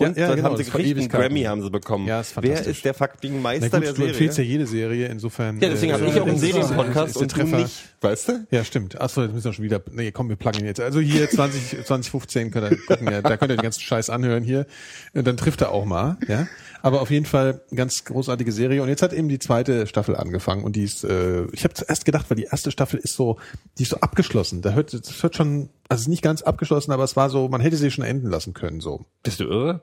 Ja, 0.00 0.08
Und 0.08 0.16
ja, 0.16 0.26
dann 0.26 0.36
genau, 0.36 0.48
haben 0.48 0.56
sie 0.56 0.64
gekriegt, 0.64 0.98
einen. 0.98 1.08
Grammy 1.08 1.42
haben 1.44 1.62
sie 1.62 1.70
bekommen. 1.70 2.08
Ja, 2.08 2.20
ist 2.20 2.34
Wer 2.34 2.42
fantastisch. 2.42 2.76
ist 2.78 2.84
der 2.84 2.94
fucking 2.94 3.34
Na 3.36 3.40
Meister 3.40 3.68
gut, 3.70 3.72
der 3.84 3.90
du 3.92 3.96
Serie? 3.96 4.10
empfiehlst 4.10 4.38
ja 4.38 4.44
jede 4.44 4.66
Serie, 4.66 5.06
insofern. 5.06 5.60
ja, 5.60 5.68
deswegen 5.68 5.92
äh, 5.92 5.94
habe 5.94 6.06
ich 6.06 6.20
auch 6.20 6.26
einen 6.26 6.38
Serienpodcast 6.38 7.16
und 7.18 7.30
du 7.30 7.36
Treffer. 7.36 7.58
nicht, 7.58 7.84
weißt 8.00 8.28
du? 8.28 8.46
Ja, 8.50 8.64
stimmt. 8.64 9.00
Achso, 9.00 9.22
jetzt 9.22 9.32
müssen 9.32 9.44
wir 9.44 9.52
schon 9.52 9.64
wieder. 9.64 9.80
Nee, 9.92 10.10
komm, 10.10 10.28
wir 10.28 10.34
pluggen 10.34 10.64
jetzt. 10.64 10.80
Also 10.80 10.98
hier 10.98 11.30
20, 11.30 11.86
2015 11.86 12.50
könnt 12.50 12.72
ihr 12.72 12.78
gucken, 12.84 13.06
ja, 13.10 13.22
da 13.22 13.36
könnt 13.36 13.52
ihr 13.52 13.56
den 13.56 13.62
ganzen 13.62 13.80
Scheiß 13.82 14.10
anhören 14.10 14.42
hier. 14.42 14.66
Und 15.14 15.24
dann 15.24 15.36
trifft 15.36 15.60
er 15.60 15.70
auch 15.70 15.84
mal, 15.84 16.16
ja. 16.26 16.48
Aber 16.82 17.00
auf 17.00 17.10
jeden 17.10 17.26
Fall 17.26 17.62
ganz 17.74 18.04
großartige 18.04 18.50
Serie. 18.52 18.82
Und 18.82 18.88
jetzt 18.88 19.02
hat 19.02 19.12
eben 19.12 19.28
die 19.28 19.38
zweite 19.38 19.86
Staffel 19.86 20.16
angefangen 20.16 20.64
und 20.64 20.74
die 20.76 20.82
ist, 20.84 21.04
äh, 21.04 21.44
ich 21.52 21.62
habe 21.64 21.74
zuerst 21.74 22.04
gedacht, 22.04 22.26
weil 22.28 22.36
die 22.36 22.44
erste 22.44 22.70
Staffel 22.72 22.98
ist 22.98 23.14
so, 23.14 23.38
die 23.78 23.84
ist 23.84 23.90
so 23.90 23.98
abgeschlossen. 23.98 24.62
Da 24.62 24.72
hört, 24.72 24.92
das 24.92 25.22
hört 25.22 25.34
schon, 25.36 25.68
also 25.88 26.00
es 26.00 26.02
ist 26.02 26.08
nicht 26.08 26.22
ganz 26.22 26.42
abgeschlossen, 26.42 26.92
aber 26.92 27.04
es 27.04 27.16
war 27.16 27.30
so, 27.30 27.48
man 27.48 27.60
hätte 27.60 27.76
sie 27.76 27.90
schon 27.90 28.04
enden 28.04 28.30
lassen 28.30 28.54
können, 28.54 28.80
so. 28.80 29.06
Bist 29.22 29.40
du 29.40 29.44
irre? 29.44 29.82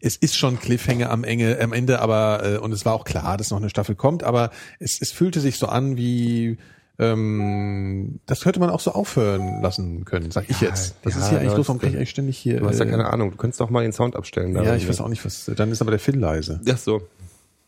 Es 0.00 0.16
ist 0.16 0.36
schon 0.36 0.58
Cliffhanger 0.58 1.10
am, 1.10 1.22
Enge, 1.22 1.60
am 1.60 1.72
Ende, 1.72 2.00
aber 2.00 2.42
äh, 2.44 2.56
und 2.58 2.72
es 2.72 2.84
war 2.84 2.94
auch 2.94 3.04
klar, 3.04 3.36
dass 3.36 3.50
noch 3.50 3.58
eine 3.58 3.70
Staffel 3.70 3.94
kommt, 3.94 4.24
aber 4.24 4.50
es, 4.80 5.00
es 5.00 5.12
fühlte 5.12 5.40
sich 5.40 5.58
so 5.58 5.66
an 5.66 5.96
wie 5.96 6.58
ähm, 6.98 8.20
das 8.26 8.42
könnte 8.42 8.60
man 8.60 8.70
auch 8.70 8.80
so 8.80 8.92
aufhören 8.92 9.62
lassen 9.62 10.04
können, 10.04 10.30
sag 10.30 10.50
ich 10.50 10.60
jetzt. 10.60 10.96
Das 11.02 11.14
ja, 11.14 11.20
ist 11.20 11.28
hier 11.30 11.40
eigentlich 11.40 11.56
los, 11.56 11.68
warum 11.68 11.80
kann 11.80 11.90
ich 11.90 11.96
eigentlich 11.96 12.10
ständig 12.10 12.38
hier. 12.38 12.60
Du 12.60 12.68
hast 12.68 12.78
ja 12.78 12.84
äh, 12.84 12.90
keine 12.90 13.06
Ahnung, 13.06 13.30
du 13.30 13.36
könntest 13.36 13.60
doch 13.60 13.70
mal 13.70 13.82
den 13.82 13.92
Sound 13.92 14.14
abstellen. 14.14 14.54
ja, 14.54 14.76
ich 14.76 14.88
weiß 14.88 15.00
auch 15.00 15.08
nicht, 15.08 15.24
was. 15.24 15.50
Dann 15.56 15.70
ist 15.70 15.80
aber 15.80 15.90
der 15.90 16.00
Phil 16.00 16.18
leise. 16.18 16.60
Ach 16.68 16.78
so. 16.78 17.02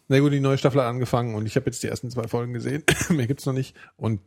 Na 0.09 0.19
gut, 0.19 0.33
die 0.33 0.41
neue 0.41 0.59
Staffel 0.59 0.83
hat 0.83 0.89
angefangen 0.89 1.35
und 1.35 1.47
ich 1.47 1.57
habe 1.57 1.67
jetzt 1.67 1.83
die 1.83 1.87
ersten 1.87 2.11
zwei 2.11 2.29
Folgen 2.29 2.53
gesehen. 2.53 2.83
Mehr 3.09 3.27
gibt's 3.27 3.47
noch 3.47 3.55
nicht. 3.55 3.75
Und 3.97 4.21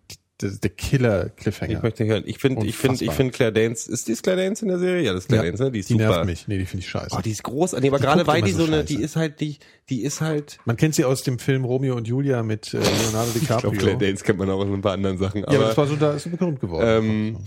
ist 0.44 0.64
der 0.64 0.70
Killer 0.72 1.30
Cliffhanger. 1.30 1.74
Ich 1.78 1.82
möchte 1.84 2.06
hören. 2.06 2.24
Ich 2.28 2.38
finde, 2.38 2.66
ich 2.66 2.76
finde, 2.76 3.04
ich 3.04 3.12
finde 3.12 3.32
Claire 3.34 3.52
Danes, 3.52 3.88
ist 3.88 4.08
die 4.08 4.14
Claire 4.14 4.40
Danes 4.44 4.62
in 4.62 4.68
der 4.68 4.78
Serie? 4.78 5.02
Ja, 5.04 5.14
das 5.14 5.24
ist 5.24 5.28
Claire 5.30 5.44
ja, 5.46 5.52
Danes, 5.52 5.60
ne? 5.62 5.72
Die 5.72 5.80
ist 5.80 5.90
die 5.90 5.94
super. 5.94 6.06
nervt 6.10 6.26
mich. 6.26 6.48
Nee, 6.48 6.58
die 6.60 6.66
finde 6.66 6.84
ich 6.84 6.90
scheiße. 6.90 7.16
Oh, 7.18 7.22
die 7.22 7.32
ist 7.32 7.44
groß. 7.44 7.74
Nee, 7.80 7.88
aber 7.88 7.98
Die 7.98 8.04
gerade 8.04 8.28
weil 8.28 8.42
die 8.44 8.52
so 8.52 8.66
so 8.66 8.72
eine, 8.72 8.84
die 8.84 9.02
ist 9.02 9.16
halt, 9.16 9.40
die, 9.40 9.58
die 9.90 10.04
ist 10.04 10.22
halt. 10.22 10.60
man 10.66 10.78
kennt 10.78 10.94
sie 10.96 11.06
aus 11.06 11.24
dem 11.24 11.40
Film 11.40 11.66
Romeo 11.66 11.96
und 11.96 12.08
Julia 12.08 12.44
mit 12.44 12.74
äh, 12.74 12.78
Leonardo 12.78 13.32
Ich 13.34 13.40
DiCaprio. 13.42 13.72
glaube, 13.72 13.78
Claire 13.78 13.98
Danes 13.98 14.24
kennt 14.24 14.38
man 14.40 14.50
auch 14.50 14.60
aus 14.60 14.68
ein 14.68 14.82
paar 14.82 14.94
anderen 14.94 15.18
Sachen. 15.18 15.42
ja, 15.42 15.48
aber 15.48 15.56
Aber, 15.58 15.66
das 15.70 15.78
war 15.78 15.88
so, 15.88 15.96
da 15.96 16.14
ist 16.14 16.24
sie 16.24 16.30
berühmt 16.30 16.60
geworden. 16.60 16.86
ähm, 16.88 17.38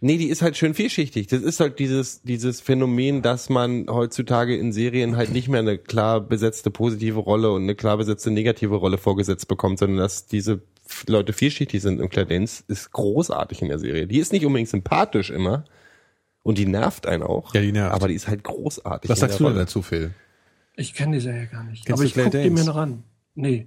nee, 0.00 0.16
die 0.16 0.28
ist 0.28 0.42
halt 0.42 0.56
schön 0.56 0.74
vielschichtig. 0.74 1.26
Das 1.26 1.42
ist 1.42 1.58
halt 1.60 1.78
dieses, 1.78 2.22
dieses 2.22 2.60
Phänomen, 2.60 3.22
dass 3.22 3.48
man 3.48 3.86
heutzutage 3.88 4.56
in 4.56 4.72
Serien 4.72 5.16
halt 5.16 5.32
nicht 5.32 5.48
mehr 5.48 5.60
eine 5.60 5.78
klar 5.78 6.20
besetzte 6.20 6.70
positive 6.70 7.18
Rolle 7.18 7.50
und 7.50 7.62
eine 7.62 7.74
klar 7.74 7.96
besetzte 7.96 8.30
negative 8.30 8.76
Rolle 8.76 8.98
vorgesetzt 8.98 9.48
bekommt, 9.48 9.78
sondern 9.80 9.98
dass 9.98 10.26
diese 10.26 10.60
Leute 11.08 11.32
vielschichtig 11.32 11.82
sind. 11.82 12.00
Und 12.00 12.16
Danes 12.16 12.64
ist 12.68 12.92
großartig 12.92 13.62
in 13.62 13.68
der 13.68 13.78
Serie. 13.78 14.06
Die 14.06 14.18
ist 14.18 14.32
nicht 14.32 14.44
unbedingt 14.46 14.68
sympathisch 14.68 15.30
immer. 15.30 15.64
Und 16.42 16.58
die 16.58 16.66
nervt 16.66 17.06
einen 17.06 17.22
auch. 17.24 17.54
Ja, 17.54 17.60
die 17.60 17.72
nervt. 17.72 17.94
Aber 17.94 18.08
die 18.08 18.14
ist 18.14 18.28
halt 18.28 18.44
großartig. 18.44 19.10
Was 19.10 19.18
sagst 19.20 19.40
du 19.40 19.44
denn 19.44 19.56
dazu, 19.56 19.82
Phil? 19.82 20.12
Ich 20.76 20.94
kenne 20.94 21.16
die 21.16 21.20
Serie 21.22 21.46
gar 21.46 21.64
nicht. 21.64 21.84
Kennst 21.86 22.00
aber 22.00 22.06
ich 22.06 22.14
gucke 22.14 22.42
die 22.42 22.50
mir 22.50 22.64
noch 22.64 22.76
an. 22.76 23.02
Nee. 23.34 23.66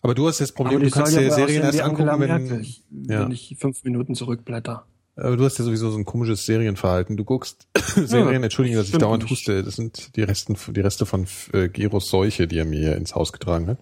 Aber 0.00 0.14
du 0.14 0.26
hast 0.26 0.40
das 0.40 0.50
Problem, 0.52 0.80
du 0.80 0.90
kannst 0.90 1.14
dir 1.14 1.20
aber 1.26 1.30
Serien 1.36 1.62
erst 1.62 1.80
angucken, 1.80 2.18
wenn, 2.18 2.60
ich- 2.60 2.82
ja. 3.08 3.20
wenn 3.24 3.30
ich 3.30 3.54
fünf 3.58 3.84
Minuten 3.84 4.14
zurückblätter. 4.16 4.84
Aber 5.14 5.36
du 5.36 5.44
hast 5.44 5.58
ja 5.58 5.64
sowieso 5.64 5.90
so 5.90 5.98
ein 5.98 6.04
komisches 6.06 6.44
Serienverhalten. 6.46 7.16
Du 7.16 7.24
guckst 7.24 7.68
Serien, 7.76 8.42
entschuldige, 8.42 8.78
dass 8.78 8.88
ich 8.88 8.96
dauernd 8.98 9.22
nicht. 9.24 9.30
huste. 9.30 9.62
Das 9.62 9.76
sind 9.76 10.16
die 10.16 10.22
Resten, 10.22 10.56
die 10.72 10.80
Reste 10.80 11.06
von 11.06 11.26
äh, 11.52 11.68
Geros 11.68 12.08
Seuche, 12.08 12.48
die 12.48 12.58
er 12.58 12.64
mir 12.64 12.80
hier 12.80 12.96
ins 12.96 13.14
Haus 13.14 13.32
getragen 13.32 13.68
hat. 13.68 13.78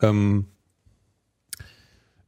Ähm, 0.00 0.46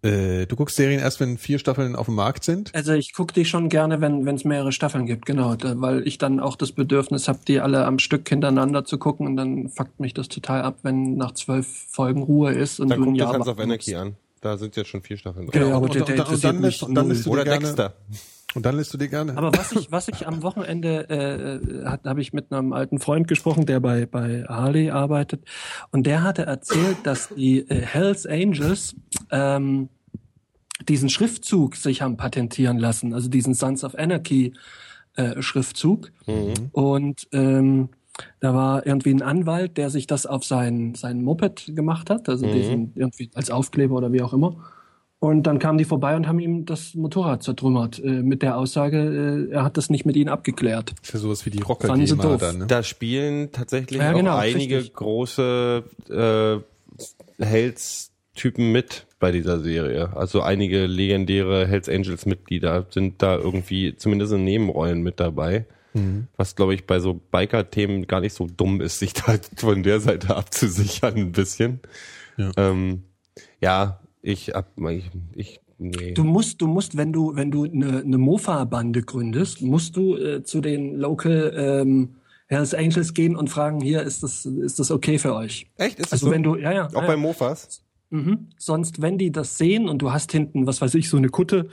äh, 0.04 0.46
du 0.46 0.56
guckst 0.56 0.76
Serien 0.76 1.00
erst, 1.00 1.18
wenn 1.20 1.38
vier 1.38 1.58
Staffeln 1.58 1.96
auf 1.96 2.06
dem 2.06 2.14
Markt 2.14 2.44
sind. 2.44 2.74
Also 2.74 2.92
ich 2.92 3.12
gucke 3.14 3.32
die 3.32 3.44
schon 3.44 3.68
gerne, 3.68 4.00
wenn 4.00 4.26
es 4.28 4.44
mehrere 4.44 4.70
Staffeln 4.72 5.06
gibt, 5.06 5.26
genau, 5.26 5.54
da, 5.54 5.80
weil 5.80 6.06
ich 6.06 6.18
dann 6.18 6.40
auch 6.40 6.56
das 6.56 6.72
Bedürfnis 6.72 7.26
habe, 7.26 7.38
die 7.48 7.60
alle 7.60 7.84
am 7.86 7.98
Stück 7.98 8.28
hintereinander 8.28 8.84
zu 8.84 8.98
gucken 8.98 9.26
und 9.26 9.36
dann 9.36 9.68
fuckt 9.70 10.00
mich 10.00 10.12
das 10.14 10.28
total 10.28 10.62
ab, 10.62 10.76
wenn 10.82 11.16
nach 11.16 11.32
zwölf 11.32 11.66
Folgen 11.88 12.22
Ruhe 12.22 12.52
ist 12.52 12.80
und 12.80 12.90
Dann 12.90 12.98
du 12.98 13.04
ein 13.04 13.06
guck 13.06 13.14
dir 13.14 13.24
Jahr 13.24 13.32
Sons 13.32 13.48
of 13.48 13.58
Anarchy 13.58 13.94
an. 13.94 14.16
Da 14.40 14.58
sind 14.58 14.76
jetzt 14.76 14.90
schon 14.90 15.00
vier 15.00 15.16
Staffeln 15.16 15.46
Genau, 15.50 15.64
drin. 15.66 15.74
aber 15.74 15.84
und, 15.86 15.94
der, 15.94 16.02
und, 16.02 16.08
der 16.10 16.28
und, 16.28 16.34
und, 16.34 16.44
dann 16.44 16.60
mich 16.60 16.78
dann 16.80 16.92
null. 16.92 17.08
lässt 17.08 17.26
du 17.26 17.30
Oder 17.30 17.44
gerne, 17.44 17.60
Dexter. 17.60 17.94
Und 18.54 18.64
dann 18.66 18.76
lässt 18.76 18.92
du 18.94 18.98
dir 18.98 19.08
gerne. 19.08 19.36
Aber 19.36 19.52
was 19.52 19.72
ich, 19.72 19.90
was 19.90 20.08
ich 20.08 20.26
am 20.26 20.42
Wochenende 20.42 21.08
äh, 21.08 21.86
hat, 21.86 22.04
habe 22.04 22.20
ich 22.20 22.32
mit 22.32 22.52
einem 22.52 22.72
alten 22.72 22.98
Freund 22.98 23.28
gesprochen, 23.28 23.66
der 23.66 23.80
bei 23.80 24.06
bei 24.06 24.44
Harley 24.48 24.90
arbeitet, 24.90 25.44
und 25.90 26.06
der 26.06 26.22
hatte 26.22 26.46
erzählt, 26.46 26.98
dass 27.04 27.28
die 27.28 27.68
äh, 27.68 27.80
Hells 27.80 28.26
Angels 28.26 28.94
ähm, 29.30 29.88
diesen 30.88 31.08
Schriftzug 31.08 31.76
sich 31.76 32.02
haben 32.02 32.16
patentieren 32.16 32.78
lassen, 32.78 33.14
also 33.14 33.28
diesen 33.28 33.54
Sons 33.54 33.84
of 33.84 33.94
Anarchy 33.94 34.54
äh, 35.16 35.40
Schriftzug. 35.40 36.10
Und 36.72 37.28
ähm, 37.32 37.90
da 38.40 38.54
war 38.54 38.86
irgendwie 38.86 39.12
ein 39.12 39.22
Anwalt, 39.22 39.76
der 39.76 39.90
sich 39.90 40.06
das 40.06 40.26
auf 40.26 40.44
sein 40.44 40.94
sein 40.94 41.22
Moped 41.22 41.72
gemacht 41.74 42.10
hat, 42.10 42.28
also 42.28 42.46
diesen 42.46 42.92
irgendwie 42.94 43.30
als 43.34 43.50
Aufkleber 43.50 43.94
oder 43.96 44.12
wie 44.12 44.22
auch 44.22 44.32
immer. 44.32 44.56
Und 45.24 45.44
dann 45.44 45.58
kamen 45.58 45.78
die 45.78 45.86
vorbei 45.86 46.16
und 46.16 46.28
haben 46.28 46.38
ihm 46.38 46.66
das 46.66 46.94
Motorrad 46.94 47.42
zertrümmert 47.42 47.98
äh, 47.98 48.22
mit 48.22 48.42
der 48.42 48.58
Aussage, 48.58 49.48
äh, 49.48 49.54
er 49.54 49.64
hat 49.64 49.78
das 49.78 49.88
nicht 49.88 50.04
mit 50.04 50.16
ihnen 50.16 50.28
abgeklärt. 50.28 50.92
Das 51.00 51.08
ist 51.08 51.14
ja 51.14 51.20
sowas 51.20 51.46
wie 51.46 51.50
die 51.50 51.62
rocker 51.62 51.88
Fanden 51.88 52.06
sie 52.06 52.14
GEMA 52.14 52.22
doof. 52.24 52.40
dann, 52.42 52.58
ne? 52.58 52.66
Da 52.66 52.82
spielen 52.82 53.50
tatsächlich 53.50 53.98
Ja, 53.98 54.12
auch 54.12 54.16
genau, 54.16 54.36
einige 54.36 54.76
richtig. 54.76 54.92
große 54.92 55.82
äh, 57.40 57.42
Hells-Typen 57.42 58.70
mit 58.70 59.06
bei 59.18 59.32
dieser 59.32 59.60
Serie. 59.60 60.14
Also 60.14 60.42
einige 60.42 60.84
legendäre 60.84 61.66
Hells 61.66 61.88
Angels-Mitglieder 61.88 62.84
sind 62.90 63.22
da 63.22 63.36
irgendwie 63.36 63.96
zumindest 63.96 64.34
in 64.34 64.44
Nebenrollen 64.44 65.00
mit 65.00 65.20
dabei. 65.20 65.64
Mhm. 65.94 66.26
Was, 66.36 66.54
glaube 66.54 66.74
ich, 66.74 66.86
bei 66.86 67.00
so 67.00 67.14
Biker-Themen 67.14 68.06
gar 68.06 68.20
nicht 68.20 68.34
so 68.34 68.46
dumm 68.54 68.82
ist, 68.82 68.98
sich 68.98 69.14
da 69.14 69.36
von 69.56 69.82
der 69.82 70.00
Seite 70.00 70.36
abzusichern 70.36 71.14
ein 71.16 71.32
bisschen. 71.32 71.80
Ja. 72.36 72.50
Ähm, 72.58 73.04
ja 73.62 74.00
ich 74.24 74.54
hab, 74.54 74.66
ich, 74.78 75.10
ich 75.34 75.60
nee. 75.78 76.12
Du 76.12 76.24
musst, 76.24 76.60
du 76.62 76.66
musst, 76.66 76.96
wenn 76.96 77.12
du, 77.12 77.36
wenn 77.36 77.50
du 77.50 77.64
eine, 77.64 78.00
eine 78.00 78.18
Mofa-Bande 78.18 79.02
gründest, 79.02 79.60
musst 79.60 79.96
du 79.96 80.16
äh, 80.16 80.42
zu 80.42 80.60
den 80.60 80.96
Local 80.96 81.52
ähm, 81.56 82.16
Hells 82.46 82.74
Angels 82.74 83.12
gehen 83.14 83.36
und 83.36 83.50
fragen, 83.50 83.80
hier 83.80 84.02
ist 84.02 84.22
das, 84.22 84.46
ist 84.46 84.78
das 84.78 84.90
okay 84.90 85.18
für 85.18 85.34
euch? 85.34 85.66
Echt? 85.76 85.98
Ist 85.98 86.06
das 86.06 86.12
Also 86.12 86.26
so? 86.26 86.32
wenn 86.32 86.42
du, 86.42 86.56
ja, 86.56 86.72
ja, 86.72 86.86
auch 86.86 87.02
ja, 87.02 87.06
bei. 87.06 87.16
Mofas? 87.16 87.82
Mhm. 88.10 88.48
Sonst, 88.58 89.02
wenn 89.02 89.18
die 89.18 89.30
das 89.30 89.58
sehen 89.58 89.88
und 89.88 90.00
du 90.00 90.12
hast 90.12 90.32
hinten, 90.32 90.66
was 90.66 90.80
weiß 90.80 90.94
ich, 90.94 91.08
so 91.08 91.16
eine 91.16 91.28
Kutte, 91.28 91.68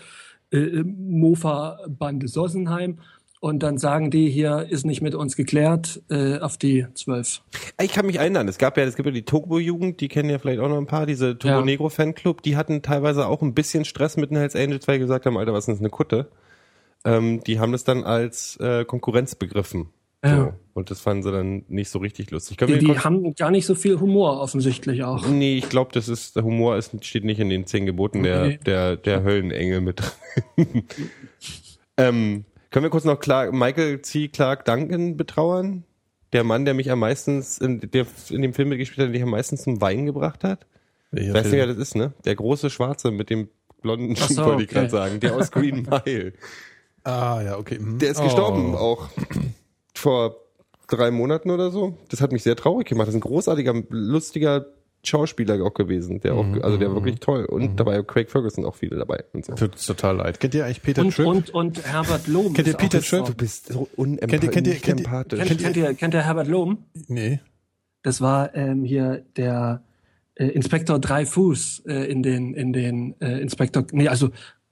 äh, 0.52 0.84
Mofa-Bande 0.84 2.28
Sossenheim, 2.28 3.00
und 3.42 3.64
dann 3.64 3.80
sagen 3.80 4.12
die, 4.12 4.30
hier 4.30 4.68
ist 4.70 4.86
nicht 4.86 5.02
mit 5.02 5.16
uns 5.16 5.36
geklärt, 5.36 6.02
äh, 6.10 6.38
auf 6.38 6.58
die 6.58 6.86
zwölf. 6.94 7.42
Ich 7.82 7.92
kann 7.92 8.06
mich 8.06 8.18
erinnern, 8.18 8.48
es 8.48 8.60
gab 8.60 8.78
ja, 8.78 8.84
es 8.84 8.96
gibt 8.96 9.08
ja 9.08 9.12
die 9.12 9.26
Togo-Jugend, 9.26 10.00
die 10.00 10.10
kennen 10.10 10.30
ja 10.30 10.38
vielleicht 10.38 10.60
auch 10.60 10.70
noch 10.70 10.78
ein 10.78 10.86
paar, 10.86 11.08
diese 11.08 11.38
Togo. 11.38 11.66
Negro 11.66 11.90
Fanclub, 11.90 12.44
die 12.44 12.56
hatten 12.56 12.84
teilweise 12.84 13.26
auch 13.26 13.42
ein 13.42 13.56
bisschen 13.56 13.84
Stress 13.84 14.16
mit 14.16 14.30
den 14.30 14.38
Hells 14.38 14.56
Angels, 14.56 14.88
weil 14.88 14.96
die 14.98 15.02
gesagt 15.02 15.26
haben, 15.26 15.38
Alter, 15.38 15.54
was 15.54 15.64
ist 15.64 15.66
denn 15.68 15.76
das, 15.76 15.82
eine 15.82 15.90
Kutte? 15.90 16.28
Ähm, 17.04 17.44
die 17.44 17.60
haben 17.60 17.72
das 17.72 17.84
dann 17.84 18.04
als 18.04 18.58
äh, 18.58 18.86
Konkurrenz 18.86 19.34
begriffen. 19.34 19.90
Ja. 20.24 20.38
So. 20.38 20.54
Und 20.74 20.92
das 20.92 21.02
fanden 21.02 21.24
sie 21.24 21.32
dann 21.32 21.66
nicht 21.68 21.90
so 21.90 21.98
richtig 21.98 22.30
lustig. 22.30 22.58
Können 22.58 22.78
Die, 22.78 22.86
die 22.86 23.00
haben 23.00 23.34
gar 23.34 23.50
nicht 23.50 23.66
so 23.66 23.74
viel 23.74 24.00
Humor 24.00 24.40
offensichtlich 24.40 25.04
auch. 25.04 25.28
Nee, 25.28 25.58
ich 25.58 25.68
glaube, 25.68 25.90
das 25.94 26.08
ist, 26.08 26.36
der 26.36 26.44
Humor 26.44 26.78
ist, 26.78 27.04
steht 27.04 27.24
nicht 27.24 27.40
in 27.40 27.50
den 27.50 27.66
zehn 27.66 27.88
Geboten 27.88 28.22
der, 28.22 28.44
Okay. 28.44 28.60
der, 28.68 28.98
der 28.98 29.24
Höllenengel 29.24 29.82
mit 29.82 30.00
drin. 30.00 30.84
ähm, 31.98 32.46
können 32.72 32.84
wir 32.86 32.90
kurz 32.90 33.04
noch 33.04 33.20
Clark, 33.20 33.54
Michael 33.54 34.02
C. 34.02 34.28
Clark 34.30 34.66
Duncan 34.66 35.18
betrauern? 35.18 35.84
Der 36.34 36.44
Mann, 36.46 36.64
der 36.66 36.74
mich 36.74 36.90
am 36.90 37.00
meisten, 37.00 37.44
in, 37.60 37.82
der 37.82 38.06
in 38.30 38.42
dem 38.42 38.54
Film 38.54 38.70
mitgespielt 38.70 39.00
hat, 39.00 39.08
der 39.08 39.12
mich 39.12 39.24
am 39.24 39.30
meisten 39.30 39.58
zum 39.58 39.82
Weinen 39.82 40.06
gebracht 40.06 40.44
hat? 40.44 40.66
Welcher 41.12 41.34
Weißt 41.34 41.48
du, 41.48 41.52
wer 41.58 41.68
das 41.68 41.78
ist, 41.78 41.96
ne? 41.96 42.14
Der 42.24 42.36
große 42.36 42.70
Schwarze 42.70 43.12
mit 43.12 43.30
dem 43.30 43.50
blonden 43.82 44.16
Schuh, 44.16 44.34
so, 44.34 44.46
wollte 44.46 44.64
ich 44.64 44.70
gerade 44.70 44.86
okay. 44.88 44.96
sagen. 44.96 45.20
Der 45.20 45.36
aus 45.36 45.52
Green 45.52 45.88
Mile. 45.90 46.34
Ah, 47.04 47.42
ja, 47.44 47.58
okay. 47.58 47.80
mhm. 47.80 48.00
Der 48.00 48.12
ist 48.12 48.20
Oh. 48.22 48.24
gestorben 48.24 48.76
auch 48.76 49.10
vor 49.94 50.38
drei 50.88 51.12
Monaten 51.12 51.52
oder 51.52 51.72
so. 51.72 51.98
Das 52.10 52.22
hat 52.22 52.32
mich 52.32 52.44
sehr 52.44 52.56
traurig 52.56 52.88
gemacht. 52.88 53.08
Das 53.08 53.16
ist 53.16 53.20
ein 53.20 53.28
großartiger, 53.28 53.74
lustiger 53.90 54.66
Schauspieler 55.04 55.64
auch 55.64 55.74
gewesen. 55.74 56.20
Der 56.22 56.34
auch, 56.36 56.44
Mhm, 56.46 56.62
also 56.62 56.78
der 56.78 56.94
wirklich 56.94 57.20
toll. 57.20 57.46
Und 57.46 57.78
dabei 57.80 58.02
Craig 58.04 58.30
Ferguson 58.30 58.66
auch 58.66 58.76
viele 58.76 58.98
dabei 58.98 59.24
und 59.34 59.46
so. 59.46 59.54
Tut's 59.56 59.86
total 59.86 60.18
leid. 60.18 60.40
Kennt 60.40 60.54
ihr 60.54 60.66
eigentlich 60.66 60.82
Peter 60.82 61.02
Und, 61.02 61.16
Tripp? 61.16 61.26
und, 61.28 61.50
und 61.52 61.86
Herbert 61.86 62.28
Lohm. 62.28 62.54
Kennt 62.54 62.68
ihr 62.68 62.76
Peter. 62.76 63.02
Tripp? 63.02 63.36
bist 63.38 63.68
so 63.74 63.88
Kennt 63.96 64.22
ihr- 64.22 64.50
kennt 64.50 64.68
ihr- 64.68 64.76
kennt 64.76 65.00
ihr- 65.00 65.06
empathisch. 65.06 65.40
Kennt, 65.40 65.62
kennt, 65.62 65.78
ihr, 65.78 65.94
kennt 65.96 66.14
ihr 66.14 66.22
Herbert 66.24 66.48
Lohm? 66.48 66.80
nee. 67.08 67.40
Das 68.04 68.20
war 68.20 68.56
ähm, 68.56 68.84
hier 68.84 69.24
der 69.38 69.84
äh, 70.36 70.48
Inspektor 70.48 70.98
Dreifuß 70.98 71.84
äh, 71.88 72.12
in 72.12 72.24
den 72.24 72.56
in 72.56 72.74
den 72.74 73.14
äh, 73.22 73.40
Inspektor 73.40 73.86
nee 73.92 74.08
also 74.08 74.30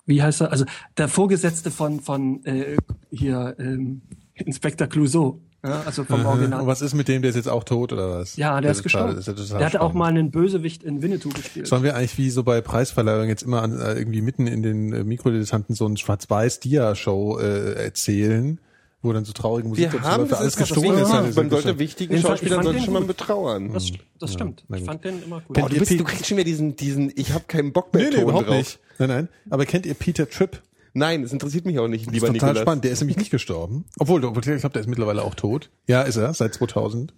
wie 0.08 0.24
heißt 0.24 0.42
er 0.42 0.52
also 0.52 0.66
der 0.98 1.08
Vorgesetzte 1.08 1.70
von 1.70 2.00
von 2.00 2.44
äh, 2.46 2.78
hier 3.12 3.56
ähm, 3.60 4.02
Inspektor 4.34 4.88
Clouseau 4.88 5.42
ja, 5.64 5.82
also 5.86 6.04
vom 6.06 6.22
Und 6.22 6.26
Original 6.26 6.66
was 6.68 6.82
ist 6.82 6.94
mit 6.94 7.08
dem, 7.08 7.22
der 7.22 7.30
ist 7.30 7.36
jetzt 7.36 7.50
auch 7.50 7.64
tot 7.64 7.92
oder 7.94 8.12
was? 8.20 8.36
ja 8.38 8.60
der 8.62 8.72
ist 8.72 8.78
total- 8.84 9.14
gestorben 9.16 9.18
ist 9.40 9.52
der 9.52 9.66
hatte 9.66 9.82
auch 9.82 9.90
spannend. 9.92 9.96
mal 9.96 10.06
einen 10.08 10.32
Bösewicht 10.32 10.84
in 10.84 11.02
Winnetou 11.02 11.30
gespielt 11.30 11.68
Sollen 11.68 11.84
wir 11.84 11.96
eigentlich 11.96 12.18
wie 12.18 12.30
so 12.30 12.44
bei 12.44 12.62
Preisverleihungen 12.62 13.30
jetzt 13.30 13.44
immer 13.44 13.62
an, 13.62 13.80
äh, 13.80 13.94
irgendwie 13.96 14.22
mitten 14.22 14.48
in 14.48 14.64
den 14.64 14.94
äh, 14.94 15.04
Mikrodilettanten 15.04 15.76
so 15.76 15.86
ein 15.88 15.98
Schwarz-Weiß-Dia-Show 15.98 17.40
äh, 17.40 17.74
erzählen, 17.84 18.60
wo 19.02 19.14
dann 19.14 19.24
so 19.26 19.32
traurige 19.34 19.68
Musik 19.70 19.92
Wir 19.94 20.02
haben 20.02 20.28
das 20.28 20.40
alles 20.40 20.54
ist 20.56 20.60
gestohlen 20.60 21.00
ist. 21.00 21.10
Man 21.10 21.32
sollte 21.34 21.50
gestohlen. 21.50 21.80
wichtigen 21.80 22.14
Den 22.14 22.22
Schauspielern 22.22 22.64
sollte 22.64 22.82
schon 22.82 22.94
mal 22.94 23.04
betrauern. 23.04 23.72
das, 23.74 23.92
das 24.20 24.34
stimmt 24.34 24.64
ich 24.76 24.84
fand 24.84 25.04
den 25.06 25.24
immer 25.24 25.40
gut 25.42 25.58
Oh, 25.62 25.68
du, 25.68 25.80
bist, 25.80 25.92
du 25.92 26.04
kriegst 26.04 26.26
schon 26.28 26.38
wieder 26.38 26.46
diesen, 26.46 26.76
diesen, 26.76 27.12
ich 27.16 27.32
habe 27.34 27.46
keinen 27.48 27.72
Bock 27.72 27.94
mehr 27.94 28.10
Nee, 28.10 28.16
nee, 28.18 28.22
überhaupt 28.24 28.48
drauf. 28.48 28.56
nicht. 28.58 28.80
Nein, 28.98 29.08
nein. 29.10 29.28
Aber 29.50 29.66
kennt 29.66 29.86
ihr 29.86 29.94
Peter 29.94 30.30
Tripp? 30.30 30.62
Nein, 30.94 31.22
das 31.24 31.32
interessiert 31.34 31.66
mich 31.66 31.80
auch 31.80 31.88
nicht, 31.88 32.08
Das 32.08 32.14
lieber 32.14 32.28
ist 32.28 32.34
total 32.34 32.50
Nikolas. 32.50 32.62
spannend. 32.62 32.84
Der 32.86 32.92
ist 32.92 33.00
nämlich 33.02 33.18
nicht 33.18 33.32
gestorben. 33.32 33.86
Obwohl, 34.00 34.24
ich 34.24 34.32
glaube, 34.32 34.42
der 34.42 34.82
ist 34.82 34.88
mittlerweile 34.88 35.24
auch 35.24 35.36
tot. 35.36 35.70
Ja, 35.88 36.02
ist 36.02 36.16
er, 36.18 36.34
seit 36.34 36.54
2000. 36.54 37.14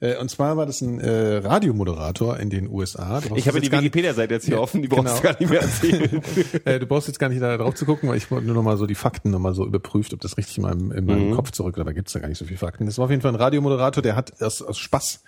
Äh, 0.00 0.16
Und 0.16 0.30
zwar 0.30 0.56
war 0.56 0.64
das 0.66 0.80
ein 0.80 1.00
äh, 1.00 1.36
Radiomoderator 1.38 2.38
in 2.38 2.50
den 2.50 2.68
USA. 2.68 3.20
Du 3.20 3.36
Ich 3.36 3.46
habe 3.48 3.60
die 3.60 3.70
Wikipedia-Seite 3.70 4.34
jetzt 4.34 4.46
hier 4.46 4.54
Ja, 4.54 4.60
offen, 4.60 4.80
die 4.82 4.88
brauchst 4.88 5.18
du 5.18 5.20
genau. 5.22 5.22
gar 5.22 5.40
nicht 5.40 5.50
mehr 5.50 5.60
erzählen. 5.60 6.22
äh, 6.64 6.78
du 6.78 6.86
brauchst 6.86 7.08
jetzt 7.08 7.18
gar 7.18 7.28
nicht 7.28 7.42
da 7.42 7.56
drauf 7.56 7.74
zu 7.74 7.84
gucken, 7.84 8.08
weil 8.08 8.16
ich 8.16 8.30
wollte 8.30 8.46
nur 8.46 8.54
noch 8.54 8.62
mal 8.62 8.76
so 8.76 8.86
die 8.86 8.94
Fakten 8.94 9.30
noch 9.30 9.38
mal 9.38 9.54
so 9.54 9.66
überprüft, 9.66 10.14
ob 10.14 10.20
das 10.20 10.36
richtig 10.38 10.58
in 10.58 10.62
meinem, 10.62 10.92
in 10.92 11.04
meinem 11.04 11.32
Kopf 11.34 11.50
zurück, 11.50 11.76
dabei 11.76 11.92
gibt's 11.92 12.12
da 12.12 12.20
gar 12.20 12.28
nicht 12.28 12.38
so 12.38 12.44
viele 12.44 12.58
Fakten. 12.58 12.86
Das 12.86 12.96
war 12.98 13.04
auf 13.06 13.10
jeden 13.10 13.22
Fall 13.22 13.32
ein 13.32 13.36
Radiomoderator, 13.36 14.02
der 14.02 14.16
hat 14.16 14.40
aus, 14.42 14.62
aus 14.62 14.78
Spaß 14.78 15.22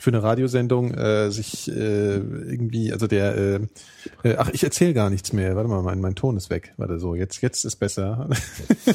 für 0.00 0.10
eine 0.10 0.22
Radiosendung 0.22 0.94
äh, 0.94 1.30
sich 1.30 1.68
äh, 1.70 2.14
irgendwie, 2.16 2.92
also 2.92 3.06
der, 3.06 3.36
äh, 3.36 3.60
äh, 4.24 4.36
ach, 4.38 4.48
ich 4.52 4.64
erzähle 4.64 4.94
gar 4.94 5.10
nichts 5.10 5.32
mehr. 5.32 5.54
Warte 5.56 5.68
mal, 5.68 5.82
mein, 5.82 6.00
mein 6.00 6.14
Ton 6.14 6.36
ist 6.36 6.50
weg. 6.50 6.72
Warte 6.78 6.98
so, 6.98 7.14
jetzt, 7.14 7.40
jetzt 7.42 7.64
ist 7.64 7.76
besser. 7.76 8.28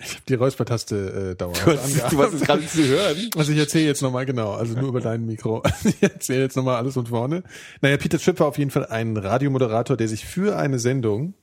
ich 0.00 0.10
habe 0.14 0.22
die 0.28 0.34
Räuspertaste 0.34 1.30
äh, 1.32 1.34
dauerhaft 1.36 1.66
Du 1.66 1.72
hast, 1.72 2.12
du 2.12 2.22
hast 2.22 2.32
es 2.34 2.40
gerade 2.42 2.66
zu 2.66 2.82
hören. 2.84 3.16
Also 3.36 3.52
ich 3.52 3.58
erzähle 3.58 3.86
jetzt 3.86 4.02
nochmal 4.02 4.24
genau, 4.24 4.52
also 4.52 4.78
nur 4.78 4.88
über 4.88 5.00
dein 5.00 5.26
Mikro. 5.26 5.62
Ich 5.84 6.02
erzähle 6.02 6.42
jetzt 6.42 6.56
nochmal 6.56 6.76
alles 6.76 6.94
von 6.94 7.06
vorne. 7.06 7.42
Naja, 7.80 7.96
Peter 7.96 8.18
Tripp 8.18 8.40
war 8.40 8.46
auf 8.46 8.58
jeden 8.58 8.70
Fall 8.70 8.86
ein 8.86 9.16
Radiomoderator, 9.16 9.96
der 9.96 10.08
sich 10.08 10.24
für 10.24 10.56
eine 10.56 10.78
Sendung, 10.78 11.34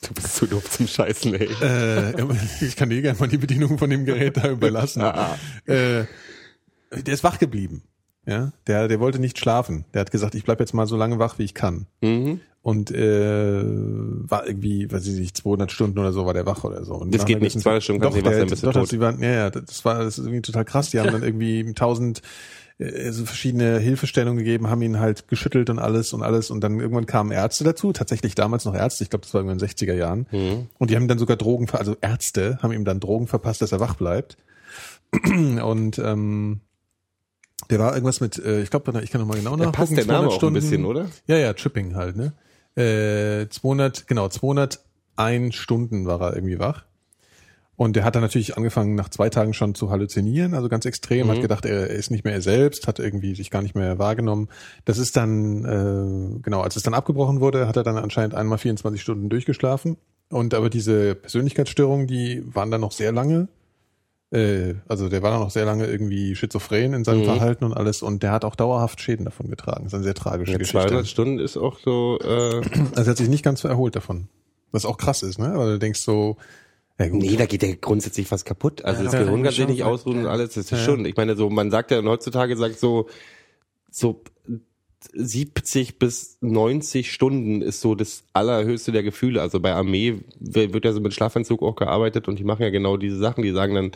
Du 0.00 0.14
bist 0.14 0.36
zu 0.36 0.46
doof 0.46 0.70
zum 0.70 0.86
Scheißen, 0.86 1.34
ey. 1.34 1.48
äh, 1.60 2.14
ich 2.64 2.76
kann 2.76 2.88
dir 2.88 3.02
gerne 3.02 3.18
mal 3.18 3.26
die 3.28 3.36
Bedienung 3.38 3.78
von 3.78 3.90
dem 3.90 4.04
Gerät 4.04 4.36
da 4.36 4.48
überlassen, 4.48 5.02
Ah. 5.02 5.36
äh, 5.66 6.04
der 6.92 7.14
ist 7.14 7.24
wach 7.24 7.38
geblieben. 7.38 7.82
Ja, 8.26 8.52
der, 8.66 8.88
der 8.88 9.00
wollte 9.00 9.18
nicht 9.18 9.38
schlafen. 9.38 9.86
Der 9.94 10.00
hat 10.02 10.10
gesagt, 10.10 10.34
ich 10.34 10.44
bleib 10.44 10.60
jetzt 10.60 10.74
mal 10.74 10.86
so 10.86 10.96
lange 10.96 11.18
wach, 11.18 11.38
wie 11.38 11.44
ich 11.44 11.54
kann. 11.54 11.86
Mhm. 12.02 12.40
Und 12.60 12.90
äh, 12.90 13.62
war 13.64 14.46
irgendwie, 14.46 14.90
weiß 14.92 15.06
ich 15.06 15.18
nicht, 15.18 15.36
200 15.38 15.72
Stunden 15.72 15.98
oder 15.98 16.12
so 16.12 16.26
war 16.26 16.34
der 16.34 16.44
wach 16.44 16.64
oder 16.64 16.84
so. 16.84 16.94
Und 16.94 17.14
Das 17.14 17.24
geht 17.24 17.36
nicht, 17.36 17.52
gewissen- 17.54 17.62
200 17.62 17.82
Stunden 17.82 18.02
kannst 18.02 18.18
Doch, 18.18 18.22
nicht 18.22 18.30
wach 18.30 18.38
sein, 18.38 18.48
bist 18.48 18.62
du 18.62 18.66
doch, 18.66 18.72
tot. 18.74 18.82
das, 18.82 18.90
die 18.90 19.00
waren, 19.00 19.22
ja, 19.22 19.30
ja, 19.30 19.50
das 19.50 19.82
war 19.86 20.00
das 20.04 20.18
ist 20.18 20.26
irgendwie 20.26 20.42
total 20.42 20.66
krass. 20.66 20.90
Die 20.90 21.00
haben 21.00 21.06
dann 21.12 21.22
irgendwie 21.22 21.72
tausend 21.72 22.20
äh, 22.76 23.10
so 23.12 23.24
verschiedene 23.24 23.78
Hilfestellungen 23.78 24.38
gegeben, 24.38 24.68
haben 24.68 24.82
ihn 24.82 25.00
halt 25.00 25.28
geschüttelt 25.28 25.70
und 25.70 25.78
alles 25.78 26.12
und 26.12 26.22
alles 26.22 26.50
und 26.50 26.60
dann 26.60 26.78
irgendwann 26.80 27.06
kamen 27.06 27.30
Ärzte 27.32 27.64
dazu, 27.64 27.92
tatsächlich 27.94 28.34
damals 28.34 28.66
noch 28.66 28.74
Ärzte, 28.74 29.04
ich 29.04 29.10
glaube, 29.10 29.22
das 29.22 29.32
war 29.32 29.40
irgendwann 29.40 29.58
in 29.58 29.66
den 29.66 29.68
60er 29.74 29.94
Jahren. 29.94 30.26
Mhm. 30.32 30.66
Und 30.78 30.90
die 30.90 30.96
haben 30.96 31.04
ihm 31.04 31.08
dann 31.08 31.18
sogar 31.18 31.36
Drogen, 31.38 31.66
also 31.70 31.96
Ärzte 32.02 32.58
haben 32.62 32.72
ihm 32.72 32.84
dann 32.84 33.00
Drogen 33.00 33.26
verpasst, 33.26 33.62
dass 33.62 33.72
er 33.72 33.80
wach 33.80 33.94
bleibt. 33.94 34.36
Und 35.24 35.98
ähm, 35.98 36.60
der 37.70 37.78
war 37.78 37.92
irgendwas 37.94 38.20
mit, 38.20 38.38
äh, 38.38 38.62
ich 38.62 38.70
glaube, 38.70 38.98
ich 39.02 39.10
kann 39.10 39.20
noch 39.20 39.28
mal 39.28 39.36
genau 39.36 39.50
Da 39.56 39.66
nachgucken. 39.66 39.72
passt 39.76 39.96
der 39.96 40.04
200 40.04 40.22
Name 40.22 40.34
auch 40.34 40.42
ein 40.42 40.52
bisschen, 40.52 40.84
oder? 40.84 41.06
Ja, 41.26 41.36
ja, 41.36 41.52
Tripping 41.52 41.94
halt, 41.96 42.16
ne? 42.16 42.32
Äh, 42.76 43.48
200, 43.48 44.06
genau, 44.06 44.28
200 44.28 44.80
Stunden 45.50 46.06
war 46.06 46.20
er 46.20 46.34
irgendwie 46.36 46.58
wach. 46.58 46.84
Und 47.78 47.94
der 47.94 48.02
hat 48.04 48.16
dann 48.16 48.22
natürlich 48.22 48.56
angefangen, 48.56 48.96
nach 48.96 49.08
zwei 49.08 49.28
Tagen 49.30 49.54
schon 49.54 49.76
zu 49.76 49.90
halluzinieren, 49.90 50.54
also 50.54 50.68
ganz 50.68 50.84
extrem, 50.84 51.28
hat 51.30 51.40
gedacht, 51.40 51.64
er 51.64 51.88
ist 51.88 52.10
nicht 52.10 52.24
mehr 52.24 52.34
er 52.34 52.40
selbst, 52.42 52.88
hat 52.88 52.98
irgendwie 52.98 53.36
sich 53.36 53.52
gar 53.52 53.62
nicht 53.62 53.76
mehr 53.76 54.00
wahrgenommen. 54.00 54.48
Das 54.84 54.98
ist 54.98 55.16
dann, 55.16 55.64
äh, 55.64 56.40
genau, 56.42 56.60
als 56.60 56.74
es 56.74 56.82
dann 56.82 56.94
abgebrochen 56.94 57.40
wurde, 57.40 57.68
hat 57.68 57.76
er 57.76 57.84
dann 57.84 57.96
anscheinend 57.96 58.34
einmal 58.34 58.58
24 58.58 59.00
Stunden 59.00 59.28
durchgeschlafen. 59.28 59.96
Und 60.28 60.54
aber 60.54 60.70
diese 60.70 61.14
Persönlichkeitsstörungen, 61.14 62.08
die 62.08 62.42
waren 62.52 62.72
dann 62.72 62.80
noch 62.80 62.90
sehr 62.90 63.12
lange. 63.12 63.46
Äh, 64.30 64.74
also 64.88 65.08
der 65.08 65.22
war 65.22 65.30
dann 65.30 65.40
noch 65.40 65.50
sehr 65.50 65.64
lange 65.64 65.86
irgendwie 65.86 66.36
schizophren 66.36 66.92
in 66.92 67.04
seinem 67.04 67.20
Mhm. 67.20 67.24
Verhalten 67.24 67.64
und 67.64 67.72
alles. 67.72 68.02
Und 68.02 68.22
der 68.22 68.30
hat 68.32 68.44
auch 68.44 68.56
dauerhaft 68.56 69.00
Schäden 69.00 69.24
davon 69.24 69.48
getragen. 69.48 69.84
Das 69.84 69.92
ist 69.92 69.94
eine 69.94 70.04
sehr 70.04 70.14
tragische 70.14 70.52
Ja, 70.52 70.58
Geschichte. 70.58 70.86
200 70.86 71.06
Stunden 71.06 71.38
ist 71.38 71.56
auch 71.56 71.78
so, 71.78 72.18
äh, 72.20 72.60
Also 72.94 73.02
er 73.02 73.06
hat 73.06 73.16
sich 73.16 73.28
nicht 73.28 73.44
ganz 73.44 73.60
so 73.62 73.68
erholt 73.68 73.96
davon. 73.96 74.28
Was 74.70 74.84
auch 74.84 74.98
krass 74.98 75.22
ist, 75.22 75.38
ne? 75.38 75.52
Weil 75.56 75.72
du 75.72 75.78
denkst 75.78 76.00
so, 76.00 76.36
ja 76.98 77.08
gut. 77.08 77.22
Nee, 77.22 77.36
da 77.36 77.46
geht 77.46 77.62
ja 77.62 77.72
grundsätzlich 77.80 78.30
was 78.30 78.44
kaputt. 78.44 78.84
Also 78.84 78.98
Ja, 79.02 79.04
das 79.04 79.12
Gehirn 79.12 79.28
kann 79.34 79.42
kann 79.44 79.50
ich 79.52 79.56
sich 79.56 79.66
nicht 79.66 79.84
ausruhen 79.84 80.18
und 80.18 80.26
alles. 80.26 80.54
Das 80.54 80.64
ist 80.64 80.70
Ja. 80.72 80.78
schon. 80.78 81.06
Ich 81.06 81.16
meine, 81.16 81.34
so 81.36 81.48
man 81.48 81.70
sagt 81.70 81.90
ja 81.90 82.02
heutzutage 82.02 82.56
sagt 82.56 82.78
so 82.78 83.08
so 83.90 84.22
70 85.12 85.98
bis 85.98 86.38
90 86.40 87.12
Stunden 87.12 87.62
ist 87.62 87.80
so 87.80 87.94
das 87.94 88.24
allerhöchste 88.32 88.92
der 88.92 89.02
Gefühle. 89.02 89.40
Also 89.40 89.60
bei 89.60 89.72
Armee 89.72 90.20
wird 90.40 90.84
ja 90.84 90.92
so 90.92 91.00
mit 91.00 91.14
Schlafanzug 91.14 91.62
auch 91.62 91.76
gearbeitet 91.76 92.28
und 92.28 92.38
die 92.38 92.44
machen 92.44 92.62
ja 92.62 92.70
genau 92.70 92.96
diese 92.96 93.16
Sachen. 93.16 93.42
Die 93.42 93.52
sagen 93.52 93.74
dann, 93.74 93.92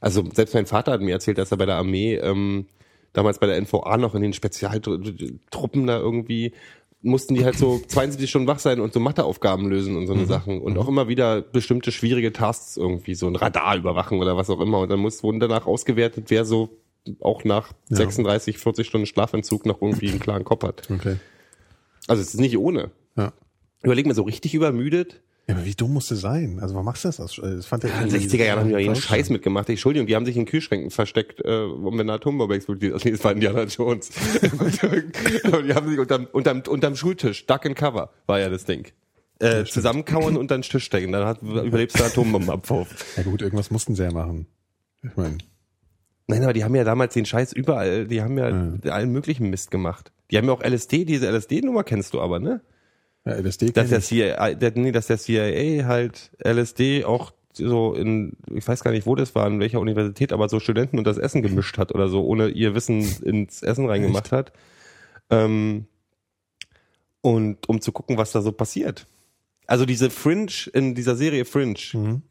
also 0.00 0.24
selbst 0.32 0.54
mein 0.54 0.66
Vater 0.66 0.92
hat 0.92 1.00
mir 1.00 1.12
erzählt, 1.12 1.38
dass 1.38 1.50
er 1.50 1.56
bei 1.56 1.66
der 1.66 1.76
Armee 1.76 2.14
ähm, 2.16 2.66
damals 3.12 3.38
bei 3.38 3.46
der 3.46 3.60
NVA 3.60 3.96
noch 3.96 4.14
in 4.14 4.22
den 4.22 4.32
Spezialtruppen 4.32 5.86
da 5.86 5.98
irgendwie 5.98 6.52
mussten 7.02 7.34
die 7.34 7.44
halt 7.44 7.58
so 7.58 7.80
72 7.88 8.28
Stunden 8.28 8.48
wach 8.48 8.58
sein 8.58 8.80
und 8.80 8.92
so 8.92 9.00
Matheaufgaben 9.00 9.68
lösen 9.68 9.96
und 9.96 10.06
so 10.06 10.14
eine 10.14 10.26
Sachen 10.26 10.60
und 10.60 10.78
auch 10.78 10.88
immer 10.88 11.08
wieder 11.08 11.42
bestimmte 11.42 11.92
schwierige 11.92 12.32
Tasks 12.32 12.76
irgendwie 12.76 13.14
so 13.14 13.26
ein 13.26 13.36
Radar 13.36 13.76
überwachen 13.76 14.18
oder 14.18 14.36
was 14.36 14.50
auch 14.50 14.60
immer 14.60 14.80
und 14.80 14.90
dann 14.90 15.00
muss 15.00 15.22
wurden 15.22 15.40
danach 15.40 15.66
ausgewertet, 15.66 16.26
wer 16.28 16.44
so 16.44 16.70
auch 17.20 17.44
nach 17.44 17.72
36, 17.90 18.58
40 18.58 18.86
Stunden 18.86 19.06
Schlafentzug 19.06 19.66
noch 19.66 19.80
irgendwie 19.82 20.10
einen 20.10 20.20
klaren 20.20 20.44
Kopf 20.44 20.64
hat. 20.64 20.90
Okay. 20.90 21.16
Also 22.06 22.22
es 22.22 22.34
ist 22.34 22.40
nicht 22.40 22.56
ohne. 22.58 22.90
Ja. 23.16 23.32
Überleg 23.82 24.06
mal, 24.06 24.14
so 24.14 24.22
richtig 24.22 24.54
übermüdet. 24.54 25.20
Ja, 25.46 25.56
aber 25.56 25.66
wie 25.66 25.74
dumm 25.74 25.92
musst 25.92 26.10
du 26.10 26.14
sein? 26.14 26.58
Also 26.60 26.74
warum 26.74 26.86
machst 26.86 27.04
du 27.04 27.08
das? 27.08 27.18
Das 27.18 27.66
fand 27.66 27.84
er 27.84 28.02
In 28.02 28.08
den 28.08 28.18
60er 28.18 28.44
Jahren 28.44 28.60
haben 28.60 28.68
die 28.68 28.72
ja 28.72 28.78
jeden 28.78 28.96
Scheiß 28.96 29.28
mitgemacht. 29.28 29.68
Entschuldigung, 29.68 30.06
die 30.06 30.16
haben 30.16 30.24
sich 30.24 30.38
in 30.38 30.46
Kühlschränken 30.46 30.90
versteckt, 30.90 31.44
äh, 31.44 31.64
um 31.64 31.98
wenn 31.98 32.08
eine 32.08 32.14
Atombombe 32.14 32.54
explodiert. 32.54 32.94
Also, 32.94 33.04
nee, 33.06 33.12
das 33.12 33.22
war 33.24 33.32
Indiana 33.32 33.64
Jones. 33.64 34.10
Aber 35.44 35.62
die 35.62 35.74
haben 35.74 35.90
sich 35.90 35.98
unterm, 35.98 36.28
unterm, 36.32 36.62
unterm 36.66 36.96
Schultisch, 36.96 37.44
Duck 37.44 37.66
and 37.66 37.76
Cover, 37.76 38.10
war 38.26 38.40
ja 38.40 38.48
das 38.48 38.64
Ding. 38.64 38.90
Äh, 39.38 39.64
zusammenkauen 39.64 40.38
und 40.38 40.50
dann 40.50 40.62
Tisch 40.62 40.84
stecken. 40.84 41.12
Dann 41.12 41.26
hat, 41.26 41.42
überlebst 41.42 41.98
du 41.98 42.04
Atombombenabwurf. 42.04 43.16
Ja 43.18 43.24
gut, 43.24 43.42
irgendwas 43.42 43.70
mussten 43.70 43.94
sie 43.94 44.04
ja 44.04 44.12
machen. 44.12 44.46
Ich 45.02 45.14
meine, 45.16 45.36
Nein, 46.26 46.42
aber 46.42 46.52
die 46.52 46.64
haben 46.64 46.74
ja 46.74 46.84
damals 46.84 47.14
den 47.14 47.26
Scheiß 47.26 47.52
überall, 47.52 48.06
die 48.06 48.22
haben 48.22 48.38
ja 48.38 48.90
allen 48.90 49.12
möglichen 49.12 49.50
Mist 49.50 49.70
gemacht. 49.70 50.12
Die 50.30 50.38
haben 50.38 50.46
ja 50.46 50.52
auch 50.52 50.62
LSD, 50.62 51.04
diese 51.04 51.30
LSD-Nummer 51.30 51.84
kennst 51.84 52.14
du 52.14 52.20
aber, 52.20 52.40
ne? 52.40 52.62
ja, 53.24 53.32
LSD 53.32 53.72
Dass 53.72 53.88
der. 53.88 54.00
CIA, 54.00 54.54
der, 54.54 54.72
nee, 54.74 54.92
dass 54.92 55.06
der 55.06 55.18
CIA 55.18 55.86
halt 55.86 56.30
LSD 56.42 57.04
auch 57.04 57.32
so 57.52 57.94
in, 57.94 58.36
ich 58.52 58.66
weiß 58.66 58.82
gar 58.82 58.90
nicht, 58.90 59.06
wo 59.06 59.14
das 59.14 59.34
war, 59.34 59.46
in 59.46 59.60
welcher 59.60 59.80
Universität, 59.80 60.32
aber 60.32 60.48
so 60.48 60.60
Studenten 60.60 60.98
und 60.98 61.06
das 61.06 61.18
Essen 61.18 61.42
gemischt 61.42 61.78
hat 61.78 61.94
oder 61.94 62.08
so, 62.08 62.24
ohne 62.24 62.48
ihr 62.48 62.74
Wissen 62.74 63.00
ins 63.22 63.62
Essen 63.62 63.86
reingemacht 63.86 64.32
hat. 64.32 64.52
Ähm, 65.30 65.86
und 67.20 67.68
um 67.68 67.80
zu 67.80 67.92
gucken, 67.92 68.18
was 68.18 68.32
da 68.32 68.42
so 68.42 68.52
passiert. 68.52 69.06
Also 69.66 69.86
diese 69.86 70.10
Fringe, 70.10 70.52
in 70.72 70.94
dieser 70.94 71.16
Serie 71.16 71.44
Fringe, 71.44 71.76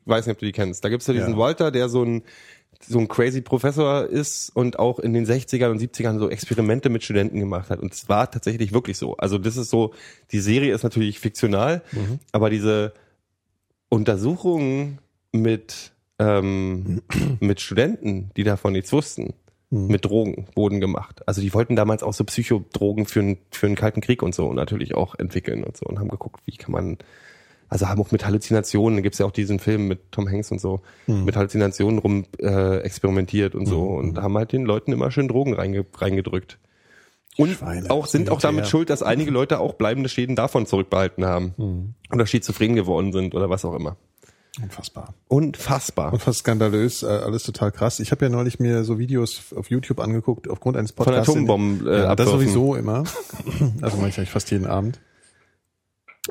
weiß 0.05 0.27
nicht, 0.27 0.33
ob 0.35 0.39
du 0.39 0.45
die 0.45 0.51
kennst. 0.51 0.83
Da 0.85 0.89
gibt's 0.89 1.07
ja 1.07 1.13
diesen 1.13 1.33
Ja. 1.33 1.37
Walter, 1.37 1.71
der 1.71 1.89
so 1.89 2.03
ein 2.03 2.23
so 2.85 2.99
ein 2.99 3.07
crazy 3.07 3.39
Professor 3.41 4.05
ist 4.05 4.49
und 4.49 4.77
auch 4.77 4.99
in 4.99 5.13
den 5.13 5.25
60ern 5.25 5.71
und 5.71 5.81
70ern 5.81 6.19
so 6.19 6.29
Experimente 6.29 6.89
mit 6.89 7.01
Studenten 7.03 7.39
gemacht 7.39 7.69
hat. 7.69 7.79
Und 7.79 7.93
es 7.93 8.09
war 8.09 8.29
tatsächlich 8.29 8.73
wirklich 8.73 8.97
so. 8.97 9.15
Also 9.15 9.37
das 9.37 9.55
ist 9.55 9.69
so, 9.69 9.93
die 10.31 10.39
Serie 10.41 10.73
ist 10.75 10.83
natürlich 10.83 11.19
fiktional, 11.19 11.81
aber 12.33 12.49
diese 12.49 12.93
Untersuchungen 13.89 14.99
mit, 15.31 15.93
ähm, 16.19 17.01
mit 17.39 17.61
Studenten, 17.61 18.31
die 18.35 18.43
davon 18.43 18.73
nichts 18.73 18.91
wussten, 18.91 19.33
mit 19.87 20.05
Drogen 20.05 20.45
wurden 20.55 20.79
gemacht. 20.79 21.21
Also 21.27 21.41
die 21.41 21.53
wollten 21.53 21.75
damals 21.75 22.03
auch 22.03 22.13
so 22.13 22.23
Psychodrogen 22.23 23.05
für, 23.05 23.21
einen- 23.21 23.37
für 23.51 23.65
einen 23.65 23.75
kalten 23.75 24.01
Krieg 24.01 24.21
und 24.21 24.35
so 24.35 24.53
natürlich 24.53 24.93
auch 24.95 25.15
entwickeln 25.15 25.63
und 25.63 25.75
so 25.77 25.85
und 25.87 25.99
haben 25.99 26.09
geguckt, 26.09 26.41
wie 26.45 26.55
kann 26.57 26.71
man, 26.71 26.97
also 27.69 27.87
haben 27.89 27.99
auch 28.01 28.11
mit 28.11 28.25
Halluzinationen, 28.25 28.97
da 28.97 29.01
gibt's 29.01 29.17
ja 29.19 29.25
auch 29.25 29.31
diesen 29.31 29.59
Film 29.59 29.87
mit 29.87 30.11
Tom 30.11 30.29
Hanks 30.29 30.51
und 30.51 30.61
so, 30.61 30.81
mit 31.07 31.35
Halluzinationen 31.35 31.97
rum 31.99 32.25
äh, 32.39 32.77
experimentiert 32.81 33.55
und 33.55 33.65
so 33.65 33.81
und 33.83 34.17
haben 34.21 34.37
halt 34.37 34.51
den 34.51 34.63
Leuten 34.65 34.91
immer 34.91 35.09
schön 35.11 35.27
Drogen 35.27 35.53
reinge, 35.53 35.85
reingedrückt. 35.97 36.59
Und 37.35 37.49
Schweine, 37.49 37.89
auch 37.89 38.05
sind 38.05 38.29
auch 38.29 38.39
damit 38.41 38.65
schuld, 38.67 38.91
dass 38.91 39.01
einige 39.01 39.31
Leute 39.31 39.59
auch 39.59 39.73
bleibende 39.73 40.07
Schäden 40.07 40.35
davon 40.35 40.67
zurückbehalten 40.67 41.25
haben. 41.25 41.95
Oder 42.11 42.27
schizophren 42.27 42.75
geworden 42.75 43.11
sind 43.11 43.33
oder 43.33 43.49
was 43.49 43.65
auch 43.65 43.73
immer. 43.73 43.97
Unfassbar. 44.61 45.15
Unfassbar. 45.29 46.13
Und 46.13 46.21
fast 46.21 46.39
skandalös, 46.39 47.01
äh, 47.01 47.07
alles 47.07 47.43
total 47.43 47.71
krass. 47.71 47.99
Ich 47.99 48.11
habe 48.11 48.25
ja 48.25 48.29
neulich 48.29 48.59
mir 48.59 48.83
so 48.83 48.99
Videos 48.99 49.53
auf 49.55 49.71
YouTube 49.71 49.99
angeguckt, 49.99 50.47
aufgrund 50.47 50.77
eines 50.77 50.91
Von 50.91 51.05
Podcasts. 51.05 51.29
Atombomben 51.29 51.87
äh, 51.87 52.03
ja, 52.03 52.15
das 52.15 52.29
sowieso 52.29 52.75
immer. 52.75 53.03
Also 53.81 53.97
eigentlich 53.97 54.29
fast 54.29 54.51
jeden 54.51 54.67
Abend. 54.67 54.99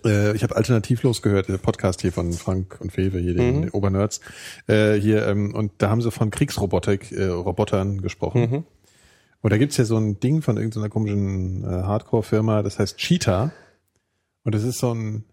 Äh, 0.04 0.34
ich 0.36 0.42
habe 0.42 0.56
alternativlos 0.56 1.20
gehört, 1.20 1.48
der 1.48 1.58
Podcast 1.58 2.00
hier 2.00 2.12
von 2.12 2.32
Frank 2.32 2.78
und 2.80 2.92
Fewe, 2.92 3.18
hier 3.18 3.34
den, 3.34 3.60
Mhm. 3.62 3.68
Obernerds. 3.72 4.20
Äh, 4.68 4.94
hier, 4.94 5.26
ähm, 5.26 5.54
und 5.54 5.72
da 5.78 5.90
haben 5.90 6.00
sie 6.00 6.10
von 6.10 6.30
Kriegsrobotik, 6.30 7.12
äh, 7.12 7.26
Robotern 7.26 8.00
gesprochen. 8.00 8.40
Mhm. 8.50 8.64
Und 9.42 9.52
da 9.52 9.58
gibt's 9.58 9.76
ja 9.76 9.84
so 9.84 9.96
ein 9.98 10.20
Ding 10.20 10.40
von 10.40 10.56
irgendeiner 10.56 10.88
komischen 10.88 11.64
äh, 11.64 11.66
Hardcore-Firma, 11.66 12.62
das 12.62 12.78
heißt 12.78 12.96
Cheetah. 12.96 13.50
Und 14.44 14.54
das 14.54 14.62
ist 14.62 14.78
so 14.78 14.94
ein, 14.94 15.24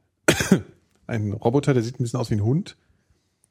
ein 1.10 1.34
Roboter, 1.34 1.74
der 1.74 1.84
sieht 1.84 2.00
ein 2.00 2.04
bisschen 2.04 2.20
aus 2.20 2.30
wie 2.30 2.36
ein 2.36 2.44
Hund. 2.44 2.78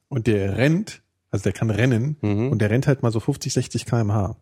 Und 0.09 0.27
der 0.27 0.57
rennt, 0.57 1.03
also 1.31 1.43
der 1.43 1.53
kann 1.53 1.69
rennen, 1.71 2.17
Mhm. 2.23 2.49
und 2.51 2.61
der 2.61 2.71
rennt 2.71 2.87
halt 2.87 3.03
mal 3.03 3.13
so 3.13 3.21
50, 3.21 3.53
60 3.53 3.85
kmh. 3.85 4.37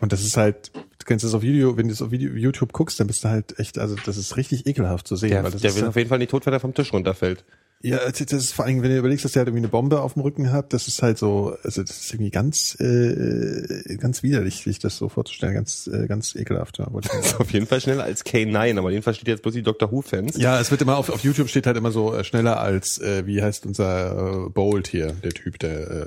Und 0.00 0.12
das 0.12 0.22
ist 0.24 0.36
halt, 0.36 0.72
du 0.74 1.04
kennst 1.06 1.24
das 1.24 1.34
auf 1.34 1.42
Video, 1.42 1.76
wenn 1.76 1.88
du 1.88 1.92
es 1.92 2.02
auf 2.02 2.10
Video, 2.10 2.32
YouTube 2.34 2.72
guckst, 2.72 2.98
dann 3.00 3.06
bist 3.06 3.24
du 3.24 3.28
halt 3.28 3.58
echt, 3.58 3.78
also 3.78 3.96
das 4.06 4.16
ist 4.16 4.36
richtig 4.36 4.66
ekelhaft 4.66 5.06
zu 5.08 5.16
sehen. 5.16 5.30
Der, 5.30 5.44
weil 5.44 5.50
das 5.50 5.60
der 5.62 5.70
ist 5.70 5.76
will 5.76 5.82
halt, 5.82 5.88
auf 5.90 5.96
jeden 5.96 6.08
Fall 6.08 6.18
nicht 6.18 6.30
tot, 6.30 6.44
wenn 6.46 6.52
er 6.52 6.60
vom 6.60 6.74
Tisch 6.74 6.92
runterfällt. 6.92 7.44
Ja, 7.86 7.98
das 7.98 8.18
das 8.18 8.32
ist 8.32 8.52
vor 8.52 8.64
allem, 8.64 8.82
wenn 8.82 8.90
du 8.90 8.98
überlegst, 8.98 9.24
dass 9.24 9.32
der 9.32 9.40
halt 9.40 9.48
irgendwie 9.48 9.60
eine 9.60 9.68
Bombe 9.68 10.00
auf 10.00 10.14
dem 10.14 10.22
Rücken 10.22 10.50
hat, 10.50 10.72
das 10.72 10.88
ist 10.88 11.02
halt 11.02 11.18
so, 11.18 11.56
also 11.62 11.82
das 11.82 12.00
ist 12.00 12.12
irgendwie 12.12 12.30
ganz, 12.30 12.76
äh, 12.80 13.96
ganz 13.96 14.22
widerlich, 14.22 14.62
sich 14.62 14.78
das 14.78 14.96
so 14.96 15.08
vorzustellen, 15.08 15.54
ganz, 15.54 15.86
äh, 15.86 16.06
ganz 16.06 16.34
ekelhaft. 16.34 16.78
Ja, 16.78 16.92
wollte. 16.92 17.10
Auf 17.38 17.50
jeden 17.52 17.66
Fall 17.66 17.80
schneller 17.80 18.04
als 18.04 18.24
K9, 18.26 18.78
aber 18.78 18.90
den 18.90 19.02
versteht 19.02 19.28
jetzt 19.28 19.42
bloß 19.42 19.54
die 19.54 19.62
Doctor 19.62 19.92
Who-Fans. 19.92 20.36
ja, 20.36 20.58
es 20.60 20.70
wird 20.70 20.82
immer 20.82 20.96
auf, 20.96 21.10
auf 21.10 21.22
YouTube 21.22 21.48
steht 21.48 21.66
halt 21.66 21.76
immer 21.76 21.92
so 21.92 22.14
äh, 22.14 22.24
schneller 22.24 22.60
als, 22.60 22.98
äh, 22.98 23.26
wie 23.26 23.42
heißt 23.42 23.66
unser 23.66 24.46
äh, 24.46 24.50
Bolt 24.50 24.88
hier, 24.88 25.12
der 25.12 25.30
Typ, 25.30 25.58
der 25.60 25.90
äh, 25.90 26.06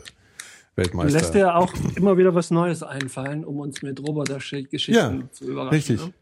Weltmeister. 0.76 1.20
Lässt 1.20 1.34
dir 1.34 1.56
auch 1.56 1.74
immer 1.96 2.18
wieder 2.18 2.36
was 2.36 2.52
Neues 2.52 2.84
einfallen, 2.84 3.46
um 3.46 3.60
uns 3.60 3.82
mit 3.82 4.00
Roboter-Geschichten 4.00 4.94
Ja, 4.94 5.32
zu 5.32 5.46
überraschen. 5.46 5.76
Richtig. 5.76 6.06
Ne? 6.06 6.14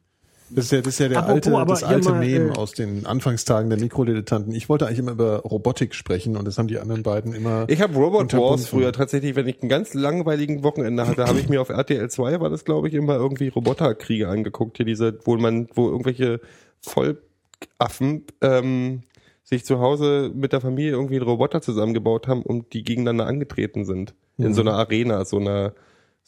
Das 0.50 0.66
ist 0.66 0.72
ja, 0.72 0.78
das 0.80 0.94
ist 0.94 1.00
ja 1.00 1.10
der 1.10 1.20
Apropos, 1.20 1.54
alte, 1.54 1.70
das 1.70 1.84
alte 1.84 2.10
mal, 2.10 2.20
Meme 2.20 2.50
äh, 2.50 2.58
aus 2.58 2.72
den 2.72 3.06
Anfangstagen 3.06 3.70
der 3.70 3.80
Mikrodilettanten. 3.80 4.54
Ich 4.54 4.70
wollte 4.70 4.88
eigentlich 4.88 5.00
immer 5.00 5.12
über 5.12 5.40
Robotik 5.40 5.94
sprechen 5.94 6.38
und 6.38 6.46
das 6.46 6.58
haben 6.58 6.68
die 6.68 6.80
anderen 6.80 7.04
beiden 7.04 7.34
immer. 7.34 7.66
Ich 7.68 7.82
habe 7.82 7.96
Robot. 7.96 8.34
Wars 8.34 8.68
früher 8.68 8.94
tatsächlich, 8.94 9.36
wenn 9.36 9.48
ich 9.48 9.62
einen 9.62 9.70
ganz 9.70 9.94
langweiligen 9.94 10.64
Wochenende 10.64 11.08
hatte, 11.08 11.26
habe 11.26 11.40
ich 11.40 11.50
mir 11.50 11.62
auf 11.62 11.70
RTL 11.70 12.10
2 12.10 12.40
war 12.40 12.50
das 12.50 12.66
glaube 12.66 12.88
ich 12.88 12.94
immer 12.94 13.16
irgendwie 13.16 13.50
Roboterkriege 13.50 14.30
angeguckt, 14.30 14.78
hier 14.78 14.86
diese, 14.86 15.20
wo 15.26 15.36
man, 15.38 15.68
wo 15.74 15.90
irgendwelche 15.90 16.40
Vollaffen 16.82 18.26
ähm, 18.42 19.04
sich 19.44 19.66
zu 19.66 19.80
Hause 19.80 20.32
mit 20.34 20.54
der 20.54 20.62
Familie 20.62 20.92
irgendwie 20.92 21.16
einen 21.16 21.26
Roboter 21.26 21.62
zusammengebaut 21.62 22.28
haben 22.28 22.42
und 22.42 22.74
die 22.74 22.84
gegeneinander 22.84 23.26
angetreten 23.26 23.86
sind 23.86 24.14
in 24.38 24.54
so 24.54 24.62
einer 24.62 24.74
Arena, 24.74 25.26
so 25.26 25.38
einer 25.38 25.74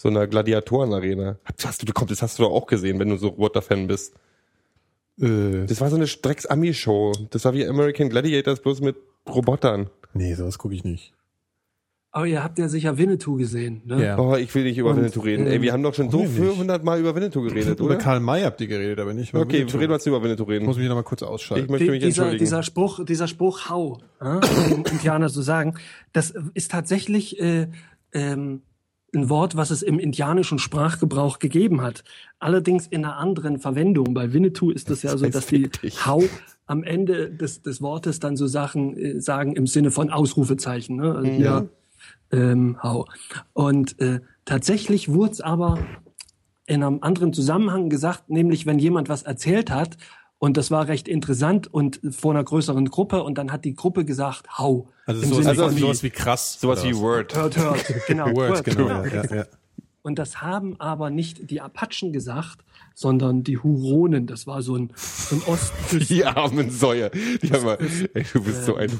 so 0.01 0.07
einer 0.07 0.27
Gladiatorenarena. 0.27 1.37
Hast 1.61 1.81
du, 1.81 1.85
du 1.85 1.91
kommst, 1.91 2.11
das 2.11 2.21
hast 2.21 2.39
du 2.39 2.43
doch 2.43 2.51
auch 2.51 2.67
gesehen, 2.67 2.99
wenn 2.99 3.09
du 3.09 3.17
so 3.17 3.27
Roboter-Fan 3.27 3.87
bist. 3.87 4.13
Äh, 5.19 5.65
Das 5.67 5.81
war 5.81 5.89
so 5.89 5.97
eine 5.97 6.07
Strecks-Ami-Show. 6.07 7.11
Das 7.31 7.43
war 7.43 7.53
wie 7.53 7.67
American 7.67 8.07
Gladiators 8.09 8.61
bloß 8.61 8.79
mit 8.81 8.95
Robotern. 9.27 9.89
nee, 10.13 10.33
sowas 10.35 10.57
gucke 10.57 10.73
ich 10.73 10.83
nicht. 10.85 11.13
Aber 12.11 12.25
ihr 12.25 12.43
habt 12.43 12.57
ja 12.57 12.67
sicher 12.69 12.97
Winnetou 12.97 13.35
gesehen, 13.35 13.81
ne? 13.85 14.03
Ja. 14.03 14.17
Oh, 14.17 14.35
ich 14.35 14.55
will 14.55 14.63
nicht 14.63 14.77
über 14.79 14.91
Und, 14.91 14.97
Winnetou 14.97 15.19
reden. 15.19 15.45
Ey, 15.45 15.61
wir 15.61 15.73
haben 15.73 15.83
doch 15.83 15.93
schon 15.93 16.09
so 16.09 16.19
denn 16.21 16.27
nicht? 16.33 16.39
400 16.41 16.83
Mal 16.83 16.99
über 16.99 17.13
Winnetou 17.13 17.41
geredet, 17.43 17.77
Über 17.79 17.85
oder? 17.89 17.97
Karl 17.97 18.19
May 18.19 18.41
habt 18.41 18.59
ihr 18.61 18.67
geredet, 18.67 18.99
aber 18.99 19.13
nicht 19.13 19.31
über 19.33 19.41
Okay, 19.41 19.59
Winnetou. 19.59 19.77
reden 19.77 19.91
wir 19.91 19.95
jetzt 19.97 20.07
über 20.07 20.23
Winnetou 20.23 20.43
Ich 20.45 20.49
reden. 20.49 20.65
muss 20.65 20.77
mich 20.77 20.87
noch 20.87 20.95
mal 20.95 21.03
kurz 21.03 21.21
Ich 21.21 21.27
ausschalten. 21.27 21.69
möchte 21.69 21.85
Die- 21.85 21.91
mich 21.91 21.99
dieser, 21.99 22.23
entschuldigen. 22.23 22.39
dieser 22.45 22.63
Spruch, 22.63 23.05
dieser 23.05 23.27
Spruch 23.27 23.69
Hau, 23.69 23.99
äh, 24.21 24.39
den 24.69 24.85
Indianer 24.85 25.29
so 25.29 25.43
sagen, 25.43 25.75
das 26.11 26.33
ist 26.55 26.71
tatsächlich 26.71 27.39
äh, 27.39 27.67
ähm, 28.13 28.63
ein 29.13 29.29
Wort, 29.29 29.55
was 29.55 29.71
es 29.71 29.81
im 29.81 29.99
indianischen 29.99 30.59
Sprachgebrauch 30.59 31.39
gegeben 31.39 31.81
hat. 31.81 32.03
Allerdings 32.39 32.87
in 32.87 33.05
einer 33.05 33.17
anderen 33.17 33.59
Verwendung. 33.59 34.13
Bei 34.13 34.33
Winnetou 34.33 34.71
ist 34.71 34.89
es 34.89 35.03
ja 35.03 35.17
so, 35.17 35.27
dass 35.27 35.47
die. 35.47 35.69
Hau 36.05 36.23
am 36.65 36.83
Ende 36.83 37.31
des, 37.31 37.61
des 37.63 37.81
Wortes 37.81 38.19
dann 38.19 38.37
so 38.37 38.45
Sachen 38.45 38.95
äh, 38.95 39.19
sagen 39.19 39.55
im 39.55 39.65
Sinne 39.65 39.89
von 39.89 40.11
Ausrufezeichen. 40.11 40.97
Ne? 40.97 41.15
Also 41.15 41.31
hier, 41.31 41.69
ähm, 42.31 42.77
hau. 42.83 43.07
Und 43.53 43.99
äh, 43.99 44.19
tatsächlich 44.45 45.09
wurde 45.09 45.31
es 45.31 45.41
aber 45.41 45.79
in 46.67 46.83
einem 46.83 46.99
anderen 47.01 47.33
Zusammenhang 47.33 47.89
gesagt, 47.89 48.29
nämlich 48.29 48.67
wenn 48.67 48.77
jemand 48.77 49.09
was 49.09 49.23
erzählt 49.23 49.71
hat 49.71 49.97
und 50.39 50.55
das 50.55 50.71
war 50.71 50.87
recht 50.87 51.07
interessant 51.07 51.71
und 51.71 51.99
vor 52.11 52.31
einer 52.31 52.43
größeren 52.43 52.85
Gruppe 52.89 53.23
und 53.23 53.37
dann 53.37 53.51
hat 53.51 53.65
die 53.65 53.75
Gruppe 53.75 54.05
gesagt, 54.05 54.57
hau. 54.57 54.87
Also 55.05 55.21
sowas, 55.21 55.45
Sinne 55.45 55.51
wie, 55.51 55.59
von, 55.59 55.77
sowas 55.77 56.03
wie 56.03 56.09
krass. 56.09 56.59
Sowas 56.59 56.83
wie 56.85 56.93
was? 56.93 57.01
Word. 57.01 57.35
hört, 57.35 57.57
hört, 57.57 57.85
genau. 58.07 58.25
Words, 58.27 58.37
Word, 58.37 58.63
genau. 58.63 58.87
Ja, 58.87 59.05
ja, 59.05 59.35
ja. 59.35 59.45
Und 60.01 60.17
das 60.17 60.41
haben 60.41 60.79
aber 60.79 61.09
nicht 61.09 61.51
die 61.51 61.59
Apachen 61.59 62.13
gesagt, 62.13 62.63
sondern 62.95 63.43
die 63.43 63.57
Huronen. 63.57 64.27
Das 64.27 64.47
war 64.47 64.61
so 64.61 64.77
ein, 64.77 64.91
so 64.95 65.35
ein 65.35 65.41
Ost 65.45 65.73
Die 66.09 66.23
armen 66.23 66.71
Säue. 66.71 67.11
Die 67.11 67.51
haben 67.51 67.65
mal, 67.65 67.77
ey, 68.13 68.25
du 68.31 68.41
bist 68.41 68.65
so 68.65 68.75
ein 68.75 68.91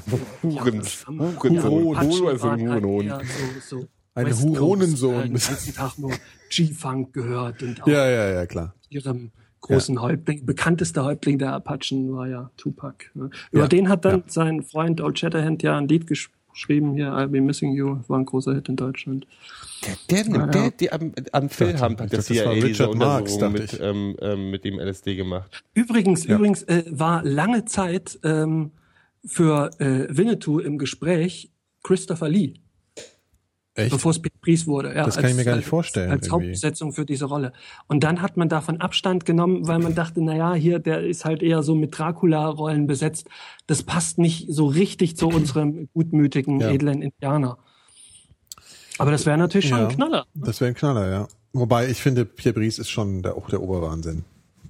Hurens, 0.42 1.06
Hurensohn. 1.06 1.96
Apachen 1.96 2.10
Du 2.18 2.26
bist 2.26 2.44
ein 2.44 2.70
halt 2.70 2.84
Hurensohn. 2.84 3.06
eher 3.06 3.20
so, 3.66 3.78
so 3.78 3.88
Ein 4.14 4.38
Huronensohn. 4.38 5.22
Den 5.22 5.32
ganzen 5.32 5.74
Tag 5.74 5.98
nur 5.98 6.12
G-Funk 6.50 7.14
gehört 7.14 7.62
und 7.62 7.82
auch 7.82 7.86
ja, 7.86 8.08
ja, 8.08 8.30
ja, 8.30 8.46
klar. 8.46 8.74
ihrem 8.90 9.32
großen 9.60 10.00
Häuptling, 10.00 10.46
bekanntester 10.46 11.04
Häuptling 11.04 11.38
der 11.38 11.52
Apachen 11.52 12.12
war 12.14 12.28
ja 12.28 12.50
Tupac. 12.56 13.06
Ne? 13.14 13.30
Über 13.50 13.62
Ja, 13.62 13.68
den 13.68 13.88
hat 13.88 14.04
dann 14.04 14.20
ja. 14.20 14.24
sein 14.26 14.62
Freund 14.62 15.00
Old 15.00 15.18
Shatterhand 15.18 15.62
ja 15.62 15.76
ein 15.76 15.88
Lied 15.88 16.06
gesch 16.06 16.30
geschrieben, 16.52 16.94
hier 16.94 17.12
I'll 17.12 17.28
Be 17.28 17.40
Missing 17.40 17.74
You, 17.74 18.00
war 18.08 18.18
ein 18.18 18.26
großer 18.26 18.54
Hit 18.54 18.68
in 18.68 18.76
Deutschland. 18.76 19.26
Der, 20.10 20.24
der, 20.24 20.34
Ja, 20.34 20.46
der, 20.46 20.62
ja. 20.62 20.70
der 20.70 20.92
am, 20.92 21.12
am 21.32 21.48
Film 21.48 21.80
hat 21.80 22.00
das 22.12 22.26
das 22.26 22.44
war 22.44 22.52
Richard 22.52 22.94
Marx, 22.96 23.38
mit, 23.40 23.78
ähm, 23.80 24.16
ähm, 24.20 24.50
mit 24.50 24.64
dem 24.64 24.78
LSD 24.78 25.16
gemacht. 25.16 25.62
Übrigens, 25.74 26.24
übrigens 26.24 26.62
äh, 26.64 26.84
war 26.90 27.22
lange 27.22 27.64
Zeit 27.64 28.18
ähm, 28.24 28.72
für 29.24 29.70
äh, 29.78 30.06
Winnetou 30.10 30.58
im 30.58 30.76
Gespräch 30.76 31.50
Christopher 31.82 32.28
Lee, 32.28 32.54
Echt? 33.82 33.90
bevor 33.92 34.10
es 34.12 34.20
Pries 34.20 34.66
wurde. 34.66 34.94
Ja, 34.94 35.04
Das 35.04 35.16
kann 35.16 35.30
ich 35.30 35.36
mir 35.36 35.44
gar 35.44 35.56
nicht 35.56 35.68
vorstellen, 35.68 36.10
Als 36.10 36.26
irgendwie. 36.26 36.46
Hauptbesetzung 36.46 36.92
für 36.92 37.04
diese 37.04 37.24
Rolle. 37.26 37.52
Und 37.88 38.04
dann 38.04 38.22
hat 38.22 38.36
man 38.36 38.48
davon 38.48 38.80
Abstand 38.80 39.24
genommen, 39.24 39.66
weil 39.66 39.78
man 39.78 39.94
dachte, 39.94 40.22
na 40.22 40.36
ja, 40.36 40.54
hier, 40.54 40.78
der 40.78 41.00
ist 41.06 41.24
halt 41.24 41.42
eher 41.42 41.62
so 41.62 41.74
mit 41.74 41.98
Dracula-Rollen 41.98 42.86
besetzt. 42.86 43.28
Das 43.66 43.82
passt 43.82 44.18
nicht 44.18 44.46
so 44.48 44.66
richtig 44.66 45.16
zu 45.16 45.28
unserem 45.28 45.88
gutmütigen, 45.94 46.60
Ja. 46.60 46.70
edlen 46.70 47.02
Indianer. 47.02 47.58
Aber 48.98 49.10
das 49.10 49.26
wäre 49.26 49.38
natürlich 49.38 49.68
schon 49.68 49.78
Ja. 49.78 49.88
ein 49.88 49.94
Knaller. 49.94 50.26
Das 50.34 50.60
wäre 50.60 50.70
ein 50.70 50.74
Knaller, 50.74 51.10
ja. 51.10 51.28
Wobei 51.52 51.88
ich 51.88 51.98
finde, 52.00 52.24
Pierre 52.24 52.54
Brice 52.54 52.78
ist 52.78 52.90
schon 52.90 53.22
der, 53.22 53.36
auch 53.36 53.48
der 53.48 53.62
Oberwahnsinn. 53.62 54.24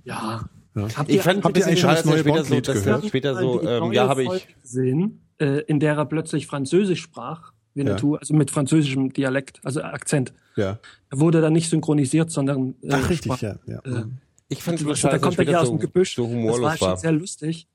Ja. 0.05 0.49
Ja. 0.75 0.87
Habt 0.97 1.11
Ich 1.11 1.21
fand 1.21 1.45
habt 1.45 1.57
ihr 1.59 1.67
eigentlich 1.67 1.81
schon 1.81 1.91
das 1.91 2.05
neue 2.05 2.21
später 2.21 2.45
so, 2.45 2.73
gehört? 2.73 3.07
später 3.07 3.35
so, 3.37 3.61
ähm, 3.63 3.93
ja, 3.93 4.09
habe 4.09 4.23
ich, 4.23 4.49
gesehen, 4.63 5.21
äh, 5.39 5.63
in 5.63 5.81
der 5.81 5.97
er 5.97 6.07
plötzlich 6.07 6.47
Französisch 6.47 7.01
sprach, 7.03 7.53
Winnetou, 7.75 8.17
also 8.17 8.35
mit 8.35 8.51
französischem 8.51 9.13
Dialekt, 9.13 9.61
also 9.65 9.83
Akzent. 9.83 10.33
Ja. 10.57 10.79
Er 11.11 11.21
wurde 11.21 11.41
dann 11.41 11.53
nicht 11.53 11.71
synchronisiert, 11.71 12.31
sondern 12.31 12.75
äh, 12.83 12.89
Ach, 12.93 13.09
richtig, 13.11 13.33
sprach- 13.33 13.43
ja. 13.43 13.57
ja. 13.67 13.79
Äh, 13.85 14.05
ich 14.49 14.63
fand 14.63 14.81
es 14.81 15.01
da 15.03 15.11
dass 15.11 15.21
kommt 15.23 15.39
er 15.39 15.45
ja 15.49 15.61
aus 15.61 15.69
so, 15.69 15.75
dem 15.75 15.81
Gebüsch. 15.81 16.15
so 16.17 16.23
das 16.25 16.33
war 16.33 16.39
humorlos 16.39 16.79
schon 16.79 16.89
war. 16.89 16.97
sehr 16.97 17.13
lustig. 17.13 17.69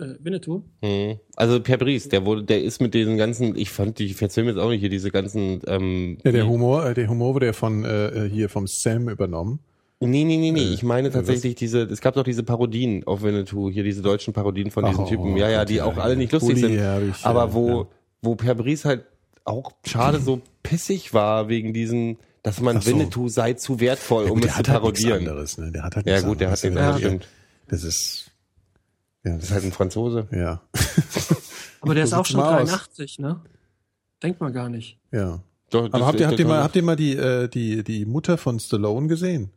Äh, 0.00 0.14
Winnetou? 0.20 0.62
Mhm. 0.80 1.18
Also 1.36 1.60
Per 1.60 1.76
Brice, 1.76 2.08
der 2.08 2.24
wurde, 2.24 2.42
der 2.44 2.62
ist 2.62 2.80
mit 2.80 2.94
diesen 2.94 3.18
ganzen, 3.18 3.54
ich 3.56 3.70
fand, 3.70 3.98
die 3.98 4.14
erzählen 4.18 4.46
mir 4.46 4.52
jetzt 4.52 4.60
auch 4.60 4.70
nicht 4.70 4.80
hier 4.80 4.88
diese 4.88 5.10
ganzen, 5.10 5.60
ähm, 5.66 6.16
Ja, 6.24 6.32
der 6.32 6.46
Humor, 6.48 6.86
äh, 6.86 6.94
der 6.94 7.08
Humor 7.08 7.34
wurde 7.34 7.46
ja 7.46 7.52
von 7.52 7.84
äh, 7.84 8.28
hier 8.32 8.48
vom 8.48 8.66
Sam 8.66 9.10
übernommen. 9.10 9.58
Nee, 10.00 10.24
nee, 10.24 10.36
nee, 10.38 10.50
nee. 10.50 10.62
Ich 10.72 10.82
meine 10.82 11.08
äh, 11.08 11.10
tatsächlich 11.12 11.54
diese, 11.54 11.82
es 11.82 12.00
gab 12.00 12.14
doch 12.14 12.24
diese 12.24 12.42
Parodien 12.42 13.06
auf 13.06 13.22
Winnetou, 13.22 13.70
hier 13.70 13.84
diese 13.84 14.02
deutschen 14.02 14.32
Parodien 14.32 14.70
von 14.70 14.84
diesen 14.86 15.04
Ach, 15.04 15.08
Typen. 15.08 15.34
oh 15.34 15.36
Ja, 15.36 15.48
ja, 15.50 15.64
die 15.64 15.74
ja, 15.76 15.84
auch 15.84 15.96
ja. 15.96 16.02
alle 16.02 16.16
nicht 16.16 16.32
lustig 16.32 16.52
Uli, 16.54 16.60
sind. 16.60 16.74
ja, 16.74 16.98
ich, 17.00 17.24
aber 17.24 17.44
äh, 17.44 17.52
wo, 17.54 17.68
ja. 17.68 17.86
Wo 18.22 18.34
Per 18.36 18.54
Brice 18.54 18.84
halt 18.84 19.04
auch 19.44 19.72
schade 19.84 20.20
so 20.20 20.40
pissig 20.62 21.12
war 21.12 21.48
wegen 21.48 21.72
diesen, 21.74 22.18
dass 22.42 22.60
man 22.60 22.80
so. 22.80 22.90
Winnetou 22.90 23.28
sei 23.28 23.54
zu 23.54 23.80
wertvoll, 23.80 24.26
Ja, 24.26 24.30
um 24.32 24.38
es 24.38 24.44
der 24.44 24.52
zu 24.52 24.58
hat 24.58 24.68
halt 24.68 24.82
nichts 24.84 25.00
parodieren. 25.02 25.28
anderes, 25.28 25.58
ne? 25.58 25.72
Der 25.72 25.82
hat 25.82 25.96
halt 25.96 26.06
Ja 26.06 26.20
gut, 26.20 26.40
der 26.40 26.50
hat 26.50 26.64
anderes. 26.64 26.74
den, 26.74 26.76
Ja, 26.76 26.90
das 26.92 27.00
stimmt. 27.00 27.28
Das 27.68 27.82
ist, 27.84 28.30
ja, 29.24 29.34
Das 29.34 29.44
ist 29.44 29.50
halt 29.52 29.64
ein 29.64 29.72
Franzose. 29.72 30.28
ja, 30.32 30.62
Aber 31.80 31.94
der 31.94 32.04
ist 32.04 32.12
auch 32.12 32.24
schon 32.26 32.38
mal 32.40 32.62
aus. 32.62 32.68
83, 32.70 33.18
ne? 33.18 33.40
Denkt 34.22 34.40
man 34.40 34.52
gar 34.52 34.68
nicht. 34.68 34.98
ja. 35.10 35.40
Doch, 35.70 35.90
Aber 35.90 36.06
habt 36.06 36.20
ihr, 36.20 36.26
habt 36.28 36.38
ihr 36.38 36.46
mal, 36.46 36.62
habt 36.62 36.76
ihr 36.76 36.82
mal 36.82 36.96
die, 36.96 37.16
äh, 37.16 37.48
die, 37.48 37.82
die 37.82 38.04
Mutter 38.04 38.36
von 38.36 38.60
Stallone 38.60 39.08
gesehen? 39.08 39.50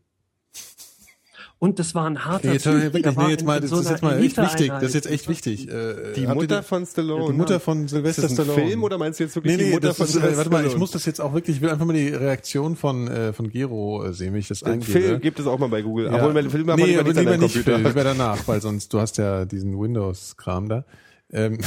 Und 1.58 1.80
das 1.80 1.96
war 1.96 2.06
ein 2.06 2.26
harter 2.26 2.48
Nee, 2.48 2.54
jetzt, 2.56 2.64
Typ. 2.64 2.94
wirklich, 2.94 3.16
nee, 3.16 3.30
jetzt 3.30 3.46
mal, 3.46 3.62
das 3.62 3.70
so 3.70 3.80
ist 3.80 3.90
jetzt 3.90 4.04
mal 4.04 4.22
echt 4.22 4.38
wichtig. 4.38 4.68
Das 4.68 4.84
ist 4.84 4.94
jetzt 4.94 5.10
echt 5.10 5.30
wichtig. 5.30 5.70
Äh, 5.70 6.12
die 6.14 6.28
Mutter 6.28 6.62
von 6.64 6.86
Stallone? 6.86 7.28
die 7.32 7.38
Mutter 7.38 7.60
von 7.62 7.86
ist 7.86 7.92
Sylvester 7.92 8.24
das 8.24 8.32
ein 8.32 8.36
Stallone. 8.46 8.68
Film 8.68 8.84
oder 8.84 8.98
meinst 8.98 9.20
du 9.20 9.24
jetzt 9.24 9.36
wirklich 9.36 9.54
Nee, 9.54 9.64
die 9.64 9.70
nee, 9.70 9.76
Mutter 9.76 9.88
das 9.88 9.98
von 9.98 10.06
ist, 10.06 10.12
äh, 10.12 10.20
Sylvester 10.20 10.38
warte 10.38 10.50
mal, 10.52 10.66
ich 10.66 10.78
muss 10.78 10.92
das 10.92 11.06
jetzt 11.06 11.22
auch 11.22 11.34
wirklich, 11.34 11.56
ich 11.56 11.62
will 11.62 11.70
einfach 11.70 11.86
mal 11.86 11.94
die 11.94 12.10
Reaktion 12.10 12.76
von, 12.76 13.08
äh, 13.08 13.32
von 13.32 13.50
Gero 13.50 14.06
äh, 14.06 14.14
sehen, 14.14 14.34
wenn 14.34 14.42
ich 14.42 14.50
das 14.50 14.60
Den 14.60 14.74
eingebe. 14.74 14.92
Film 14.92 15.22
gibt 15.22 15.40
es 15.40 15.48
auch 15.48 15.58
mal 15.58 15.70
bei 15.70 15.82
Google. 15.82 16.08
Ja. 16.08 16.16
Obwohl, 16.16 16.34
bei 16.34 16.50
Film 16.50 16.70
hat 16.70 16.78
man 16.78 16.78
nee, 16.78 16.86
lieber 16.88 17.00
aber 17.00 17.14
lieber 17.14 17.38
nicht, 17.38 17.54
Computer. 17.54 17.78
Phil, 17.78 17.88
lieber 17.88 18.04
danach, 18.04 18.48
weil 18.48 18.62
sonst, 18.62 18.94
du 18.94 19.00
hast 19.00 19.18
ja 19.18 19.46
diesen 19.46 19.80
Windows-Kram 19.80 20.68
da. 20.68 20.86
Ähm, 21.32 21.54
äh, 21.54 21.58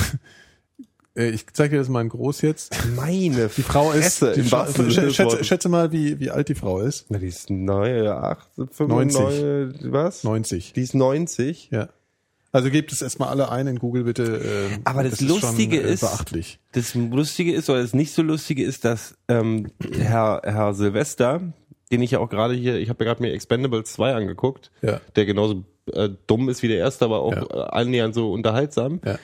ich 1.26 1.46
zeige 1.52 1.72
dir 1.74 1.78
das 1.78 1.88
mal 1.88 2.00
in 2.02 2.08
groß 2.08 2.42
jetzt. 2.42 2.74
Meine 2.96 3.48
Die 3.56 3.62
Frau 3.62 3.92
ist, 3.92 4.18
Fresse, 4.18 4.32
die 4.34 4.42
Frau, 4.48 4.64
schätze, 4.66 5.10
schätze, 5.12 5.44
schätze 5.44 5.68
mal, 5.68 5.92
wie, 5.92 6.18
wie 6.20 6.30
alt 6.30 6.48
die 6.48 6.54
Frau 6.54 6.80
ist. 6.80 7.06
Na, 7.08 7.18
die 7.18 7.26
ist 7.28 7.50
neue, 7.50 8.16
acht, 8.16 8.48
90. 8.56 8.76
95, 8.76 9.92
was? 9.92 10.24
90. 10.24 10.72
Die 10.74 10.82
ist 10.82 10.94
90. 10.94 11.70
Ja. 11.72 11.88
Also 12.50 12.70
gebt 12.70 12.92
es 12.92 13.02
erstmal 13.02 13.28
alle 13.28 13.50
ein 13.50 13.66
in 13.66 13.78
Google 13.78 14.04
bitte. 14.04 14.40
ähm, 14.72 14.80
Aber 14.84 15.02
das 15.02 15.14
ist 15.14 15.20
Lustige 15.22 15.76
schon, 15.76 15.86
äh, 15.86 15.92
ist- 15.92 16.00
beachtlich. 16.00 16.58
Das 16.72 16.94
Lustige 16.94 17.52
ist, 17.52 17.68
oder 17.68 17.82
das 17.82 17.92
nicht 17.92 18.12
so 18.14 18.22
Lustige 18.22 18.64
ist, 18.64 18.84
dass 18.86 19.16
ähm, 19.28 19.70
Herr, 19.98 20.40
Herr 20.44 20.72
Silvester, 20.74 21.42
den 21.92 22.00
ich 22.02 22.12
ja 22.12 22.20
auch 22.20 22.30
gerade 22.30 22.54
hier, 22.54 22.76
ich 22.76 22.88
habe 22.88 23.04
ja 23.04 23.10
gerade 23.10 23.22
mir 23.22 23.32
Expendables 23.32 23.92
2 23.92 24.14
angeguckt, 24.14 24.70
Ja. 24.82 25.00
der 25.16 25.26
genauso 25.26 25.64
äh, 25.92 26.08
dumm 26.26 26.48
ist 26.48 26.62
wie 26.62 26.68
der 26.68 26.78
erste, 26.78 27.04
aber 27.04 27.20
auch 27.20 27.32
Ja. 27.34 27.42
äh, 27.50 27.68
annähernd 27.70 28.14
so 28.14 28.32
unterhaltsam. 28.32 29.00
Ja. 29.04 29.18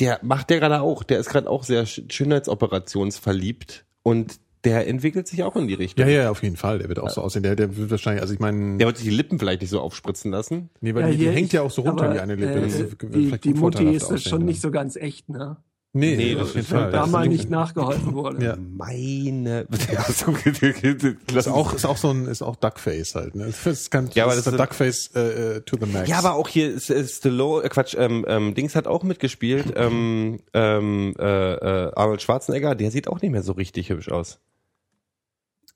Der 0.00 0.20
macht 0.22 0.50
der 0.50 0.60
gerade 0.60 0.80
auch, 0.80 1.02
der 1.02 1.18
ist 1.18 1.28
gerade 1.28 1.48
auch 1.50 1.64
sehr 1.64 1.86
sch- 1.86 2.10
schönheitsoperationsverliebt 2.12 3.84
und 4.02 4.40
der 4.64 4.88
entwickelt 4.88 5.28
sich 5.28 5.44
auch 5.44 5.54
in 5.56 5.68
die 5.68 5.74
Richtung. 5.74 6.04
Ja, 6.06 6.10
ja, 6.10 6.30
auf 6.30 6.42
jeden 6.42 6.56
Fall. 6.56 6.78
Der 6.78 6.88
wird 6.88 6.98
auch 6.98 7.10
so 7.10 7.20
aussehen. 7.20 7.44
Der, 7.44 7.54
der 7.54 7.76
wird 7.76 7.90
wahrscheinlich, 7.92 8.22
also 8.22 8.34
ich 8.34 8.40
meine, 8.40 8.76
Der 8.78 8.88
wird 8.88 8.96
sich 8.96 9.06
die 9.08 9.14
Lippen 9.14 9.38
vielleicht 9.38 9.60
nicht 9.60 9.70
so 9.70 9.80
aufspritzen 9.80 10.32
lassen. 10.32 10.70
nee, 10.80 10.94
weil 10.94 11.02
Ja, 11.04 11.10
die, 11.12 11.16
die 11.18 11.28
hängt 11.30 11.46
ich- 11.48 11.52
ja 11.52 11.62
auch 11.62 11.70
so 11.70 11.82
runter 11.82 12.06
aber, 12.06 12.14
wie 12.14 12.20
eine 12.20 12.34
Lippe. 12.34 12.52
Äh, 12.54 12.60
Das 12.62 12.74
ist 12.74 12.96
die, 13.02 13.38
die 13.40 13.54
Mutti 13.54 13.84
ist 13.94 14.04
aussehen, 14.04 14.18
schon 14.18 14.44
nicht 14.44 14.60
so 14.60 14.70
ganz 14.72 14.96
echt, 14.96 15.28
ne? 15.28 15.58
Nee, 15.94 16.16
Nee, 16.16 16.34
das 16.34 16.54
ist 16.54 16.68
Fall. 16.68 16.82
halt 16.84 16.94
Da 16.94 17.00
Das 17.00 17.10
mal 17.10 17.22
ist- 17.24 17.30
nicht 17.32 17.50
nachgeholfen 17.50 18.12
wurde. 18.14 18.44
Ja. 18.44 18.56
Meine. 18.56 19.66
Das 19.98 21.46
ist 21.46 21.48
auch, 21.48 21.72
ist 21.72 21.86
auch 21.86 21.96
so 21.96 22.10
ein, 22.10 22.26
ist 22.26 22.42
auch 22.42 22.56
Duckface 22.56 23.14
halt, 23.14 23.34
ne? 23.34 23.46
Das 23.46 23.66
ist 23.66 23.90
ganz, 23.90 24.14
Ja, 24.14 24.24
aber 24.24 24.34
das 24.34 24.44
das 24.44 24.52
ist 24.52 24.58
der 24.58 24.64
ist- 24.64 24.70
Duckface 24.70 25.10
äh, 25.16 25.56
äh, 25.56 25.60
to 25.62 25.76
the 25.80 25.86
max. 25.86 26.08
Ja, 26.08 26.18
aber 26.18 26.34
auch 26.34 26.46
hier 26.48 26.68
ist, 26.72 26.90
ist 26.90 27.16
Stallone, 27.18 27.64
äh, 27.64 27.68
Quatsch, 27.70 27.94
ähm, 27.98 28.24
ähm, 28.28 28.54
Dings 28.54 28.76
hat 28.76 28.86
auch 28.86 29.02
mitgespielt. 29.02 29.66
Ähm, 29.78 30.40
ähm, 30.54 31.14
äh, 31.18 31.24
äh, 31.54 31.92
Arnold 31.94 32.20
Schwarzenegger, 32.20 32.74
der 32.74 32.90
sieht 32.90 33.08
auch 33.08 33.20
nicht 33.22 33.30
mehr 33.30 33.42
so 33.42 33.52
richtig 33.52 33.88
hübsch 33.90 34.10
aus. 34.10 34.38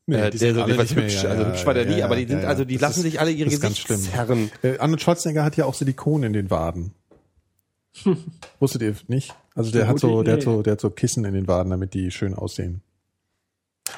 nee, 0.07 0.17
äh, 0.17 0.31
die 0.31 0.39
der 0.39 0.55
sind 0.55 0.89
so 0.89 0.97
hübsch, 0.97 1.23
ja, 1.23 1.31
also 1.31 1.43
ja, 1.45 1.49
hübsch 1.49 1.65
war 1.67 1.75
der 1.75 1.85
ja, 1.85 1.91
nie, 1.91 1.99
ja, 2.01 2.05
aber 2.07 2.17
die 2.17 2.27
sind, 2.27 2.39
ja, 2.39 2.43
ja. 2.43 2.49
also 2.49 2.65
die 2.65 2.75
Das 2.75 2.83
lassen 2.83 2.99
ist- 3.01 3.05
sich 3.05 3.21
alle 3.21 3.31
ihre 3.31 3.47
das 3.47 3.55
ist 3.55 3.61
ganz 3.61 3.79
schlimm. 3.79 3.97
Gesichtsherren. 3.99 4.51
Äh, 4.63 4.79
Arnold 4.79 5.01
Schwarzenegger 5.01 5.45
hat 5.45 5.57
ja 5.57 5.65
auch 5.65 5.75
Silikon 5.75 6.23
in 6.25 6.33
den 6.33 6.51
Waden. 6.51 6.93
Wusstet 8.61 8.83
ihr 8.83 8.95
nicht? 9.09 9.35
Also 9.55 9.71
der 9.71 9.87
hat 9.87 9.99
so, 9.99 10.23
der 10.23 10.35
hat 10.35 10.43
so, 10.43 10.63
der 10.63 10.73
hat 10.73 10.81
so 10.81 10.91
Kissen 10.91 11.25
in 11.25 11.35
den 11.35 11.47
Waden, 11.49 11.71
damit 11.71 11.95
die 11.95 12.11
schön 12.11 12.35
aussehen. 12.35 12.83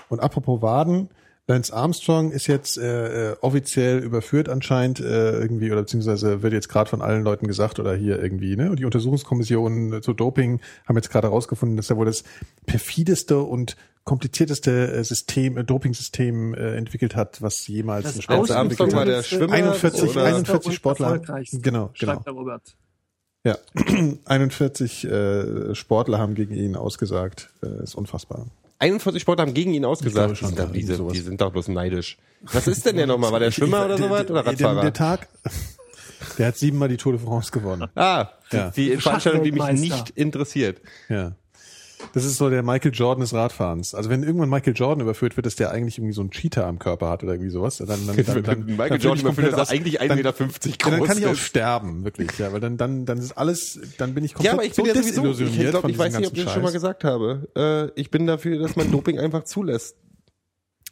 Und 0.09 0.21
apropos 0.21 0.63
Waden, 0.63 1.11
Lance 1.47 1.75
Armstrong 1.75 2.33
ist 2.33 2.47
jetzt 2.47 2.79
äh, 2.79 3.33
äh, 3.33 3.37
offiziell 3.43 3.99
überführt 3.99 4.49
anscheinend 4.49 5.01
äh, 5.01 5.39
irgendwie 5.39 5.71
oder 5.71 5.83
beziehungsweise 5.83 6.43
wird 6.43 6.55
jetzt 6.55 6.71
gerade 6.71 6.89
von 6.89 7.03
allen 7.03 7.23
Leuten 7.23 7.47
gesagt 7.47 7.79
oder 7.79 7.95
hier 7.95 8.23
irgendwie 8.23 8.57
ne 8.57 8.71
und 8.71 8.79
die 8.79 8.87
Untersuchungskommissionen 8.87 10.03
zu 10.03 10.15
Doping 10.15 10.61
haben 10.89 10.97
jetzt 10.97 11.11
gerade 11.11 11.29
herausgefunden, 11.29 11.77
dass 11.77 11.91
er 11.91 11.99
wohl 11.99 12.07
das 12.07 12.25
perfideste 12.65 13.41
und 13.41 13.77
komplizierteste 14.05 14.93
äh, 14.93 15.05
System, 15.05 15.59
äh, 15.59 15.65
Dopingsystem 15.65 16.55
äh, 16.55 16.77
entwickelt 16.77 17.15
hat, 17.15 17.43
was 17.43 17.67
jemals 17.69 18.05
Das 18.05 18.17
ein 18.17 18.23
Sportler 18.23 18.61
entwickelt 18.61 18.93
war 18.93 19.01
hat. 19.01 19.09
der 19.09 19.23
Schwimmer 19.23 19.53
41, 19.53 20.11
oder- 20.11 20.25
41 20.25 20.67
und 20.67 20.73
Sportler. 20.75 21.19
Genau, 21.19 21.45
genau. 21.61 21.91
Schreibt 21.93 22.27
der 22.27 22.33
Robert. 22.33 22.77
Ja, 23.45 23.59
41 24.25 25.05
äh, 25.05 25.75
Sportler 25.75 26.19
haben 26.19 26.35
gegen 26.35 26.55
ihn 26.55 26.77
ausgesagt. 26.77 27.51
Äh, 27.63 27.83
ist 27.83 27.95
unfassbar. 27.95 28.47
41 28.79 29.21
Sportler 29.23 29.43
haben 29.47 29.55
gegen 29.55 29.73
ihn 29.75 29.85
ausgesagt. 29.85 30.33
Die 30.33 30.37
schon, 30.37 30.49
sind, 30.49 30.59
ja, 30.59 30.65
doch, 30.89 30.97
sowas. 30.97 31.13
die 31.13 31.21
sind 31.21 31.41
doch 31.41 31.53
bloß 31.53 31.69
neidisch. 31.69 32.17
Was 32.53 32.67
ist 32.67 32.85
denn 32.87 32.97
der 32.97 33.07
nochmal? 33.07 33.33
War 33.33 33.41
der 33.41 33.51
Schwimmer 33.51 33.85
oder 33.85 33.97
Der- 33.97 34.07
sowas? 34.09 34.27
der- 34.27 34.31
Oder 34.31 34.43
Der, 34.43 34.53
Radfahrer? 34.53 34.81
der 34.83 34.93
Tag, 34.93 35.29
der 36.39 36.47
hat 36.49 36.57
siebenmal 36.57 36.89
die 36.89 36.97
Tour 36.97 37.13
de 37.13 37.21
France 37.23 37.51
gewonnen. 37.53 37.89
Ah, 37.95 38.29
die, 38.51 38.57
Ja. 38.57 38.71
die 38.71 38.97
Veranstaltung, 38.97 39.45
die 39.45 39.53
mich 39.53 39.65
nicht 39.73 40.11
interessiert. 40.11 40.81
Ja. 41.09 41.33
Das 42.13 42.25
ist 42.25 42.37
so 42.37 42.49
der 42.51 42.63
Michael 42.63 42.93
Jordan 42.95 43.23
des 43.23 43.33
Radfahrens. 43.33 43.95
Also 43.95 44.11
wenn 44.11 44.23
irgendwann 44.23 44.49
Michael 44.49 44.75
Jordan 44.77 45.01
überführt 45.01 45.37
wird, 45.37 45.47
dass 45.47 45.57
der 45.57 45.71
eigentlich 45.71 45.99
irgendwie 45.99 46.13
so 46.13 46.23
ein 46.23 46.31
Cheater 46.31 46.67
am 46.67 46.79
Körper 46.79 47.09
hat 47.11 47.23
oder 47.25 47.33
irgendwie 47.33 47.51
sowas, 47.51 47.79
dann, 47.79 47.89
dann, 47.89 48.07
dann, 48.07 48.43
dann, 48.43 48.65
Michael 48.67 48.89
dann 48.89 49.01
Jordan 49.01 49.21
überführt, 49.21 49.53
dass 49.53 49.71
er 49.71 49.77
eigentlich 49.77 50.01
1,50 50.01 50.09
dann- 50.09 50.17
Meter 50.17 50.35
Ja, 50.39 50.91
dann 50.91 50.99
groß 50.99 51.09
kann 51.09 51.19
ich 51.19 51.27
auch 51.27 51.35
sterben, 51.35 52.05
wirklich, 52.05 52.39
ja, 52.39 52.53
weil 52.53 52.61
dann, 52.61 52.77
dann, 52.77 53.05
dann 53.07 53.19
ist 53.19 53.33
alles, 53.33 53.81
dann 53.99 54.15
bin 54.15 54.25
ich 54.25 54.35
komplett 54.35 54.53
Ja, 54.53 54.53
aber 54.53 54.65
ich 54.65 54.75
bin 54.75 54.85
so 54.85 54.89
ja 54.91 54.95
sowieso, 54.95 55.09
ich, 55.11 55.17
desillusioniert 55.17 55.71
glaub, 55.73 55.89
ich 55.89 55.99
weiß 55.99 56.19
nicht, 56.19 56.29
ob 56.29 56.37
ich 56.37 56.45
das 56.45 56.53
schon 56.53 56.63
mal 56.63 56.73
gesagt 56.73 57.05
habe. 57.05 57.49
Äh, 57.97 58.01
ich 58.01 58.11
bin 58.11 58.27
dafür, 58.27 58.59
dass 58.59 58.77
man 58.77 58.91
Doping 58.91 59.19
einfach 59.19 59.45
zulässt. 59.45 59.97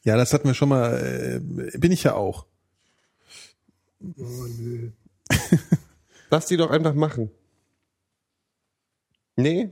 Ja, 0.05 0.17
das 0.17 0.33
hatten 0.33 0.49
wir 0.49 0.55
schon 0.55 0.69
mal, 0.71 1.41
äh, 1.75 1.79
bin 1.79 1.93
ich 1.93 2.03
ja 2.03 2.15
auch. 2.15 2.47
Lass 6.31 6.47
die 6.47 6.57
doch 6.57 6.71
einfach 6.71 6.95
machen. 6.95 7.31
Nee? 9.37 9.71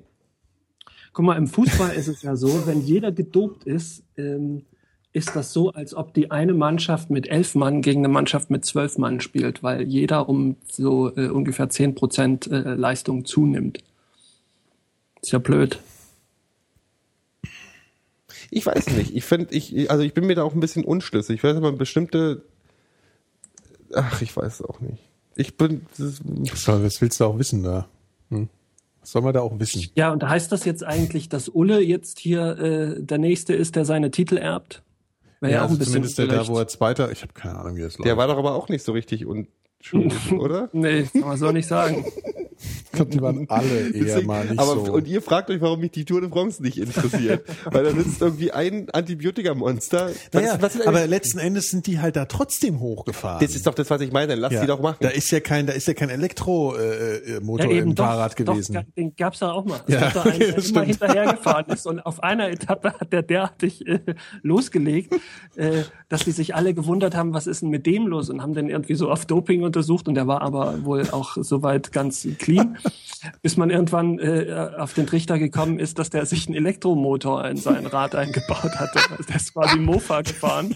Guck 1.12 1.24
mal, 1.24 1.36
im 1.36 1.48
Fußball 1.48 1.92
ist 1.94 2.08
es 2.08 2.22
ja 2.22 2.36
so, 2.36 2.66
wenn 2.66 2.80
jeder 2.82 3.12
gedopt 3.12 3.64
ist, 3.64 4.04
ähm, 4.16 4.62
ist 5.12 5.34
das 5.34 5.52
so, 5.52 5.70
als 5.70 5.94
ob 5.94 6.14
die 6.14 6.30
eine 6.30 6.54
Mannschaft 6.54 7.10
mit 7.10 7.28
elf 7.28 7.56
Mann 7.56 7.82
gegen 7.82 8.00
eine 8.00 8.12
Mannschaft 8.12 8.50
mit 8.50 8.64
zwölf 8.64 8.96
Mann 8.96 9.20
spielt, 9.20 9.62
weil 9.62 9.82
jeder 9.82 10.28
um 10.28 10.56
so 10.70 11.14
äh, 11.16 11.28
ungefähr 11.28 11.68
zehn 11.68 11.94
Prozent 11.94 12.46
äh, 12.46 12.74
Leistung 12.74 13.24
zunimmt. 13.24 13.78
Ist 15.20 15.32
ja 15.32 15.38
blöd. 15.38 15.80
Ich 18.50 18.66
weiß 18.66 18.90
nicht. 18.90 19.14
Ich 19.14 19.24
finde, 19.24 19.54
ich, 19.54 19.90
also 19.90 20.02
ich 20.02 20.14
bin 20.14 20.26
mir 20.26 20.34
da 20.34 20.44
auch 20.44 20.54
ein 20.54 20.60
bisschen 20.60 20.84
unschlüssig. 20.84 21.36
Ich 21.36 21.44
weiß 21.44 21.56
aber 21.56 21.72
bestimmte, 21.72 22.42
ach, 23.92 24.22
ich 24.22 24.36
weiß 24.36 24.62
auch 24.62 24.80
nicht. 24.80 25.02
Ich 25.36 25.56
bin, 25.56 25.86
was 25.96 27.00
willst 27.00 27.20
du 27.20 27.24
auch 27.24 27.38
wissen 27.38 27.62
da? 27.62 27.88
Hm? 28.30 28.48
Was 29.00 29.12
soll 29.12 29.22
man 29.22 29.32
da 29.32 29.40
auch 29.40 29.58
wissen? 29.58 29.90
Ja, 29.94 30.12
und 30.12 30.22
heißt 30.22 30.52
das 30.52 30.64
jetzt 30.64 30.84
eigentlich, 30.84 31.28
dass 31.28 31.48
Ulle 31.48 31.80
jetzt 31.80 32.18
hier 32.18 32.58
äh, 32.58 33.02
der 33.02 33.18
Nächste 33.18 33.54
ist, 33.54 33.76
der 33.76 33.84
seine 33.84 34.10
Titel 34.10 34.36
erbt? 34.36 34.82
Wäre 35.40 35.54
ja, 35.54 35.58
auch 35.60 35.62
also 35.64 35.74
ein 35.74 35.78
bisschen 35.78 35.92
zumindest 35.92 36.18
der 36.18 36.26
da, 36.26 36.46
wo 36.48 36.58
er 36.58 36.68
Zweiter, 36.68 37.10
ich 37.10 37.22
habe 37.22 37.32
keine 37.32 37.58
Ahnung, 37.58 37.76
wie 37.76 37.80
das 37.80 37.96
läuft. 37.96 38.06
der 38.06 38.16
war 38.18 38.26
doch 38.26 38.36
aber 38.36 38.54
auch 38.54 38.68
nicht 38.68 38.84
so 38.84 38.92
richtig 38.92 39.26
unschuldig, 39.80 40.32
oder? 40.38 40.68
Nee, 40.72 41.04
kann 41.12 41.20
man 41.22 41.36
so 41.36 41.50
nicht 41.52 41.66
sagen. 41.66 42.04
ich 42.84 42.92
glaube, 42.92 43.10
die 43.10 43.20
waren 43.22 43.46
alle 43.48 43.88
eher 43.88 43.92
Deswegen- 43.92 44.26
mal 44.26 44.44
nicht 44.44 44.58
aber 44.58 44.84
so. 44.84 44.92
und 44.92 45.08
ihr 45.08 45.22
fragt 45.22 45.50
euch, 45.50 45.60
warum 45.60 45.80
mich 45.80 45.92
die 45.92 46.04
Tour 46.04 46.20
de 46.20 46.30
France 46.30 46.62
nicht 46.62 46.78
interessiert, 46.78 47.44
weil 47.64 47.84
da 47.84 47.90
sitzt 47.92 48.20
irgendwie 48.20 48.52
ein 48.52 48.88
Antibiotikamonster. 48.90 50.10
Naja, 50.32 50.54
ist- 50.54 50.76
ist 50.76 50.86
aber 50.86 51.06
letzten 51.06 51.38
Endes 51.38 51.70
sind 51.70 51.86
die 51.86 51.98
halt 52.00 52.16
da 52.16 52.26
trotzdem 52.26 52.80
hochgefahren. 52.80 53.40
das 53.44 53.54
ist 53.54 53.66
doch 53.66 53.74
das, 53.74 53.88
was 53.90 54.00
ich 54.02 54.12
meine. 54.12 54.34
Lass 54.34 54.52
ja. 54.52 54.60
die 54.60 54.66
doch 54.66 54.80
machen. 54.80 54.98
Da 55.00 55.08
ist 55.08 55.30
ja 55.30 55.40
kein, 55.40 55.66
da 55.66 55.72
ist 55.72 55.88
ja 55.88 55.94
kein 55.94 56.10
Elektromotor 56.10 56.78
äh, 56.78 57.16
äh, 57.36 57.40
Motor 57.40 57.70
im 57.70 57.94
doch, 57.94 58.04
Fahrrad 58.04 58.36
gewesen. 58.36 58.74
Doch, 58.74 58.82
den 58.96 59.14
gab's 59.16 59.38
da 59.38 59.52
auch 59.52 59.64
mal. 59.64 59.80
Es 59.86 59.94
Ja, 59.94 60.10
da 60.10 60.22
einen, 60.22 60.38
der 60.38 60.58
immer 60.64 60.82
hinterhergefahren 60.82 61.66
ist 61.72 61.86
und 61.86 62.00
auf 62.00 62.22
einer 62.22 62.50
Etappe 62.50 62.92
hat 63.00 63.12
der 63.12 63.22
derartig 63.22 63.86
äh, 63.86 64.00
losgelegt, 64.42 65.14
äh, 65.56 65.82
dass 66.08 66.24
die 66.24 66.32
sich 66.32 66.54
alle 66.54 66.74
gewundert 66.74 67.14
haben, 67.16 67.32
was 67.32 67.46
ist 67.46 67.62
denn 67.62 67.70
mit 67.70 67.86
dem 67.86 68.06
los 68.06 68.28
und 68.30 68.42
haben 68.42 68.54
den 68.54 68.68
irgendwie 68.68 68.94
so 68.94 69.10
auf 69.10 69.24
Doping 69.26 69.62
untersucht 69.70 70.08
und 70.08 70.14
der 70.14 70.26
war 70.26 70.42
aber 70.42 70.84
wohl 70.84 71.08
auch 71.10 71.36
soweit 71.40 71.92
ganz 71.92 72.26
clean, 72.38 72.76
bis 73.42 73.56
man 73.56 73.70
irgendwann 73.70 74.18
äh, 74.18 74.70
auf 74.78 74.94
den 74.94 75.06
Trichter 75.06 75.38
gekommen 75.38 75.78
ist, 75.78 75.98
dass 75.98 76.10
der 76.10 76.26
sich 76.26 76.46
einen 76.46 76.56
Elektromotor 76.56 77.44
in 77.46 77.56
sein 77.56 77.86
Rad 77.86 78.14
eingebaut 78.14 78.76
hatte. 78.78 78.98
Also 79.10 79.22
Der 79.28 79.36
ist 79.36 79.54
quasi 79.54 79.78
Mofa 79.78 80.22
gefahren, 80.22 80.74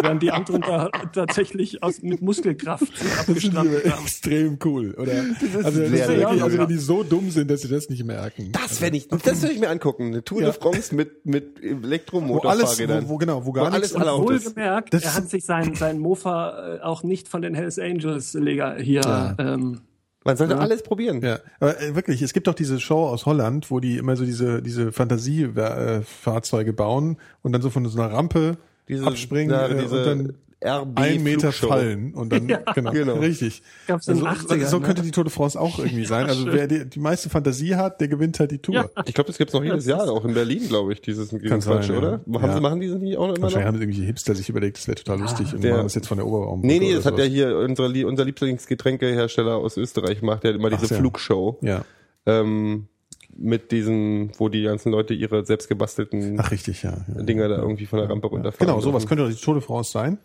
während 0.00 0.22
die 0.22 0.30
anderen 0.30 0.60
da 0.62 0.88
tatsächlich 1.12 1.82
aus, 1.82 2.02
mit 2.02 2.22
Muskelkraft 2.22 2.86
sich 2.86 2.96
das 2.96 3.12
ist 3.12 3.28
abgestrampelt 3.28 3.90
haben. 3.92 4.02
extrem 4.04 4.58
cool, 4.64 4.94
oder? 4.94 5.12
also, 5.12 5.62
das 5.62 5.74
sehr, 5.74 5.84
ist 5.84 5.90
sehr 6.06 6.08
wirklich, 6.18 6.42
also 6.42 6.58
wenn 6.58 6.68
die 6.68 6.76
so 6.78 7.02
dumm 7.02 7.30
sind, 7.30 7.50
dass 7.50 7.62
sie 7.62 7.68
das 7.68 7.88
nicht 7.88 8.04
merken. 8.04 8.52
Das 8.52 8.80
werde 8.80 8.96
ich, 8.96 9.08
das 9.08 9.42
würde 9.42 9.54
ich 9.54 9.60
mir 9.60 9.68
angucken. 9.70 10.06
Eine 10.06 10.22
Tour 10.24 10.40
Ja. 10.42 10.50
de 10.50 10.60
France 10.60 10.94
mit, 10.94 11.24
mit 11.26 11.60
wo 11.62 11.68
alles, 11.68 11.84
Elektromotorfahrrädern. 11.84 13.04
wo, 13.08 13.14
wo 13.14 13.16
genau, 13.18 13.44
wo 13.46 13.52
gar 13.52 13.66
alles 13.72 13.92
nichts 13.92 13.96
erlaubt 13.96 14.30
ist. 14.30 14.46
Wohlgemerkt, 14.46 14.94
Das 14.94 15.04
er 15.04 15.14
hat 15.14 15.28
sich 15.30 15.44
sein, 15.44 15.74
sein 15.74 15.98
Mofa 15.98 16.76
äh, 16.76 16.80
auch 16.80 17.02
nicht 17.02 17.28
von 17.28 17.42
den 17.42 17.54
Hells 17.54 17.78
Angels 17.78 18.34
Lega 18.40 18.76
hier. 18.76 19.00
Ja. 19.02 19.34
Ähm, 19.38 19.80
Man 20.24 20.36
sollte 20.36 20.58
alles 20.58 20.82
probieren. 20.82 21.20
Ja, 21.22 21.38
aber 21.60 21.80
äh, 21.80 21.94
wirklich, 21.94 22.20
es 22.22 22.32
gibt 22.32 22.46
doch 22.46 22.54
diese 22.54 22.80
Show 22.80 23.06
aus 23.06 23.26
Holland, 23.26 23.70
wo 23.70 23.80
die 23.80 23.96
immer 23.98 24.16
so 24.16 24.24
diese 24.24 24.60
diese 24.62 24.90
Fantasiefahrzeuge 24.92 26.72
bauen 26.72 27.16
und 27.42 27.52
dann 27.52 27.62
so 27.62 27.70
von 27.70 27.86
so 27.86 28.00
einer 28.00 28.12
Rampe 28.12 28.56
Diese- 28.88 29.06
abspringen 29.06 29.50
ja, 29.52 29.66
äh, 29.68 29.82
diese 29.82 29.98
und 29.98 30.06
dann 30.06 30.34
RB 30.64 30.98
ein 30.98 31.22
Meter 31.22 31.52
Flugshow. 31.52 31.68
fallen 31.68 32.14
und 32.14 32.32
dann 32.32 32.48
Ja. 32.48 32.58
genau, 32.74 32.90
Genau. 32.90 33.14
richtig. 33.16 33.62
Gab's 33.86 34.08
also, 34.08 34.24
80ern, 34.24 34.64
so 34.66 34.78
ne? 34.78 34.86
könnte 34.86 35.02
die 35.02 35.10
Tour 35.10 35.24
de 35.24 35.32
France 35.32 35.60
auch 35.60 35.78
irgendwie 35.78 36.04
sein. 36.06 36.26
Also 36.26 36.46
wer 36.50 36.66
die, 36.66 36.86
die 36.88 36.98
meiste 36.98 37.28
Fantasie 37.28 37.74
hat, 37.76 38.00
der 38.00 38.08
gewinnt 38.08 38.40
halt 38.40 38.50
die 38.52 38.58
Tour. 38.58 38.74
Ja. 38.74 38.86
Ich 39.04 39.12
glaube, 39.14 39.28
das 39.28 39.36
gibt's 39.36 39.52
noch 39.52 39.62
jedes 39.62 39.84
Jahr, 39.86 40.10
auch 40.10 40.24
in 40.24 40.32
Berlin, 40.32 40.66
glaube 40.68 40.94
ich, 40.94 41.02
dieses, 41.02 41.28
sein, 41.28 41.40
Quatsch, 41.42 41.90
ja. 41.90 41.98
oder? 41.98 42.12
Haben 42.12 42.32
Ja. 42.32 42.54
sie, 42.54 42.60
machen 42.60 42.80
die 42.80 42.88
das 42.88 42.98
nicht 43.00 43.16
auch 43.18 43.24
immer 43.24 43.42
Wahrscheinlich 43.42 43.54
noch? 43.54 43.64
haben 43.74 43.80
irgendwelche 43.82 44.06
Hipster 44.06 44.34
sich 44.34 44.48
überlegt, 44.48 44.78
das 44.78 44.88
wäre 44.88 44.96
total 44.96 45.20
lustig 45.20 45.52
und 45.54 45.62
der- 45.62 45.72
machen 45.74 45.84
das 45.84 45.94
jetzt 45.94 46.08
von 46.08 46.16
der 46.16 46.26
Oberraum. 46.26 46.60
Nee, 46.62 46.78
nee, 46.78 46.94
das 46.94 47.04
hat 47.04 47.18
ja 47.18 47.24
hier 47.24 47.56
unser, 47.58 47.84
unser 48.06 48.24
Lieblingsgetränkehersteller 48.24 49.56
aus 49.56 49.76
Österreich 49.76 50.20
gemacht, 50.20 50.42
der 50.42 50.52
hat 50.54 50.58
immer 50.58 50.70
diese 50.70 50.94
Ach. 50.94 50.98
Flugshow. 50.98 51.58
Ja. 51.60 51.84
Ähm, 52.24 52.88
mit 53.38 53.70
diesen, 53.72 54.32
wo 54.38 54.48
die 54.48 54.62
ganzen 54.62 54.90
Leute 54.92 55.12
ihre 55.12 55.44
selbst 55.44 55.68
gebastelten 55.68 56.40
Ach 56.40 56.50
richtig, 56.50 56.82
ja. 56.82 57.04
ja. 57.14 57.22
Dinger 57.22 57.48
da 57.48 57.58
irgendwie 57.58 57.84
von 57.84 57.98
der 57.98 58.08
Rampe 58.08 58.28
runterfahren. 58.28 58.66
Genau, 58.66 58.80
sowas 58.80 59.06
könnte 59.06 59.24
doch 59.24 59.30
die 59.30 59.36
Tour 59.40 59.54
de 59.54 59.62
France 59.62 59.90
sein. 59.92 60.18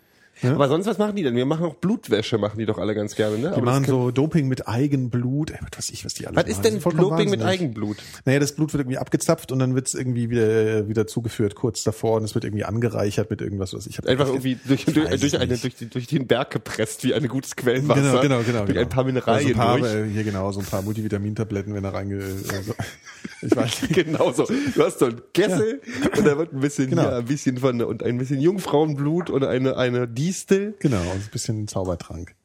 Aber 0.43 0.67
sonst, 0.67 0.87
was 0.87 0.97
machen 0.97 1.15
die 1.15 1.23
denn? 1.23 1.35
Wir 1.35 1.45
machen 1.45 1.65
auch 1.65 1.75
Blutwäsche, 1.75 2.37
machen 2.39 2.57
die 2.57 2.65
doch 2.65 2.77
alle 2.79 2.95
ganz 2.95 3.15
gerne, 3.15 3.37
ne? 3.37 3.49
Die 3.49 3.55
Aber 3.57 3.61
machen 3.61 3.85
so 3.85 4.09
Doping 4.11 4.47
mit 4.47 4.67
Eigenblut, 4.67 5.51
was 5.51 5.77
weiß 5.77 5.89
ich, 5.91 6.03
was 6.03 6.15
die 6.15 6.25
alle 6.25 6.35
was 6.35 6.43
machen. 6.45 6.51
ist 6.51 6.65
Die 6.65 6.69
denn 6.71 6.81
vollkommen 6.81 7.09
Doping 7.09 7.29
mit 7.29 7.41
wahnsinnig. 7.41 7.61
Eigenblut? 7.61 7.97
Naja, 8.25 8.39
das 8.39 8.53
Blut 8.53 8.73
wird 8.73 8.81
irgendwie 8.81 8.97
abgezapft 8.97 9.51
und 9.51 9.59
dann 9.59 9.75
wird 9.75 9.87
es 9.87 9.93
irgendwie 9.93 10.29
wieder, 10.31 10.87
wieder 10.87 11.05
zugeführt 11.05 11.53
kurz 11.55 11.83
davor 11.83 12.17
und 12.17 12.23
es 12.23 12.33
wird 12.33 12.43
irgendwie 12.45 12.63
angereichert 12.65 13.29
mit 13.29 13.41
irgendwas, 13.41 13.73
was 13.75 13.85
ich 13.85 13.97
habe. 13.99 14.07
Einfach 14.09 14.27
irgendwie 14.27 14.57
durch, 14.65 14.85
durch, 14.85 15.19
durch, 15.19 15.39
eine, 15.39 15.57
durch, 15.57 15.75
die, 15.75 15.87
durch 15.89 16.07
den 16.07 16.25
Berg 16.25 16.49
gepresst, 16.51 17.03
wie 17.03 17.13
ein 17.13 17.27
gutes 17.27 17.55
Quellwasser. 17.55 18.01
Genau, 18.01 18.21
genau, 18.21 18.39
genau. 18.43 18.59
Durch 18.65 18.69
genau. 18.69 18.81
ein 18.81 18.89
paar 18.89 19.05
Also 19.05 19.13
Mineralien 19.13 19.49
ein 19.51 19.55
paar, 19.57 19.77
durch. 19.79 19.93
äh, 19.93 20.07
Hier 20.09 20.23
genau, 20.23 20.51
so 20.51 20.59
ein 20.61 20.65
paar 20.65 20.81
Multivitamintabletten, 20.81 21.73
wenn 21.75 21.83
er 21.83 21.93
reinge... 21.93 22.15
Also, 22.17 22.73
ich 23.43 23.55
weiß 23.55 23.81
nicht. 23.83 23.93
Genau 23.93 24.31
so. 24.31 24.45
Du 24.45 24.83
hast 24.83 24.99
so 24.99 25.05
einen 25.05 25.21
Kessel 25.33 25.81
und 26.17 26.25
da 26.25 26.37
wird 26.37 26.53
ein 26.53 26.59
bisschen 26.61 26.89
Genau. 26.89 27.03
hier, 27.03 27.15
ein 27.17 27.25
bisschen 27.25 27.57
von 27.57 27.81
und 27.83 28.01
ein 28.03 28.17
bisschen 28.17 28.39
Jungfrauenblut 28.41 29.29
oder 29.29 29.49
eine 29.49 29.77
eine 29.77 30.07
Distel. 30.31 30.75
Genau, 30.79 31.01
und 31.01 31.23
ein 31.23 31.29
bisschen 31.29 31.67
Zaubertrank. 31.67 32.35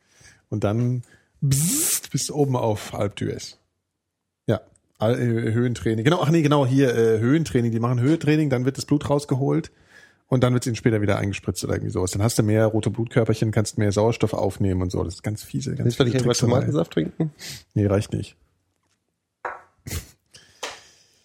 Und 0.48 0.64
dann 0.64 1.02
bzzzt, 1.40 2.10
bis 2.10 2.32
oben 2.32 2.56
auf 2.56 2.92
Alp 2.94 3.16
d'Huez. 3.16 3.58
Ja, 4.48 4.60
äh, 4.98 5.14
Höhentraining. 5.14 6.04
Genau, 6.04 6.20
ach 6.20 6.30
nee, 6.30 6.42
genau, 6.42 6.66
hier 6.66 6.92
äh, 6.96 7.20
Höhentraining. 7.20 7.70
Die 7.70 7.78
machen 7.78 8.00
Höhentraining, 8.00 8.50
dann 8.50 8.64
wird 8.64 8.76
das 8.76 8.86
Blut 8.86 9.08
rausgeholt 9.08 9.70
und 10.26 10.42
dann 10.42 10.52
wird 10.52 10.64
es 10.64 10.66
ihnen 10.66 10.74
später 10.74 11.00
wieder 11.00 11.16
eingespritzt 11.16 11.62
oder 11.62 11.74
irgendwie 11.74 11.92
sowas. 11.92 12.10
Dann 12.10 12.24
hast 12.24 12.40
du 12.40 12.42
mehr 12.42 12.66
rote 12.66 12.90
Blutkörperchen, 12.90 13.52
kannst 13.52 13.78
mehr 13.78 13.92
Sauerstoff 13.92 14.32
aufnehmen 14.32 14.82
und 14.82 14.90
so. 14.90 15.04
Das 15.04 15.14
ist 15.14 15.22
ganz 15.22 15.44
fiese, 15.44 15.76
ganz 15.76 15.84
Willst 15.84 16.00
du 16.00 16.04
nicht 16.04 16.14
fiese 16.14 16.24
etwa 16.24 16.32
Tricks 16.32 16.40
dabei. 16.40 16.52
Tomatensaft 16.54 16.92
trinken? 16.92 17.30
Nee, 17.74 17.86
reicht 17.86 18.12
nicht. 18.12 18.36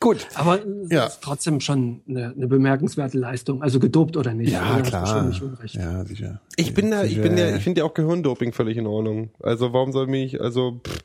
Gut. 0.02 0.28
aber 0.36 0.60
es 0.84 0.92
Ja. 0.92 1.06
ist 1.06 1.22
trotzdem 1.22 1.62
schon 1.62 2.02
eine, 2.10 2.34
eine 2.36 2.48
bemerkenswerte 2.48 3.18
Leistung. 3.18 3.62
Also 3.64 3.80
gedopt 3.80 4.18
oder 4.18 4.34
nicht. 4.34 4.52
Ja, 4.52 4.74
oder? 4.76 4.82
Klar. 4.84 5.08
schon 5.08 5.30
nicht 5.30 5.42
unrecht. 5.42 5.76
Ja, 5.76 6.04
sicher. 6.04 6.42
Ich 6.58 6.74
bin 6.74 6.92
da, 6.92 7.04
ich 7.06 7.22
bin 7.22 7.38
ja, 7.38 7.56
ich 7.56 7.64
finde 7.64 7.80
ja 7.82 7.86
auch 7.86 7.94
Gehirndoping 7.94 8.52
völlig 8.52 8.76
in 8.78 8.88
Ordnung. 8.88 9.30
Also 9.40 9.72
warum 9.72 9.94
soll 9.94 10.08
mich, 10.08 10.42
also 10.42 10.82
pff, 10.86 11.00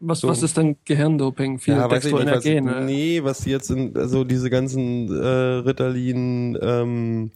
Was, 0.00 0.20
So. 0.20 0.28
was 0.28 0.42
ist 0.42 0.56
denn 0.56 0.76
Gehirndoping? 0.84 1.58
Viel 1.58 1.74
ja, 1.74 1.90
weiß 1.90 2.04
ich 2.04 2.12
nicht, 2.12 2.26
was, 2.26 2.42
Dextroenergen. 2.44 2.80
ne? 2.80 2.86
nee, 2.86 3.24
was 3.24 3.44
jetzt 3.46 3.66
sind, 3.68 3.96
also 3.98 4.22
diese 4.24 4.50
ganzen 4.50 5.08
äh, 5.10 5.26
Ritalin, 5.26 6.56
ähm, 6.60 7.30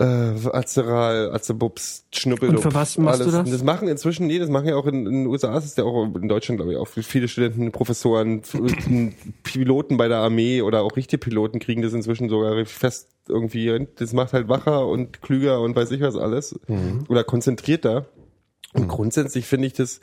äh, 0.00 0.48
Azeral, 0.52 1.30
Azebubs, 1.32 2.06
Schnuppel. 2.12 2.48
Und 2.48 2.60
für 2.60 2.72
was 2.74 2.96
machst 2.96 3.20
du 3.20 3.30
das? 3.30 3.50
Das 3.50 3.62
machen 3.62 3.86
inzwischen, 3.86 4.26
nee, 4.26 4.38
das 4.38 4.48
machen 4.48 4.66
ja 4.66 4.76
auch 4.76 4.86
in, 4.86 5.06
in 5.06 5.12
den 5.12 5.26
USA, 5.26 5.52
das 5.52 5.66
ist 5.66 5.76
ja 5.76 5.84
auch 5.84 6.04
in 6.14 6.26
Deutschland, 6.26 6.58
glaube 6.58 6.72
ich, 6.72 6.78
auch 6.78 6.88
viele 6.88 7.28
Studenten, 7.28 7.70
Professoren, 7.70 8.42
Piloten 9.42 9.98
bei 9.98 10.08
der 10.08 10.18
Armee 10.18 10.62
oder 10.62 10.82
auch 10.82 10.96
richtige 10.96 11.18
Piloten 11.18 11.58
kriegen 11.58 11.82
das 11.82 11.92
inzwischen 11.92 12.30
sogar 12.30 12.64
fest 12.64 13.08
irgendwie, 13.28 13.86
das 13.96 14.14
macht 14.14 14.32
halt 14.32 14.48
wacher 14.48 14.86
und 14.86 15.20
klüger 15.20 15.60
und 15.60 15.76
weiß 15.76 15.90
ich 15.90 16.00
was 16.00 16.16
alles. 16.16 16.58
Mhm. 16.66 17.04
Oder 17.08 17.22
konzentrierter. 17.22 18.06
Und 18.72 18.88
grundsätzlich 18.88 19.46
finde 19.46 19.66
ich 19.66 19.74
das, 19.74 20.00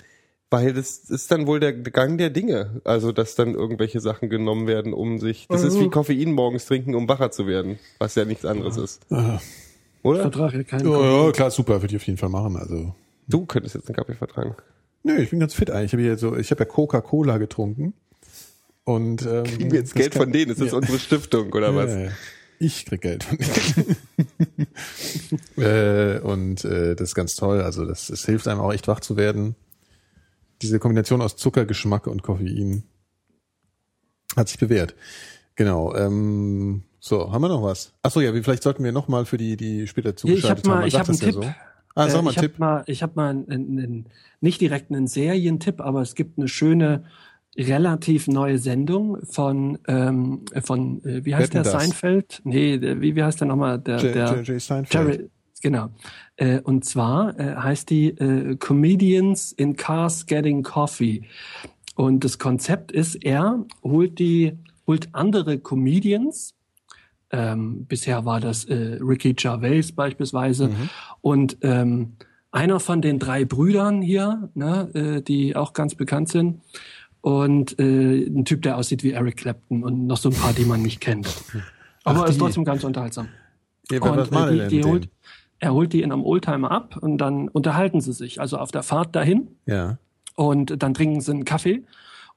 weil 0.50 0.74
das 0.74 1.00
ist 1.10 1.32
dann 1.32 1.48
wohl 1.48 1.60
der 1.60 1.74
Gang 1.74 2.18
der 2.18 2.30
Dinge. 2.30 2.82
Also, 2.84 3.12
dass 3.12 3.36
dann 3.36 3.56
irgendwelche 3.56 4.00
Sachen 4.00 4.30
genommen 4.30 4.68
werden, 4.68 4.94
um 4.94 5.18
sich, 5.20 5.48
das 5.50 5.64
ist 5.64 5.76
Mhm. 5.76 5.82
wie 5.82 5.90
Koffein 5.90 6.32
morgens 6.34 6.66
trinken, 6.68 6.94
um 6.96 7.10
wacher 7.10 7.32
zu 7.32 7.48
werden. 7.48 7.80
Was 7.98 8.16
ja 8.16 8.26
nichts 8.26 8.46
anderes 8.46 8.78
ist. 8.78 9.02
Oder? 10.08 10.22
Vertrag 10.22 10.54
ja 10.54 10.64
keinen 10.64 10.90
Ja, 10.92 11.26
ja, 11.26 11.32
klar, 11.32 11.52
super, 11.52 11.82
würde 11.82 11.88
ich 11.96 12.02
auf 12.02 12.08
jeden 12.08 12.18
Fall 12.18 12.30
machen. 12.30 12.56
Also, 12.58 12.94
Du 13.28 13.46
könntest 13.46 13.76
jetzt 13.76 13.88
einen 13.90 13.96
Kaffee 13.96 14.14
vertragen. 14.16 14.56
nö, 15.04 15.18
ich 15.18 15.30
bin 15.32 15.40
ganz 15.40 15.54
fit 15.54 15.70
eigentlich. 15.70 15.94
Ich 15.94 16.08
habe 16.10 16.18
so, 16.18 16.36
ich 16.38 16.50
habe 16.52 16.64
ja 16.64 16.66
Coca-Cola 16.66 17.38
getrunken. 17.38 17.94
Und 18.86 19.26
ähm, 19.26 19.44
Kriegen 19.44 19.72
wir 19.72 19.80
jetzt 19.80 19.94
Geld 19.96 20.12
kann- 20.14 20.24
von 20.24 20.32
denen? 20.32 20.52
Ist 20.52 20.62
das 20.62 20.72
Ja. 20.72 20.78
unsere 20.78 20.98
Stiftung 20.98 21.52
oder 21.52 21.76
was? 21.76 21.92
Ja, 21.92 22.00
ja. 22.00 22.12
Ich 22.60 22.86
krieg 22.86 23.02
Geld 23.02 23.24
von 23.26 23.38
denen. 23.38 23.98
äh, 25.58 26.20
und 26.22 26.64
äh, 26.66 26.96
das 26.96 27.10
ist 27.10 27.16
ganz 27.16 27.36
toll. 27.36 27.62
Also 27.62 27.86
das, 27.86 28.08
das 28.08 28.26
hilft 28.26 28.48
einem 28.48 28.62
auch 28.62 28.74
echt 28.74 28.88
wach 28.88 29.00
zu 29.02 29.18
werden. 29.18 29.56
Diese 30.62 30.80
Kombination 30.80 31.22
aus 31.22 31.36
Zucker, 31.36 31.66
Geschmack 31.66 32.08
und 32.08 32.24
Koffein 32.24 32.84
hat 34.36 34.48
sich 34.50 34.58
bewährt. 34.58 34.96
Genau. 35.58 35.94
Ähm, 35.96 36.84
so, 37.00 37.32
haben 37.32 37.42
wir 37.42 37.50
noch 37.50 37.64
was? 37.64 37.94
Achso, 38.02 38.22
ja, 38.22 38.32
vielleicht 38.32 38.64
sollten 38.64 38.84
wir 38.84 38.92
noch 38.94 39.08
mal 39.10 39.26
für 39.26 39.38
die, 39.38 39.58
die 39.58 39.86
später 39.88 40.10
ich 40.12 40.16
zugeschaltet 40.18 40.66
habe 40.66 40.68
mal, 40.68 40.74
haben. 40.76 40.80
Man 40.82 40.88
ich 40.88 40.96
habe 40.96 41.10
einen 41.10 41.18
das 41.20 41.28
Tipp. 41.28 41.36
ja 41.36 41.42
so. 41.44 41.54
Ah, 41.96 42.10
sag 42.10 42.20
Äh, 42.20 42.22
mal, 42.24 42.30
ich 42.32 42.38
Tipp. 42.38 42.60
mal, 42.60 42.84
ich 42.88 43.04
habe 43.04 43.14
mal 43.16 43.30
einen, 43.32 43.50
einen, 43.50 44.06
nicht 44.40 44.62
direkt 44.62 44.92
einen 44.92 45.08
Serientipp, 45.08 45.82
aber 45.82 46.02
es 46.02 46.16
gibt 46.16 46.38
eine 46.38 46.48
schöne, 46.48 47.04
relativ 47.58 48.28
neue 48.28 48.60
Sendung 48.60 49.18
von, 49.26 49.80
ähm, 49.88 50.46
von 50.64 51.04
äh, 51.04 51.26
wie 51.26 51.34
heißt 51.34 51.56
Wetten, 51.56 51.64
der 51.64 51.64
dass? 51.64 51.72
Seinfeld? 51.74 52.42
Nee, 52.44 52.78
der, 52.78 53.02
wie, 53.02 53.16
wie 53.16 53.24
heißt 53.24 53.42
der 53.42 53.48
nochmal? 53.48 53.80
Der, 53.80 53.98
J- 53.98 54.14
der 54.14 54.36
J- 54.36 54.48
J. 54.48 54.62
Seinfeld. 54.62 55.08
Jerry, 55.18 55.30
genau. 55.64 55.90
Äh, 56.36 56.60
und 56.60 56.86
zwar 56.86 57.40
äh, 57.40 57.56
heißt 57.56 57.90
die 57.90 58.10
äh, 58.10 58.56
Comedians 58.58 59.54
in 59.54 59.76
Cars 59.76 60.28
Getting 60.28 60.62
Coffee. 60.62 61.24
Und 61.96 62.24
das 62.24 62.38
Konzept 62.38 62.92
ist, 62.92 63.16
er 63.16 63.66
holt 63.82 64.20
die, 64.20 64.56
holt 64.88 65.10
andere 65.14 65.60
Comedians. 65.60 66.56
Ähm, 67.30 67.86
bisher 67.86 68.24
war 68.26 68.40
das 68.40 68.66
äh, 68.66 68.98
Ricky 69.02 69.34
Gervais 69.34 69.92
beispielsweise. 69.94 70.70
Und 71.22 71.58
ähm, 71.62 72.14
einer 72.52 72.80
von 72.80 73.02
den 73.02 73.20
drei 73.20 73.44
Brüdern 73.46 74.02
hier, 74.02 74.50
ne, 74.56 74.90
äh, 74.94 75.22
die 75.22 75.56
auch 75.56 75.74
ganz 75.74 75.96
bekannt 75.96 76.30
sind. 76.30 76.62
Und 77.22 77.78
äh, 77.80 78.26
ein 78.26 78.46
Typ, 78.46 78.62
der 78.62 78.78
aussieht 78.78 79.04
wie 79.04 79.12
Eric 79.12 79.38
Clapton 79.38 79.84
und 79.84 80.08
noch 80.08 80.18
so 80.18 80.30
ein 80.30 80.36
paar, 80.36 80.54
die 80.54 80.64
man 80.64 80.82
nicht 80.82 81.02
kennt. 81.02 81.28
Aber 82.06 82.24
Ach, 82.24 82.30
ist 82.30 82.40
trotzdem 82.40 82.64
ganz 82.64 82.86
unterhaltsam. 82.86 83.28
Ja, 83.92 84.02
Und, 84.02 84.32
äh, 84.32 84.70
die 84.70 84.78
die, 84.78 84.84
holt, 84.88 85.10
er 85.60 85.74
holt 85.74 85.92
die 85.92 86.02
in 86.02 86.12
einem 86.14 86.24
Oldtimer 86.24 86.72
ab 86.72 86.98
und 87.02 87.18
dann 87.18 87.50
unterhalten 87.50 88.00
sie 88.00 88.14
sich. 88.14 88.40
Also 88.40 88.58
auf 88.58 88.72
der 88.72 88.84
Fahrt 88.84 89.16
dahin 89.16 89.50
Ja. 89.66 89.98
und 90.36 90.82
dann 90.82 90.94
trinken 90.94 91.20
sie 91.20 91.32
einen 91.32 91.44
Kaffee 91.46 91.84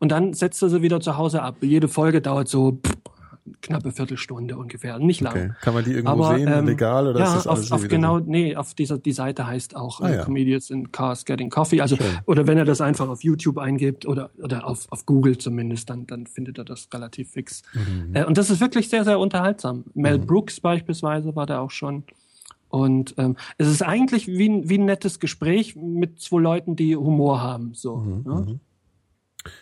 und 0.01 0.11
dann 0.11 0.33
setzt 0.35 0.63
er 0.63 0.69
sie 0.69 0.83
wieder 0.83 1.01
zu 1.01 1.17
Hause 1.17 1.43
ab. 1.43 1.57
Jede 1.61 1.87
Folge 1.87 2.21
dauert 2.21 2.49
so 2.49 2.73
pff, 2.73 2.97
knappe 3.63 3.93
Viertelstunde 3.93 4.57
ungefähr, 4.57 4.99
nicht 4.99 5.21
lang. 5.21 5.33
Okay. 5.33 5.51
Kann 5.61 5.75
man 5.75 5.85
die 5.85 5.93
irgendwo 5.93 6.25
Aber, 6.25 6.37
sehen, 6.37 6.49
ähm, 6.53 6.67
legal 6.67 7.07
oder 7.07 7.21
ja, 7.21 7.27
ist 7.27 7.35
das 7.35 7.47
alles 7.47 7.71
auf, 7.71 7.79
auf 7.79 7.85
wieder 7.85 7.97
genau, 7.97 8.19
so? 8.19 8.25
nee, 8.27 8.57
auf 8.57 8.75
dieser 8.75 8.99
die 8.99 9.13
Seite 9.13 9.47
heißt 9.47 9.77
auch 9.77 10.01
Ah, 10.01 10.09
äh, 10.09 10.17
ja. 10.17 10.25
Comedians 10.25 10.71
in 10.71 10.91
Cars 10.93 11.25
Getting 11.25 11.51
Coffee. 11.51 11.81
Also 11.81 11.97
Schön. 11.97 12.07
oder 12.27 12.47
wenn 12.47 12.59
er 12.59 12.65
das 12.65 12.81
einfach 12.81 13.09
auf 13.09 13.23
YouTube 13.23 13.59
eingibt 13.59 14.07
oder 14.07 14.31
oder 14.43 14.67
auf, 14.67 14.87
auf 14.91 15.07
Google 15.07 15.39
zumindest, 15.39 15.91
dann 15.91 16.07
dann 16.07 16.27
findet 16.27 16.59
er 16.59 16.65
das 16.65 16.89
relativ 16.93 17.31
fix. 17.31 17.63
Mhm. 17.75 18.15
Äh, 18.15 18.25
und 18.25 18.39
das 18.39 18.51
ist 18.51 18.61
wirklich 18.61 18.89
sehr 18.89 19.05
sehr 19.05 19.19
unterhaltsam. 19.19 19.85
Mel 19.95 20.19
Brooks 20.19 20.61
beispielsweise 20.61 21.37
war 21.37 21.47
da 21.47 21.61
auch 21.61 21.71
schon. 21.71 22.05
Und 22.69 23.15
ähm, 23.19 23.37
es 23.59 23.67
ist 23.67 23.83
eigentlich 23.83 24.29
wie 24.29 24.49
ein, 24.49 24.69
wie 24.69 24.79
ein 24.79 24.85
nettes 24.85 25.19
Gespräch 25.19 25.75
mit 25.75 26.21
zwei 26.21 26.41
Leuten, 26.41 26.77
die 26.77 26.97
Humor 26.97 27.43
haben. 27.43 27.75
So. 27.75 27.97
Mhm, 27.97 28.23
ne? 28.25 28.61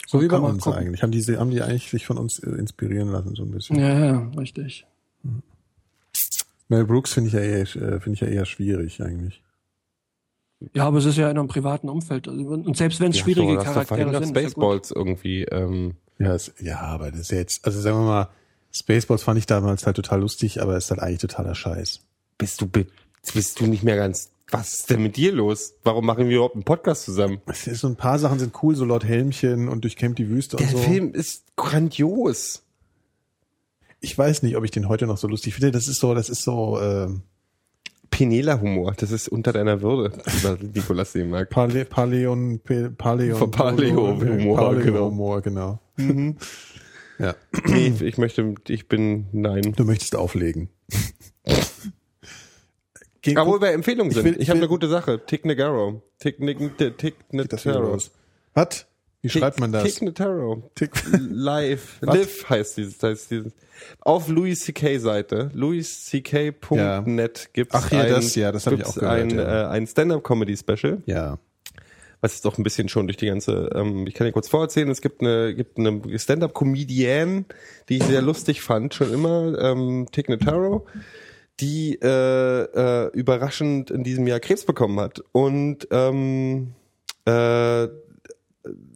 So 0.06 0.20
wie 0.20 0.28
bei 0.28 0.38
uns 0.38 0.62
gucken. 0.62 0.78
eigentlich. 0.80 1.02
Haben 1.02 1.12
die, 1.12 1.22
haben 1.36 1.50
die 1.50 1.62
eigentlich 1.62 1.90
sich 1.90 2.06
von 2.06 2.18
uns 2.18 2.38
äh, 2.40 2.50
inspirieren 2.50 3.10
lassen, 3.10 3.34
so 3.34 3.42
ein 3.44 3.50
bisschen. 3.50 3.78
Ja, 3.78 3.98
ja, 3.98 4.30
richtig. 4.36 4.86
Mel 6.68 6.84
Brooks 6.84 7.12
finde 7.14 7.28
ich 7.28 7.34
ja 7.34 7.40
eher, 7.40 7.60
äh, 7.62 8.00
finde 8.00 8.12
ich 8.12 8.20
ja 8.20 8.26
eher 8.28 8.44
schwierig 8.44 9.00
eigentlich. 9.02 9.42
Ja, 10.74 10.86
aber 10.86 10.98
es 10.98 11.05
ist 11.05 11.16
ja 11.16 11.30
in 11.30 11.38
einem 11.38 11.48
privaten 11.48 11.88
Umfeld. 11.88 12.26
Also, 12.28 12.42
Und 12.42 12.76
selbst 12.76 13.00
wenn 13.00 13.10
es 13.12 13.18
Ja, 13.18 13.22
schwierige 13.24 13.52
so, 13.55 13.62
Charaktere 13.64 14.10
sind. 14.12 14.14
ist 14.14 14.20
ja 14.20 14.26
gut. 14.26 14.36
Spaceballs 14.50 14.90
irgendwie. 14.90 15.44
Ähm, 15.44 15.94
Ja, 16.18 16.34
es, 16.34 16.52
ja, 16.60 16.80
aber 16.80 17.10
das 17.12 17.20
ist 17.20 17.30
jetzt, 17.30 17.64
also 17.64 17.80
sagen 17.80 17.98
wir 17.98 18.05
mal, 18.05 18.28
Spaceballs 18.72 19.22
fand 19.22 19.38
ich 19.38 19.46
damals 19.46 19.86
halt 19.86 19.96
total 19.96 20.20
lustig, 20.20 20.60
aber 20.60 20.76
ist 20.76 20.90
halt 20.90 21.00
eigentlich 21.00 21.20
totaler 21.20 21.55
Scheiß. 21.55 22.00
bist 22.38 22.60
du 22.60 22.66
bist 22.66 23.60
du 23.60 23.66
nicht 23.66 23.82
mehr 23.84 23.96
ganz. 23.96 24.30
Was 24.50 24.74
ist 24.80 24.90
denn 24.90 25.02
mit 25.02 25.16
dir 25.16 25.32
los? 25.32 25.74
Warum 25.84 26.06
machen 26.06 26.28
wir 26.28 26.36
überhaupt 26.36 26.54
einen 26.54 26.64
Podcast 26.64 27.04
zusammen? 27.04 27.40
Es 27.46 27.66
ist 27.66 27.80
so 27.80 27.88
ein 27.88 27.96
paar 27.96 28.18
Sachen 28.18 28.38
sind 28.38 28.54
cool, 28.62 28.74
so 28.74 28.84
Lord 28.86 29.04
Helmchen 29.04 29.68
und 29.68 29.84
durchkämmt 29.84 30.18
die 30.18 30.28
Wüste 30.28 30.56
Der 30.56 30.66
und 30.68 30.72
so. 30.72 30.78
Film 30.78 31.12
ist 31.12 31.44
grandios. 31.56 32.62
Ich 34.00 34.16
weiß 34.16 34.42
nicht, 34.42 34.56
ob 34.56 34.64
ich 34.64 34.70
den 34.70 34.88
heute 34.88 35.06
noch 35.06 35.18
so 35.18 35.28
lustig 35.28 35.54
finde. 35.54 35.70
Das 35.72 35.86
ist 35.88 36.00
so, 36.00 36.14
das 36.14 36.30
ist 36.30 36.42
so 36.44 36.80
ähm, 36.80 37.22
Penela-Humor, 38.10 38.94
das 38.96 39.10
ist 39.10 39.28
unter 39.28 39.52
deiner 39.52 39.82
Würde, 39.82 40.16
Nikolas 40.74 41.12
Seemark. 41.12 41.50
Pale, 41.50 41.84
Paleon, 41.84 42.60
Paleon, 42.60 42.96
Paleo-Humor, 42.96 44.56
Paleo-Humor, 44.56 45.42
genau. 45.42 45.78
Ja, 47.18 47.34
Nee, 47.66 47.92
ich 48.00 48.16
möchte, 48.16 48.54
ich 48.68 48.88
bin, 48.88 49.26
nein. 49.32 49.74
du 49.76 49.84
möchtest 49.84 50.16
auflegen. 50.16 50.70
Geh, 53.22 53.36
Aber 53.36 53.46
wo 53.46 53.52
guck, 53.52 53.62
wir 53.62 53.72
Empfehlungen 53.72 54.12
sind, 54.12 54.26
ich, 54.26 54.42
ich 54.42 54.50
habe 54.50 54.58
eine 54.58 54.68
gute 54.68 54.88
Sache. 54.88 55.20
Tick 55.24 55.44
Negaro. 55.44 56.02
Tick, 56.18 56.40
Nick, 56.40 56.58
Tick, 56.98 57.16
los. 57.64 58.10
Was? 58.54 58.86
Wie 59.20 59.28
schreibt 59.28 59.58
man 59.58 59.72
das? 59.72 59.82
Tick 59.82 60.02
Netaro. 60.02 60.70
Tick. 60.74 60.92
Live. 61.18 61.98
Live 62.00 62.48
heißt 62.48 62.76
dieses, 62.76 63.02
heißt 63.02 63.30
dieses. 63.30 63.52
Auf 64.00 64.28
Louis 64.28 64.60
C.K. 64.60 64.98
Seite, 64.98 65.50
louisck.net 65.54 67.50
gibt's 67.52 67.74
Ach, 67.74 67.88
hier, 67.90 68.00
ein, 68.00 68.10
das, 68.10 68.34
ja, 68.34 68.52
das 68.52 68.66
hab 68.66 68.74
ich 68.74 68.84
auch 68.84 68.94
gehört, 68.94 69.12
ein, 69.12 69.30
ja. 69.30 69.64
äh, 69.64 69.68
ein 69.68 69.86
Stand-Up-Comedy-Special. 69.86 71.02
Ja. 71.06 71.38
was 72.20 72.34
jetzt 72.34 72.46
auch 72.46 72.58
ein 72.58 72.64
bisschen 72.64 72.88
schon 72.88 73.06
durch 73.06 73.16
die 73.16 73.26
ganze, 73.26 73.70
ähm, 73.74 74.06
ich 74.06 74.14
kann 74.14 74.26
dir 74.26 74.32
kurz 74.32 74.48
vorerzählen, 74.48 74.90
es 74.90 75.00
gibt 75.00 75.20
eine, 75.20 75.54
gibt 75.54 75.78
eine 75.78 76.18
Stand-Up-Comedienne, 76.18 77.44
die 77.88 77.98
ich 77.98 78.04
sehr 78.04 78.22
lustig 78.22 78.62
fand, 78.62 78.94
schon 78.94 79.12
immer, 79.12 79.56
ähm, 79.60 80.06
Tick 80.10 80.28
Notaro, 80.28 80.86
die 81.60 81.98
äh, 82.01 82.06
äh, 82.06 83.10
überraschend 83.12 83.90
in 83.90 84.05
diesem 84.05 84.26
Jahr 84.26 84.40
Krebs 84.40 84.64
bekommen 84.64 85.01
hat 85.01 85.22
und 85.32 85.89
ähm, 85.90 86.74
äh, 87.24 87.89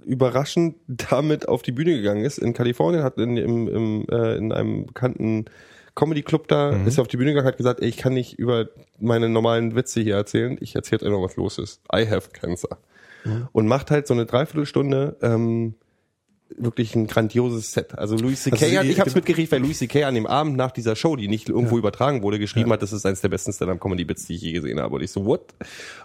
überraschend 0.04 0.76
damit 0.86 1.48
auf 1.48 1.62
die 1.62 1.72
Bühne 1.72 1.92
gegangen 1.92 2.24
ist 2.24 2.38
in 2.38 2.52
Kalifornien, 2.52 3.02
hat 3.02 3.18
in, 3.18 3.36
im, 3.36 3.68
im, 3.68 4.06
äh, 4.10 4.36
in 4.36 4.52
einem 4.52 4.86
bekannten 4.86 5.46
Comedy 5.94 6.22
Club 6.22 6.48
da, 6.48 6.70
ist 6.86 6.98
auf 6.98 7.08
die 7.08 7.18
Bühne 7.18 7.30
gegangen, 7.32 7.46
hat 7.46 7.58
gesagt, 7.58 7.80
ey, 7.80 7.88
ich 7.88 7.98
kann 7.98 8.14
nicht 8.14 8.38
über 8.38 8.68
meine 8.98 9.28
normalen 9.28 9.74
Witze 9.74 10.00
hier 10.00 10.16
erzählen, 10.16 10.56
ich 10.60 10.74
erzähle 10.74 11.06
einfach, 11.06 11.22
was 11.22 11.36
los 11.36 11.58
ist. 11.58 11.82
I 11.94 12.08
have 12.08 12.30
cancer. 12.32 12.78
Und 13.52 13.68
macht 13.68 13.90
halt 13.90 14.06
so 14.06 14.14
eine 14.14 14.26
Dreiviertelstunde 14.26 15.16
ähm, 15.22 15.74
wirklich 16.58 16.94
ein 16.94 17.06
grandioses 17.06 17.72
Set. 17.72 17.98
Also 17.98 18.16
Louis 18.16 18.42
C.K. 18.42 18.64
Also 18.64 18.78
hat, 18.78 18.84
ich 18.86 19.00
habe 19.00 19.08
es 19.08 19.14
mitgekriegt, 19.14 19.50
weil 19.52 19.60
Louis 19.60 19.78
C.K. 19.78 20.04
an 20.04 20.14
dem 20.14 20.26
Abend 20.26 20.56
nach 20.56 20.70
dieser 20.70 20.96
Show, 20.96 21.16
die 21.16 21.28
nicht 21.28 21.48
irgendwo 21.48 21.78
übertragen 21.78 22.22
wurde, 22.22 22.38
geschrieben 22.38 22.70
hat, 22.72 22.82
das 22.82 22.92
ist 22.92 23.04
eines 23.06 23.20
der 23.20 23.28
besten 23.28 23.52
Stand-Up-Comedy-Bits, 23.52 24.26
die 24.26 24.34
ich 24.34 24.42
je 24.42 24.52
gesehen 24.52 24.80
habe. 24.80 24.96
Und 24.96 25.02
ich 25.02 25.10
so, 25.10 25.24
what? 25.24 25.54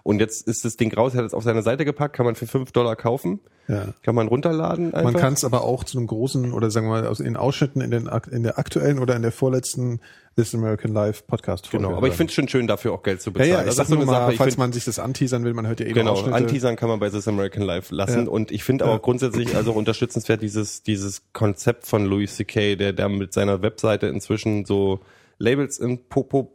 Und 0.04 0.20
jetzt 0.20 0.48
ist 0.48 0.66
das 0.66 0.78
Ding 0.78 0.94
raus, 0.94 1.14
er 1.14 1.20
hat 1.20 1.26
es 1.26 1.34
auf 1.34 1.44
seine 1.44 1.64
Seite 1.64 1.86
gepackt, 1.86 2.16
kann 2.16 2.26
man 2.26 2.36
für 2.36 2.48
5 2.48 2.72
Dollar 2.72 2.96
kaufen. 2.96 3.40
Ja. 3.68 3.94
Kann 4.02 4.16
man 4.16 4.28
runterladen 4.28 4.94
einfach. 4.94 5.12
Man 5.12 5.22
kann 5.22 5.34
es 5.34 5.44
aber 5.44 5.64
auch 5.64 5.84
zu 5.84 5.98
einem 5.98 6.08
großen 6.08 6.54
oder 6.54 6.72
sagen 6.72 6.88
wir 6.88 7.02
mal 7.02 7.08
aus 7.08 7.20
in 7.20 7.36
Ausschnitten 7.36 7.82
in, 7.82 7.92
den, 7.92 8.10
in 8.32 8.44
der 8.44 8.58
aktuellen 8.58 9.00
oder 9.00 9.16
in 9.16 9.22
der 9.22 9.34
vorletzten 9.34 10.00
This 10.38 10.54
American 10.54 10.94
Life 10.94 11.24
Podcast 11.26 11.72
Genau, 11.72 11.96
aber 11.96 12.08
ich 12.08 12.14
finde 12.14 12.30
es 12.30 12.36
schon 12.36 12.48
schön, 12.48 12.68
dafür 12.68 12.94
auch 12.94 13.02
Geld 13.02 13.22
zu 13.22 13.32
ja, 13.32 13.34
bezahlen. 13.34 13.52
ja, 13.52 13.60
ich 13.62 13.66
Das 13.66 13.76
sag 13.78 13.84
ist 13.86 13.90
so 13.90 13.96
nur 13.96 14.04
eine 14.04 14.12
mal, 14.12 14.26
Sache, 14.28 14.38
falls 14.38 14.54
find- 14.54 14.58
man 14.60 14.72
sich 14.72 14.86
das 14.86 15.00
anteasern 15.00 15.44
will, 15.44 15.54
man 15.56 15.66
hört 15.66 15.80
ja 15.80 15.88
eh 15.88 15.94
Genau. 15.94 16.16
Anteasern 16.26 16.76
kann 16.76 16.90
man 16.90 17.00
bei 17.00 17.10
This 17.10 17.28
American 17.28 17.64
Life 17.64 17.94
lassen. 17.94 18.26
Ja. 18.26 18.32
Und 18.32 18.52
ich 18.52 18.64
finde 18.64 18.86
aber 18.86 19.00
grundsätzlich 19.00 19.56
also 19.56 19.72
auch 19.72 19.76
unterstützenswert 19.76 20.44
dieses, 20.44 20.84
dieses 20.84 21.24
Konzept 21.34 21.88
von 21.88 22.06
Louis 22.06 22.36
C.K., 22.36 22.76
der, 22.76 22.94
der 22.94 23.10
mit 23.10 23.34
seiner 23.34 23.64
Webseite 23.64 24.08
inzwischen 24.08 24.64
so 24.66 25.00
Labels 25.40 25.80
in 25.80 26.08
Popo 26.08 26.52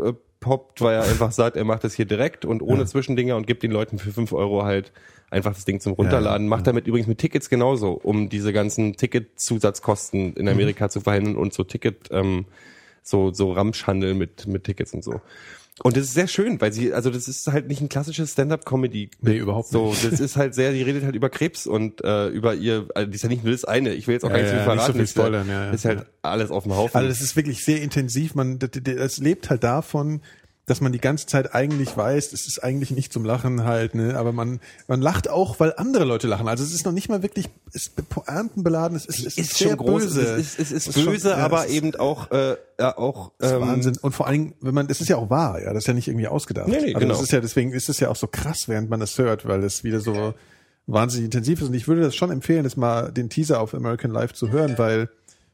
äh, 0.00 0.12
poppt, 0.38 0.80
weil 0.80 0.94
er 0.94 1.02
einfach 1.04 1.32
sagt, 1.32 1.56
er 1.56 1.64
macht 1.64 1.82
das 1.82 1.94
hier 1.94 2.04
direkt 2.04 2.44
und 2.44 2.62
ohne 2.62 2.80
Ja. 2.82 2.86
Zwischendinger 2.86 3.34
und 3.36 3.48
gibt 3.48 3.64
den 3.64 3.72
Leuten 3.72 3.98
für 3.98 4.12
fünf 4.12 4.32
Euro 4.32 4.62
halt 4.64 4.92
einfach 5.28 5.54
das 5.54 5.64
Ding 5.64 5.80
zum 5.80 5.94
Runterladen. 5.94 6.46
Ja, 6.46 6.50
Macht 6.50 6.68
damit 6.68 6.86
übrigens 6.86 7.08
mit 7.08 7.18
Tickets 7.18 7.48
genauso, 7.48 7.92
um 7.92 8.28
diese 8.28 8.52
ganzen 8.52 8.96
Ticketzusatzkosten 8.96 10.34
in 10.34 10.48
Amerika 10.48 10.88
zu 10.88 11.00
verhindern 11.00 11.34
und 11.34 11.52
so 11.52 11.64
Ticket, 11.64 12.10
ähm, 12.12 12.44
so, 13.08 13.32
so 13.32 13.52
Ramschhandel 13.52 14.14
mit, 14.14 14.46
mit 14.46 14.64
Tickets 14.64 14.92
und 14.92 15.04
so. 15.04 15.20
Und 15.82 15.94
das 15.96 16.04
ist 16.04 16.14
sehr 16.14 16.26
schön, 16.26 16.58
weil 16.60 16.72
sie, 16.72 16.94
also 16.94 17.10
das 17.10 17.28
ist 17.28 17.46
halt 17.48 17.68
nicht 17.68 17.82
ein 17.82 17.90
klassisches 17.90 18.32
Stand-up-Comedy. 18.32 19.10
Nee, 19.20 19.36
überhaupt 19.36 19.68
So, 19.68 19.90
nicht. 19.90 20.10
das 20.10 20.20
ist 20.20 20.36
halt 20.36 20.54
sehr, 20.54 20.72
die 20.72 20.80
redet 20.82 21.04
halt 21.04 21.14
über 21.14 21.28
Krebs 21.28 21.66
und 21.66 22.02
äh, 22.02 22.28
über 22.28 22.54
ihr, 22.54 22.88
also 22.94 23.06
das 23.06 23.16
ist 23.16 23.22
ja 23.22 23.28
nicht 23.28 23.44
nur 23.44 23.52
das 23.52 23.66
eine. 23.66 23.92
Ich 23.92 24.06
will 24.06 24.14
jetzt 24.14 24.24
auch 24.24 24.30
Ja, 24.30 24.36
gar 24.36 24.42
nicht 24.42 24.50
so 24.52 24.56
ja, 24.56 24.62
viel 24.64 24.72
nicht 24.72 24.80
so 24.80 24.90
verraten. 24.90 24.92
viel 24.94 25.00
das 25.02 25.10
ist 25.10 25.16
ja- 25.16 25.22
spoilern, 25.22 25.48
ja, 25.48 25.64
ja. 25.66 25.70
ist 25.72 25.84
halt 25.84 26.06
alles 26.22 26.50
auf 26.50 26.62
dem 26.62 26.74
Haufen. 26.74 26.96
Also 26.96 27.08
das 27.10 27.20
ist 27.20 27.36
wirklich 27.36 27.62
sehr 27.62 27.82
intensiv. 27.82 28.34
Man, 28.34 28.58
das, 28.58 28.70
das 28.82 29.18
lebt 29.18 29.50
halt 29.50 29.62
davon, 29.64 30.22
dass 30.66 30.80
man 30.80 30.90
die 30.92 30.98
ganze 30.98 31.26
Zeit 31.26 31.54
eigentlich 31.54 31.96
weiß, 31.96 32.32
es 32.32 32.46
ist 32.48 32.58
eigentlich 32.62 32.90
nicht 32.90 33.12
zum 33.12 33.24
Lachen 33.24 33.62
halt, 33.64 33.94
ne, 33.94 34.16
aber 34.18 34.32
man, 34.32 34.58
man 34.88 35.00
lacht 35.00 35.30
auch, 35.30 35.60
weil 35.60 35.72
andere 35.76 36.04
Leute 36.04 36.26
lachen. 36.26 36.48
Also 36.48 36.64
es 36.64 36.74
ist 36.74 36.84
noch 36.84 36.90
nicht 36.92 37.08
mal 37.08 37.22
wirklich, 37.22 37.48
es 37.72 37.86
ist 37.86 38.08
pointenbeladen, 38.08 38.96
es 38.96 39.06
ist, 39.06 39.20
es 39.20 39.26
ist, 39.26 39.38
ist 39.38 39.54
sehr 39.58 39.68
schon 39.68 39.76
groß, 39.78 40.02
böse. 40.02 40.20
es 40.22 40.38
ist, 40.38 40.58
es 40.58 40.72
ist, 40.72 40.88
Es 40.88 40.96
ist 40.96 41.04
böse, 41.06 41.30
schon- 41.30 41.38
ja, 41.38 41.44
aber 41.44 41.66
ist- 41.66 41.72
eben 41.72 41.94
auch, 41.94 42.30
äh, 42.32 42.56
ja, 42.80 42.98
auch, 42.98 43.30
ähm, 43.40 43.60
Wahnsinn. 43.60 43.96
Und 44.02 44.12
vor 44.12 44.26
allen 44.26 44.32
Dingen, 44.40 44.54
wenn 44.60 44.74
man, 44.74 44.88
das 44.88 45.00
ist 45.00 45.08
ja 45.08 45.16
auch 45.16 45.30
wahr, 45.30 45.62
ja, 45.62 45.72
das 45.72 45.84
ist 45.84 45.86
ja 45.88 45.94
nicht 45.94 46.08
irgendwie 46.08 46.26
ausgedacht. 46.26 46.66
Nee, 46.66 46.78
nee, 46.80 46.86
also 46.94 46.98
genau. 46.98 47.14
das 47.14 47.22
ist 47.22 47.30
ja, 47.32 47.40
deswegen 47.40 47.72
ist 47.72 47.88
es 47.88 48.00
ja 48.00 48.08
auch 48.10 48.16
so 48.16 48.26
krass, 48.26 48.64
während 48.66 48.90
man 48.90 48.98
das 48.98 49.16
hört, 49.18 49.46
weil 49.46 49.62
es 49.62 49.84
wieder 49.84 50.00
so 50.00 50.34
wahnsinnig 50.88 51.26
intensiv 51.26 51.60
ist. 51.62 51.68
Und 51.68 51.74
ich 51.74 51.86
würde 51.88 52.02
das 52.02 52.14
schon 52.16 52.30
empfehlen, 52.32 52.64
das 52.64 52.76
mal 52.76 53.12
den 53.12 53.28
Teaser 53.30 53.60
auf 53.60 53.72
American 53.74 54.10
Life 54.10 54.34
zu 54.34 54.50
hören, 54.50 54.74
weil, 54.78 55.08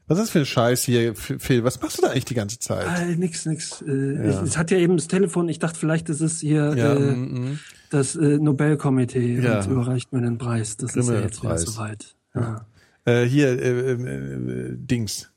was 0.07 0.17
ist 0.17 0.23
das 0.25 0.29
für 0.31 0.39
ein 0.39 0.45
Scheiß 0.45 0.83
hier, 0.83 1.15
Phil? 1.15 1.63
Was 1.63 1.81
machst 1.81 1.97
du 1.97 2.01
da 2.01 2.09
eigentlich 2.09 2.25
die 2.25 2.33
ganze 2.33 2.59
Zeit? 2.59 2.85
Äh, 3.01 3.15
nix, 3.15 3.45
nix. 3.45 3.81
Äh, 3.81 4.29
ich, 4.29 4.35
es 4.41 4.57
hat 4.57 4.69
ja 4.71 4.77
eben 4.77 4.97
das 4.97 5.07
Telefon. 5.07 5.47
Ich 5.49 5.59
dachte, 5.59 5.79
vielleicht 5.79 6.09
ist 6.09 6.21
es 6.21 6.39
hier 6.41 6.73
Ja, 6.75 6.93
äh, 6.95 6.99
mm, 6.99 7.59
das 7.89 8.15
äh, 8.15 8.37
Nobelkomitee 8.39 9.39
Ja. 9.39 9.61
und 9.61 9.71
überreicht 9.71 10.11
mir 10.13 10.21
den 10.21 10.37
Preis. 10.37 10.77
Das 10.77 10.95
ist 10.95 11.09
ja 11.09 11.19
jetzt 11.21 11.41
wieder 11.43 11.57
soweit. 11.57 12.15
Ja. 12.35 12.65
Äh, 13.05 13.23
hier, 13.25 13.47
äh, 13.61 13.91
äh, 13.91 13.91
äh, 13.93 14.75
Dings. 14.77 15.29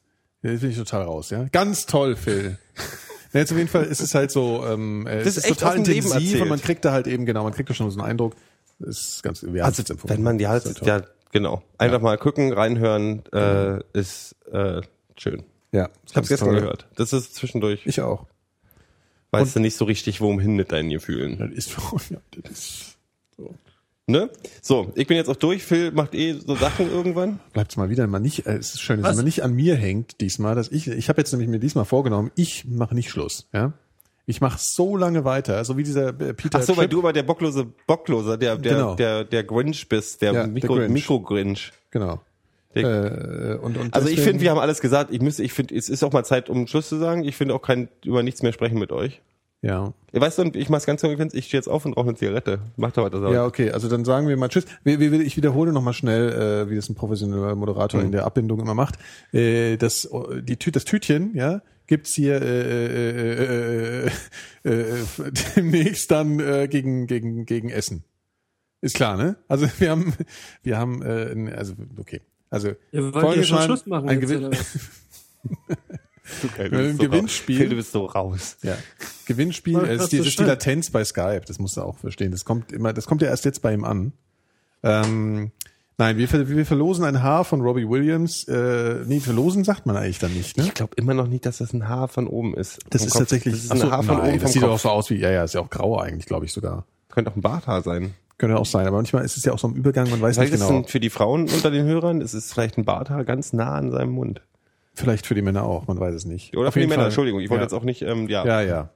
Jetzt 0.42 0.60
bin 0.60 0.70
ich 0.70 0.76
total 0.76 1.02
raus, 1.02 1.30
ja. 1.30 1.44
Ganz 1.52 1.86
toll, 1.86 2.16
Phil. 2.16 2.58
Ja, 3.32 3.40
jetzt 3.40 3.50
auf 3.52 3.58
jeden 3.58 3.68
Fall 3.68 3.84
ist 3.84 4.00
es 4.00 4.14
halt 4.14 4.30
so, 4.30 4.64
ähm, 4.66 5.06
äh, 5.06 5.18
Das 5.18 5.26
es 5.26 5.26
ist 5.26 5.36
ist 5.38 5.50
echt 5.50 5.60
total 5.60 5.76
intensiv 5.76 6.40
und 6.40 6.48
man 6.48 6.60
kriegt 6.60 6.84
da 6.86 6.92
halt 6.92 7.06
eben, 7.06 7.26
genau, 7.26 7.42
man 7.42 7.52
kriegt 7.52 7.68
da 7.68 7.74
schon 7.74 7.90
so 7.90 7.98
einen 8.00 8.08
Eindruck. 8.08 8.34
Das 8.78 8.98
ist 8.98 9.22
ganz, 9.22 9.42
wir 9.42 9.62
haben 9.62 9.74
Also, 9.76 9.94
wenn 10.04 10.22
man, 10.22 10.38
ja, 10.38 10.56
ist, 10.56 10.78
toll. 10.78 10.88
ja, 10.88 11.02
genau. 11.38 11.62
Einfach 11.78 12.00
mal 12.00 12.16
gucken, 12.16 12.52
reinhören, 12.52 13.22
äh, 13.32 13.80
ist, 13.92 14.34
äh, 14.50 14.80
schön. 15.18 15.42
ja, 15.72 15.88
Ich 15.88 15.92
hab's 16.02 16.12
ganz 16.14 16.28
gestern 16.28 16.48
toll. 16.48 16.60
gehört. 16.60 16.86
Das 16.96 17.12
ist 17.12 17.34
zwischendurch, 17.34 17.82
Ich 17.86 18.00
auch. 18.00 18.26
weißt 19.32 19.56
du 19.56 19.60
nicht 19.60 19.76
so 19.76 19.84
richtig, 19.84 20.20
wohin 20.22 20.40
hin 20.40 20.56
mit 20.56 20.72
deinen 20.72 20.88
Gefühlen. 20.90 21.38
Das 21.38 21.50
ist, 21.50 21.70
ja, 22.10 22.18
das 22.42 22.50
ist 22.52 22.92
Ne? 24.08 24.30
So, 24.62 24.92
ich 24.94 25.08
bin 25.08 25.16
jetzt 25.16 25.28
auch 25.28 25.34
durch. 25.36 25.64
Phil 25.64 25.90
macht 25.90 26.14
eh 26.14 26.34
so 26.34 26.54
Sachen 26.54 26.88
irgendwann. 26.88 27.40
bleibt's 27.52 27.76
mal 27.76 27.90
wieder 27.90 28.06
mal 28.06 28.20
nicht, 28.20 28.46
äh, 28.46 28.56
es 28.56 28.74
ist 28.74 28.80
schön, 28.80 29.02
dass 29.02 29.10
es 29.10 29.16
mal 29.16 29.24
nicht 29.24 29.42
an 29.42 29.52
mir 29.52 29.74
hängt 29.74 30.20
diesmal, 30.20 30.54
dass 30.54 30.68
ich, 30.70 30.86
ich 30.86 31.08
habe 31.08 31.20
jetzt 31.20 31.32
nämlich 31.32 31.48
mir 31.48 31.58
diesmal 31.58 31.84
vorgenommen, 31.84 32.30
ich 32.36 32.64
mache 32.66 32.94
nicht 32.94 33.10
Schluss, 33.10 33.48
ja. 33.52 33.72
Ich 34.28 34.40
mache 34.40 34.58
so 34.60 34.96
lange 34.96 35.24
weiter, 35.24 35.64
so 35.64 35.76
wie 35.76 35.84
dieser 35.84 36.08
äh, 36.08 36.34
Peter 36.34 36.58
Ach 36.58 36.62
so, 36.62 36.76
weil 36.76 36.88
du 36.88 36.98
aber 36.98 37.12
der 37.12 37.22
bocklose 37.22 37.64
Bockloser, 37.86 38.36
der, 38.36 38.56
der, 38.56 38.72
Genau. 38.74 38.94
der, 38.96 39.24
der 39.24 39.44
Grinch 39.44 39.88
bist, 39.88 40.20
der 40.22 40.32
Ja, 40.32 40.46
Mikro, 40.48 40.74
Grinch. 40.74 40.92
Mikro-Grinch. 40.92 41.72
Genau. 41.92 42.20
Der- 42.74 42.84
Äh, 42.84 43.54
und, 43.64 43.76
und 43.78 43.94
Also 43.94 44.08
ich 44.08 44.20
finde, 44.20 44.40
wir 44.42 44.50
haben 44.50 44.58
alles 44.58 44.80
gesagt. 44.80 45.10
Ich 45.12 45.20
müsste, 45.22 45.42
ich 45.44 45.52
finde, 45.52 45.74
es 45.74 45.88
ist 45.88 46.02
auch 46.02 46.12
mal 46.12 46.24
Zeit, 46.24 46.50
um 46.50 46.66
Schluss 46.66 46.88
zu 46.88 46.98
sagen. 46.98 47.24
Ich 47.24 47.36
finde 47.36 47.54
auch 47.54 47.62
kein 47.62 47.88
über 48.04 48.22
nichts 48.22 48.42
mehr 48.42 48.52
sprechen 48.52 48.78
mit 48.78 48.90
euch. 48.92 49.22
Ja. 49.62 49.94
Weißt 50.12 50.38
du, 50.38 50.44
ich 50.54 50.68
mach's 50.68 50.84
ganz 50.86 51.00
konsequent, 51.00 51.32
ich 51.34 51.46
stehe 51.46 51.58
jetzt 51.58 51.68
auf 51.68 51.86
und 51.86 51.94
rauche 51.96 52.08
eine 52.08 52.16
Zigarette. 52.16 52.58
Macht 52.76 52.98
aber 52.98 53.08
das 53.10 53.22
auch. 53.22 53.32
Ja, 53.32 53.46
okay, 53.46 53.70
also 53.70 53.88
dann 53.88 54.04
sagen 54.04 54.28
wir 54.28 54.36
mal 54.36 54.48
Tschüss. 54.48 54.66
Ich 54.84 55.36
wiederhole 55.36 55.72
nochmal 55.72 55.94
schnell, 55.94 56.66
äh, 56.66 56.70
wie 56.70 56.76
das 56.76 56.88
ein 56.90 56.94
professioneller 56.94 57.54
Moderator 57.54 58.00
Mhm. 58.00 58.06
in 58.06 58.12
der 58.12 58.26
Abbindung 58.26 58.60
immer 58.60 58.74
macht. 58.74 58.96
Äh, 59.32 59.76
das, 59.78 60.08
die, 60.42 60.56
das 60.70 60.84
Tütchen, 60.84 61.30
ja, 61.34 61.62
gibt's 61.86 62.14
hier 62.14 62.42
äh, 62.42 62.46
äh, 62.46 64.04
äh, 64.04 64.10
äh, 64.64 64.70
äh, 64.70 65.04
demnächst 65.56 66.10
dann 66.10 66.40
äh, 66.40 66.68
gegen, 66.68 67.06
gegen, 67.06 67.46
gegen 67.46 67.70
Essen. 67.70 68.04
Ist 68.80 68.96
klar, 68.96 69.16
ne? 69.16 69.36
Also 69.48 69.68
wir 69.78 69.90
haben, 69.90 70.14
wir 70.62 70.78
haben, 70.78 71.02
äh, 71.02 71.52
also 71.52 71.74
okay. 71.98 72.20
Also 72.50 72.72
ja 72.92 73.12
folgendes 73.12 73.48
schon 73.48 73.58
mal, 73.58 73.64
Schluss 73.64 73.86
machen 73.86 74.08
ein 74.08 74.20
jetzt, 74.20 74.30
Gewinn, 74.30 74.56
Äh, 76.58 76.66
bist 76.70 76.72
ein 76.72 76.98
Gewinnspiel. 76.98 77.60
Raus. 77.60 77.70
Du 77.70 77.76
bist 77.76 77.92
so 77.92 78.04
raus. 78.04 78.56
Ja. 78.62 78.76
Gewinnspiel, 79.26 79.78
äh, 79.78 79.96
das 79.96 80.04
ist 80.04 80.12
die, 80.12 80.16
so 80.18 80.24
das 80.24 80.32
ist 80.32 80.38
die. 80.38 80.44
Latenz 80.44 80.90
bei 80.90 81.04
Skype, 81.04 81.42
das 81.46 81.58
musst 81.58 81.76
du 81.76 81.82
auch 81.82 81.98
verstehen. 81.98 82.30
Das 82.30 82.44
kommt 82.44 82.72
immer, 82.72 82.92
das 82.92 83.06
kommt 83.06 83.22
ja 83.22 83.28
erst 83.28 83.44
jetzt 83.44 83.62
bei 83.62 83.72
ihm 83.72 83.84
an. 83.84 84.12
Ähm, 84.82 85.52
nein, 85.98 86.16
wir, 86.18 86.28
ver- 86.28 86.48
wir 86.48 86.66
verlosen 86.66 87.04
ein 87.04 87.22
Haar 87.22 87.44
von 87.44 87.60
Robbie 87.60 87.88
Williams. 87.88 88.44
Äh, 88.44 89.02
nee, 89.06 89.20
verlosen 89.20 89.64
sagt 89.64 89.86
man 89.86 89.96
eigentlich 89.96 90.18
dann 90.18 90.32
nicht, 90.34 90.56
ne? 90.56 90.64
Ich 90.64 90.74
glaube 90.74 90.94
immer 90.96 91.14
noch 91.14 91.26
nicht, 91.28 91.46
dass 91.46 91.58
das 91.58 91.72
ein 91.72 91.88
Haar 91.88 92.08
von 92.08 92.26
oben 92.26 92.54
ist. 92.54 92.78
Das 92.90 93.02
ist 93.02 93.12
Kopf. 93.12 93.20
tatsächlich, 93.20 93.54
Das 93.54 93.64
ist 93.64 93.70
ein 93.84 93.90
Haar 93.90 94.02
von 94.02 94.18
nein, 94.18 94.30
oben 94.34 94.40
das 94.40 94.52
sieht 94.52 94.62
doch 94.62 94.68
auch 94.68 94.72
Kopf. 94.72 94.82
so 94.82 94.90
aus 94.90 95.10
wie, 95.10 95.16
ja, 95.16 95.30
ja, 95.30 95.44
ist 95.44 95.54
ja 95.54 95.60
auch 95.60 95.70
grau 95.70 95.98
eigentlich, 95.98 96.26
glaube 96.26 96.44
ich 96.46 96.52
sogar. 96.52 96.84
Könnte 97.10 97.30
auch 97.30 97.36
ein 97.36 97.42
Barthaar 97.42 97.82
sein. 97.82 98.14
Könnte 98.38 98.58
auch 98.58 98.66
sein, 98.66 98.86
aber 98.86 98.96
manchmal 98.98 99.24
ist 99.24 99.38
es 99.38 99.44
ja 99.46 99.52
auch 99.54 99.58
so 99.58 99.66
im 99.68 99.74
Übergang, 99.74 100.10
man 100.10 100.20
weiß 100.20 100.36
Vielleicht 100.36 100.52
nicht 100.52 100.60
ist 100.60 100.66
genau. 100.68 100.80
es 100.80 100.86
ein, 100.86 100.90
für 100.90 101.00
die 101.00 101.08
Frauen 101.08 101.42
unter 101.48 101.70
den 101.70 101.86
Hörern, 101.86 102.20
ist 102.20 102.34
es 102.34 102.52
vielleicht 102.52 102.76
ein 102.76 102.84
Barthaar 102.84 103.24
ganz 103.24 103.54
nah 103.54 103.72
an 103.74 103.90
seinem 103.92 104.10
Mund. 104.12 104.42
Vielleicht 104.92 105.26
für 105.26 105.34
die 105.34 105.40
Männer 105.42 105.64
auch, 105.64 105.86
man 105.86 105.98
weiß 105.98 106.14
es 106.14 106.24
nicht. 106.26 106.54
Oder 106.56 106.68
Auf 106.68 106.74
für 106.74 106.80
die 106.80 106.86
Männer, 106.86 106.96
Fall. 107.00 107.06
Entschuldigung. 107.06 107.40
Ich 107.40 107.48
wollte 107.48 107.60
ja. 107.62 107.64
jetzt 107.66 107.72
auch 107.72 107.84
nicht, 107.84 108.02
ähm, 108.02 108.28
ja. 108.28 108.44
Ja, 108.44 108.60
ja. 108.60 108.90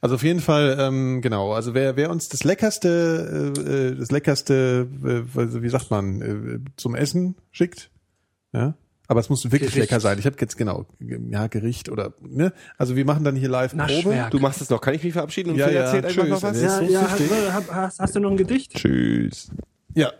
Also 0.00 0.14
auf 0.16 0.22
jeden 0.22 0.40
Fall, 0.40 0.76
ähm, 0.80 1.20
genau. 1.22 1.52
Also 1.52 1.74
wer, 1.74 1.96
wer 1.96 2.10
uns 2.10 2.28
das 2.28 2.44
leckerste, 2.44 3.52
äh, 3.56 3.60
äh, 3.60 3.94
das 3.96 4.10
leckerste, 4.10 4.86
äh, 5.04 5.38
also 5.38 5.62
wie 5.62 5.68
sagt 5.68 5.90
man, 5.90 6.22
äh, 6.22 6.58
zum 6.76 6.94
Essen 6.94 7.36
schickt, 7.50 7.90
ja. 8.52 8.74
Aber 9.10 9.20
es 9.20 9.30
muss 9.30 9.44
wirklich 9.44 9.72
Gericht. 9.72 9.90
lecker 9.90 10.00
sein. 10.00 10.18
Ich 10.18 10.26
habe 10.26 10.36
jetzt 10.38 10.58
genau, 10.58 10.84
ja 11.00 11.46
Gericht 11.46 11.88
oder 11.88 12.12
ne. 12.20 12.52
Also 12.76 12.94
wir 12.94 13.06
machen 13.06 13.24
dann 13.24 13.36
hier 13.36 13.48
live 13.48 13.74
Probe. 13.74 14.28
Du 14.30 14.38
machst 14.38 14.60
es 14.60 14.68
noch. 14.68 14.82
Kann 14.82 14.92
ich 14.92 15.02
mich 15.02 15.14
verabschieden 15.14 15.52
und 15.52 15.56
Ja, 15.56 15.70
ja, 15.70 15.80
erzählt 15.80 16.04
einfach 16.04 16.22
tschüss. 16.24 16.30
noch 16.30 16.42
was? 16.42 16.60
Ja, 16.60 16.68
Ja, 16.68 16.76
so 16.86 16.92
ja, 16.92 17.08
süchtig. 17.16 17.30
hast, 17.50 17.72
hast, 17.74 18.00
hast 18.00 18.16
du 18.16 18.20
noch 18.20 18.30
ein 18.30 18.36
Gedicht? 18.36 18.74
Tschüss. 18.74 19.48
Ja. 19.94 20.12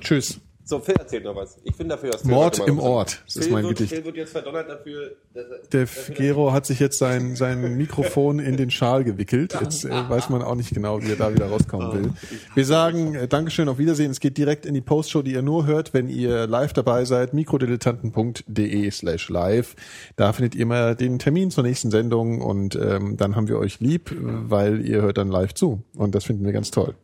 Tschüss. 0.00 0.40
So, 0.68 0.80
Phil 0.80 0.96
erzählt 0.96 1.22
noch 1.22 1.36
was. 1.36 1.58
Ich 1.62 1.76
bin 1.76 1.88
dafür, 1.88 2.10
dass 2.10 2.22
Phil 2.22 2.32
Mord 2.32 2.58
im 2.66 2.80
Ort. 2.80 3.22
Das 3.24 3.36
ist 3.36 3.44
Phil 3.44 3.52
mein 3.52 3.62
wird, 3.62 3.78
Gedicht. 3.78 3.94
Phil 3.94 4.04
wird 4.04 4.16
jetzt 4.16 4.32
verdonnert 4.32 4.68
dafür, 4.68 5.12
dass 5.32 5.44
er, 5.46 5.86
Der 5.86 6.14
Gero 6.16 6.52
hat 6.52 6.66
sich 6.66 6.80
jetzt 6.80 6.98
sein, 6.98 7.36
sein 7.36 7.60
Mikrofon 7.76 8.40
in 8.40 8.56
den 8.56 8.72
Schal 8.72 9.04
gewickelt. 9.04 9.56
Jetzt 9.60 9.84
äh, 9.84 9.90
weiß 9.90 10.28
man 10.28 10.42
auch 10.42 10.56
nicht 10.56 10.74
genau, 10.74 11.00
wie 11.00 11.10
er 11.10 11.14
da 11.14 11.32
wieder 11.32 11.46
rauskommen 11.46 11.92
will. 11.92 12.12
Wir 12.56 12.64
sagen 12.64 13.14
äh, 13.14 13.28
Dankeschön, 13.28 13.68
auf 13.68 13.78
Wiedersehen. 13.78 14.10
Es 14.10 14.18
geht 14.18 14.38
direkt 14.38 14.66
in 14.66 14.74
die 14.74 14.80
Postshow, 14.80 15.22
die 15.22 15.34
ihr 15.34 15.42
nur 15.42 15.66
hört, 15.66 15.94
wenn 15.94 16.08
ihr 16.08 16.48
live 16.48 16.72
dabei 16.72 17.04
seid. 17.04 17.32
mikrodilettanten.de 17.32 18.90
slash 18.90 19.28
live. 19.28 19.76
Da 20.16 20.32
findet 20.32 20.56
ihr 20.56 20.62
immer 20.62 20.96
den 20.96 21.20
Termin 21.20 21.52
zur 21.52 21.62
nächsten 21.62 21.92
Sendung 21.92 22.40
und 22.40 22.74
ähm, 22.74 23.16
dann 23.16 23.36
haben 23.36 23.46
wir 23.46 23.60
euch 23.60 23.78
lieb, 23.78 24.12
weil 24.20 24.84
ihr 24.84 25.02
hört 25.02 25.18
dann 25.18 25.28
live 25.28 25.54
zu. 25.54 25.84
Und 25.94 26.16
das 26.16 26.24
finden 26.24 26.44
wir 26.44 26.50
ganz 26.50 26.72
toll. 26.72 26.96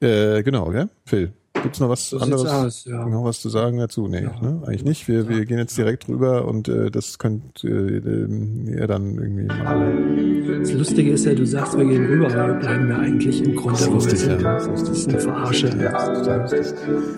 Äh, 0.00 0.42
genau, 0.42 0.70
gell? 0.70 0.90
Phil, 1.06 1.32
gibt's 1.62 1.80
noch 1.80 1.88
was 1.88 2.10
sieht's 2.10 2.22
anderes? 2.22 2.46
aus, 2.46 2.84
ja. 2.84 3.06
Noch 3.06 3.24
was 3.24 3.40
zu 3.40 3.48
sagen 3.48 3.78
dazu? 3.78 4.08
Nee, 4.08 4.22
ne? 4.22 4.62
eigentlich 4.66 4.84
nicht. 4.84 5.08
Wir, 5.08 5.28
wir 5.28 5.44
gehen 5.44 5.58
jetzt 5.58 5.76
direkt 5.76 6.08
rüber 6.08 6.46
und 6.46 6.68
äh, 6.68 6.90
das 6.90 7.18
könnt 7.18 7.64
äh, 7.64 7.68
ähm, 7.68 8.66
ihr 8.68 8.86
dann 8.86 9.16
irgendwie 9.16 9.44
machen. 9.44 10.60
Das 10.62 10.72
Lustige 10.72 11.12
ist 11.12 11.24
ja, 11.26 11.34
du 11.34 11.46
sagst, 11.46 11.76
wir 11.76 11.84
gehen 11.84 12.06
rüber, 12.06 12.26
aber 12.26 12.48
wir 12.48 12.54
bleiben 12.54 12.88
ja 12.88 12.98
eigentlich 12.98 13.42
im 13.44 13.56
Grunde, 13.56 13.80
wo 13.80 13.86
wir 13.86 13.94
lustig, 13.94 14.18
sind. 14.20 14.42
ja. 14.42 14.58
Das 14.58 14.88
ist 14.88 15.08
eine 15.08 15.20
Verarsche. 15.20 15.70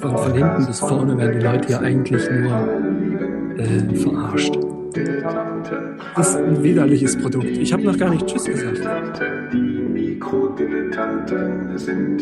Von, 0.01 0.19
von 0.19 0.35
hinten 0.35 0.67
bis 0.67 0.81
vorne 0.81 1.17
werden 1.17 1.39
die 1.39 1.45
Leute 1.45 1.71
ja 1.71 1.81
eigentlich 1.81 2.31
nur 2.31 3.59
äh, 3.59 3.97
verarscht. 3.97 4.72
Das 6.17 6.31
ist 6.31 6.37
ein 6.37 6.63
widerliches 6.63 7.17
Produkt. 7.19 7.47
Ich 7.47 7.73
habe 7.73 7.83
noch 7.83 7.97
gar 7.97 8.11
nicht 8.11 8.27
Tschüss 8.27 8.45
gesagt. 8.45 8.81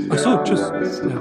Ach 0.09 0.19
so, 0.19 0.39
tschüss. 0.45 0.73
Ja. 1.09 1.21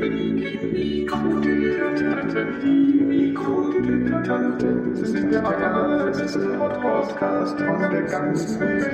die 0.09 0.59
Mikrodilettanten. 0.73 3.07
Mikrodilettanten 3.07 4.95
sind 4.95 5.31
der 5.31 5.45
allerbeste 5.45 6.39
Podcast 6.39 7.59
von 7.59 7.91
der 7.91 8.01
ganzen 8.03 8.59
Welt. 8.59 8.89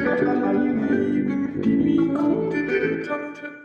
Die 1.63 1.69
Mikrodilettanten. 1.69 3.56